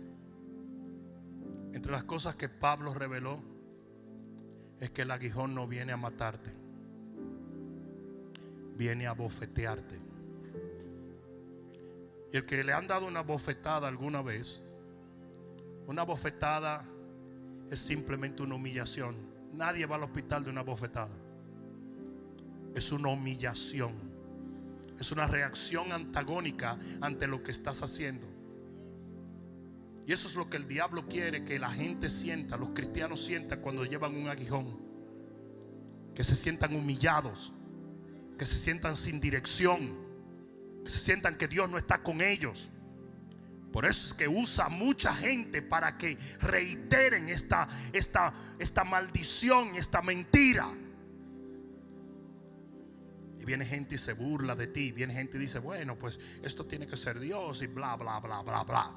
[1.73, 3.41] Entre las cosas que Pablo reveló
[4.79, 6.53] es que el aguijón no viene a matarte,
[8.77, 9.99] viene a bofetearte.
[12.31, 14.63] Y el que le han dado una bofetada alguna vez,
[15.85, 16.85] una bofetada
[17.69, 19.15] es simplemente una humillación.
[19.53, 21.15] Nadie va al hospital de una bofetada.
[22.75, 23.93] Es una humillación.
[24.99, 28.27] Es una reacción antagónica ante lo que estás haciendo.
[30.05, 33.61] Y eso es lo que el diablo quiere que la gente sienta, los cristianos sientan
[33.61, 34.81] cuando llevan un aguijón.
[36.13, 37.53] Que se sientan humillados,
[38.37, 39.95] que se sientan sin dirección,
[40.83, 42.71] que se sientan que Dios no está con ellos.
[43.73, 50.03] Por eso es que usa mucha gente para que reiteren esta, esta, esta maldición, esta
[50.03, 50.69] mentira.
[53.39, 54.91] Y viene gente y se burla de ti.
[54.91, 58.43] Viene gente y dice, bueno, pues esto tiene que ser Dios y bla, bla, bla,
[58.43, 58.91] bla, bla.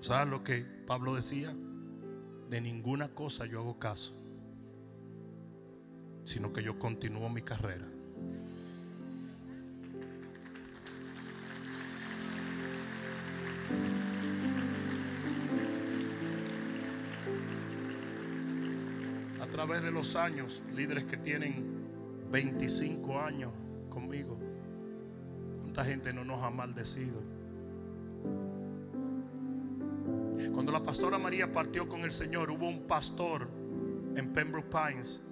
[0.00, 1.56] ¿Sabes lo que Pablo decía?
[2.48, 4.12] De ninguna cosa yo hago caso,
[6.24, 7.95] sino que yo continúo mi carrera.
[19.40, 21.64] A través de los años, líderes que tienen
[22.30, 23.52] 25 años
[23.88, 24.38] conmigo,
[25.62, 27.22] ¿cuánta gente no nos ha maldecido?
[30.52, 33.48] Cuando la pastora María partió con el Señor, hubo un pastor
[34.14, 35.22] en Pembroke Pines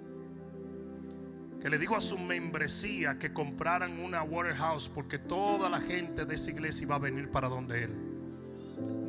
[1.61, 6.35] que le dijo a su membresía que compraran una warehouse porque toda la gente de
[6.35, 8.14] esa iglesia iba a venir para donde él.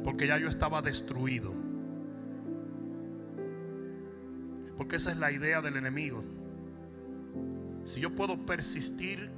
[0.07, 1.53] Porque ya yo estaba destruido.
[4.77, 6.23] Porque esa es la idea del enemigo.
[7.83, 9.33] Si yo puedo persistir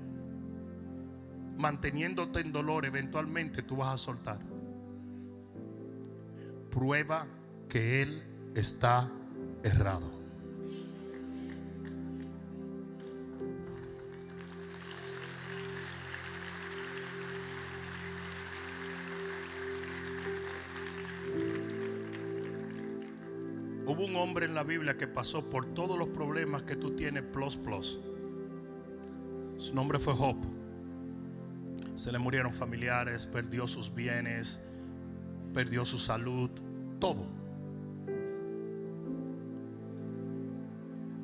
[1.56, 4.40] manteniéndote en dolor, eventualmente tú vas a soltar.
[6.70, 7.26] Prueba
[7.70, 8.22] que Él
[8.54, 9.10] está
[9.62, 10.17] errado.
[23.88, 27.22] Hubo un hombre en la Biblia que pasó por todos los problemas que tú tienes,
[27.22, 27.98] plus, plus.
[29.56, 30.36] Su nombre fue Job.
[31.94, 34.60] Se le murieron familiares, perdió sus bienes,
[35.54, 36.50] perdió su salud,
[37.00, 37.24] todo.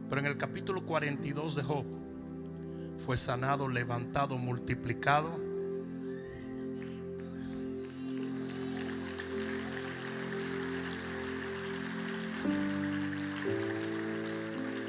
[0.08, 1.84] Pero en el capítulo 42 de Job
[3.04, 5.38] fue sanado, levantado, multiplicado.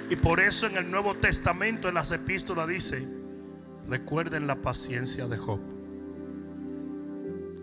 [0.10, 3.08] Y por eso en el Nuevo Testamento, en las epístolas dice,
[3.88, 5.60] recuerden la paciencia de Job.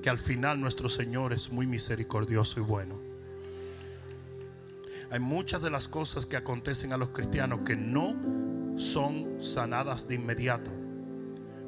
[0.02, 2.98] Que al final nuestro Señor es muy misericordioso y bueno.
[5.10, 8.16] Hay muchas de las cosas que acontecen a los cristianos que no
[8.76, 10.70] son sanadas de inmediato.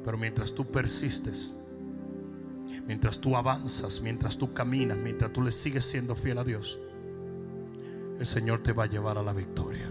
[0.03, 1.55] Pero mientras tú persistes,
[2.85, 6.77] mientras tú avanzas, mientras tú caminas, mientras tú le sigues siendo fiel a Dios,
[8.19, 9.89] el Señor te va a llevar a la victoria.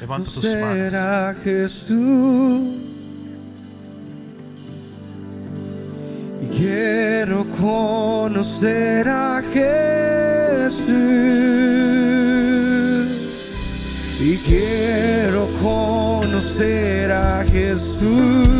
[0.00, 0.94] Levanta tus manos.
[0.94, 2.60] a Jesús.
[6.42, 10.84] Y quiero conocer a Jesús.
[14.20, 18.53] Y quiero conocer a Jesús.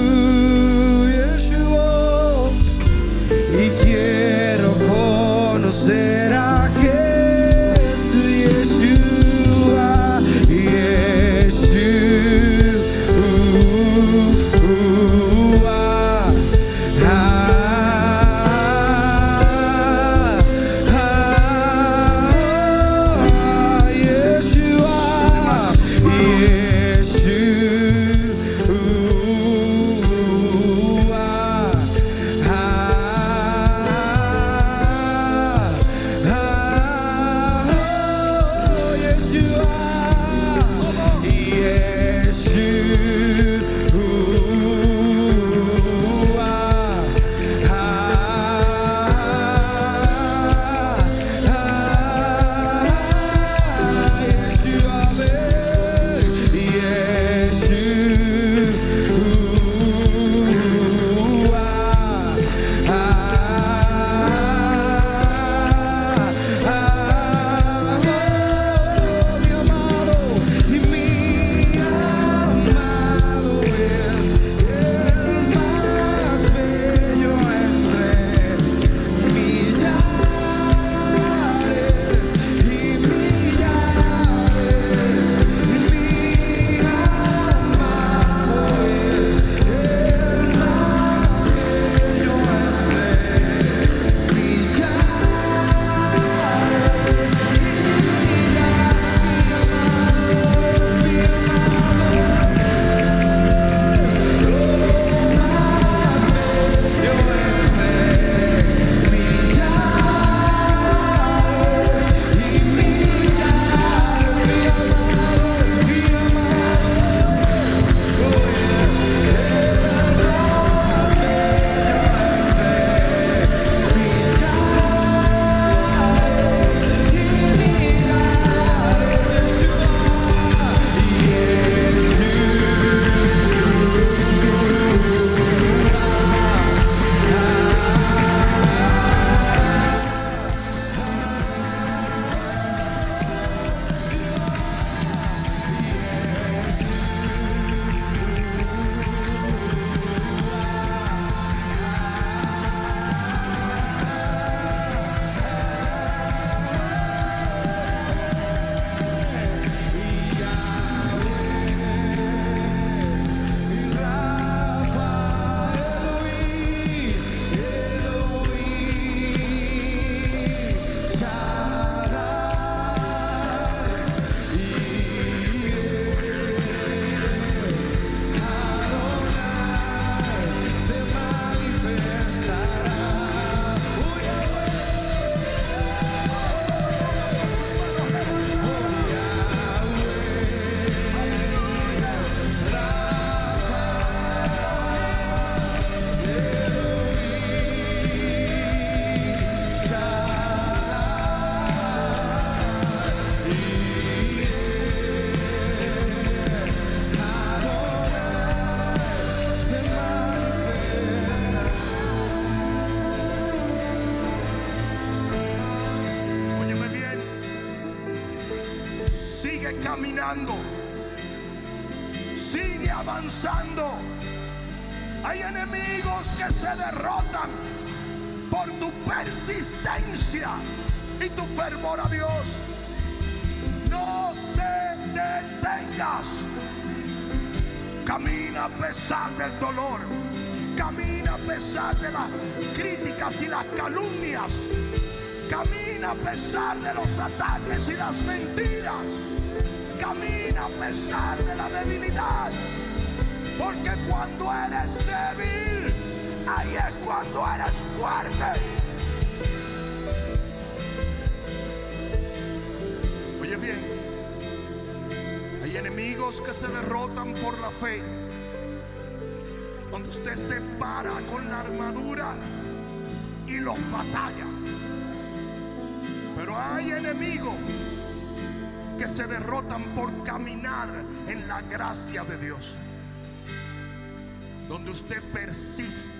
[284.68, 286.12] Donde usted persiste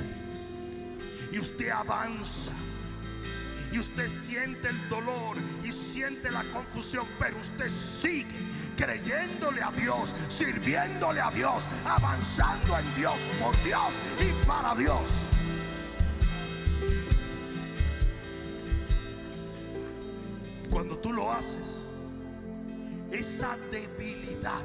[1.33, 2.53] y usted avanza
[3.75, 7.69] y usted siente el dolor y siente la confusión, pero usted
[8.01, 8.27] sigue
[8.77, 15.01] creyéndole a Dios, sirviéndole a Dios, avanzando en Dios, por Dios y para Dios.
[20.71, 21.85] Cuando tú lo haces,
[23.11, 24.63] esa debilidad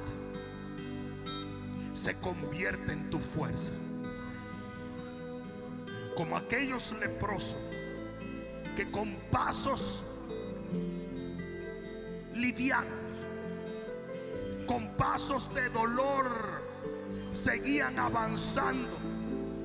[2.02, 3.74] se convierte en tu fuerza.
[6.16, 7.58] Como aquellos leprosos
[8.76, 10.04] que con pasos
[12.34, 12.94] livianos,
[14.66, 16.62] con pasos de dolor,
[17.34, 18.98] seguían avanzando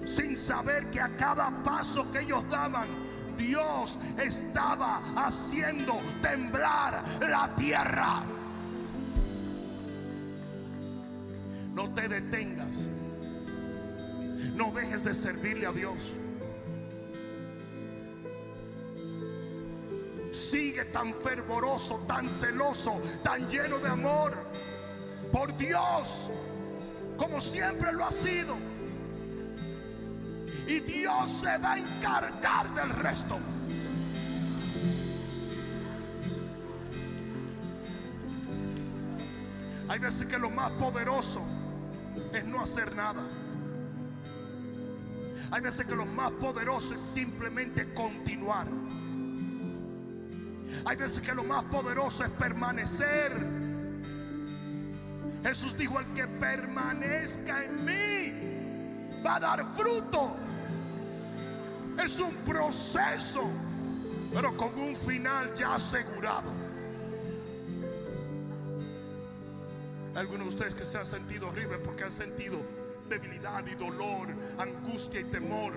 [0.05, 2.89] sin saber que a cada paso que ellos daban,
[3.37, 8.23] Dios estaba haciendo temblar la tierra.
[11.75, 12.89] No te detengas.
[14.55, 15.99] No dejes de servirle a Dios.
[20.31, 24.35] Sigue tan fervoroso, tan celoso, tan lleno de amor
[25.33, 26.31] por Dios,
[27.17, 28.57] como siempre lo ha sido.
[30.69, 33.39] Y Dios se va a encargar del resto.
[39.89, 41.43] Hay veces que lo más poderoso
[42.39, 43.23] es no hacer nada.
[45.51, 48.67] Hay veces que lo más poderoso es simplemente continuar.
[50.85, 53.33] Hay veces que lo más poderoso es permanecer.
[55.43, 60.35] Jesús dijo, el que permanezca en mí va a dar fruto.
[62.03, 63.49] Es un proceso,
[64.33, 66.64] pero con un final ya asegurado.
[70.15, 72.59] Algunos de ustedes que se han sentido horrible porque han sentido
[73.09, 74.28] debilidad y dolor,
[74.59, 75.73] angustia y temor.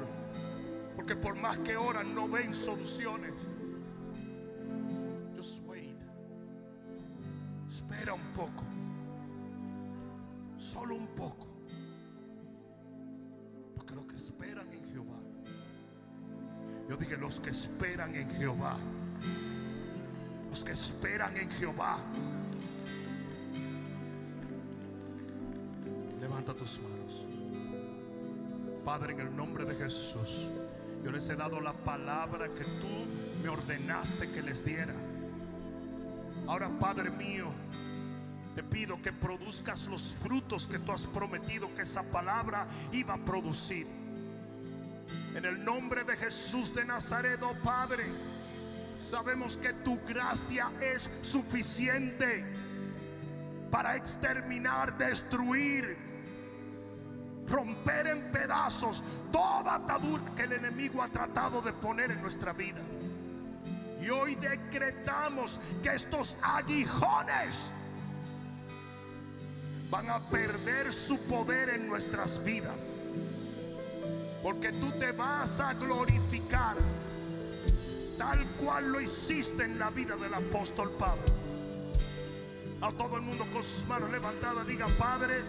[0.95, 3.33] Porque por más que oran no ven soluciones.
[5.35, 5.97] Just wait.
[7.67, 8.63] Espera un poco.
[10.59, 11.47] Solo un poco.
[13.75, 15.19] Porque los que esperan en Jehová.
[16.87, 18.77] Yo dije los que esperan en Jehová.
[20.51, 21.99] Los que esperan en Jehová.
[26.27, 27.25] Levanta tus manos.
[28.83, 30.49] Padre, en el nombre de Jesús,
[31.01, 34.93] yo les he dado la palabra que tú me ordenaste que les diera.
[36.45, 37.47] Ahora, Padre mío,
[38.55, 43.17] te pido que produzcas los frutos que tú has prometido que esa palabra iba a
[43.17, 43.87] producir.
[45.33, 48.05] En el nombre de Jesús de Nazaret, oh Padre,
[48.99, 52.43] sabemos que tu gracia es suficiente
[53.71, 56.06] para exterminar, destruir,
[57.49, 62.81] romper en pedazos toda atadura que el enemigo ha tratado de poner en nuestra vida.
[64.01, 67.71] Y hoy decretamos que estos aguijones
[69.89, 72.87] van a perder su poder en nuestras vidas.
[74.43, 76.77] Porque tú te vas a glorificar
[78.17, 81.23] tal cual lo hiciste en la vida del apóstol Pablo.
[82.81, 85.41] A todo el mundo con sus manos levantadas diga, Padre,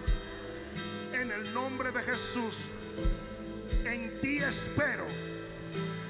[1.21, 2.57] en el nombre de Jesús,
[3.85, 5.07] en ti espero,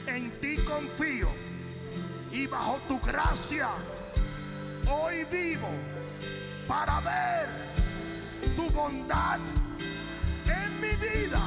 [0.07, 1.29] en ti confío
[2.31, 3.71] y bajo tu gracia
[4.87, 5.71] hoy vivo
[6.67, 7.49] para ver
[8.55, 9.41] tu bondad
[10.45, 11.41] en mi vida,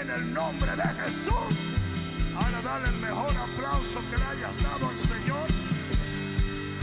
[0.00, 1.54] en el nombre de Jesús.
[2.34, 5.48] Ahora dale el mejor aplauso que le hayas dado al Señor.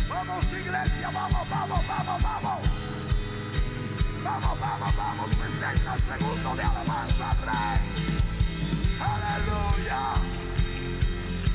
[0.08, 2.83] Vamos iglesia, vamos, vamos, vamos, vamos.
[4.24, 7.80] Tenemos 60 segundos de alabanza al Rey.
[9.02, 10.02] Aleluya.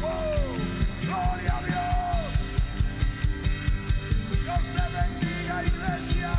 [0.02, 0.58] ¡Uh!
[1.06, 2.28] Gloria a Dios.
[4.42, 6.32] Dios te bendiga, iglesia.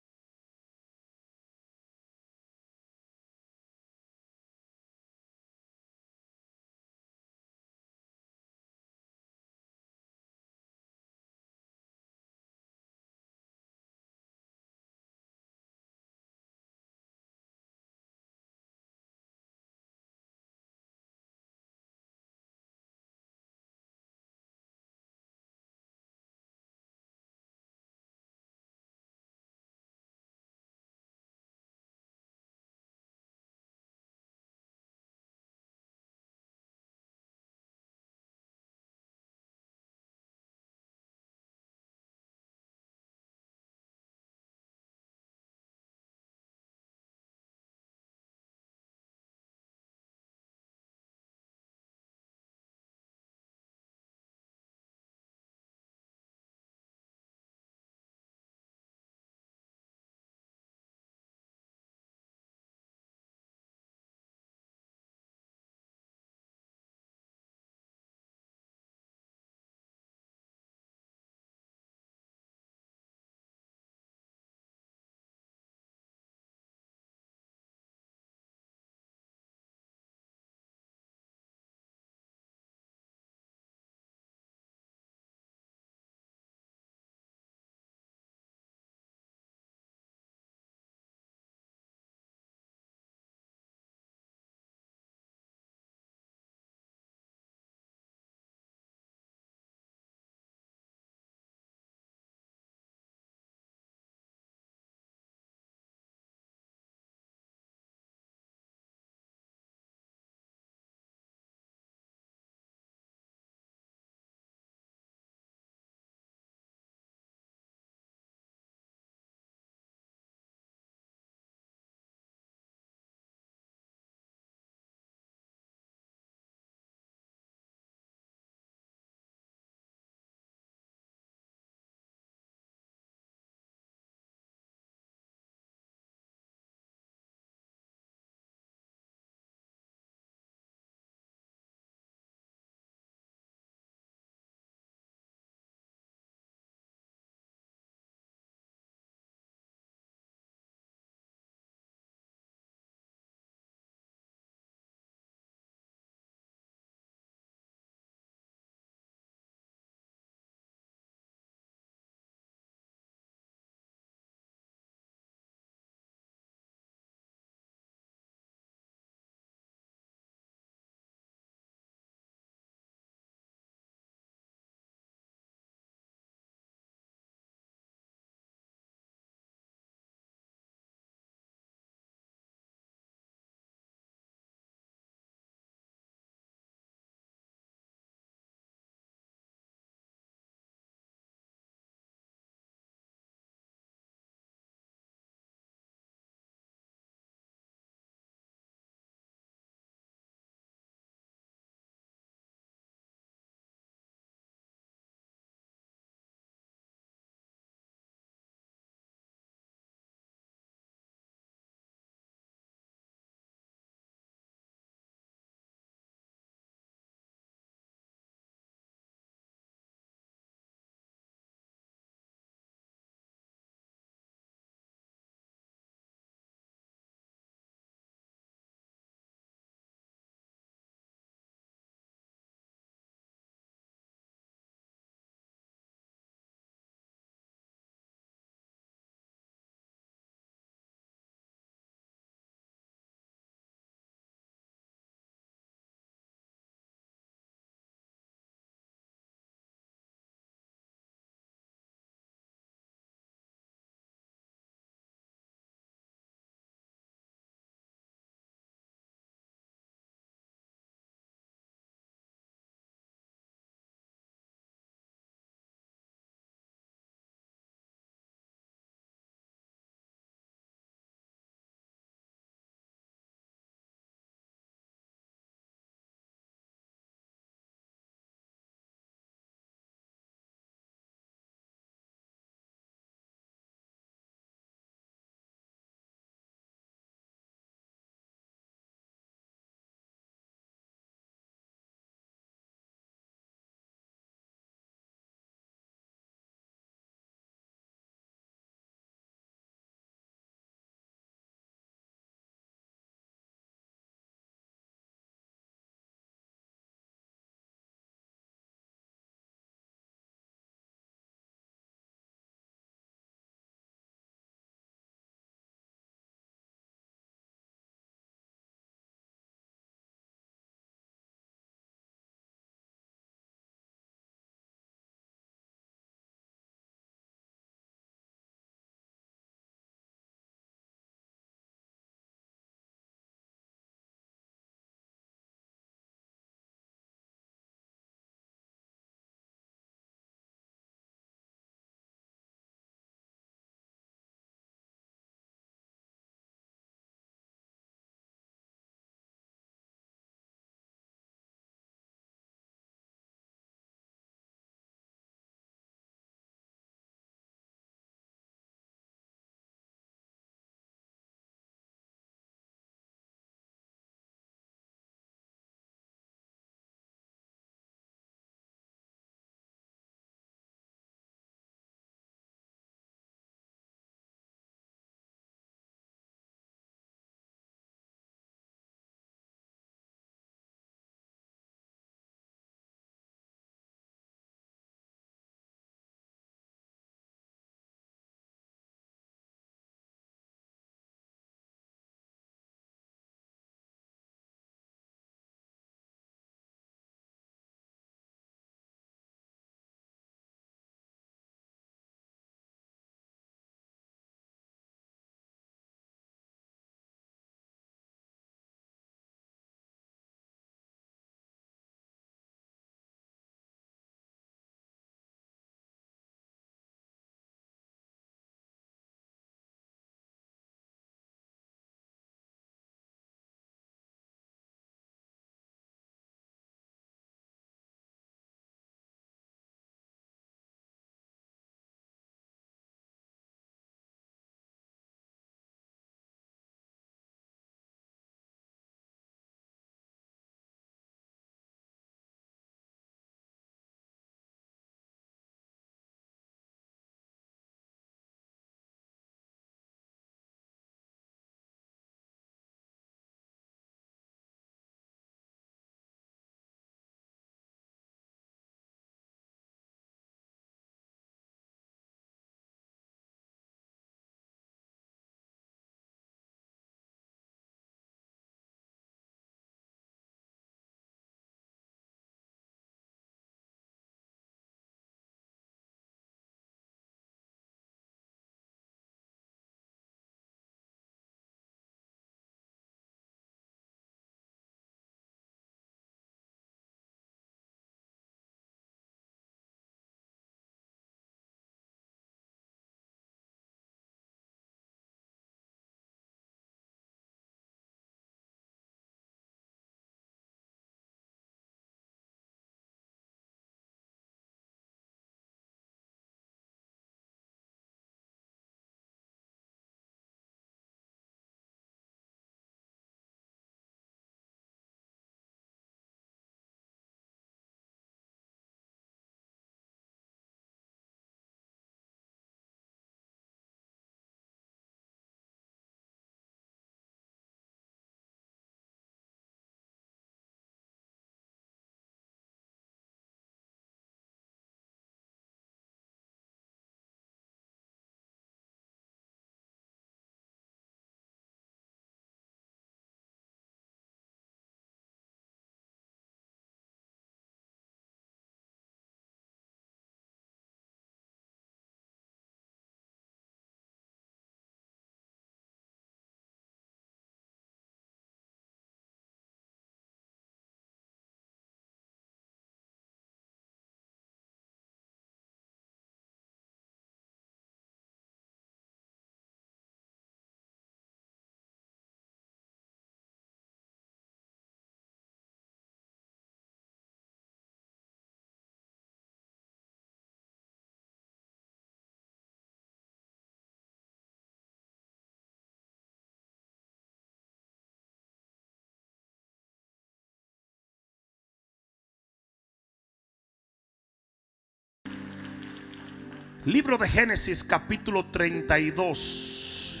[596.64, 600.00] Libro de Génesis capítulo 32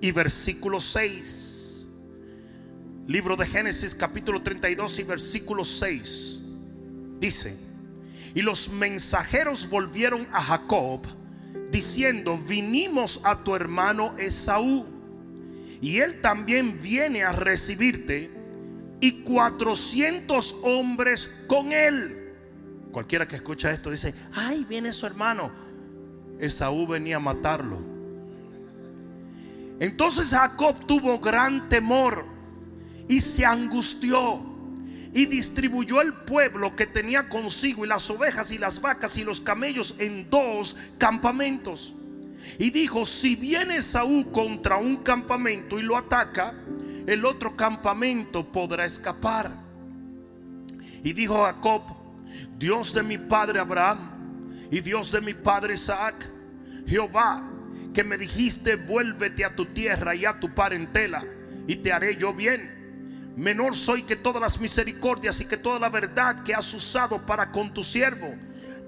[0.00, 1.88] y versículo 6.
[3.08, 6.42] Libro de Génesis capítulo 32 y versículo 6.
[7.18, 7.56] Dice,
[8.36, 11.00] y los mensajeros volvieron a Jacob
[11.72, 14.86] diciendo, vinimos a tu hermano Esaú
[15.80, 18.30] y él también viene a recibirte
[19.00, 22.27] y 400 hombres con él.
[22.92, 25.50] Cualquiera que escucha esto dice, ay, viene su hermano.
[26.38, 27.78] Esaú venía a matarlo.
[29.80, 32.24] Entonces Jacob tuvo gran temor
[33.08, 34.42] y se angustió
[35.12, 39.40] y distribuyó el pueblo que tenía consigo y las ovejas y las vacas y los
[39.40, 41.94] camellos en dos campamentos.
[42.58, 46.54] Y dijo, si viene Saúl contra un campamento y lo ataca,
[47.06, 49.50] el otro campamento podrá escapar.
[51.02, 51.82] Y dijo Jacob,
[52.58, 56.28] Dios de mi padre Abraham y Dios de mi padre Isaac,
[56.88, 57.48] Jehová,
[57.94, 61.24] que me dijiste, vuélvete a tu tierra y a tu parentela,
[61.68, 63.32] y te haré yo bien.
[63.36, 67.52] Menor soy que todas las misericordias y que toda la verdad que has usado para
[67.52, 68.34] con tu siervo,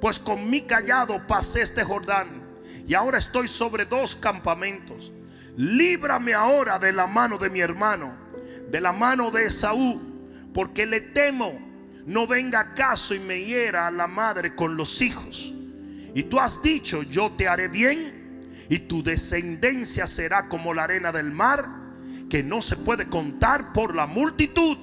[0.01, 2.43] pues con mi callado pasé este Jordán,
[2.89, 5.13] y ahora estoy sobre dos campamentos.
[5.57, 8.15] Líbrame ahora de la mano de mi hermano,
[8.69, 10.01] de la mano de Esaú,
[10.53, 11.70] porque le temo
[12.11, 15.55] no venga caso y me hiera a la madre con los hijos.
[16.13, 21.13] Y tú has dicho, yo te haré bien y tu descendencia será como la arena
[21.13, 21.69] del mar,
[22.29, 24.79] que no se puede contar por la multitud.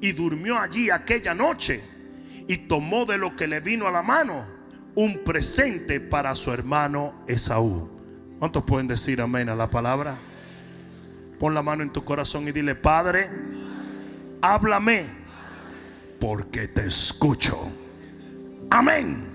[0.00, 1.84] Y durmió allí aquella noche
[2.48, 4.44] y tomó de lo que le vino a la mano
[4.96, 7.88] un presente para su hermano Esaú.
[8.40, 10.18] ¿Cuántos pueden decir amén a la palabra?
[11.38, 13.30] Pon la mano en tu corazón y dile, Padre,
[14.42, 15.19] háblame
[16.20, 17.72] porque te escucho.
[18.70, 19.26] Amén.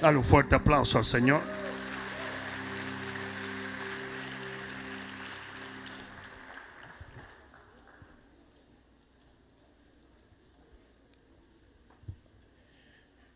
[0.00, 1.42] Dale un fuerte aplauso al Señor.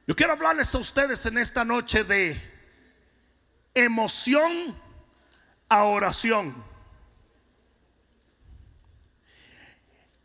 [0.06, 2.40] Yo quiero hablarles a ustedes en esta noche de
[3.74, 4.74] emoción
[5.68, 6.73] a oración.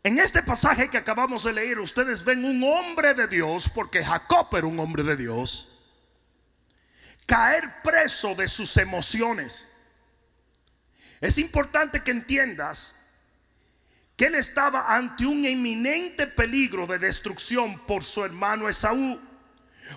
[0.02, 4.48] En este pasaje que acabamos de leer, ustedes ven un hombre de Dios, porque Jacob
[4.56, 5.68] era un hombre de Dios,
[7.26, 9.68] caer preso de sus emociones.
[11.20, 12.96] Es importante que entiendas
[14.16, 19.20] que él estaba ante un inminente peligro de destrucción por su hermano Esaú.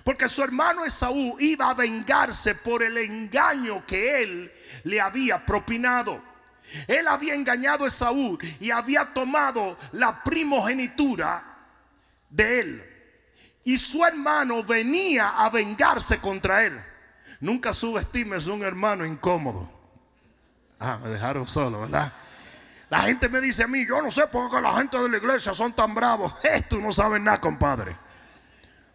[0.02, 4.52] Porque su hermano Esaú iba a vengarse por el engaño que él
[4.82, 6.33] le había propinado.
[6.86, 11.44] Él había engañado a Saúl y había tomado la primogenitura
[12.30, 12.90] de él.
[13.64, 16.80] Y su hermano venía a vengarse contra él.
[17.40, 19.70] Nunca subestimes un hermano incómodo.
[20.78, 22.12] Ah, me dejaron solo, ¿verdad?
[22.90, 25.16] La gente me dice a mí, yo no sé por qué la gente de la
[25.16, 26.34] iglesia son tan bravos.
[26.42, 27.96] Esto no saben nada, compadre.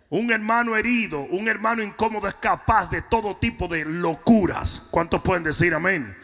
[0.10, 4.88] Un hermano herido, un hermano incómodo es capaz de todo tipo de locuras.
[4.90, 6.18] ¿Cuántos pueden decir amén?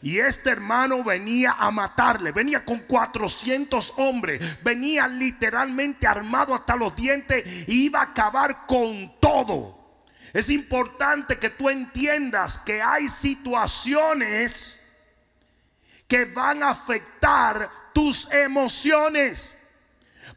[0.00, 6.94] Y este hermano venía a matarle, venía con 400 hombres, venía literalmente armado hasta los
[6.94, 9.76] dientes y iba a acabar con todo.
[10.32, 14.80] Es importante que tú entiendas que hay situaciones
[16.06, 19.56] que van a afectar tus emociones.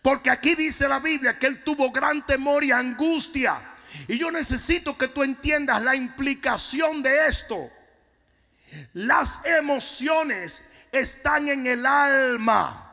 [0.02, 3.62] Porque aquí dice la Biblia que él tuvo gran temor y angustia.
[4.08, 7.70] Y yo necesito que tú entiendas la implicación de esto.
[8.94, 12.88] Las emociones están en el alma.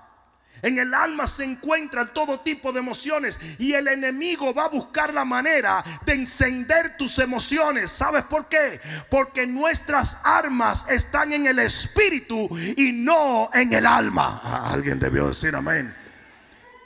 [0.62, 5.14] En el alma se encuentran todo tipo de emociones y el enemigo va a buscar
[5.14, 7.92] la manera de encender tus emociones.
[7.92, 8.80] ¿Sabes por qué?
[9.08, 14.40] Porque nuestras armas están en el espíritu y no en el alma.
[14.42, 15.94] Ah, alguien debió decir amén.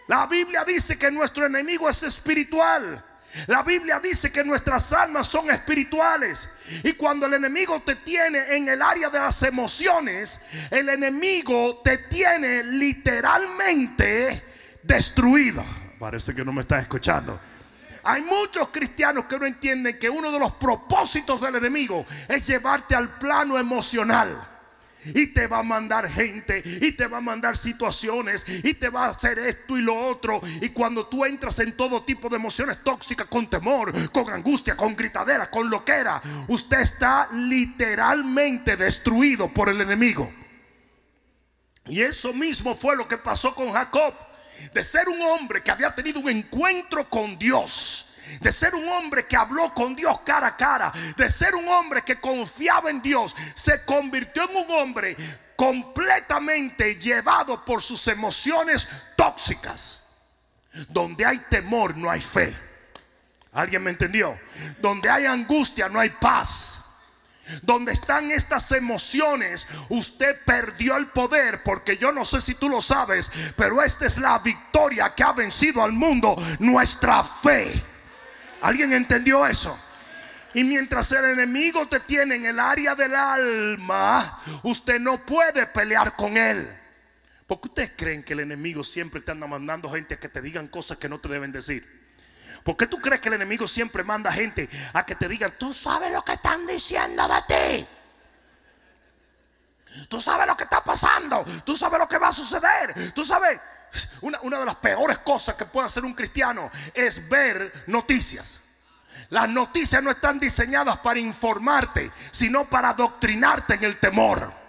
[0.07, 3.03] La Biblia dice que nuestro enemigo es espiritual.
[3.47, 6.49] La Biblia dice que nuestras almas son espirituales.
[6.83, 11.99] Y cuando el enemigo te tiene en el área de las emociones, el enemigo te
[11.99, 14.44] tiene literalmente
[14.83, 15.65] destruido.
[15.99, 17.41] Parece que no me estás escuchando.
[18.05, 22.94] Hay muchos cristianos que no entienden que uno de los propósitos del enemigo es llevarte
[22.94, 24.52] al plano emocional.
[25.07, 29.07] Y te va a mandar gente, y te va a mandar situaciones, y te va
[29.07, 30.41] a hacer esto y lo otro.
[30.61, 34.95] Y cuando tú entras en todo tipo de emociones tóxicas, con temor, con angustia, con
[34.95, 40.33] gritadera, con loquera, usted está literalmente destruido por el enemigo.
[41.87, 44.15] Y eso mismo fue lo que pasó con Jacob.
[44.73, 49.27] De ser un hombre que había tenido un encuentro con Dios de ser un hombre
[49.27, 53.35] que habló con Dios cara a cara, de ser un hombre que confiaba en Dios,
[53.55, 55.17] se convirtió en un hombre
[55.57, 60.01] completamente llevado por sus emociones tóxicas.
[60.89, 62.57] Donde hay temor no hay fe.
[63.52, 64.39] ¿Alguien me entendió?
[64.81, 66.83] Donde hay angustia no hay paz.
[67.61, 72.81] Donde están estas emociones, usted perdió el poder, porque yo no sé si tú lo
[72.81, 77.92] sabes, pero esta es la victoria que ha vencido al mundo, nuestra fe.
[78.62, 79.78] ¿Alguien entendió eso?
[80.55, 86.15] Y mientras el enemigo te tiene en el área del alma, usted no puede pelear
[86.15, 86.78] con él.
[87.47, 90.68] Porque ustedes creen que el enemigo siempre te anda mandando gente a que te digan
[90.68, 92.02] cosas que no te deben decir.
[92.62, 95.74] ¿Por qué tú crees que el enemigo siempre manda gente a que te digan, tú
[95.74, 97.86] sabes lo que están diciendo de ti?
[100.08, 101.44] Tú sabes lo que está pasando.
[101.65, 103.12] Tú sabes lo que va a suceder.
[103.12, 103.60] Tú sabes,
[104.21, 108.61] una, una de las peores cosas que puede hacer un cristiano es ver noticias.
[109.31, 114.62] Las noticias no están diseñadas para informarte, sino para adoctrinarte en el temor.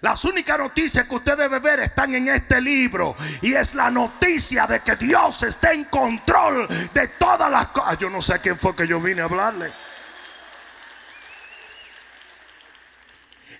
[0.00, 3.16] Las únicas noticias que usted debe ver están en este libro.
[3.42, 7.98] Y es la noticia de que Dios está en control de todas las cosas.
[7.98, 9.72] Yo no sé a quién fue que yo vine a hablarle.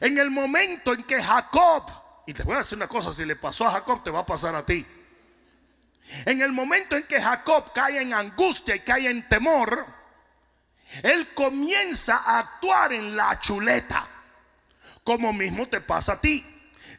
[0.01, 1.91] En el momento en que Jacob,
[2.31, 4.27] y te voy a decir una cosa, si le pasó a Jacob, te va a
[4.27, 4.87] pasar a ti.
[6.25, 9.85] En el momento en que Jacob cae en angustia y cae en temor,
[11.03, 14.07] él comienza a actuar en la chuleta.
[15.03, 16.47] Como mismo te pasa a ti.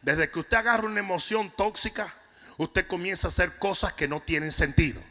[0.02, 2.14] Desde que usted agarra una emoción tóxica,
[2.58, 5.02] usted comienza a hacer cosas que no tienen sentido.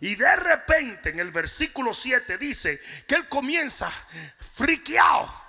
[0.00, 3.92] Y de repente en el versículo 7 dice que él comienza
[4.54, 5.47] friqueado.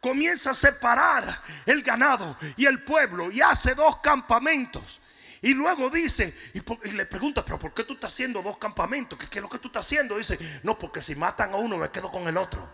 [0.00, 5.00] Comienza a separar el ganado y el pueblo y hace dos campamentos.
[5.40, 9.18] Y luego dice, y, le pregunta, pero ¿por qué tú estás haciendo dos campamentos?
[9.18, 10.16] ¿Qué, ¿Qué, es lo que tú estás haciendo?
[10.16, 12.68] Dice, no, porque si matan a uno me quedo con el otro.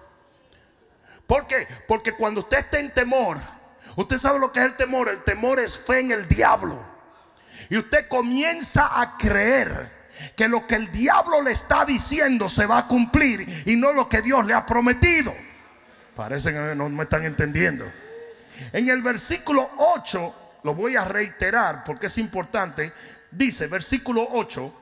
[1.27, 1.67] ¿Por qué?
[1.89, 3.39] Porque cuando usted está en temor,
[3.97, 5.09] usted sabe lo que es el temor.
[5.09, 6.83] El temor es fe en el diablo.
[7.71, 10.05] Y usted comienza a creer
[10.37, 14.09] que lo que el diablo le está diciendo se va a cumplir y no lo
[14.09, 15.35] que Dios le ha prometido.
[16.17, 17.85] Parece que no me están entendiendo.
[18.73, 22.93] En el versículo 8, lo voy a reiterar porque es importante,
[23.31, 24.73] dice versículo 8,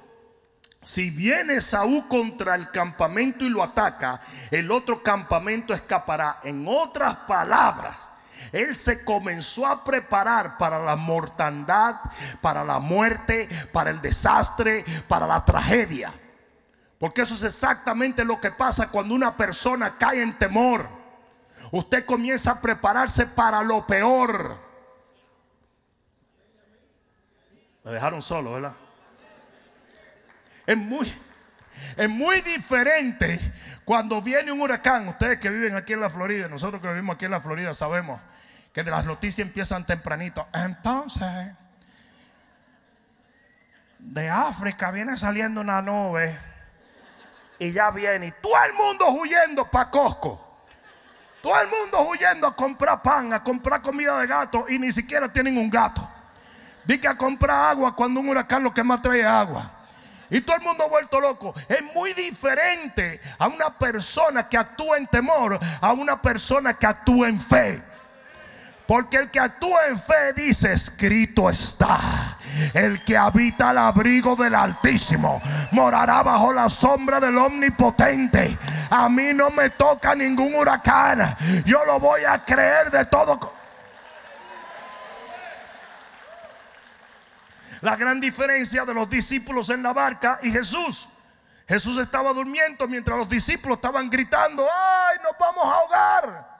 [0.85, 4.20] si viene Saúl contra el campamento y lo ataca,
[4.51, 6.41] el otro campamento escapará.
[6.43, 7.97] En otras palabras,
[8.51, 11.97] él se comenzó a preparar para la mortandad,
[12.41, 16.12] para la muerte, para el desastre, para la tragedia.
[16.99, 21.01] Porque eso es exactamente lo que pasa cuando una persona cae en temor.
[21.73, 24.59] Usted comienza a prepararse para lo peor.
[27.83, 28.75] Me dejaron solo, ¿verdad?
[30.67, 31.12] Es muy,
[31.97, 33.41] es muy diferente
[33.86, 35.09] cuando viene un huracán.
[35.09, 38.20] Ustedes que viven aquí en la Florida, nosotros que vivimos aquí en la Florida sabemos
[38.75, 40.47] que las noticias empiezan tempranito.
[40.52, 41.55] Entonces,
[43.99, 46.39] de África viene saliendo una nube
[47.59, 48.26] y ya viene.
[48.26, 50.51] Y todo el mundo huyendo para Costco.
[51.42, 55.30] Todo el mundo huyendo a comprar pan, a comprar comida de gato y ni siquiera
[55.30, 56.08] tienen un gato.
[56.84, 59.70] Dice a comprar agua cuando un huracán lo que más trae agua.
[60.30, 61.52] Y todo el mundo ha vuelto loco.
[61.68, 67.28] Es muy diferente a una persona que actúa en temor a una persona que actúa
[67.28, 67.82] en fe.
[68.86, 72.36] Porque el que actúa en fe dice, escrito está,
[72.75, 78.59] el que habita al abrigo del Altísimo morará bajo la sombra del Omnipotente.
[78.91, 81.36] A mí no me toca ningún huracán.
[81.65, 83.62] Yo lo voy a creer de todo.
[87.83, 91.09] la gran diferencia de los discípulos en la barca y Jesús.
[91.69, 96.51] Jesús estaba durmiendo mientras los discípulos estaban gritando, ay, nos vamos a ahogar.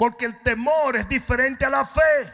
[0.00, 2.32] Porque el temor es diferente a la fe.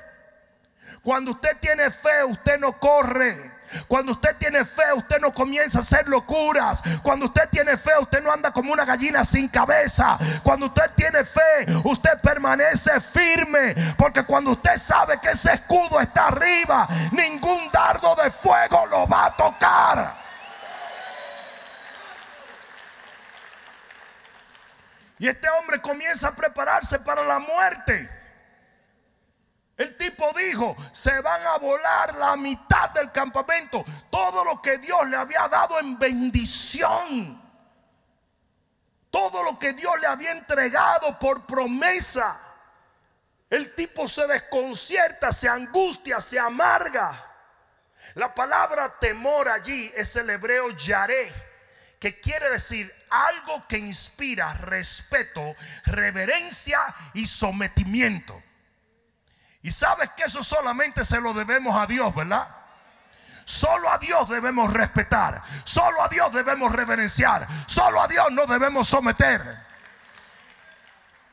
[1.02, 3.50] Cuando usted tiene fe, usted no corre.
[3.88, 6.80] Cuando usted tiene fe, usted no comienza a hacer locuras.
[7.02, 10.16] Cuando usted tiene fe, usted no anda como una gallina sin cabeza.
[10.44, 13.74] Cuando usted tiene fe, usted permanece firme.
[13.98, 19.26] Porque cuando usted sabe que ese escudo está arriba, ningún dardo de fuego lo va
[19.26, 20.25] a tocar.
[25.18, 28.10] Y este hombre comienza a prepararse para la muerte.
[29.76, 33.84] El tipo dijo, se van a volar la mitad del campamento.
[34.10, 37.42] Todo lo que Dios le había dado en bendición.
[39.10, 42.40] Todo lo que Dios le había entregado por promesa.
[43.48, 47.22] El tipo se desconcierta, se angustia, se amarga.
[48.14, 51.32] La palabra temor allí es el hebreo yaré,
[51.98, 55.54] que quiere decir algo que inspira respeto,
[55.84, 56.78] reverencia
[57.14, 58.42] y sometimiento.
[59.62, 62.48] Y sabes que eso solamente se lo debemos a Dios, ¿verdad?
[63.44, 68.88] Solo a Dios debemos respetar, solo a Dios debemos reverenciar, solo a Dios no debemos
[68.88, 69.64] someter.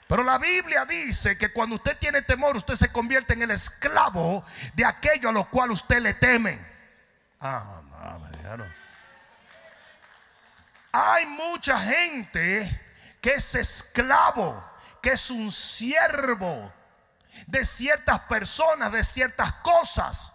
[0.08, 4.44] Pero la Biblia dice que cuando usted tiene temor, usted se convierte en el esclavo
[4.76, 6.60] de aquello a lo cual usted le teme.
[7.42, 7.82] Ah.
[10.96, 12.82] Hay mucha gente
[13.20, 14.64] que es esclavo,
[15.02, 16.72] que es un siervo
[17.48, 20.32] de ciertas personas, de ciertas cosas.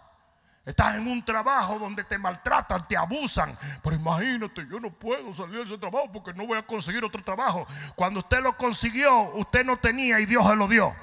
[0.65, 3.57] Estás en un trabajo donde te maltratan, te abusan.
[3.81, 7.23] Pero imagínate, yo no puedo salir de ese trabajo porque no voy a conseguir otro
[7.23, 7.65] trabajo.
[7.95, 10.93] Cuando usted lo consiguió, usted no tenía y Dios se lo dio.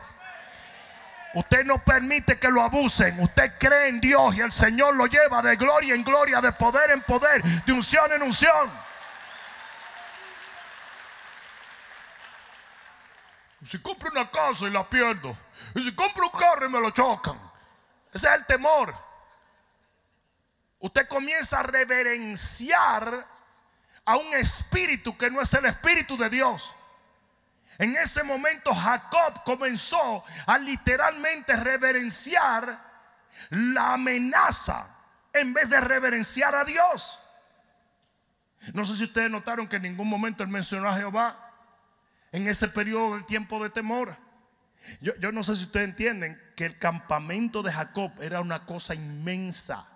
[1.34, 3.18] Usted no permite que lo abusen.
[3.20, 6.90] Usted cree en Dios y el Señor lo lleva de gloria en gloria, de poder
[6.90, 8.85] en poder, de unción en unción.
[13.68, 15.36] Si compro una casa y la pierdo.
[15.74, 17.38] Y si compro un carro y me lo chocan.
[18.12, 18.94] Ese es el temor.
[20.78, 23.26] Usted comienza a reverenciar
[24.04, 26.74] a un espíritu que no es el espíritu de Dios.
[27.78, 32.80] En ese momento Jacob comenzó a literalmente reverenciar
[33.50, 34.88] la amenaza
[35.32, 37.20] en vez de reverenciar a Dios.
[38.72, 41.45] No sé si ustedes notaron que en ningún momento él mencionó a Jehová
[42.36, 44.14] en ese periodo de tiempo de temor.
[45.00, 48.94] Yo, yo, no sé si ustedes entienden que el campamento de Jacob era una cosa
[48.94, 49.86] inmensa.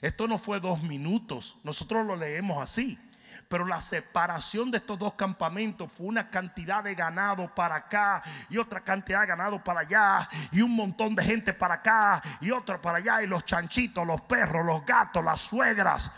[0.00, 2.98] Esto no fue dos minutos, nosotros lo leemos así.
[3.48, 8.58] Pero la separación de estos dos campamentos fue una cantidad de ganado para acá y
[8.58, 12.82] otra cantidad de ganado para allá y un montón de gente para acá y otra
[12.82, 16.10] para allá y los chanchitos, los perros, los gatos, las suegras.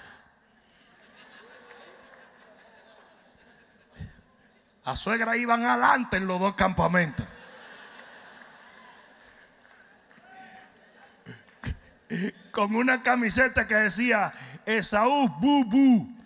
[4.84, 7.26] Las suegras iban adelante en los dos campamentos.
[12.50, 14.32] Con una camiseta que decía
[14.66, 16.16] Esaú, bu, bu.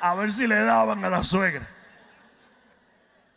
[0.00, 1.68] A ver si le daban a la suegra.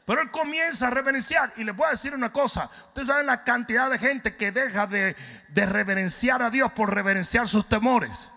[0.06, 1.54] Pero él comienza a reverenciar.
[1.58, 2.70] Y les voy a decir una cosa.
[2.88, 5.16] Ustedes saben la cantidad de gente que deja de,
[5.50, 8.32] de reverenciar a Dios por reverenciar sus temores.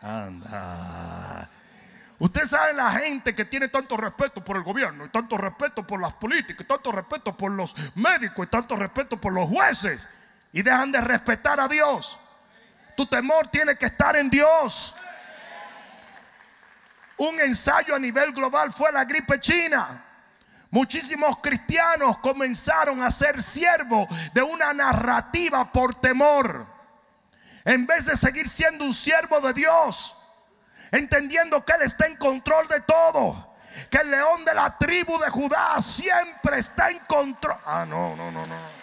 [0.00, 1.48] Anda.
[2.20, 5.98] Usted sabe la gente que tiene tanto respeto por el gobierno, y tanto respeto por
[5.98, 10.06] las políticas, y tanto respeto por los médicos, y tanto respeto por los jueces,
[10.52, 12.20] y dejan de respetar a Dios.
[12.94, 14.94] Tu temor tiene que estar en Dios.
[17.16, 20.04] Un ensayo a nivel global fue la gripe china.
[20.70, 26.66] Muchísimos cristianos comenzaron a ser siervos de una narrativa por temor.
[27.64, 30.14] En vez de seguir siendo un siervo de Dios
[30.90, 33.56] entendiendo que Él está en control de todo.
[33.88, 37.56] Que el león de la tribu de Judá siempre está en control.
[37.64, 38.80] Ah, no, no, no, no.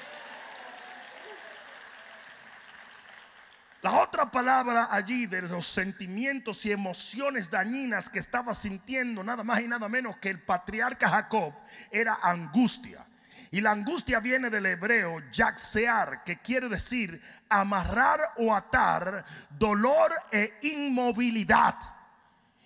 [3.81, 9.61] La otra palabra allí de los sentimientos y emociones dañinas que estaba sintiendo nada más
[9.61, 11.53] y nada menos que el patriarca Jacob
[11.91, 13.05] era angustia.
[13.51, 20.57] Y la angustia viene del hebreo yaxear, que quiere decir amarrar o atar, dolor e
[20.63, 21.75] inmovilidad.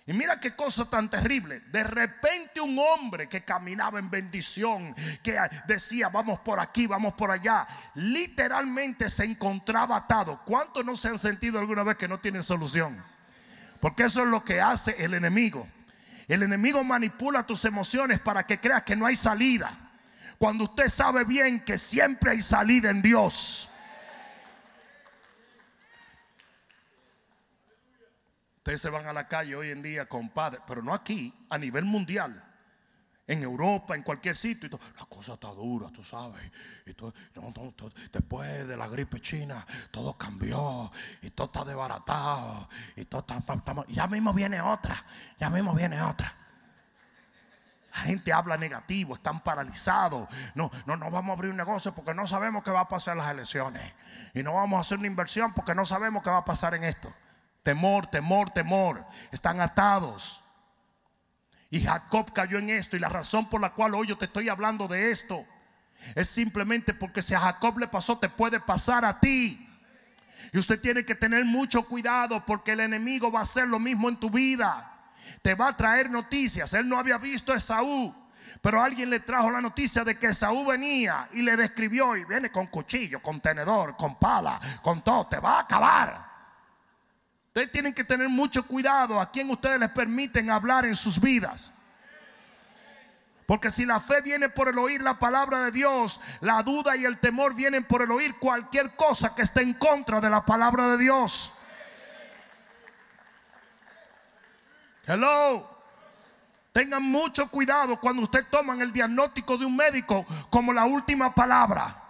[0.07, 1.61] Y mira qué cosa tan terrible.
[1.71, 7.31] De repente un hombre que caminaba en bendición, que decía, vamos por aquí, vamos por
[7.31, 10.41] allá, literalmente se encontraba atado.
[10.45, 13.03] ¿Cuántos no se han sentido alguna vez que no tienen solución?
[13.79, 15.67] Porque eso es lo que hace el enemigo.
[16.27, 19.77] El enemigo manipula tus emociones para que creas que no hay salida.
[20.37, 23.70] Cuando usted sabe bien que siempre hay salida en Dios.
[28.61, 31.83] Ustedes se van a la calle hoy en día, compadre, pero no aquí, a nivel
[31.83, 32.43] mundial.
[33.25, 34.67] En Europa, en cualquier sitio.
[34.67, 34.81] Y todo.
[34.99, 36.51] La cosa está dura, tú sabes.
[36.85, 37.11] Y todo,
[38.11, 40.91] después de la gripe china, todo cambió.
[41.23, 42.69] Y todo está desbaratado.
[42.95, 45.05] Y todo está, está, Ya mismo viene otra.
[45.39, 46.31] Ya mismo viene otra.
[47.95, 50.29] La gente habla negativo, están paralizados.
[50.53, 53.13] No, no, no vamos a abrir un negocio porque no sabemos qué va a pasar
[53.13, 53.91] en las elecciones.
[54.35, 56.83] Y no vamos a hacer una inversión porque no sabemos qué va a pasar en
[56.83, 57.11] esto.
[57.63, 59.05] Temor, temor, temor.
[59.31, 60.43] Están atados.
[61.69, 62.95] Y Jacob cayó en esto.
[62.95, 65.45] Y la razón por la cual hoy yo te estoy hablando de esto
[66.15, 69.67] es simplemente porque si a Jacob le pasó, te puede pasar a ti.
[70.51, 74.09] Y usted tiene que tener mucho cuidado porque el enemigo va a hacer lo mismo
[74.09, 74.91] en tu vida.
[75.41, 76.73] Te va a traer noticias.
[76.73, 78.13] Él no había visto a Esaú.
[78.61, 82.51] Pero alguien le trajo la noticia de que Esaú venía y le describió y viene
[82.51, 85.27] con cuchillo, con tenedor, con pala, con todo.
[85.27, 86.30] Te va a acabar.
[87.51, 91.73] Ustedes tienen que tener mucho cuidado a quien ustedes les permiten hablar en sus vidas.
[93.45, 97.03] Porque si la fe viene por el oír la palabra de Dios, la duda y
[97.03, 100.91] el temor vienen por el oír cualquier cosa que esté en contra de la palabra
[100.91, 101.51] de Dios.
[105.05, 105.69] Hello.
[106.71, 112.00] Tengan mucho cuidado cuando usted toman el diagnóstico de un médico como la última palabra.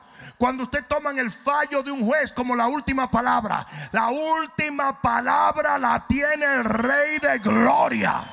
[0.42, 3.64] Cuando usted toman el fallo de un juez como la última palabra.
[3.92, 8.24] La última palabra la tiene el Rey de Gloria.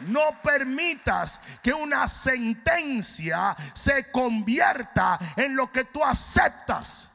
[0.00, 7.10] No permitas que una sentencia se convierta en lo que tú aceptas.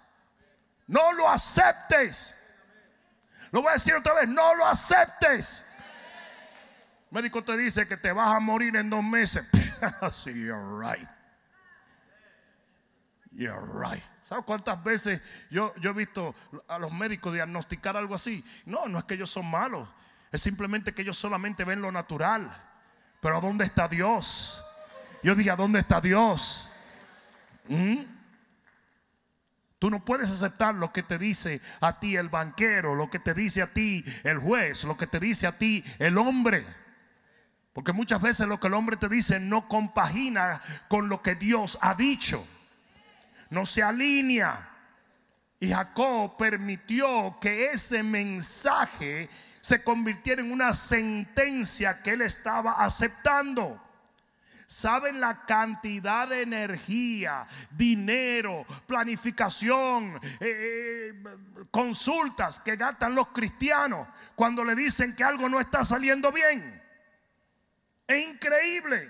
[0.87, 2.35] No lo aceptes.
[3.51, 5.63] Lo voy a decir otra vez, no lo aceptes.
[7.11, 9.45] El médico te dice que te vas a morir en dos meses.
[10.23, 11.07] sí, you're right.
[13.31, 14.03] You're right.
[14.23, 16.33] ¿Sabes cuántas veces yo, yo he visto
[16.67, 18.43] a los médicos diagnosticar algo así?
[18.65, 19.89] No, no es que ellos son malos.
[20.31, 22.51] Es simplemente que ellos solamente ven lo natural.
[23.21, 24.63] Pero ¿dónde está Dios?
[25.23, 26.69] Yo dije, ¿a dónde está Dios?
[27.67, 28.03] ¿Mm?
[29.79, 33.33] Tú no puedes aceptar lo que te dice a ti el banquero, lo que te
[33.33, 36.65] dice a ti el juez, lo que te dice a ti el hombre.
[37.73, 41.77] Porque muchas veces lo que el hombre te dice no compagina con lo que Dios
[41.81, 42.47] ha dicho.
[43.49, 44.69] No se alinea.
[45.59, 49.29] Y Jacob permitió que ese mensaje
[49.61, 53.81] se convirtiera en una sentencia que él estaba aceptando.
[54.67, 61.23] ¿Saben la cantidad de energía, dinero, planificación, eh, eh,
[61.71, 66.82] consultas que gastan los cristianos cuando le dicen que algo no está saliendo bien?
[68.07, 69.09] Es increíble.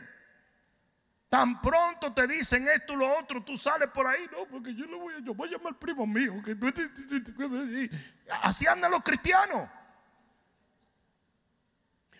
[1.30, 4.86] Tan pronto te dicen esto y lo otro, tú sales por ahí, no, porque yo
[4.86, 6.36] no voy a, yo voy a llamar al primo mío.
[6.44, 6.56] Que,
[8.42, 9.68] así andan los cristianos.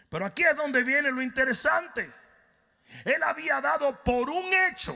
[0.10, 2.12] Pero aquí es donde viene lo interesante.
[3.06, 4.96] Él había dado por un hecho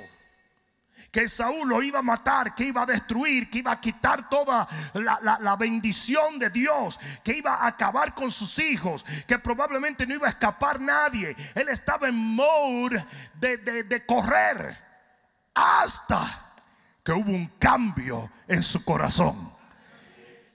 [1.11, 4.68] que Saúl lo iba a matar, que iba a destruir, que iba a quitar toda
[4.94, 10.27] la, bendición de Dios, que iba a acabar con sus hijos, que probablemente no iba
[10.27, 11.36] a escapar nadie.
[11.56, 14.77] Él estaba en mode de, de correr
[15.53, 16.53] hasta
[17.03, 19.53] que hubo un cambio en su corazón.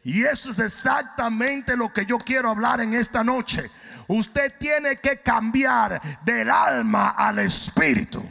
[0.04, 3.70] Y eso es exactamente lo que yo quiero hablar en esta noche.
[4.08, 8.22] Usted tiene que cambiar del alma al espíritu.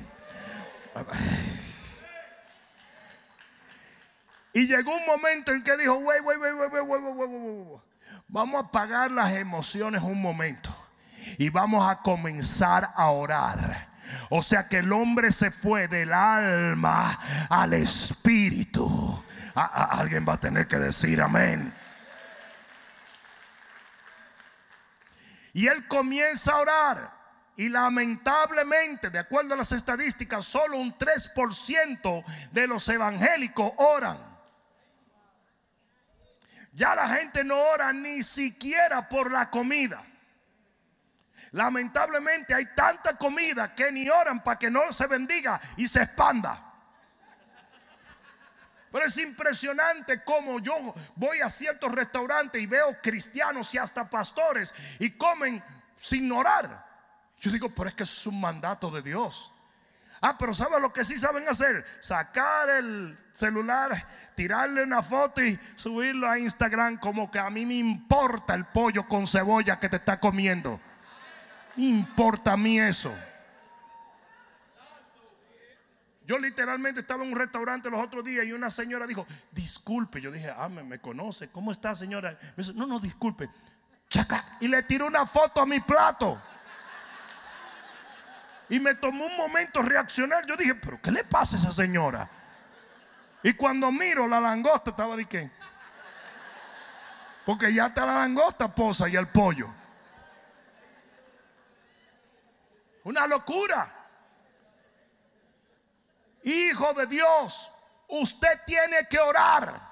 [4.53, 7.79] Y llegó un momento en que dijo, wey, wey, wey, wey, wey, wey, wey,
[8.27, 10.73] Vamos a apagar las emociones un momento
[11.37, 13.89] y vamos a comenzar a orar.
[14.29, 19.23] O sea que el hombre se fue del alma al espíritu.
[19.53, 21.73] A, a, alguien va a tener que decir amén.
[25.53, 27.21] Y él comienza a orar.
[27.57, 34.30] Y lamentablemente, de acuerdo a las estadísticas, solo un 3% de los evangélicos oran.
[36.71, 40.03] Ya la gente no ora ni siquiera por la comida.
[41.51, 46.71] Lamentablemente hay tanta comida que ni oran para que no se bendiga y se expanda.
[48.91, 54.73] Pero es impresionante cómo yo voy a ciertos restaurantes y veo cristianos y hasta pastores
[54.99, 55.63] y comen
[55.97, 56.85] sin orar.
[57.39, 59.51] Yo digo, pero es que es un mandato de Dios.
[60.21, 61.83] Ah, pero ¿sabes lo que sí saben hacer?
[61.99, 67.73] Sacar el celular, tirarle una foto y subirlo a Instagram como que a mí me
[67.73, 70.79] importa el pollo con cebolla que te está comiendo.
[71.75, 73.11] Me importa a mí eso.
[76.27, 80.21] Yo literalmente estaba en un restaurante los otros días y una señora dijo, disculpe.
[80.21, 81.49] Yo dije, ah, me, conoce.
[81.49, 82.37] ¿Cómo está, señora?
[82.55, 83.49] Me dice, no, no, disculpe.
[84.07, 84.57] Chaca.
[84.59, 86.39] Y le tiró una foto a mi plato.
[88.71, 90.45] Y me tomó un momento reaccionar.
[90.45, 92.29] Yo dije, pero ¿qué le pasa a esa señora?
[93.43, 95.51] Y cuando miro la langosta estaba de qué.
[97.45, 99.67] Porque ya está la langosta posa y el pollo.
[103.03, 103.93] Una locura.
[106.43, 107.69] Hijo de Dios,
[108.07, 109.90] usted tiene que orar.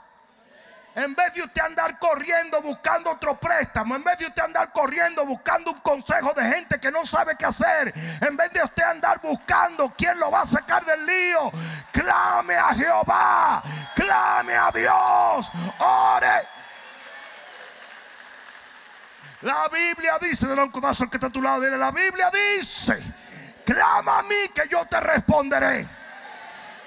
[0.96, 5.24] En vez de usted andar corriendo buscando otro préstamo, en vez de usted andar corriendo
[5.26, 9.22] buscando un consejo de gente que no sabe qué hacer, en vez de usted andar
[9.22, 11.52] buscando quién lo va a sacar del lío,
[11.92, 13.64] clame a Jehová,
[13.96, 16.48] clame a Dios, ore.
[19.42, 23.02] La Biblia dice, de un codazo que está a tu lado, la Biblia dice,
[23.64, 25.88] clama a mí que yo te responderé.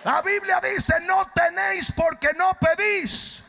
[0.05, 3.42] La Biblia dice, no tenéis porque no pedís.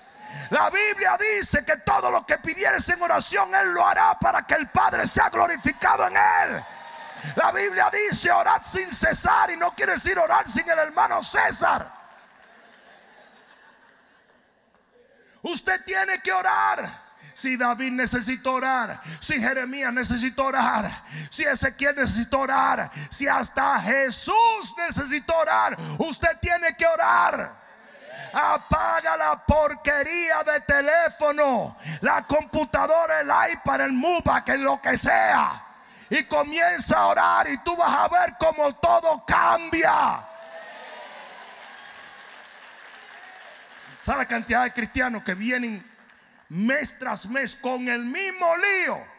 [0.50, 4.56] La Biblia dice que todo lo que pidieres en oración, Él lo hará para que
[4.56, 6.64] el Padre sea glorificado en Él.
[7.36, 11.90] La Biblia dice orar sin cesar y no quiere decir orar sin el hermano César.
[15.42, 17.04] Usted tiene que orar.
[17.34, 24.76] Si David necesitó orar, si Jeremías necesitó orar, si Ezequiel necesitó orar, si hasta Jesús
[24.78, 27.63] necesitó orar, usted tiene que orar.
[28.32, 35.66] Apaga la porquería de teléfono, la computadora, el iPad, el MUBA, que lo que sea.
[36.10, 40.26] Y comienza a orar y tú vas a ver cómo todo cambia.
[44.04, 45.84] ¿Sabe la cantidad de cristianos que vienen
[46.50, 49.14] mes tras mes con el mismo lío?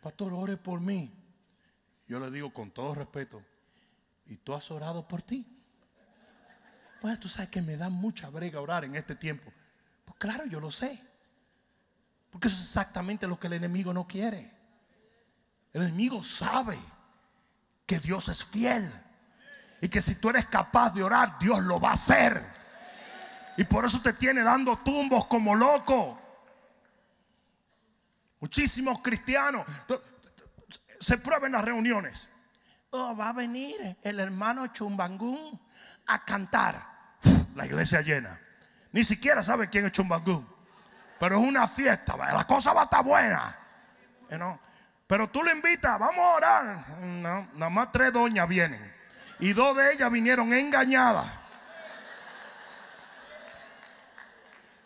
[0.00, 1.12] Pastor, ore por mí.
[2.06, 3.42] Yo le digo con todo respeto,
[4.26, 5.59] ¿y tú has orado por ti?
[7.00, 9.50] Pues tú sabes que me da mucha brega orar en este tiempo.
[10.04, 11.02] Pues claro, yo lo sé.
[12.30, 14.52] Porque eso es exactamente lo que el enemigo no quiere.
[15.72, 16.78] El enemigo sabe
[17.86, 18.90] que Dios es fiel.
[19.80, 22.44] Y que si tú eres capaz de orar, Dios lo va a hacer.
[23.56, 26.20] Y por eso te tiene dando tumbos como loco.
[28.40, 29.66] Muchísimos cristianos
[31.00, 32.28] se prueban en las reuniones.
[32.90, 35.60] Oh, va a venir el hermano Chumbangún
[36.06, 36.89] a cantar.
[37.60, 38.40] La iglesia llena.
[38.90, 40.48] Ni siquiera sabe quién es Chumbangún.
[41.18, 42.16] Pero es una fiesta.
[42.16, 43.54] La cosa va a estar buena.
[45.06, 46.88] Pero tú le invitas, vamos a orar.
[47.02, 48.80] No, nada más tres doñas vienen.
[49.40, 51.26] Y dos de ellas vinieron engañadas.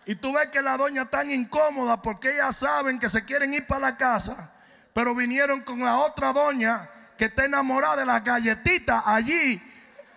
[0.07, 3.69] Y tú ves que la doña están incómoda porque ellas saben que se quieren ir
[3.69, 4.51] para la casa.
[4.93, 9.63] Pero vinieron con la otra doña que está enamorada de las galletitas allí.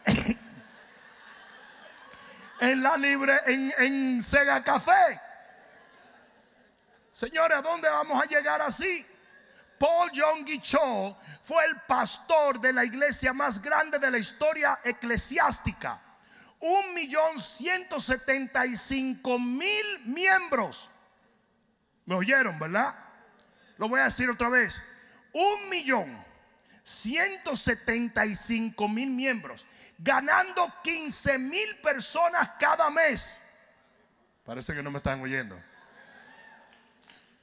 [2.60, 5.22] en la libre, en, en Sega Café.
[7.12, 9.06] Señores, ¿a dónde vamos a llegar así?
[9.80, 16.02] Paul Yonggi Cho fue el pastor de la iglesia más grande de la historia eclesiástica.
[16.60, 20.90] Un millón ciento setenta y cinco mil miembros.
[22.06, 22.96] ¿Me oyeron, verdad?
[23.78, 24.82] Lo voy a decir otra vez.
[25.34, 26.26] Un millón
[26.84, 29.66] ciento setenta y cinco mil miembros.
[29.98, 33.42] Ganando 15 mil personas cada mes.
[34.46, 35.60] Parece que no me están oyendo.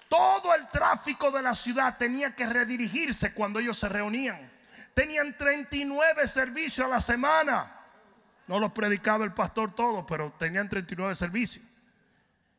[0.08, 4.50] Todo el tráfico de la ciudad tenía que redirigirse cuando ellos se reunían.
[4.94, 7.72] Tenían 39 servicios a la semana.
[8.46, 11.64] No los predicaba el pastor todo, pero tenían 39 servicios.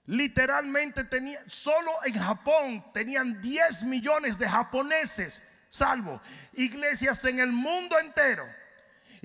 [0.07, 1.07] Literalmente
[1.47, 6.21] solo en Japón tenían 10 millones de japoneses, salvo
[6.53, 8.45] iglesias en el mundo entero.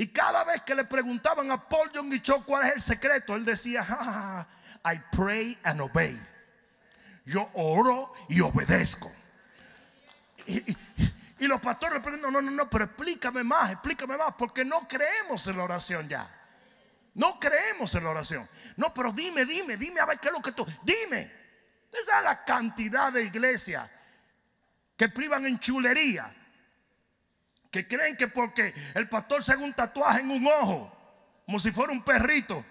[0.00, 3.44] Y cada vez que le preguntaban a Paul Jong Cho cuál es el secreto, él
[3.44, 4.46] decía,
[4.82, 6.18] I pray and obey.
[7.26, 9.12] Yo oro y obedezco.
[10.46, 10.76] Y, y,
[11.40, 14.88] y los pastores le preguntan, no, no, no, pero explícame más, explícame más, porque no
[14.88, 16.34] creemos en la oración ya.
[17.12, 18.48] No creemos en la oración.
[18.78, 20.66] No, pero dime, dime, dime, a ver qué es lo que tú.
[20.82, 21.30] Dime.
[21.92, 23.86] Esa es la cantidad de iglesias
[24.96, 26.34] que privan en chulería.
[27.70, 30.92] Que creen que porque el pastor se haga un tatuaje en un ojo,
[31.46, 32.64] como si fuera un perrito,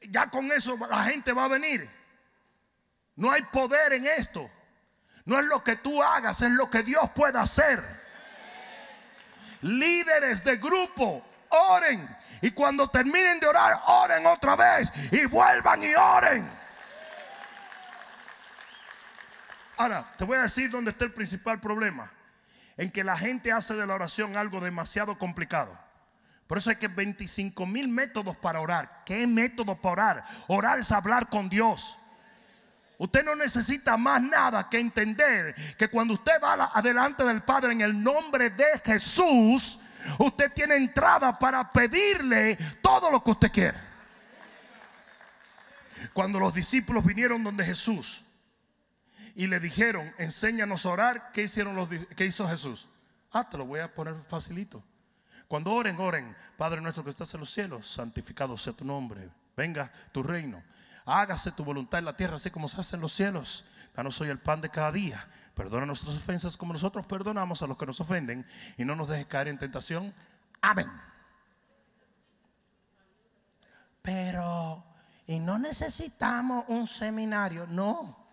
[0.00, 1.88] ya con eso la gente va a venir.
[3.14, 4.50] No hay poder en esto.
[5.24, 7.82] No es lo que tú hagas, es lo que Dios puede hacer.
[9.62, 12.16] Líderes de grupo, oren.
[12.42, 14.92] Y cuando terminen de orar, oren otra vez.
[15.10, 16.48] Y vuelvan y oren.
[19.78, 22.10] Ahora, te voy a decir dónde está el principal problema.
[22.76, 25.78] En que la gente hace de la oración algo demasiado complicado.
[26.46, 29.02] Por eso hay que 25 mil métodos para orar.
[29.04, 30.24] ¿Qué método para orar?
[30.46, 31.98] Orar es hablar con Dios.
[32.98, 37.80] Usted no necesita más nada que entender que cuando usted va adelante del Padre en
[37.82, 39.78] el nombre de Jesús,
[40.18, 43.82] usted tiene entrada para pedirle todo lo que usted quiera.
[46.12, 48.22] Cuando los discípulos vinieron donde Jesús
[49.36, 52.88] y le dijeron, enséñanos a orar, ¿qué, hicieron los, qué hizo Jesús?
[53.30, 54.82] Ah, te lo voy a poner facilito.
[55.46, 59.92] Cuando oren, oren, Padre nuestro que estás en los cielos, santificado sea tu nombre, venga
[60.10, 60.60] tu reino
[61.06, 63.64] hágase tu voluntad en la tierra, así como se hace en los cielos.
[63.94, 65.26] Danos hoy el pan de cada día.
[65.54, 68.44] Perdona nuestras ofensas como nosotros perdonamos a los que nos ofenden.
[68.76, 70.12] Y no nos dejes caer en tentación.
[70.60, 70.90] Amén.
[74.02, 74.84] Pero,
[75.26, 77.66] y no necesitamos un seminario.
[77.66, 78.25] No.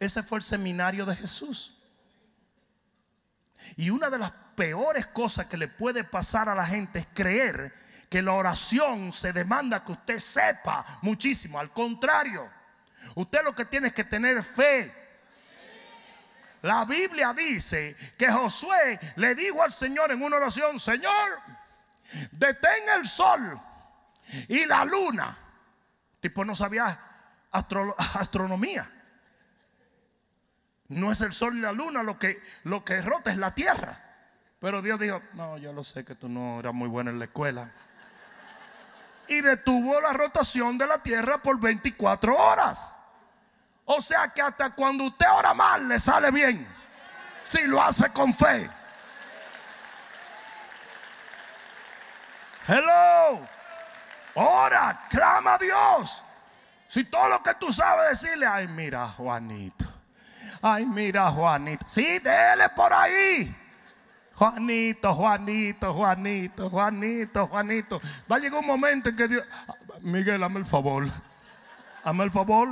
[0.00, 1.76] Ese fue el seminario de Jesús.
[3.76, 7.72] Y una de las peores cosas que le puede pasar a la gente es creer
[8.08, 11.60] que la oración se demanda que usted sepa muchísimo.
[11.60, 12.50] Al contrario,
[13.14, 14.92] usted lo que tiene es que tener fe.
[16.62, 21.38] La Biblia dice que Josué le dijo al Señor en una oración, Señor,
[22.32, 23.60] detén el sol
[24.48, 25.38] y la luna.
[26.20, 26.98] Tipo no sabía
[27.52, 28.90] astro- astronomía.
[30.90, 34.00] No es el sol y la luna lo que, lo que rota, es la tierra.
[34.58, 37.26] Pero Dios dijo, no, yo lo sé que tú no eras muy bueno en la
[37.26, 37.70] escuela.
[39.28, 42.84] Y detuvo la rotación de la tierra por 24 horas.
[43.84, 46.66] O sea que hasta cuando usted ora mal le sale bien.
[47.44, 48.68] Si lo hace con fe.
[52.66, 53.46] Hello.
[54.34, 56.24] Ora, clama a Dios.
[56.88, 59.99] Si todo lo que tú sabes decirle, ay, mira, Juanito.
[60.62, 61.86] Ay, mira, Juanito.
[61.88, 63.56] Sí, dele por ahí.
[64.34, 68.00] Juanito, Juanito, Juanito, Juanito, Juanito.
[68.30, 69.44] Va a llegar un momento en que Dios.
[70.00, 71.10] Miguel, hazme el favor.
[72.02, 72.68] Hazme el favor.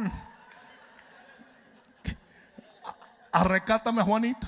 [3.33, 4.47] Arrecátame, Juanito.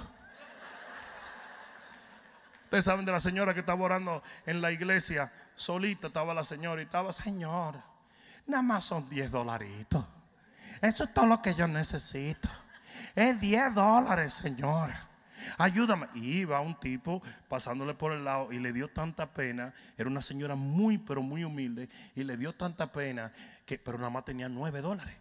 [2.64, 5.32] Ustedes saben de la señora que estaba orando en la iglesia.
[5.56, 7.84] Solita estaba la señora y estaba, señora,
[8.46, 10.04] nada más son 10 dolaritos.
[10.80, 12.48] Eso es todo lo que yo necesito.
[13.14, 15.08] Es 10 dólares, señora.
[15.58, 16.08] Ayúdame.
[16.14, 19.72] Y iba un tipo pasándole por el lado y le dio tanta pena.
[19.96, 21.88] Era una señora muy, pero muy humilde.
[22.14, 23.32] Y le dio tanta pena
[23.64, 25.16] que, pero nada más tenía 9 dólares.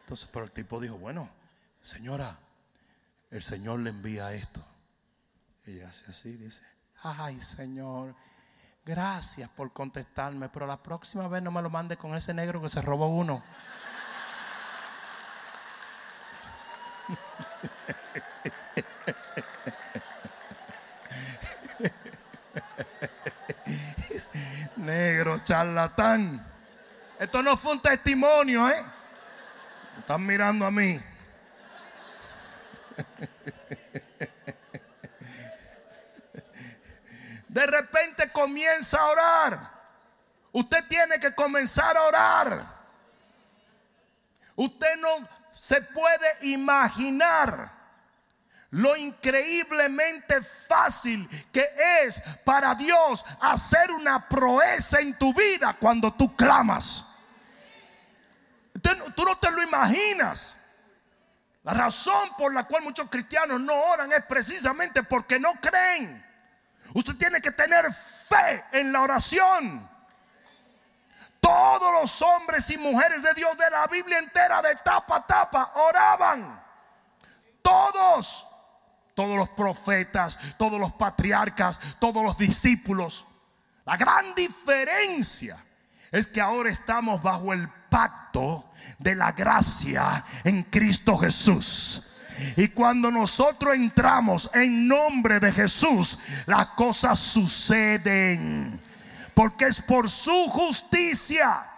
[0.00, 1.30] Entonces, pero el tipo dijo, bueno,
[1.82, 2.38] señora,
[3.30, 4.64] el Señor le envía esto.
[5.66, 6.60] Y ella hace así, dice,
[7.02, 8.14] ay Señor,
[8.84, 12.68] gracias por contestarme, pero la próxima vez no me lo mande con ese negro que
[12.68, 13.42] se robó uno.
[24.76, 26.44] negro charlatán.
[27.18, 28.84] Esto no fue un testimonio, ¿eh?
[29.98, 31.00] Están mirando a mí.
[37.48, 39.70] De repente comienza a orar.
[40.52, 42.66] Usted tiene que comenzar a orar.
[44.56, 47.72] Usted no se puede imaginar
[48.70, 51.70] lo increíblemente fácil que
[52.02, 57.06] es para Dios hacer una proeza en tu vida cuando tú clamas.
[59.14, 60.60] Tú no te lo imaginas.
[61.62, 66.22] La razón por la cual muchos cristianos no oran es precisamente porque no creen.
[66.92, 67.86] Usted tiene que tener
[68.28, 69.88] fe en la oración.
[71.44, 75.72] Todos los hombres y mujeres de Dios de la Biblia entera, de tapa a tapa,
[75.74, 76.58] oraban.
[77.60, 78.46] Todos.
[79.14, 83.26] Todos los profetas, todos los patriarcas, todos los discípulos.
[83.84, 85.62] La gran diferencia
[86.10, 92.02] es que ahora estamos bajo el pacto de la gracia en Cristo Jesús.
[92.56, 98.80] Y cuando nosotros entramos en nombre de Jesús, las cosas suceden.
[99.34, 101.70] Porque es por su justicia.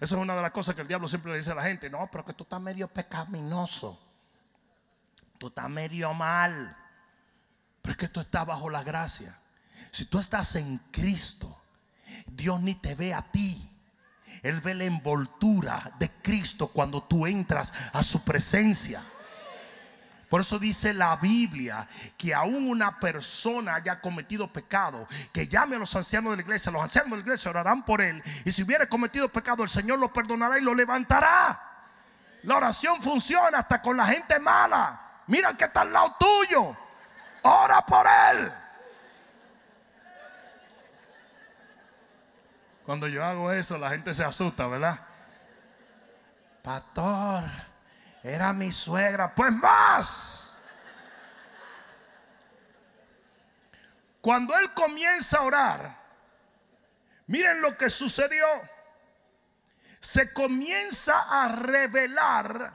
[0.00, 1.88] Esa es una de las cosas que el diablo siempre le dice a la gente.
[1.88, 3.98] No, pero que tú estás medio pecaminoso.
[5.38, 6.76] Tú estás medio mal.
[7.80, 9.38] Pero es que tú estás bajo la gracia.
[9.90, 11.56] Si tú estás en Cristo,
[12.26, 13.70] Dios ni te ve a ti.
[14.42, 19.02] Él ve la envoltura de Cristo cuando tú entras a su presencia.
[20.34, 21.86] Por eso dice la Biblia
[22.18, 26.72] que aún una persona haya cometido pecado, que llame a los ancianos de la iglesia,
[26.72, 28.20] los ancianos de la iglesia orarán por él.
[28.44, 31.62] Y si hubiera cometido pecado, el Señor lo perdonará y lo levantará.
[32.42, 35.22] La oración funciona hasta con la gente mala.
[35.28, 36.76] Mira que está al lado tuyo.
[37.42, 38.52] Ora por él.
[42.84, 44.98] Cuando yo hago eso, la gente se asusta, ¿verdad?
[46.60, 47.44] Pastor,
[48.24, 49.34] era mi suegra.
[49.34, 50.58] Pues más.
[54.22, 55.96] Cuando él comienza a orar,
[57.26, 58.46] miren lo que sucedió.
[60.00, 62.72] Se comienza a revelar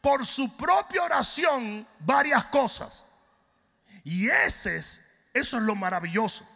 [0.00, 3.04] por su propia oración varias cosas.
[4.04, 6.46] Y ese es, eso es lo maravilloso.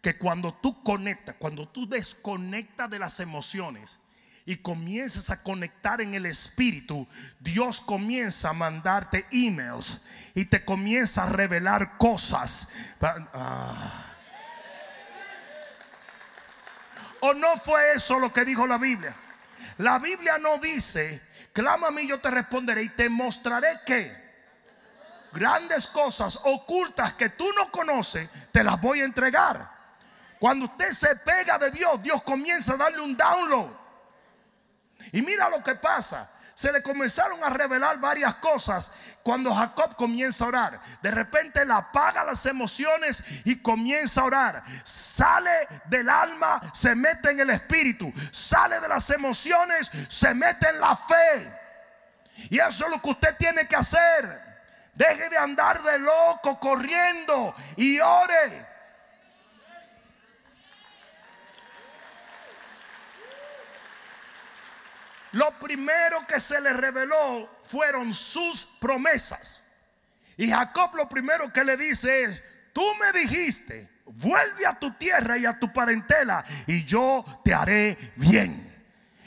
[0.00, 3.98] Que cuando tú conectas, cuando tú desconectas de las emociones
[4.46, 7.08] y comienzas a conectar en el espíritu,
[7.40, 10.00] Dios comienza a mandarte emails
[10.34, 12.68] y te comienza a revelar cosas.
[13.00, 14.10] Ah.
[17.20, 19.14] ¿O no fue eso lo que dijo la Biblia?
[19.78, 21.22] La Biblia no dice,
[21.54, 24.24] clama a mí, yo te responderé y te mostraré que
[25.32, 29.72] grandes cosas ocultas que tú no conoces, te las voy a entregar.
[30.38, 33.83] Cuando usted se pega de Dios, Dios comienza a darle un download.
[35.12, 36.30] Y mira lo que pasa.
[36.54, 38.92] Se le comenzaron a revelar varias cosas
[39.24, 40.80] cuando Jacob comienza a orar.
[41.02, 44.62] De repente le apaga las emociones y comienza a orar.
[44.84, 48.12] Sale del alma, se mete en el espíritu.
[48.30, 51.52] Sale de las emociones, se mete en la fe.
[52.50, 54.54] Y eso es lo que usted tiene que hacer.
[54.94, 58.63] Deje de andar de loco corriendo y ore.
[65.34, 69.64] Lo primero que se le reveló fueron sus promesas.
[70.36, 75.36] Y Jacob lo primero que le dice es, tú me dijiste, vuelve a tu tierra
[75.36, 78.72] y a tu parentela y yo te haré bien.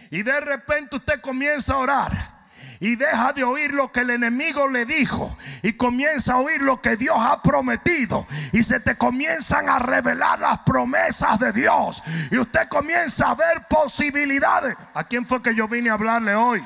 [0.10, 2.37] Y de repente usted comienza a orar
[2.80, 6.82] y deja de oír lo que el enemigo le dijo y comienza a oír lo
[6.82, 12.38] que Dios ha prometido y se te comienzan a revelar las promesas de Dios y
[12.38, 14.76] usted comienza a ver posibilidades.
[14.94, 16.64] ¿A quién fue que yo vine a hablarle hoy?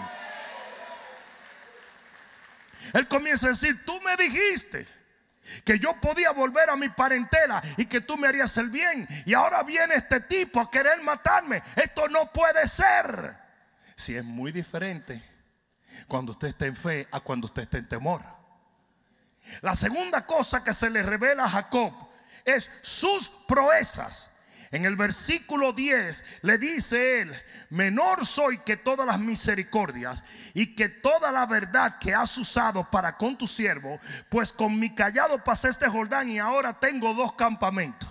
[2.93, 4.85] Él comienza a decir, tú me dijiste
[5.63, 9.07] que yo podía volver a mi parentela y que tú me harías el bien.
[9.25, 11.63] Y ahora viene este tipo a querer matarme.
[11.75, 13.35] Esto no puede ser.
[13.95, 15.30] Si es muy diferente
[16.11, 18.21] cuando usted está en fe a cuando usted está en temor.
[19.61, 21.93] La segunda cosa que se le revela a Jacob
[22.43, 24.29] es sus proezas.
[24.71, 27.33] En el versículo 10 le dice él,
[27.69, 33.15] menor soy que todas las misericordias y que toda la verdad que has usado para
[33.15, 38.09] con tu siervo, pues con mi callado pasé este Jordán y ahora tengo dos campamentos.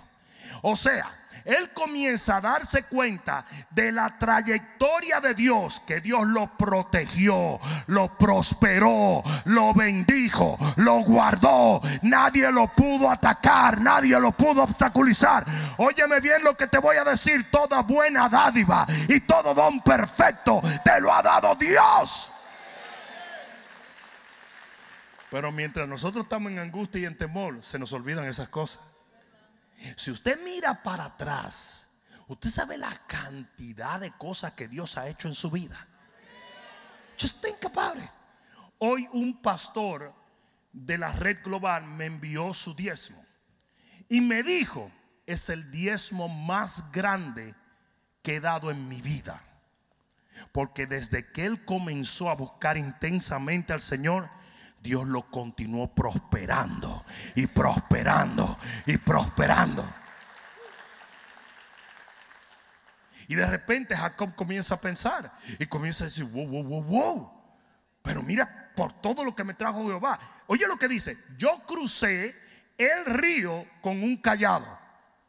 [0.63, 6.57] O sea, él comienza a darse cuenta de la trayectoria de Dios, que Dios lo
[6.57, 11.81] protegió, lo prosperó, lo bendijo, lo guardó.
[12.03, 15.45] Nadie lo pudo atacar, nadie lo pudo obstaculizar.
[15.77, 20.61] Óyeme bien lo que te voy a decir, toda buena dádiva y todo don perfecto
[20.83, 22.31] te lo ha dado Dios.
[25.29, 28.81] Pero mientras nosotros estamos en angustia y en temor, se nos olvidan esas cosas.
[29.97, 31.87] Si usted mira para atrás,
[32.27, 35.87] usted sabe la cantidad de cosas que Dios ha hecho en su vida.
[37.19, 37.97] Just think about.
[38.79, 40.13] Hoy un pastor
[40.71, 43.23] de la red global me envió su diezmo
[44.09, 44.91] y me dijo,
[45.25, 47.55] es el diezmo más grande
[48.23, 49.41] que he dado en mi vida.
[50.51, 54.29] Porque desde que él comenzó a buscar intensamente al Señor,
[54.81, 59.85] Dios lo continuó prosperando y prosperando y prosperando.
[63.27, 67.41] Y de repente Jacob comienza a pensar y comienza a decir, wow, wow, wow, wow.
[68.01, 70.19] Pero mira por todo lo que me trajo Jehová.
[70.47, 72.35] Oye lo que dice, yo crucé
[72.77, 74.79] el río con un callado.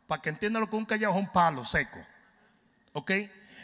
[0.07, 2.01] Para que entiendan lo que un callado es un palo seco.
[2.95, 3.11] ¿Ok?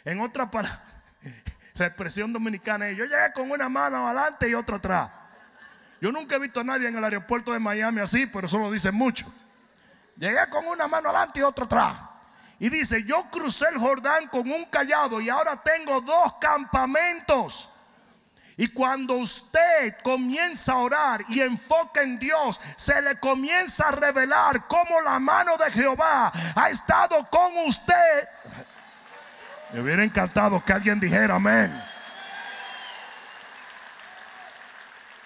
[0.04, 0.84] En otra palabra,
[1.74, 5.10] la expresión dominicana es, yo llegué con una mano adelante y otra atrás.
[6.00, 8.70] Yo nunca he visto a nadie en el aeropuerto de Miami así, pero eso lo
[8.70, 9.26] dicen mucho.
[10.16, 11.98] Llegué con una mano adelante y otra atrás.
[12.60, 17.70] Y dice, yo crucé el Jordán con un callado y ahora tengo dos campamentos.
[18.56, 24.66] Y cuando usted comienza a orar y enfoca en Dios, se le comienza a revelar
[24.66, 28.28] cómo la mano de Jehová ha estado con usted.
[29.72, 31.80] Me hubiera encantado que alguien dijera amén.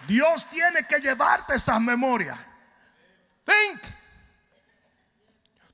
[0.06, 2.38] Dios tiene que llevarte esas memorias.
[3.44, 3.80] Think.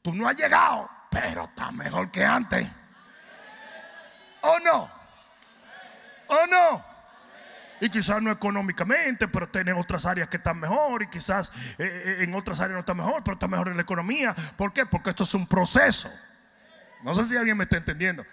[0.03, 2.69] Tú no has llegado, pero está mejor que antes.
[4.41, 4.91] ¿O no?
[6.29, 6.85] ¿O no?
[7.81, 11.03] Y quizás no económicamente, pero tiene otras áreas que están mejor.
[11.03, 13.83] Y quizás eh, eh, en otras áreas no está mejor, pero está mejor en la
[13.83, 14.35] economía.
[14.57, 14.87] ¿Por qué?
[14.87, 16.11] Porque esto es un proceso.
[17.03, 18.25] No sé si alguien me está entendiendo.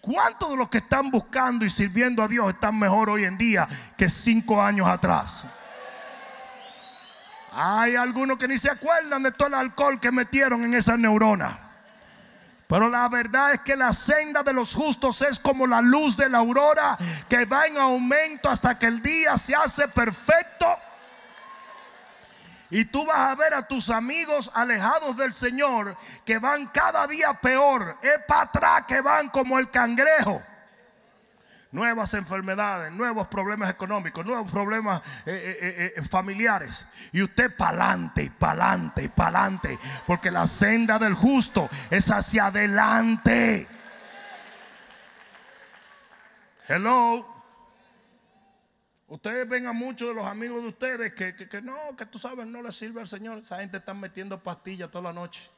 [0.00, 3.68] ¿Cuántos de los que están buscando y sirviendo a Dios están mejor hoy en día
[3.96, 5.44] que cinco años atrás?
[7.52, 11.58] Hay algunos que ni se acuerdan de todo el alcohol que metieron en esas neuronas.
[12.68, 16.28] Pero la verdad es que la senda de los justos es como la luz de
[16.28, 16.98] la aurora
[17.28, 20.66] que va en aumento hasta que el día se hace perfecto.
[22.70, 27.34] Y tú vas a ver a tus amigos alejados del Señor que van cada día
[27.34, 27.98] peor.
[28.02, 30.42] Es para atrás que van como el cangrejo.
[31.70, 36.86] Nuevas enfermedades, nuevos problemas económicos, nuevos problemas eh, eh, eh, familiares.
[37.12, 39.78] Y usted para adelante, y para adelante, y para adelante.
[40.06, 43.68] Porque la senda del justo es hacia adelante.
[46.68, 47.35] Hello.
[49.08, 52.18] Ustedes ven a muchos de los amigos de ustedes que, que, que no, que tú
[52.18, 53.38] sabes, no le sirve al Señor.
[53.38, 55.48] Esa gente está metiendo pastillas toda la noche.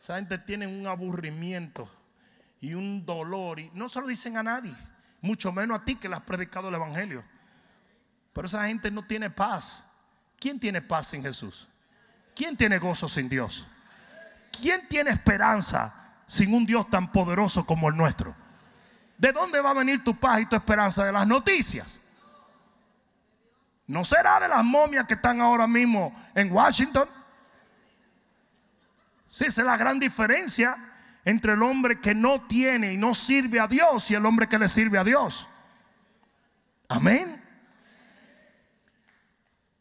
[0.00, 1.88] Esa gente tiene un aburrimiento
[2.60, 4.74] y un dolor y no se lo dicen a nadie,
[5.20, 7.22] mucho menos a ti que le has predicado el Evangelio.
[8.32, 9.84] Pero esa gente no tiene paz.
[10.38, 11.68] ¿Quién tiene paz sin Jesús?
[12.34, 13.66] ¿Quién tiene gozo sin Dios?
[14.50, 18.34] ¿Quién tiene esperanza sin un Dios tan poderoso como el nuestro?
[19.16, 21.04] ¿De dónde va a venir tu paz y tu esperanza?
[21.04, 22.00] De las noticias.
[23.86, 27.08] ¿No será de las momias que están ahora mismo en Washington?
[29.30, 30.76] Sí, esa es la gran diferencia
[31.24, 34.58] entre el hombre que no tiene y no sirve a Dios y el hombre que
[34.58, 35.46] le sirve a Dios.
[36.88, 37.42] Amén.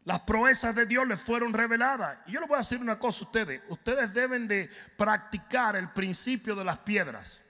[0.05, 2.17] Las proezas de Dios les fueron reveladas.
[2.25, 3.61] Y yo les voy a decir una cosa a ustedes.
[3.69, 7.42] Ustedes deben de practicar el principio de las piedras.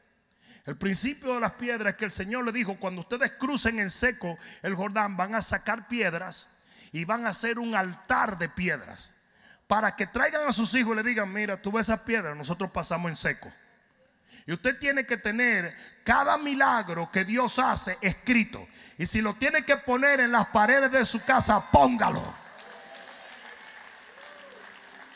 [0.66, 3.90] El principio de las piedras es que el Señor le dijo, cuando ustedes crucen en
[3.90, 6.50] seco el Jordán, van a sacar piedras
[6.94, 9.14] y van a hacer un altar de piedras.
[9.68, 12.72] Para que traigan a sus hijos y le digan, mira, tú ves esas piedras, nosotros
[12.72, 13.52] pasamos en seco.
[14.46, 18.68] Y usted tiene que tener cada milagro que Dios hace escrito.
[18.98, 22.43] Y si lo tiene que poner en las paredes de su casa, póngalo.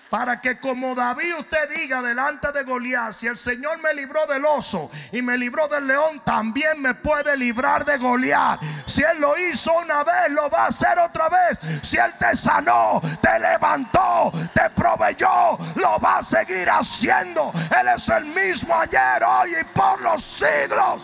[0.09, 4.45] Para que como David usted diga delante de Goliat, si el Señor me libró del
[4.45, 8.61] oso y me libró del león, también me puede librar de Goliat.
[8.85, 11.59] Si Él lo hizo una vez, lo va a hacer otra vez.
[11.83, 17.51] Si Él te sanó, te levantó, te proveyó, lo va a seguir haciendo.
[17.77, 21.01] Él es el mismo ayer, hoy y por los siglos.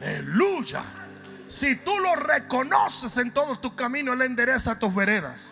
[0.00, 0.95] Aleluya.
[1.48, 5.48] Si tú lo reconoces en todo tu camino, Él endereza tus veredas.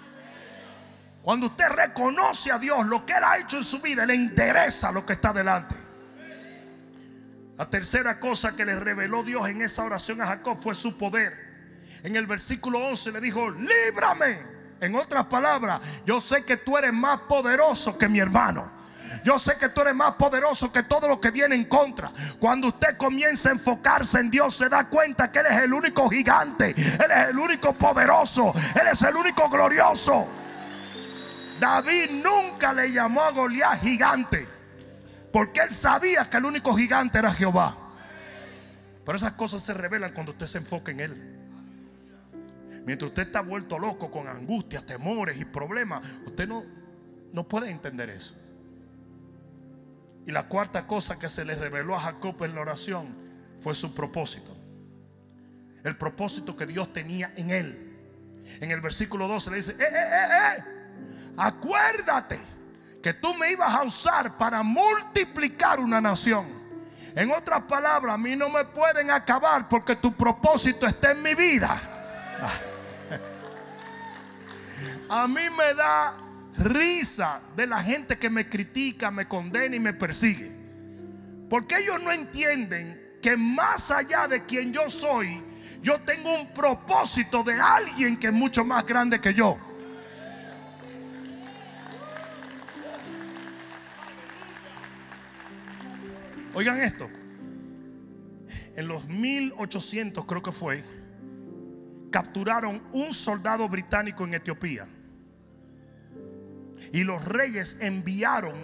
[1.23, 4.93] Cuando usted reconoce a Dios lo que Él ha hecho en su vida, le interesa
[4.93, 5.75] lo que está delante.
[7.57, 11.55] La tercera cosa que le reveló Dios en esa oración a Jacob fue su poder.
[12.03, 14.55] En el versículo 11 le dijo, líbrame.
[14.81, 18.71] En otras palabras, yo sé que tú eres más poderoso que mi hermano.
[19.23, 22.11] Yo sé que tú eres más poderoso que todo lo que viene en contra.
[22.39, 26.09] Cuando usted comienza a enfocarse en Dios, se da cuenta que Él es el único
[26.09, 26.71] gigante.
[26.71, 28.53] Él es el único poderoso.
[28.75, 30.27] Él es el único glorioso.
[31.61, 34.49] David nunca le llamó a Goliat gigante.
[35.33, 37.77] Porque él sabía que el único gigante era Jehová.
[39.05, 41.35] Pero esas cosas se revelan cuando usted se enfoca en Él.
[42.87, 46.65] Mientras usted está vuelto loco con angustias, temores y problemas, usted no,
[47.33, 48.35] no puede entender eso.
[50.26, 53.17] Y la cuarta cosa que se le reveló a Jacob en la oración
[53.60, 54.57] fue su propósito.
[55.83, 57.90] El propósito que Dios tenía en él.
[58.60, 60.65] En el versículo 12 le dice, eh, eh, eh, eh,
[61.37, 62.40] acuérdate
[63.03, 66.65] que tú me ibas a usar para multiplicar una nación.
[67.15, 71.35] En otras palabras, a mí no me pueden acabar porque tu propósito está en mi
[71.35, 71.81] vida.
[75.08, 76.17] A mí me da
[76.56, 80.51] risa de la gente que me critica, me condena y me persigue.
[81.49, 85.42] Porque ellos no entienden que más allá de quien yo soy,
[85.83, 89.58] yo tengo un propósito de alguien que es mucho más grande que yo.
[96.54, 97.10] Oigan esto.
[98.76, 100.85] En los 1800 creo que fue,
[102.10, 104.88] capturaron un soldado británico en Etiopía.
[106.92, 108.55] Y los reyes enviaron,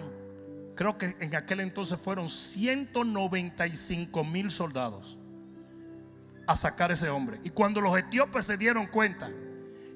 [0.75, 5.17] creo que en aquel entonces fueron 195 mil soldados
[6.47, 7.39] a sacar ese hombre.
[7.43, 9.29] Y cuando los etíopes se dieron cuenta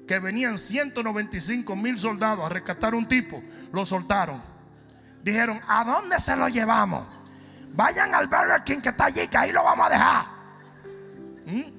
[0.06, 4.42] que venían 195 mil soldados a rescatar un tipo, lo soltaron.
[5.22, 7.06] Dijeron, ¿a dónde se lo llevamos?
[7.72, 10.26] Vayan al Burger King que está allí, que ahí lo vamos a dejar.
[11.46, 11.76] ¿Mm?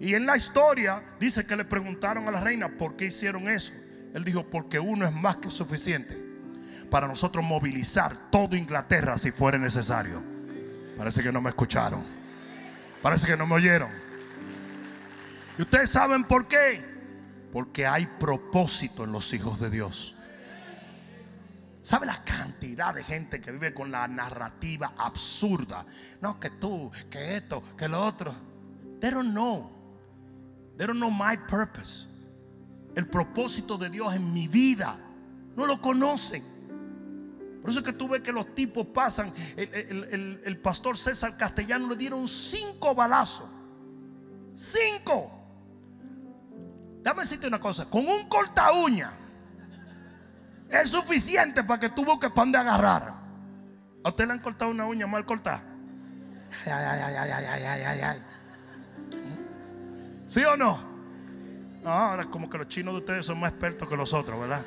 [0.00, 3.72] Y en la historia dice que le preguntaron a la reina por qué hicieron eso.
[4.14, 6.16] Él dijo, porque uno es más que suficiente
[6.88, 10.22] para nosotros movilizar todo Inglaterra si fuera necesario.
[10.96, 12.04] Parece que no me escucharon.
[13.02, 13.90] Parece que no me oyeron.
[15.58, 16.82] ¿Y ustedes saben por qué?
[17.52, 20.16] Porque hay propósito en los hijos de Dios.
[21.82, 25.84] ¿Sabe la cantidad de gente que vive con la narrativa absurda?
[26.20, 28.32] No, que tú, que esto, que lo otro.
[29.00, 29.72] They don't know.
[30.78, 32.13] They don't know my purpose
[32.94, 34.98] el propósito de Dios en mi vida.
[35.56, 36.42] No lo conocen.
[37.60, 39.32] Por eso es que tú ves que los tipos pasan.
[39.56, 43.48] El, pastor César Castellano le dieron cinco balazos.
[44.54, 45.30] Cinco.
[47.02, 47.86] Dame decirte una cosa.
[47.86, 49.12] Con un corta uña
[50.68, 53.14] es suficiente para que tú busques pan de agarrar.
[54.02, 55.62] ¿A usted le han cortado una uña mal cortada?
[60.26, 60.93] ¿Sí o no?
[61.84, 64.62] No, ahora como que los chinos de ustedes son más expertos que los otros, ¿verdad?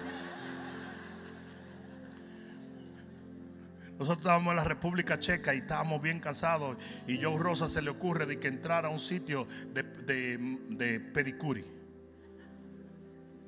[3.94, 6.78] Nosotros estábamos en la República Checa y estábamos bien cansados.
[7.08, 10.38] Y Joe Rosa se le ocurre de que entrara a un sitio de, de,
[10.70, 11.66] de pedicuri.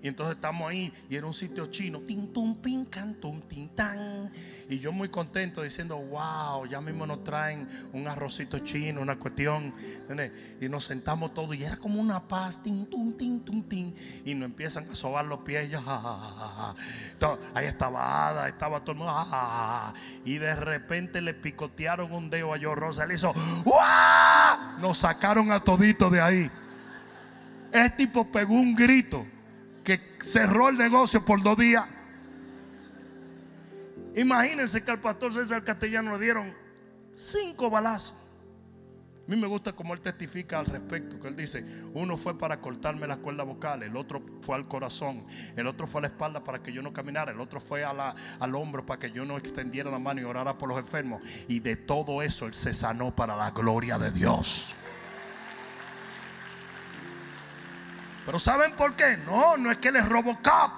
[0.01, 3.67] Y entonces estamos ahí y era un sitio chino, tin tum pin can tum tin
[3.75, 4.31] tan.
[4.69, 9.73] Y yo muy contento diciendo, wow, ya mismo nos traen un arrocito chino, una cuestión.
[9.77, 10.31] ¿entendés?
[10.61, 13.93] Y nos sentamos todos y era como una paz, tin tum tin tum tin.
[14.23, 15.67] Y nos empiezan a sobar los pies.
[15.67, 16.75] Y, yo, ja, ja,
[17.19, 19.13] ja, ahí estaba Ada, estaba todo el mundo.
[20.23, 23.05] Y de repente le picotearon un dedo a yo Rosa.
[23.05, 23.33] Le hizo,
[23.65, 24.79] ¡Wow!
[24.79, 26.51] Nos sacaron a todito de ahí.
[27.73, 29.25] Este tipo pegó un grito
[29.89, 31.85] que cerró el negocio por dos días.
[34.15, 36.53] Imagínense que al pastor César Castellano le dieron
[37.15, 38.15] cinco balazos.
[39.27, 42.59] A mí me gusta como él testifica al respecto, que él dice, uno fue para
[42.61, 46.43] cortarme las cuerdas vocales, el otro fue al corazón, el otro fue a la espalda
[46.43, 49.89] para que yo no caminara, el otro fue al hombro para que yo no extendiera
[49.89, 51.23] la mano y orara por los enfermos.
[51.47, 54.75] Y de todo eso él se sanó para la gloria de Dios.
[58.25, 59.17] Pero ¿saben por qué?
[59.25, 60.71] No, no es que él es Robocop.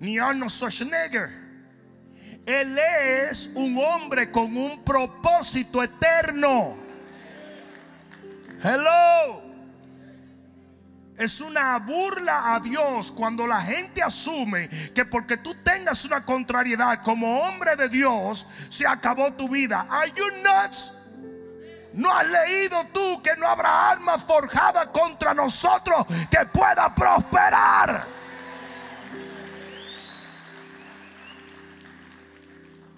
[0.00, 1.46] Ni Arnold Schwarzenegger.
[2.46, 6.76] Él es un hombre con un propósito eterno.
[8.62, 9.42] Hello.
[11.16, 17.02] Es una burla a Dios cuando la gente asume que porque tú tengas una contrariedad
[17.02, 19.86] como hombre de Dios, se acabó tu vida.
[19.88, 20.92] Are you nuts?
[21.96, 28.04] ¿No has leído tú que no habrá arma forjada contra nosotros que pueda prosperar?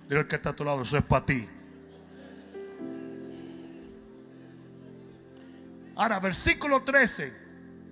[0.09, 1.49] Dile que está a tu lado, eso es para ti.
[5.95, 7.33] Ahora, versículo 13.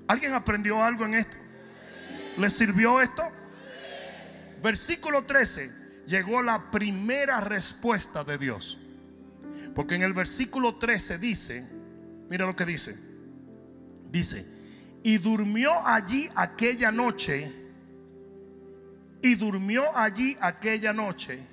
[0.09, 1.37] ¿Alguien aprendió algo en esto?
[2.37, 3.23] ¿Le sirvió esto?
[4.61, 5.71] Versículo 13.
[6.07, 8.81] Llegó la primera respuesta de Dios.
[9.77, 11.63] Porque en el versículo 13 dice,
[12.31, 12.97] mira lo que dice.
[14.11, 14.47] Dice,
[15.03, 17.53] y durmió allí aquella noche,
[19.21, 21.47] y durmió allí aquella noche.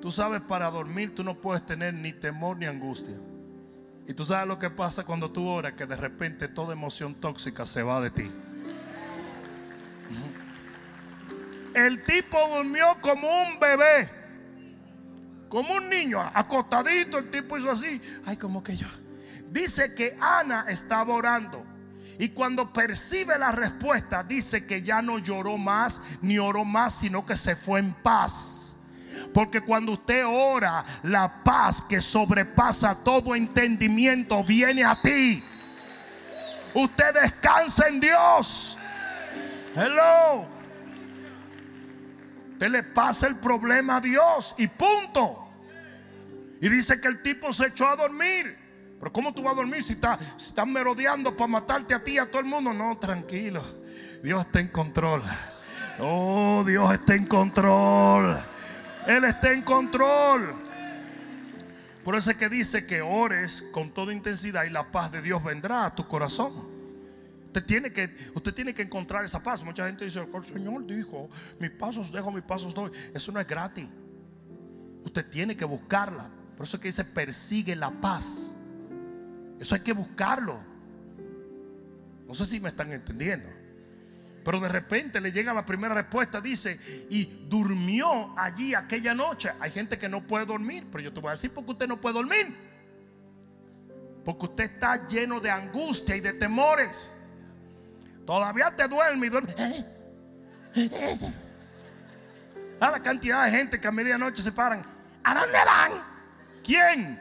[0.00, 3.16] Tú sabes, para dormir tú no puedes tener ni temor ni angustia.
[4.06, 7.66] Y tú sabes lo que pasa cuando tú oras, que de repente toda emoción tóxica
[7.66, 8.30] se va de ti.
[11.74, 14.19] El tipo durmió como un bebé.
[15.50, 18.00] Como un niño, acostadito, el tipo hizo así.
[18.24, 18.86] Ay, como que yo.
[19.50, 21.66] Dice que Ana estaba orando.
[22.20, 27.26] Y cuando percibe la respuesta, dice que ya no lloró más, ni oró más, sino
[27.26, 28.76] que se fue en paz.
[29.34, 35.42] Porque cuando usted ora, la paz que sobrepasa todo entendimiento viene a ti.
[36.74, 38.78] Usted descansa en Dios.
[39.74, 40.59] Hello.
[42.60, 45.48] Usted le pasa el problema a Dios y punto.
[46.60, 48.54] Y dice que el tipo se echó a dormir.
[48.98, 52.10] Pero ¿cómo tú vas a dormir si estás si estás merodeando para matarte a ti
[52.12, 52.74] y a todo el mundo?
[52.74, 53.64] No, tranquilo.
[54.22, 55.22] Dios está en control.
[56.00, 58.38] Oh, Dios está en control.
[59.06, 60.54] Él está en control.
[62.04, 65.42] Por eso es que dice que ores con toda intensidad y la paz de Dios
[65.42, 66.69] vendrá a tu corazón.
[67.50, 69.64] Usted tiene que, usted tiene que encontrar esa paz.
[69.64, 72.92] Mucha gente dice, el Señor dijo, mis pasos dejo, mis pasos doy.
[73.12, 73.88] Eso no es gratis.
[75.04, 76.30] Usted tiene que buscarla.
[76.56, 78.54] Por eso es que dice, persigue la paz.
[79.58, 80.60] Eso hay que buscarlo.
[82.28, 83.48] No sé si me están entendiendo.
[84.44, 86.78] Pero de repente le llega la primera respuesta, dice,
[87.10, 89.50] y durmió allí aquella noche.
[89.58, 91.88] Hay gente que no puede dormir, pero yo te voy a decir por qué usted
[91.88, 92.54] no puede dormir.
[94.24, 97.12] Porque usted está lleno de angustia y de temores.
[98.30, 99.54] Todavía te duerme y duerme.
[102.78, 104.84] A la cantidad de gente que a medianoche se paran.
[105.24, 105.92] ¿A dónde van?
[106.62, 107.20] ¿Quién?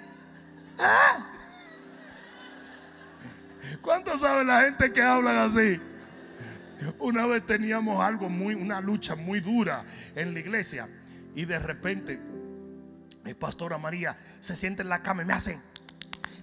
[0.77, 1.27] ¿Ah?
[3.81, 5.81] ¿Cuántos saben la gente que hablan así?
[6.99, 10.87] Una vez teníamos algo muy, una lucha muy dura en la iglesia
[11.33, 12.19] y de repente
[13.25, 15.59] el pastora María se siente en la cama y me hace,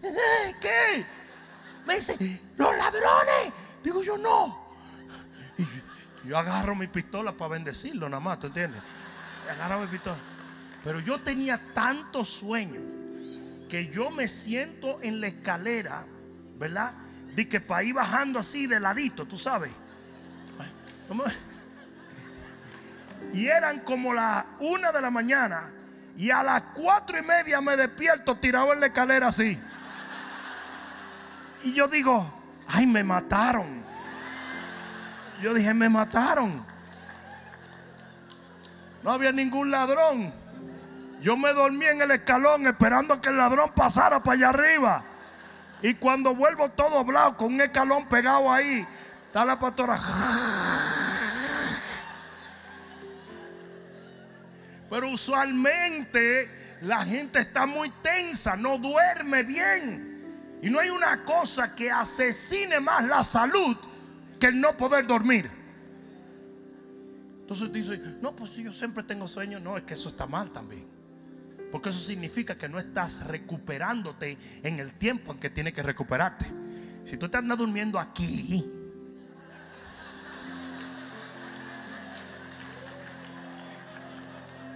[0.02, 1.06] "Eh, ¿qué?
[1.86, 3.52] Me dice, los ladrones.
[3.86, 4.58] Digo yo no.
[6.24, 8.82] Y yo agarro mi pistola para bendecirlo nada más, ¿tú entiendes?
[9.48, 10.16] Agarro mi pistola.
[10.82, 12.80] Pero yo tenía tanto sueño
[13.70, 16.04] que yo me siento en la escalera,
[16.58, 16.94] ¿verdad?
[17.36, 19.70] De que para ir bajando así de ladito, tú sabes.
[23.32, 25.70] Y eran como las una de la mañana.
[26.16, 29.56] Y a las cuatro y media me despierto tirado en la escalera así.
[31.62, 32.35] Y yo digo,
[32.68, 33.84] ay, me mataron.
[35.40, 36.64] Yo dije, me mataron.
[39.02, 40.32] No había ningún ladrón.
[41.20, 45.04] Yo me dormí en el escalón esperando que el ladrón pasara para allá arriba.
[45.82, 48.86] Y cuando vuelvo todo doblado con un escalón pegado ahí,
[49.26, 50.00] está la pastora.
[54.88, 60.15] Pero usualmente la gente está muy tensa, no duerme bien.
[60.62, 63.76] Y no hay una cosa que asesine más la salud
[64.40, 65.50] que el no poder dormir.
[67.40, 70.50] Entonces dice, no, pues si yo siempre tengo sueño, no, es que eso está mal
[70.52, 70.86] también.
[71.70, 76.46] Porque eso significa que no estás recuperándote en el tiempo en que tienes que recuperarte.
[77.04, 78.64] Si tú te andas durmiendo aquí,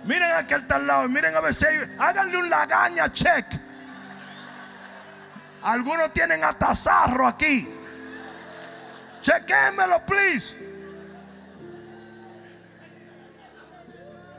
[0.04, 3.46] miren aquel está al lado miren a ver si hay- háganle un lagaña check.
[5.62, 7.68] Algunos tienen hasta zarro aquí.
[9.22, 10.56] Chequémelo, please.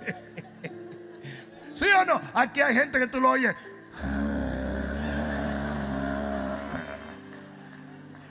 [1.76, 2.22] ¿Sí o no?
[2.34, 3.56] Aquí hay gente que tú lo oyes.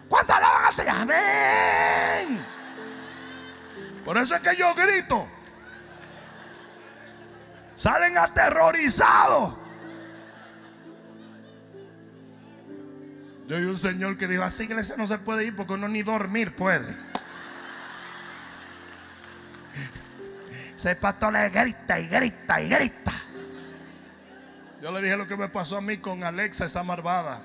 [0.09, 0.97] ¿Cuántos alaban al Señor?
[0.97, 2.45] Amén.
[4.05, 5.29] Por eso es que yo grito.
[7.77, 9.55] Salen aterrorizados.
[13.51, 16.05] Yo vi un señor que dijo, así iglesia no se puede ir porque uno ni
[16.05, 16.95] dormir puede.
[20.77, 23.13] Ese pastor le grita y grita y grita.
[24.81, 27.43] Yo le dije lo que me pasó a mí con Alexa, esa malvada.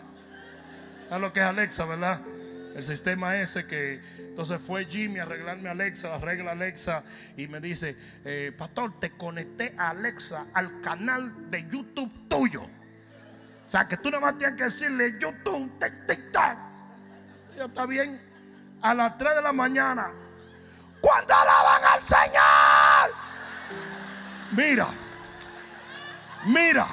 [1.10, 2.22] ¿Sabes lo que es Alexa, verdad?
[2.76, 7.02] El sistema ese que entonces fue Jimmy a arreglarme Alexa, arregla Alexa
[7.36, 12.70] y me dice, eh, pastor, te conecté a Alexa al canal de YouTube tuyo.
[13.68, 16.58] O sea, que tú nada más tienes que decirle YouTube, tic, tic, tac.
[17.54, 18.22] Y yo, está bien.
[18.82, 20.12] A las 3 de la mañana.
[21.02, 23.16] ¿Cuándo alaban al Señor?
[24.52, 24.88] Mira,
[26.46, 26.88] mira.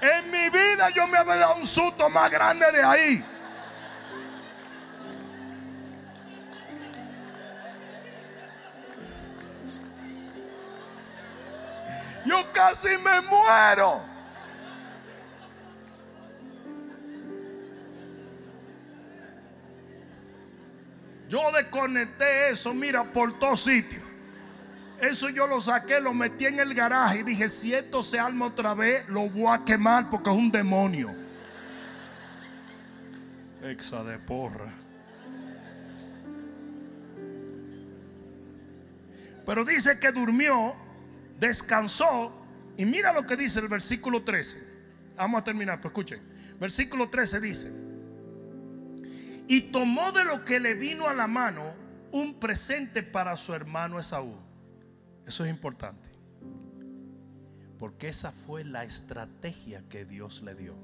[0.00, 3.24] En mi vida yo me había dado un susto más grande de ahí.
[12.24, 14.17] Yo casi me muero.
[21.28, 24.02] Yo desconecté eso, mira, por todos sitios.
[25.00, 28.46] Eso yo lo saqué, lo metí en el garaje y dije, si esto se arma
[28.46, 31.14] otra vez, lo voy a quemar porque es un demonio.
[33.62, 34.72] Exa de porra.
[39.46, 40.74] Pero dice que durmió,
[41.38, 42.32] descansó
[42.76, 44.62] y mira lo que dice el versículo 13.
[45.16, 46.20] Vamos a terminar, pero escuchen.
[46.58, 47.72] Versículo 13 dice,
[49.48, 51.72] y tomó de lo que le vino a la mano
[52.12, 54.34] un presente para su hermano Esaú.
[55.26, 56.06] Eso es importante.
[57.78, 60.74] Porque esa fue la estrategia que Dios le dio.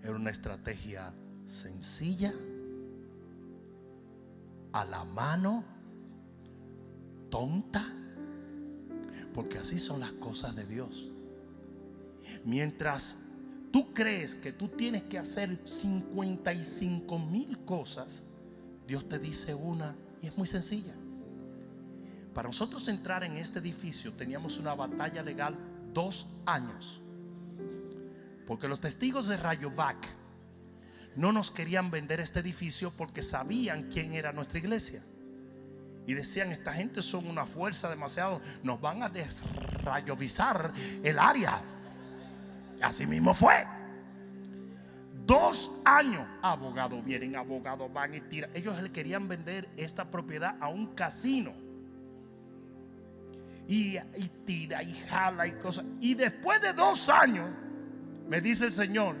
[0.00, 1.12] Era una estrategia
[1.46, 2.32] sencilla,
[4.72, 5.64] a la mano,
[7.30, 7.84] tonta,
[9.34, 11.08] porque así son las cosas de Dios.
[12.44, 13.16] Mientras
[13.70, 18.22] tú crees que tú tienes que hacer 55 mil cosas,
[18.86, 20.94] Dios te dice una y es muy sencilla.
[22.34, 25.56] Para nosotros entrar en este edificio teníamos una batalla legal
[25.92, 27.00] dos años.
[28.46, 30.08] Porque los testigos de Rayovac
[31.16, 35.02] no nos querían vender este edificio porque sabían quién era nuestra iglesia.
[36.06, 41.60] Y decían, esta gente son una fuerza demasiado, nos van a desrayovizar el área.
[42.80, 43.54] Así mismo fue.
[45.26, 48.50] Dos años, abogados vienen, abogados van y tiran.
[48.54, 51.52] Ellos le querían vender esta propiedad a un casino.
[53.66, 55.84] Y, y tira y jala y cosas.
[56.00, 57.50] Y después de dos años,
[58.26, 59.16] me dice el Señor,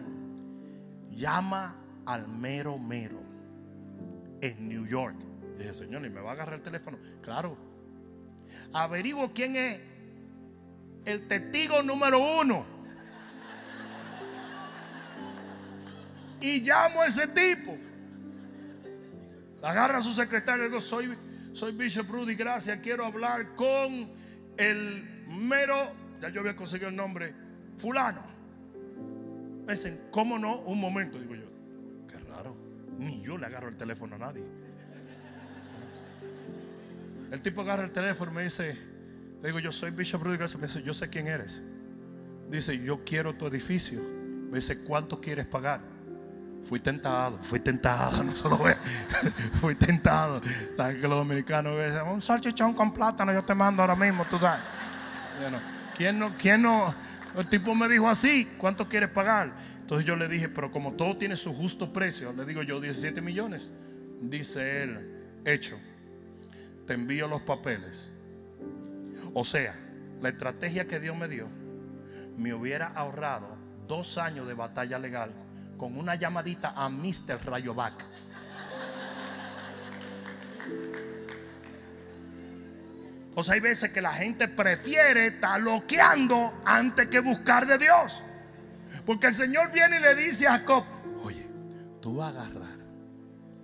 [1.10, 1.76] llama
[2.06, 3.20] al mero mero
[4.40, 5.16] en New York.
[5.58, 6.98] Dije, Señor, ¿y me va a agarrar el teléfono?
[7.20, 7.56] Claro.
[8.72, 9.80] Averiguo quién es
[11.04, 12.77] el testigo número uno.
[16.40, 17.76] Y llamo a ese tipo.
[19.62, 21.16] Agarra a su secretario y digo, soy,
[21.52, 22.78] soy Bishop Rudy, gracias.
[22.80, 24.10] Quiero hablar con
[24.56, 27.34] el mero, ya yo había conseguido el nombre,
[27.76, 28.22] fulano.
[29.66, 30.60] Me dicen, ¿cómo no?
[30.60, 31.46] Un momento, digo yo.
[32.08, 32.56] Qué raro.
[32.98, 34.44] Ni yo le agarro el teléfono a nadie.
[37.30, 38.76] El tipo agarra el teléfono y me dice,
[39.42, 40.60] le digo, yo soy Bishop Rudy, gracias.
[40.60, 41.60] Me dice, yo sé quién eres.
[42.48, 44.00] Dice, yo quiero tu edificio.
[44.50, 45.97] Me dice, ¿cuánto quieres pagar?
[46.66, 48.76] Fui tentado, fui tentado, no solo ve,
[49.60, 50.40] fui tentado.
[50.76, 54.38] ¿Sabes que los dominicanos dicen, un salchichón con plátano, yo te mando ahora mismo, tú
[54.38, 54.60] sabes?
[55.96, 56.94] ¿quién no, quién no?
[57.36, 59.52] El tipo me dijo así, ¿cuánto quieres pagar?
[59.80, 63.20] Entonces yo le dije, pero como todo tiene su justo precio, le digo yo 17
[63.20, 63.72] millones.
[64.20, 65.78] Dice él, hecho,
[66.86, 68.14] te envío los papeles.
[69.32, 69.74] O sea,
[70.20, 71.46] la estrategia que Dios me dio
[72.36, 75.32] me hubiera ahorrado dos años de batalla legal
[75.78, 77.40] con una llamadita a Mr.
[77.44, 78.04] Rayovac.
[83.34, 88.22] O sea, hay veces que la gente prefiere estar loqueando antes que buscar de Dios.
[89.06, 90.84] Porque el Señor viene y le dice a Jacob,
[91.22, 91.46] oye,
[92.02, 92.78] tú vas a agarrar,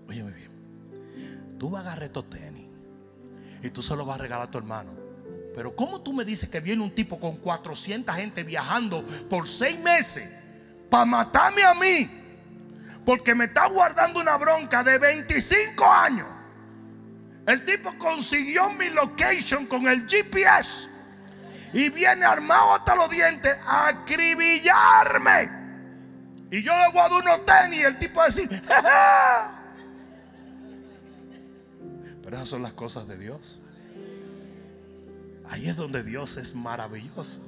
[0.08, 0.50] oye muy bien,
[1.58, 2.68] tú vas a agarrar estos tenis
[3.62, 4.92] y tú se los vas a regalar a tu hermano.
[5.54, 9.78] Pero ¿cómo tú me dices que viene un tipo con 400 gente viajando por seis
[9.78, 10.43] meses
[10.94, 12.08] para matarme a mí?
[13.04, 16.28] Porque me está guardando una bronca de 25 años.
[17.48, 20.88] El tipo consiguió mi location con el GPS
[21.72, 25.50] y viene armado hasta los dientes a acribillarme.
[26.52, 28.82] Y yo le voy a dar unos tenis y el tipo va a decir, "Ja,
[28.82, 29.62] ja".
[32.22, 33.60] Pero esas son las cosas de Dios.
[35.50, 37.43] Ahí es donde Dios es maravilloso.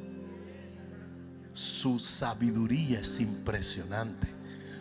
[1.57, 4.27] Su sabiduría es impresionante.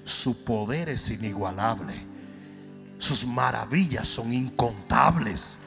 [0.03, 1.93] Su poder es inigualable.
[2.97, 5.57] Sus maravillas son incontables.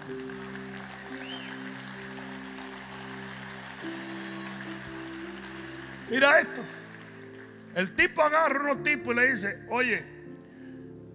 [6.10, 6.60] Mira esto.
[7.74, 10.04] El tipo agarra unos tipos y le dice, oye,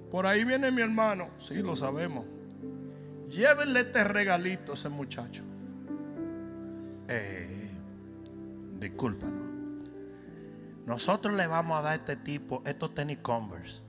[0.10, 1.30] por ahí viene mi hermano.
[1.38, 2.26] Sí, lo sabemos.
[3.30, 5.44] Llévenle este regalito a ese muchacho.
[7.08, 7.44] Eh.
[10.86, 13.82] Nosotros le vamos a dar a este tipo estos tenis Converse.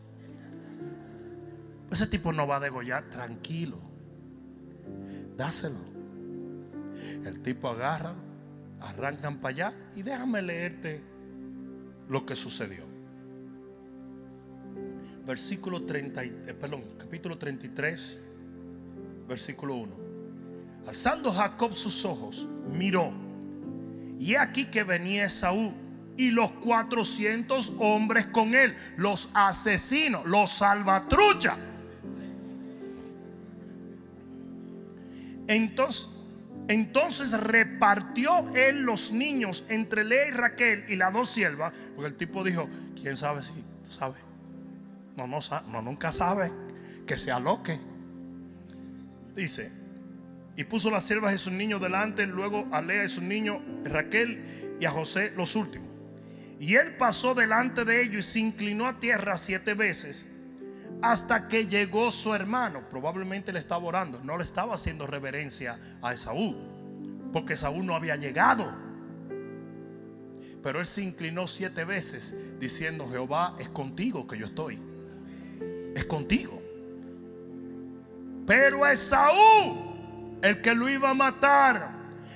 [1.91, 3.79] Ese tipo no va a degollar, tranquilo.
[5.37, 5.81] Dáselo.
[7.25, 8.15] El tipo agarra,
[8.81, 11.03] arrancan para allá y déjame leerte
[12.09, 12.85] lo que sucedió.
[15.27, 18.21] Versículo 30, y- eh, perdón, capítulo 33,
[19.27, 19.93] versículo 1.
[20.87, 23.11] Alzando Jacob sus ojos, miró.
[24.19, 25.73] Y aquí que venía Esaú
[26.17, 31.57] y los 400 hombres con él, los asesinos, los salvatruchas.
[35.47, 36.09] Entonces,
[36.69, 42.17] entonces repartió él los niños entre Lea y Raquel y las dos siervas, porque el
[42.17, 42.69] tipo dijo,
[43.01, 43.53] ¿quién sabe si
[43.85, 44.23] tú sabes?
[45.17, 46.51] No, no, nunca sabe
[47.07, 47.79] que se aloque.
[49.37, 49.71] Dice,
[50.57, 54.77] y puso las siervas y sus niños delante, luego a Lea y sus niños, Raquel
[54.81, 55.94] y a José los últimos.
[56.65, 60.27] Y él pasó delante de ellos y se inclinó a tierra siete veces
[61.03, 62.89] hasta que llegó su hermano.
[62.89, 66.57] Probablemente le estaba orando, no le estaba haciendo reverencia a Esaú,
[67.35, 68.73] porque Esaú no había llegado.
[70.63, 74.81] Pero él se inclinó siete veces diciendo, Jehová es contigo que yo estoy.
[75.95, 76.63] Es contigo.
[78.47, 81.91] Pero Esaú, el que lo iba a matar,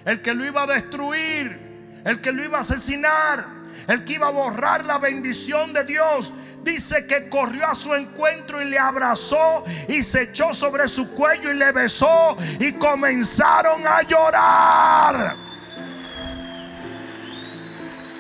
[0.04, 4.28] el que lo iba a destruir, el que lo iba a asesinar, el que iba
[4.28, 9.64] a borrar la bendición de Dios, dice que corrió a su encuentro y le abrazó
[9.88, 15.48] y se echó sobre su cuello y le besó y comenzaron a llorar.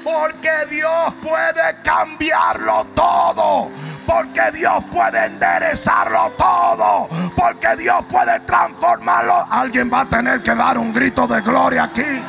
[0.04, 3.70] Porque Dios puede cambiarlo todo.
[4.06, 7.08] Porque Dios puede enderezarlo todo.
[7.36, 9.46] Porque Dios puede transformarlo.
[9.50, 12.22] Alguien va a tener que dar un grito de gloria aquí.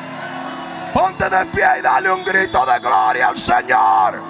[0.93, 4.22] Ponte de pie y dale un grito de gloria al Señor.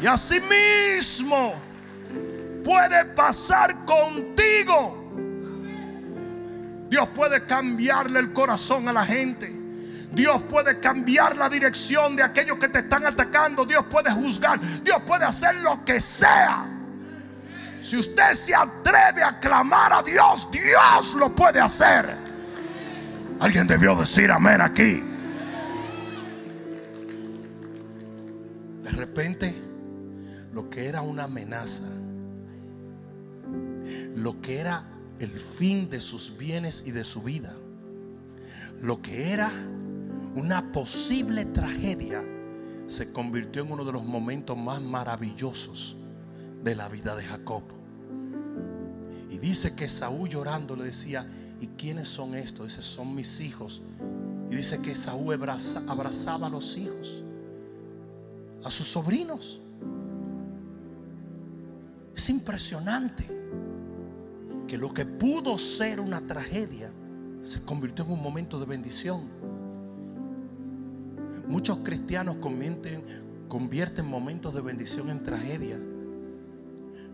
[0.00, 1.54] Y asimismo
[2.64, 4.96] puede pasar contigo.
[6.88, 9.60] Dios puede cambiarle el corazón a la gente.
[10.12, 13.64] Dios puede cambiar la dirección de aquellos que te están atacando.
[13.64, 14.58] Dios puede juzgar.
[14.82, 16.66] Dios puede hacer lo que sea.
[17.82, 22.29] Si usted se atreve a clamar a Dios, Dios lo puede hacer.
[23.40, 25.02] Alguien debió decir amén aquí.
[28.82, 29.54] De repente,
[30.52, 31.84] lo que era una amenaza,
[34.14, 34.84] lo que era
[35.18, 37.54] el fin de sus bienes y de su vida,
[38.82, 39.50] lo que era
[40.34, 42.22] una posible tragedia,
[42.88, 45.96] se convirtió en uno de los momentos más maravillosos
[46.62, 47.62] de la vida de Jacob.
[49.30, 51.26] Y dice que Saúl llorando le decía,
[51.60, 52.68] ¿y quiénes son estos?
[52.68, 53.82] Dice, son mis hijos.
[54.50, 57.22] Y dice que Saúl abraza- abrazaba a los hijos.
[58.62, 59.58] a sus sobrinos.
[62.14, 63.26] Es impresionante
[64.68, 66.90] que lo que pudo ser una tragedia
[67.42, 69.22] se convirtió en un momento de bendición.
[71.48, 72.36] Muchos cristianos
[73.48, 75.78] convierten momentos de bendición en tragedia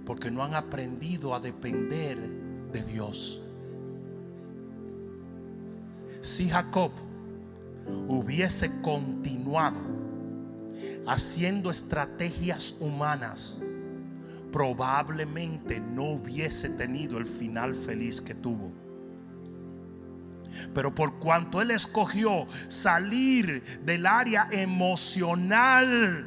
[0.05, 2.19] porque no han aprendido a depender
[2.73, 3.41] de Dios.
[6.27, 6.91] Si Jacob
[8.09, 9.79] hubiese continuado
[11.07, 13.61] haciendo estrategias humanas,
[14.51, 18.73] probablemente no hubiese tenido el final feliz que tuvo.
[20.75, 26.27] Pero por cuanto él escogió salir del área emocional,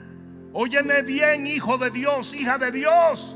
[0.54, 3.36] óyeme bien, hijo de Dios, hija de Dios,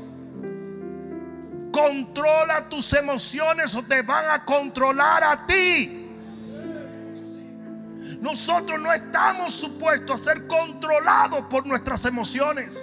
[1.70, 6.03] controla tus emociones o te van a controlar a ti.
[8.24, 12.82] Nosotros no estamos supuestos a ser controlados por nuestras emociones.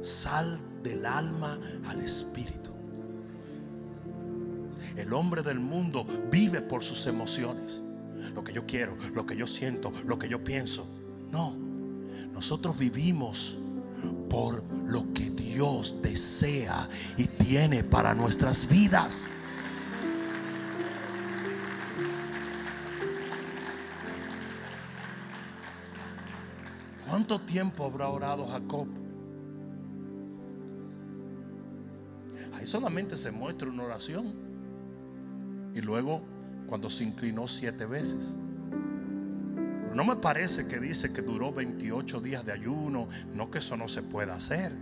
[0.00, 2.70] Sal del alma al espíritu.
[4.94, 7.82] El hombre del mundo vive por sus emociones.
[8.32, 10.86] Lo que yo quiero, lo que yo siento, lo que yo pienso.
[11.32, 11.56] No,
[12.32, 13.58] nosotros vivimos
[14.28, 19.28] por lo que Dios desea y tiene para nuestras vidas.
[27.10, 28.86] ¿Cuánto tiempo habrá orado Jacob?
[32.54, 34.32] Ahí solamente se muestra una oración.
[35.74, 36.22] Y luego
[36.68, 38.32] cuando se inclinó siete veces.
[39.92, 43.08] No me parece que dice que duró 28 días de ayuno.
[43.34, 44.72] No que eso no se pueda hacer.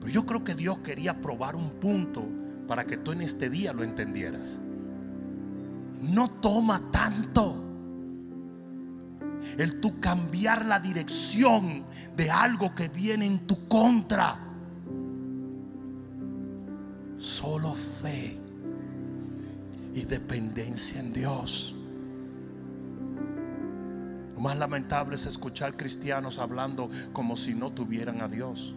[0.00, 2.24] Pero yo creo que Dios quería probar un punto
[2.66, 4.60] para que tú en este día lo entendieras.
[6.00, 7.71] No toma tanto
[9.58, 11.84] el tú cambiar la dirección
[12.16, 14.38] de algo que viene en tu contra.
[17.18, 18.38] Solo fe
[19.94, 21.74] y dependencia en Dios.
[24.34, 28.74] Lo más lamentable es escuchar cristianos hablando como si no tuvieran a Dios.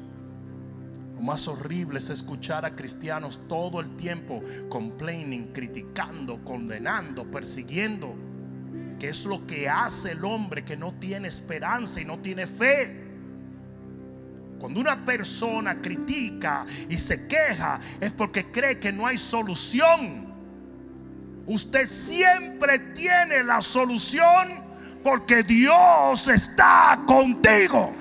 [1.15, 8.15] Lo más horrible es escuchar a cristianos todo el tiempo complaining, criticando, condenando, persiguiendo
[9.09, 13.03] es lo que hace el hombre que no tiene esperanza y no tiene fe.
[14.59, 20.33] Cuando una persona critica y se queja es porque cree que no hay solución.
[21.45, 24.63] Usted siempre tiene la solución
[25.03, 27.93] porque Dios está contigo.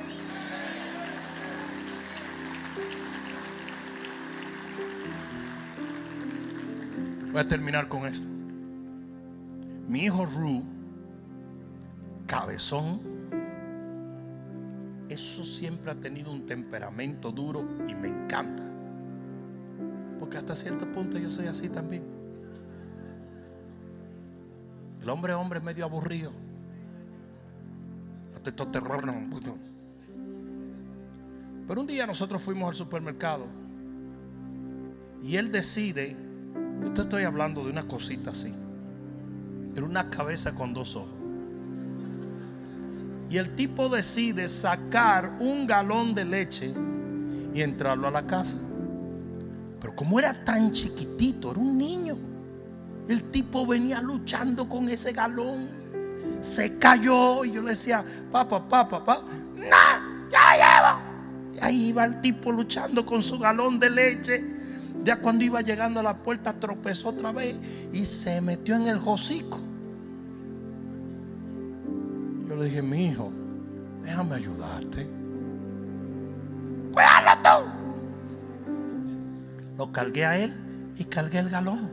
[7.31, 8.27] Voy a terminar con esto.
[9.89, 10.74] Mi hijo Ru
[12.27, 13.01] cabezón.
[15.09, 18.63] Eso siempre ha tenido un temperamento duro y me encanta.
[20.19, 22.03] Porque hasta cierto punto yo soy así también.
[25.03, 26.33] El hombre hombre es medio aburrido.
[28.35, 29.05] Hasta terror
[31.67, 33.47] Pero un día nosotros fuimos al supermercado
[35.23, 36.15] y él decide,
[36.83, 38.53] yo te estoy hablando de una cosita así,
[39.75, 41.14] era una cabeza con dos ojos.
[43.35, 46.73] Y el tipo decide sacar un galón de leche
[47.53, 48.57] y entrarlo a la casa.
[49.81, 52.17] Pero como era tan chiquitito, era un niño,
[53.09, 55.69] el tipo venía luchando con ese galón.
[56.43, 59.25] Se cayó y yo le decía, papá, papá, papá,
[59.57, 61.55] no, ya llevo.
[61.55, 64.45] Y ahí iba el tipo luchando con su galón de leche.
[65.03, 67.57] Ya cuando iba llegando a la puerta tropezó otra vez
[67.93, 69.59] y se metió en el hocico.
[72.55, 73.33] Yo le dije, mi hijo,
[74.05, 75.09] déjame ayudarte.
[76.93, 77.49] Cuídalo tú.
[79.77, 80.55] Lo cargué a él
[80.97, 81.91] y cargué el galón.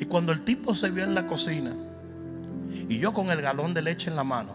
[0.00, 1.74] Y cuando el tipo se vio en la cocina
[2.88, 4.54] y yo con el galón de leche en la mano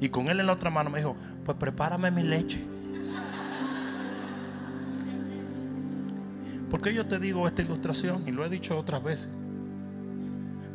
[0.00, 2.66] y con él en la otra mano me dijo, pues prepárame mi leche.
[6.70, 8.22] ¿Por qué yo te digo esta ilustración?
[8.26, 9.28] Y lo he dicho otras veces.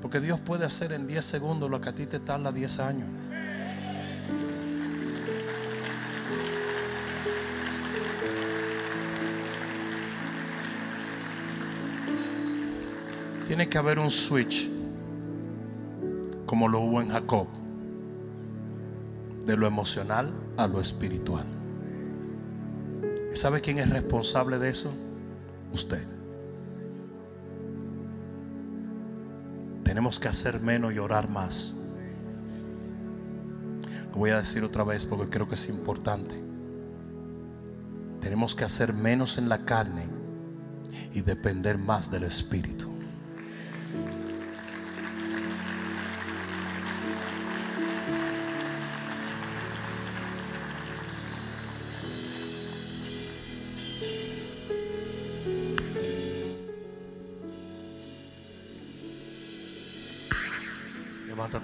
[0.02, 3.08] Porque Dios puede hacer en 10 segundos lo que a ti te tarda 10 años.
[13.48, 14.70] Tiene que haber un switch,
[16.46, 17.48] como lo hubo en Jacob,
[19.46, 21.46] de lo emocional a lo espiritual.
[23.34, 24.92] ¿Y sabe quién es responsable de eso?
[25.74, 26.21] Usted.
[29.92, 31.76] Tenemos que hacer menos y orar más.
[34.10, 36.42] Lo voy a decir otra vez porque creo que es importante.
[38.22, 40.06] Tenemos que hacer menos en la carne
[41.14, 42.90] y depender más del Espíritu.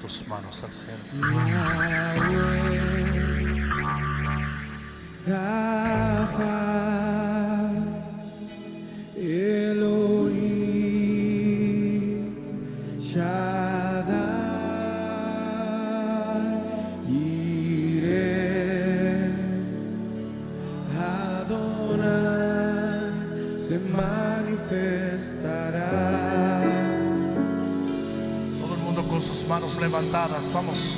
[0.07, 1.03] tus manos al cielo.
[30.57, 30.96] com a mão.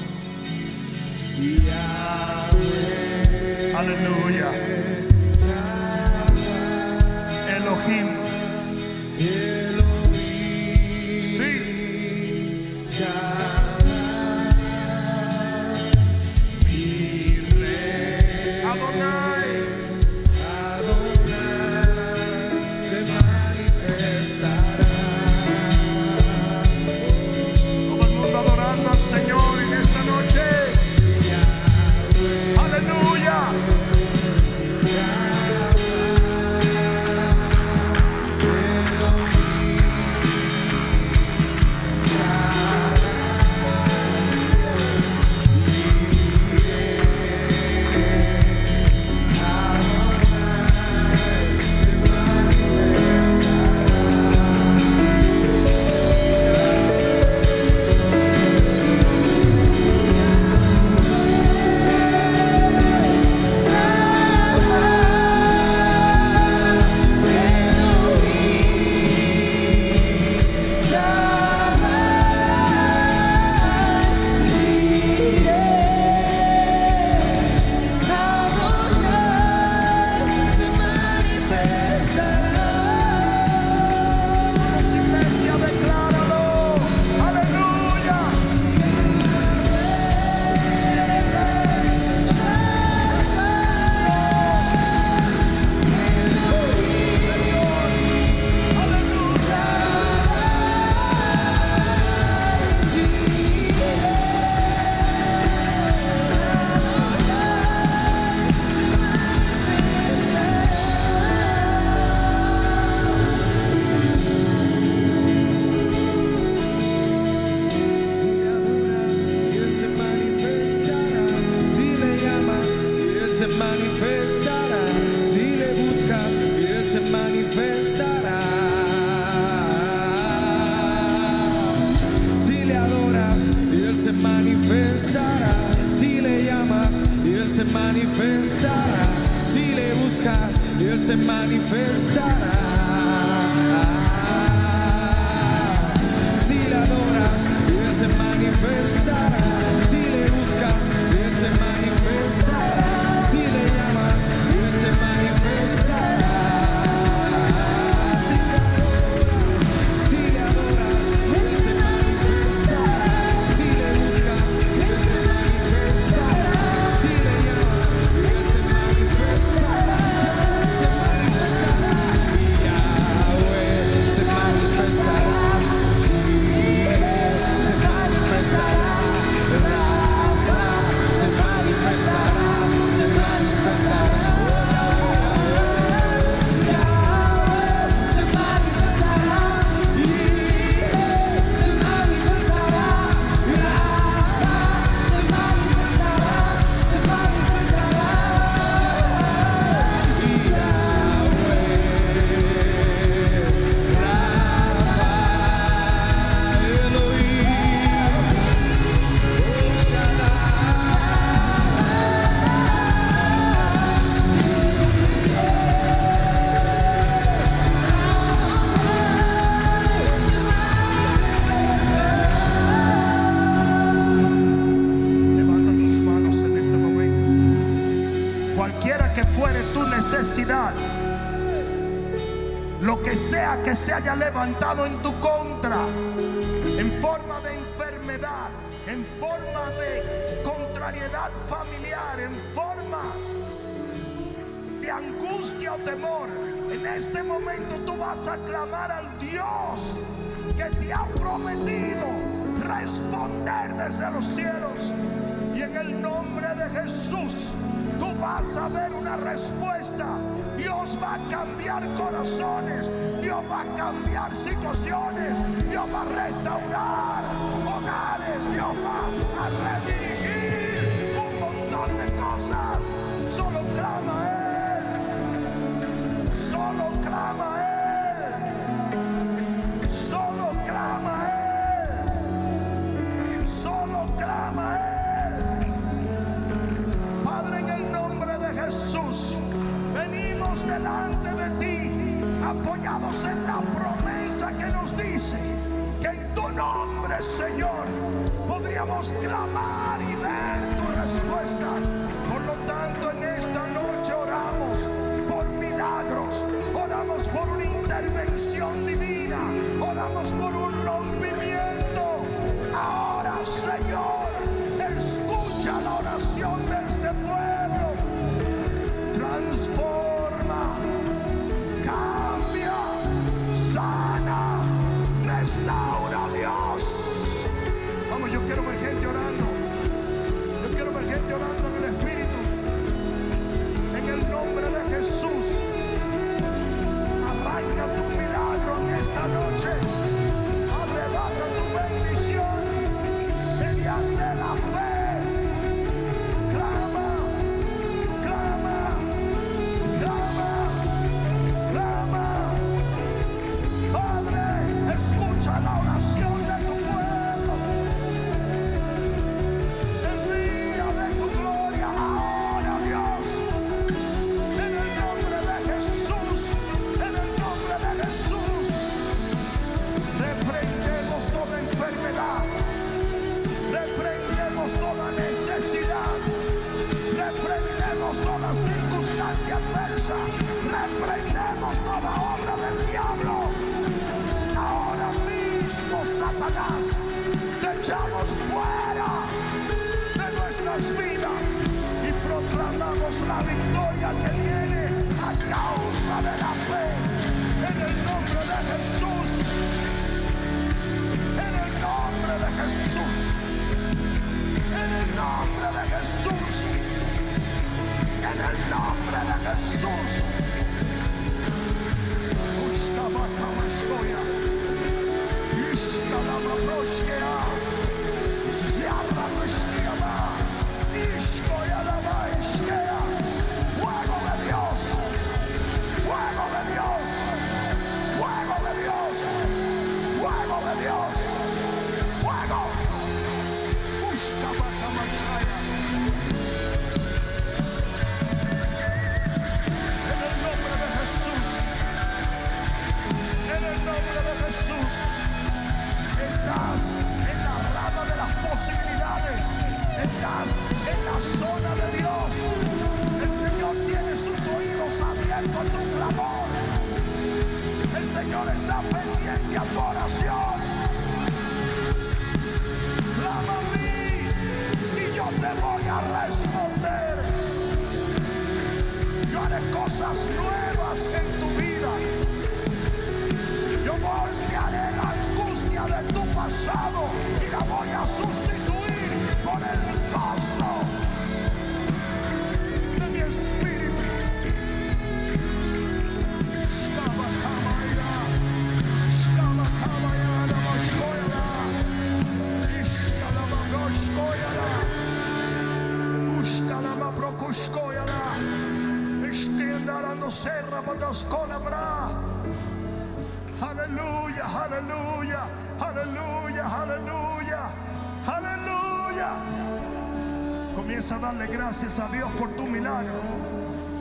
[511.40, 513.14] darle gracias a Dios por tu milagro.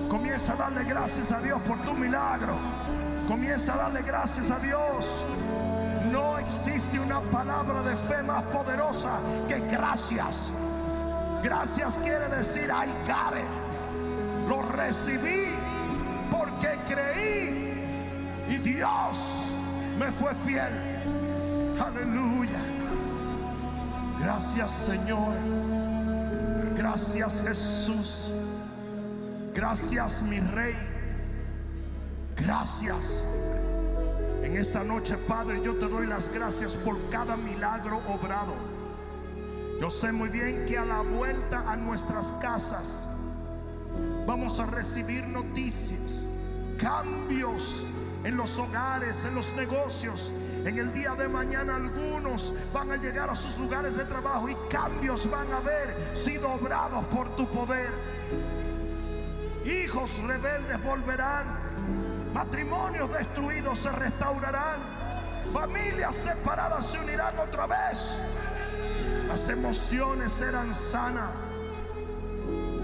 [0.09, 2.55] Comienza a darle gracias a Dios por tu milagro.
[3.29, 5.09] Comienza a darle gracias a Dios.
[6.11, 10.51] No existe una palabra de fe más poderosa que gracias.
[11.41, 13.45] Gracias quiere decir, ay, care.
[14.49, 15.55] Lo recibí
[16.33, 17.85] porque creí
[18.49, 19.17] y Dios
[19.97, 20.73] me fue fiel.
[21.81, 22.65] Aleluya.
[24.19, 25.37] Gracias Señor.
[26.99, 28.33] Gracias Jesús.
[29.55, 30.75] Gracias mi Rey.
[32.37, 33.23] Gracias.
[34.43, 38.55] En esta noche, Padre, yo te doy las gracias por cada milagro obrado.
[39.81, 43.09] Yo sé muy bien que a la vuelta a nuestras casas
[44.27, 46.27] vamos a recibir noticias,
[46.79, 47.85] cambios
[48.25, 50.33] en los hogares, en los negocios.
[50.65, 54.57] En el día de mañana algunos van a llegar a sus lugares de trabajo y
[54.69, 57.91] cambios van a haber sido obrados por tu poder.
[59.65, 61.47] Hijos rebeldes volverán,
[62.35, 64.81] matrimonios destruidos se restaurarán,
[65.53, 68.19] familias separadas se unirán otra vez.
[69.29, 71.31] Las emociones serán sanas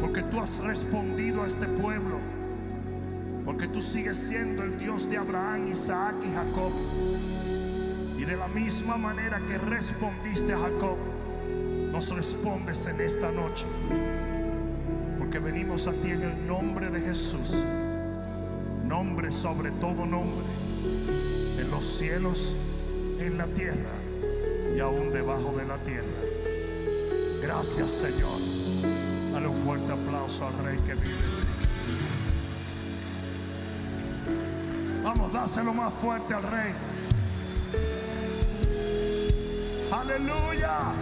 [0.04, 2.18] porque tú has respondido a este pueblo.
[3.44, 6.72] Porque tú sigues siendo el Dios de Abraham, Isaac y Jacob.
[8.24, 10.96] Y de la misma manera que respondiste a Jacob,
[11.92, 13.66] nos respondes en esta noche.
[15.18, 17.54] Porque venimos a ti en el nombre de Jesús.
[18.82, 20.46] Nombre sobre todo nombre.
[21.58, 22.54] En los cielos,
[23.20, 23.92] en la tierra
[24.74, 26.06] y aún debajo de la tierra.
[27.42, 28.38] Gracias Señor.
[29.34, 31.14] Dale un fuerte aplauso al Rey que vive.
[35.02, 36.72] Vamos, dáselo más fuerte al Rey.
[40.04, 40.92] Aleluya.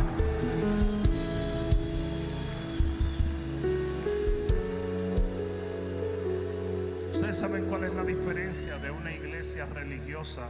[7.11, 10.49] Ustedes saben cuál es la diferencia de una iglesia religiosa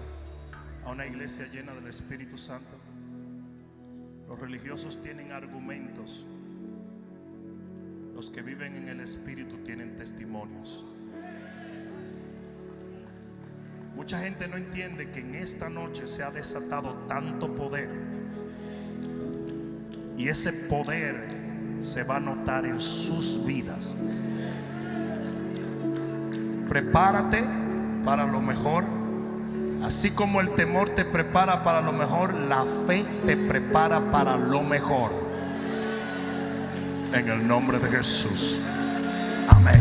[0.85, 2.77] a una iglesia llena del Espíritu Santo.
[4.29, 6.27] Los religiosos tienen argumentos.
[8.15, 10.85] Los que viven en el Espíritu tienen testimonios.
[13.97, 18.12] Mucha gente no entiende que en esta noche se ha desatado tanto poder.
[20.23, 21.17] Y ese poder
[21.83, 23.97] se va a notar en sus vidas.
[26.69, 27.43] Prepárate
[28.05, 28.85] para lo mejor.
[29.83, 34.63] Así como el temor te prepara para lo mejor, la fe te prepara para lo
[34.63, 35.11] mejor.
[37.13, 38.61] En el nombre de Jesús.
[39.49, 39.81] Amén.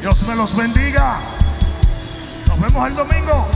[0.00, 1.18] Dios me los bendiga.
[2.48, 3.46] Nos vemos el domingo.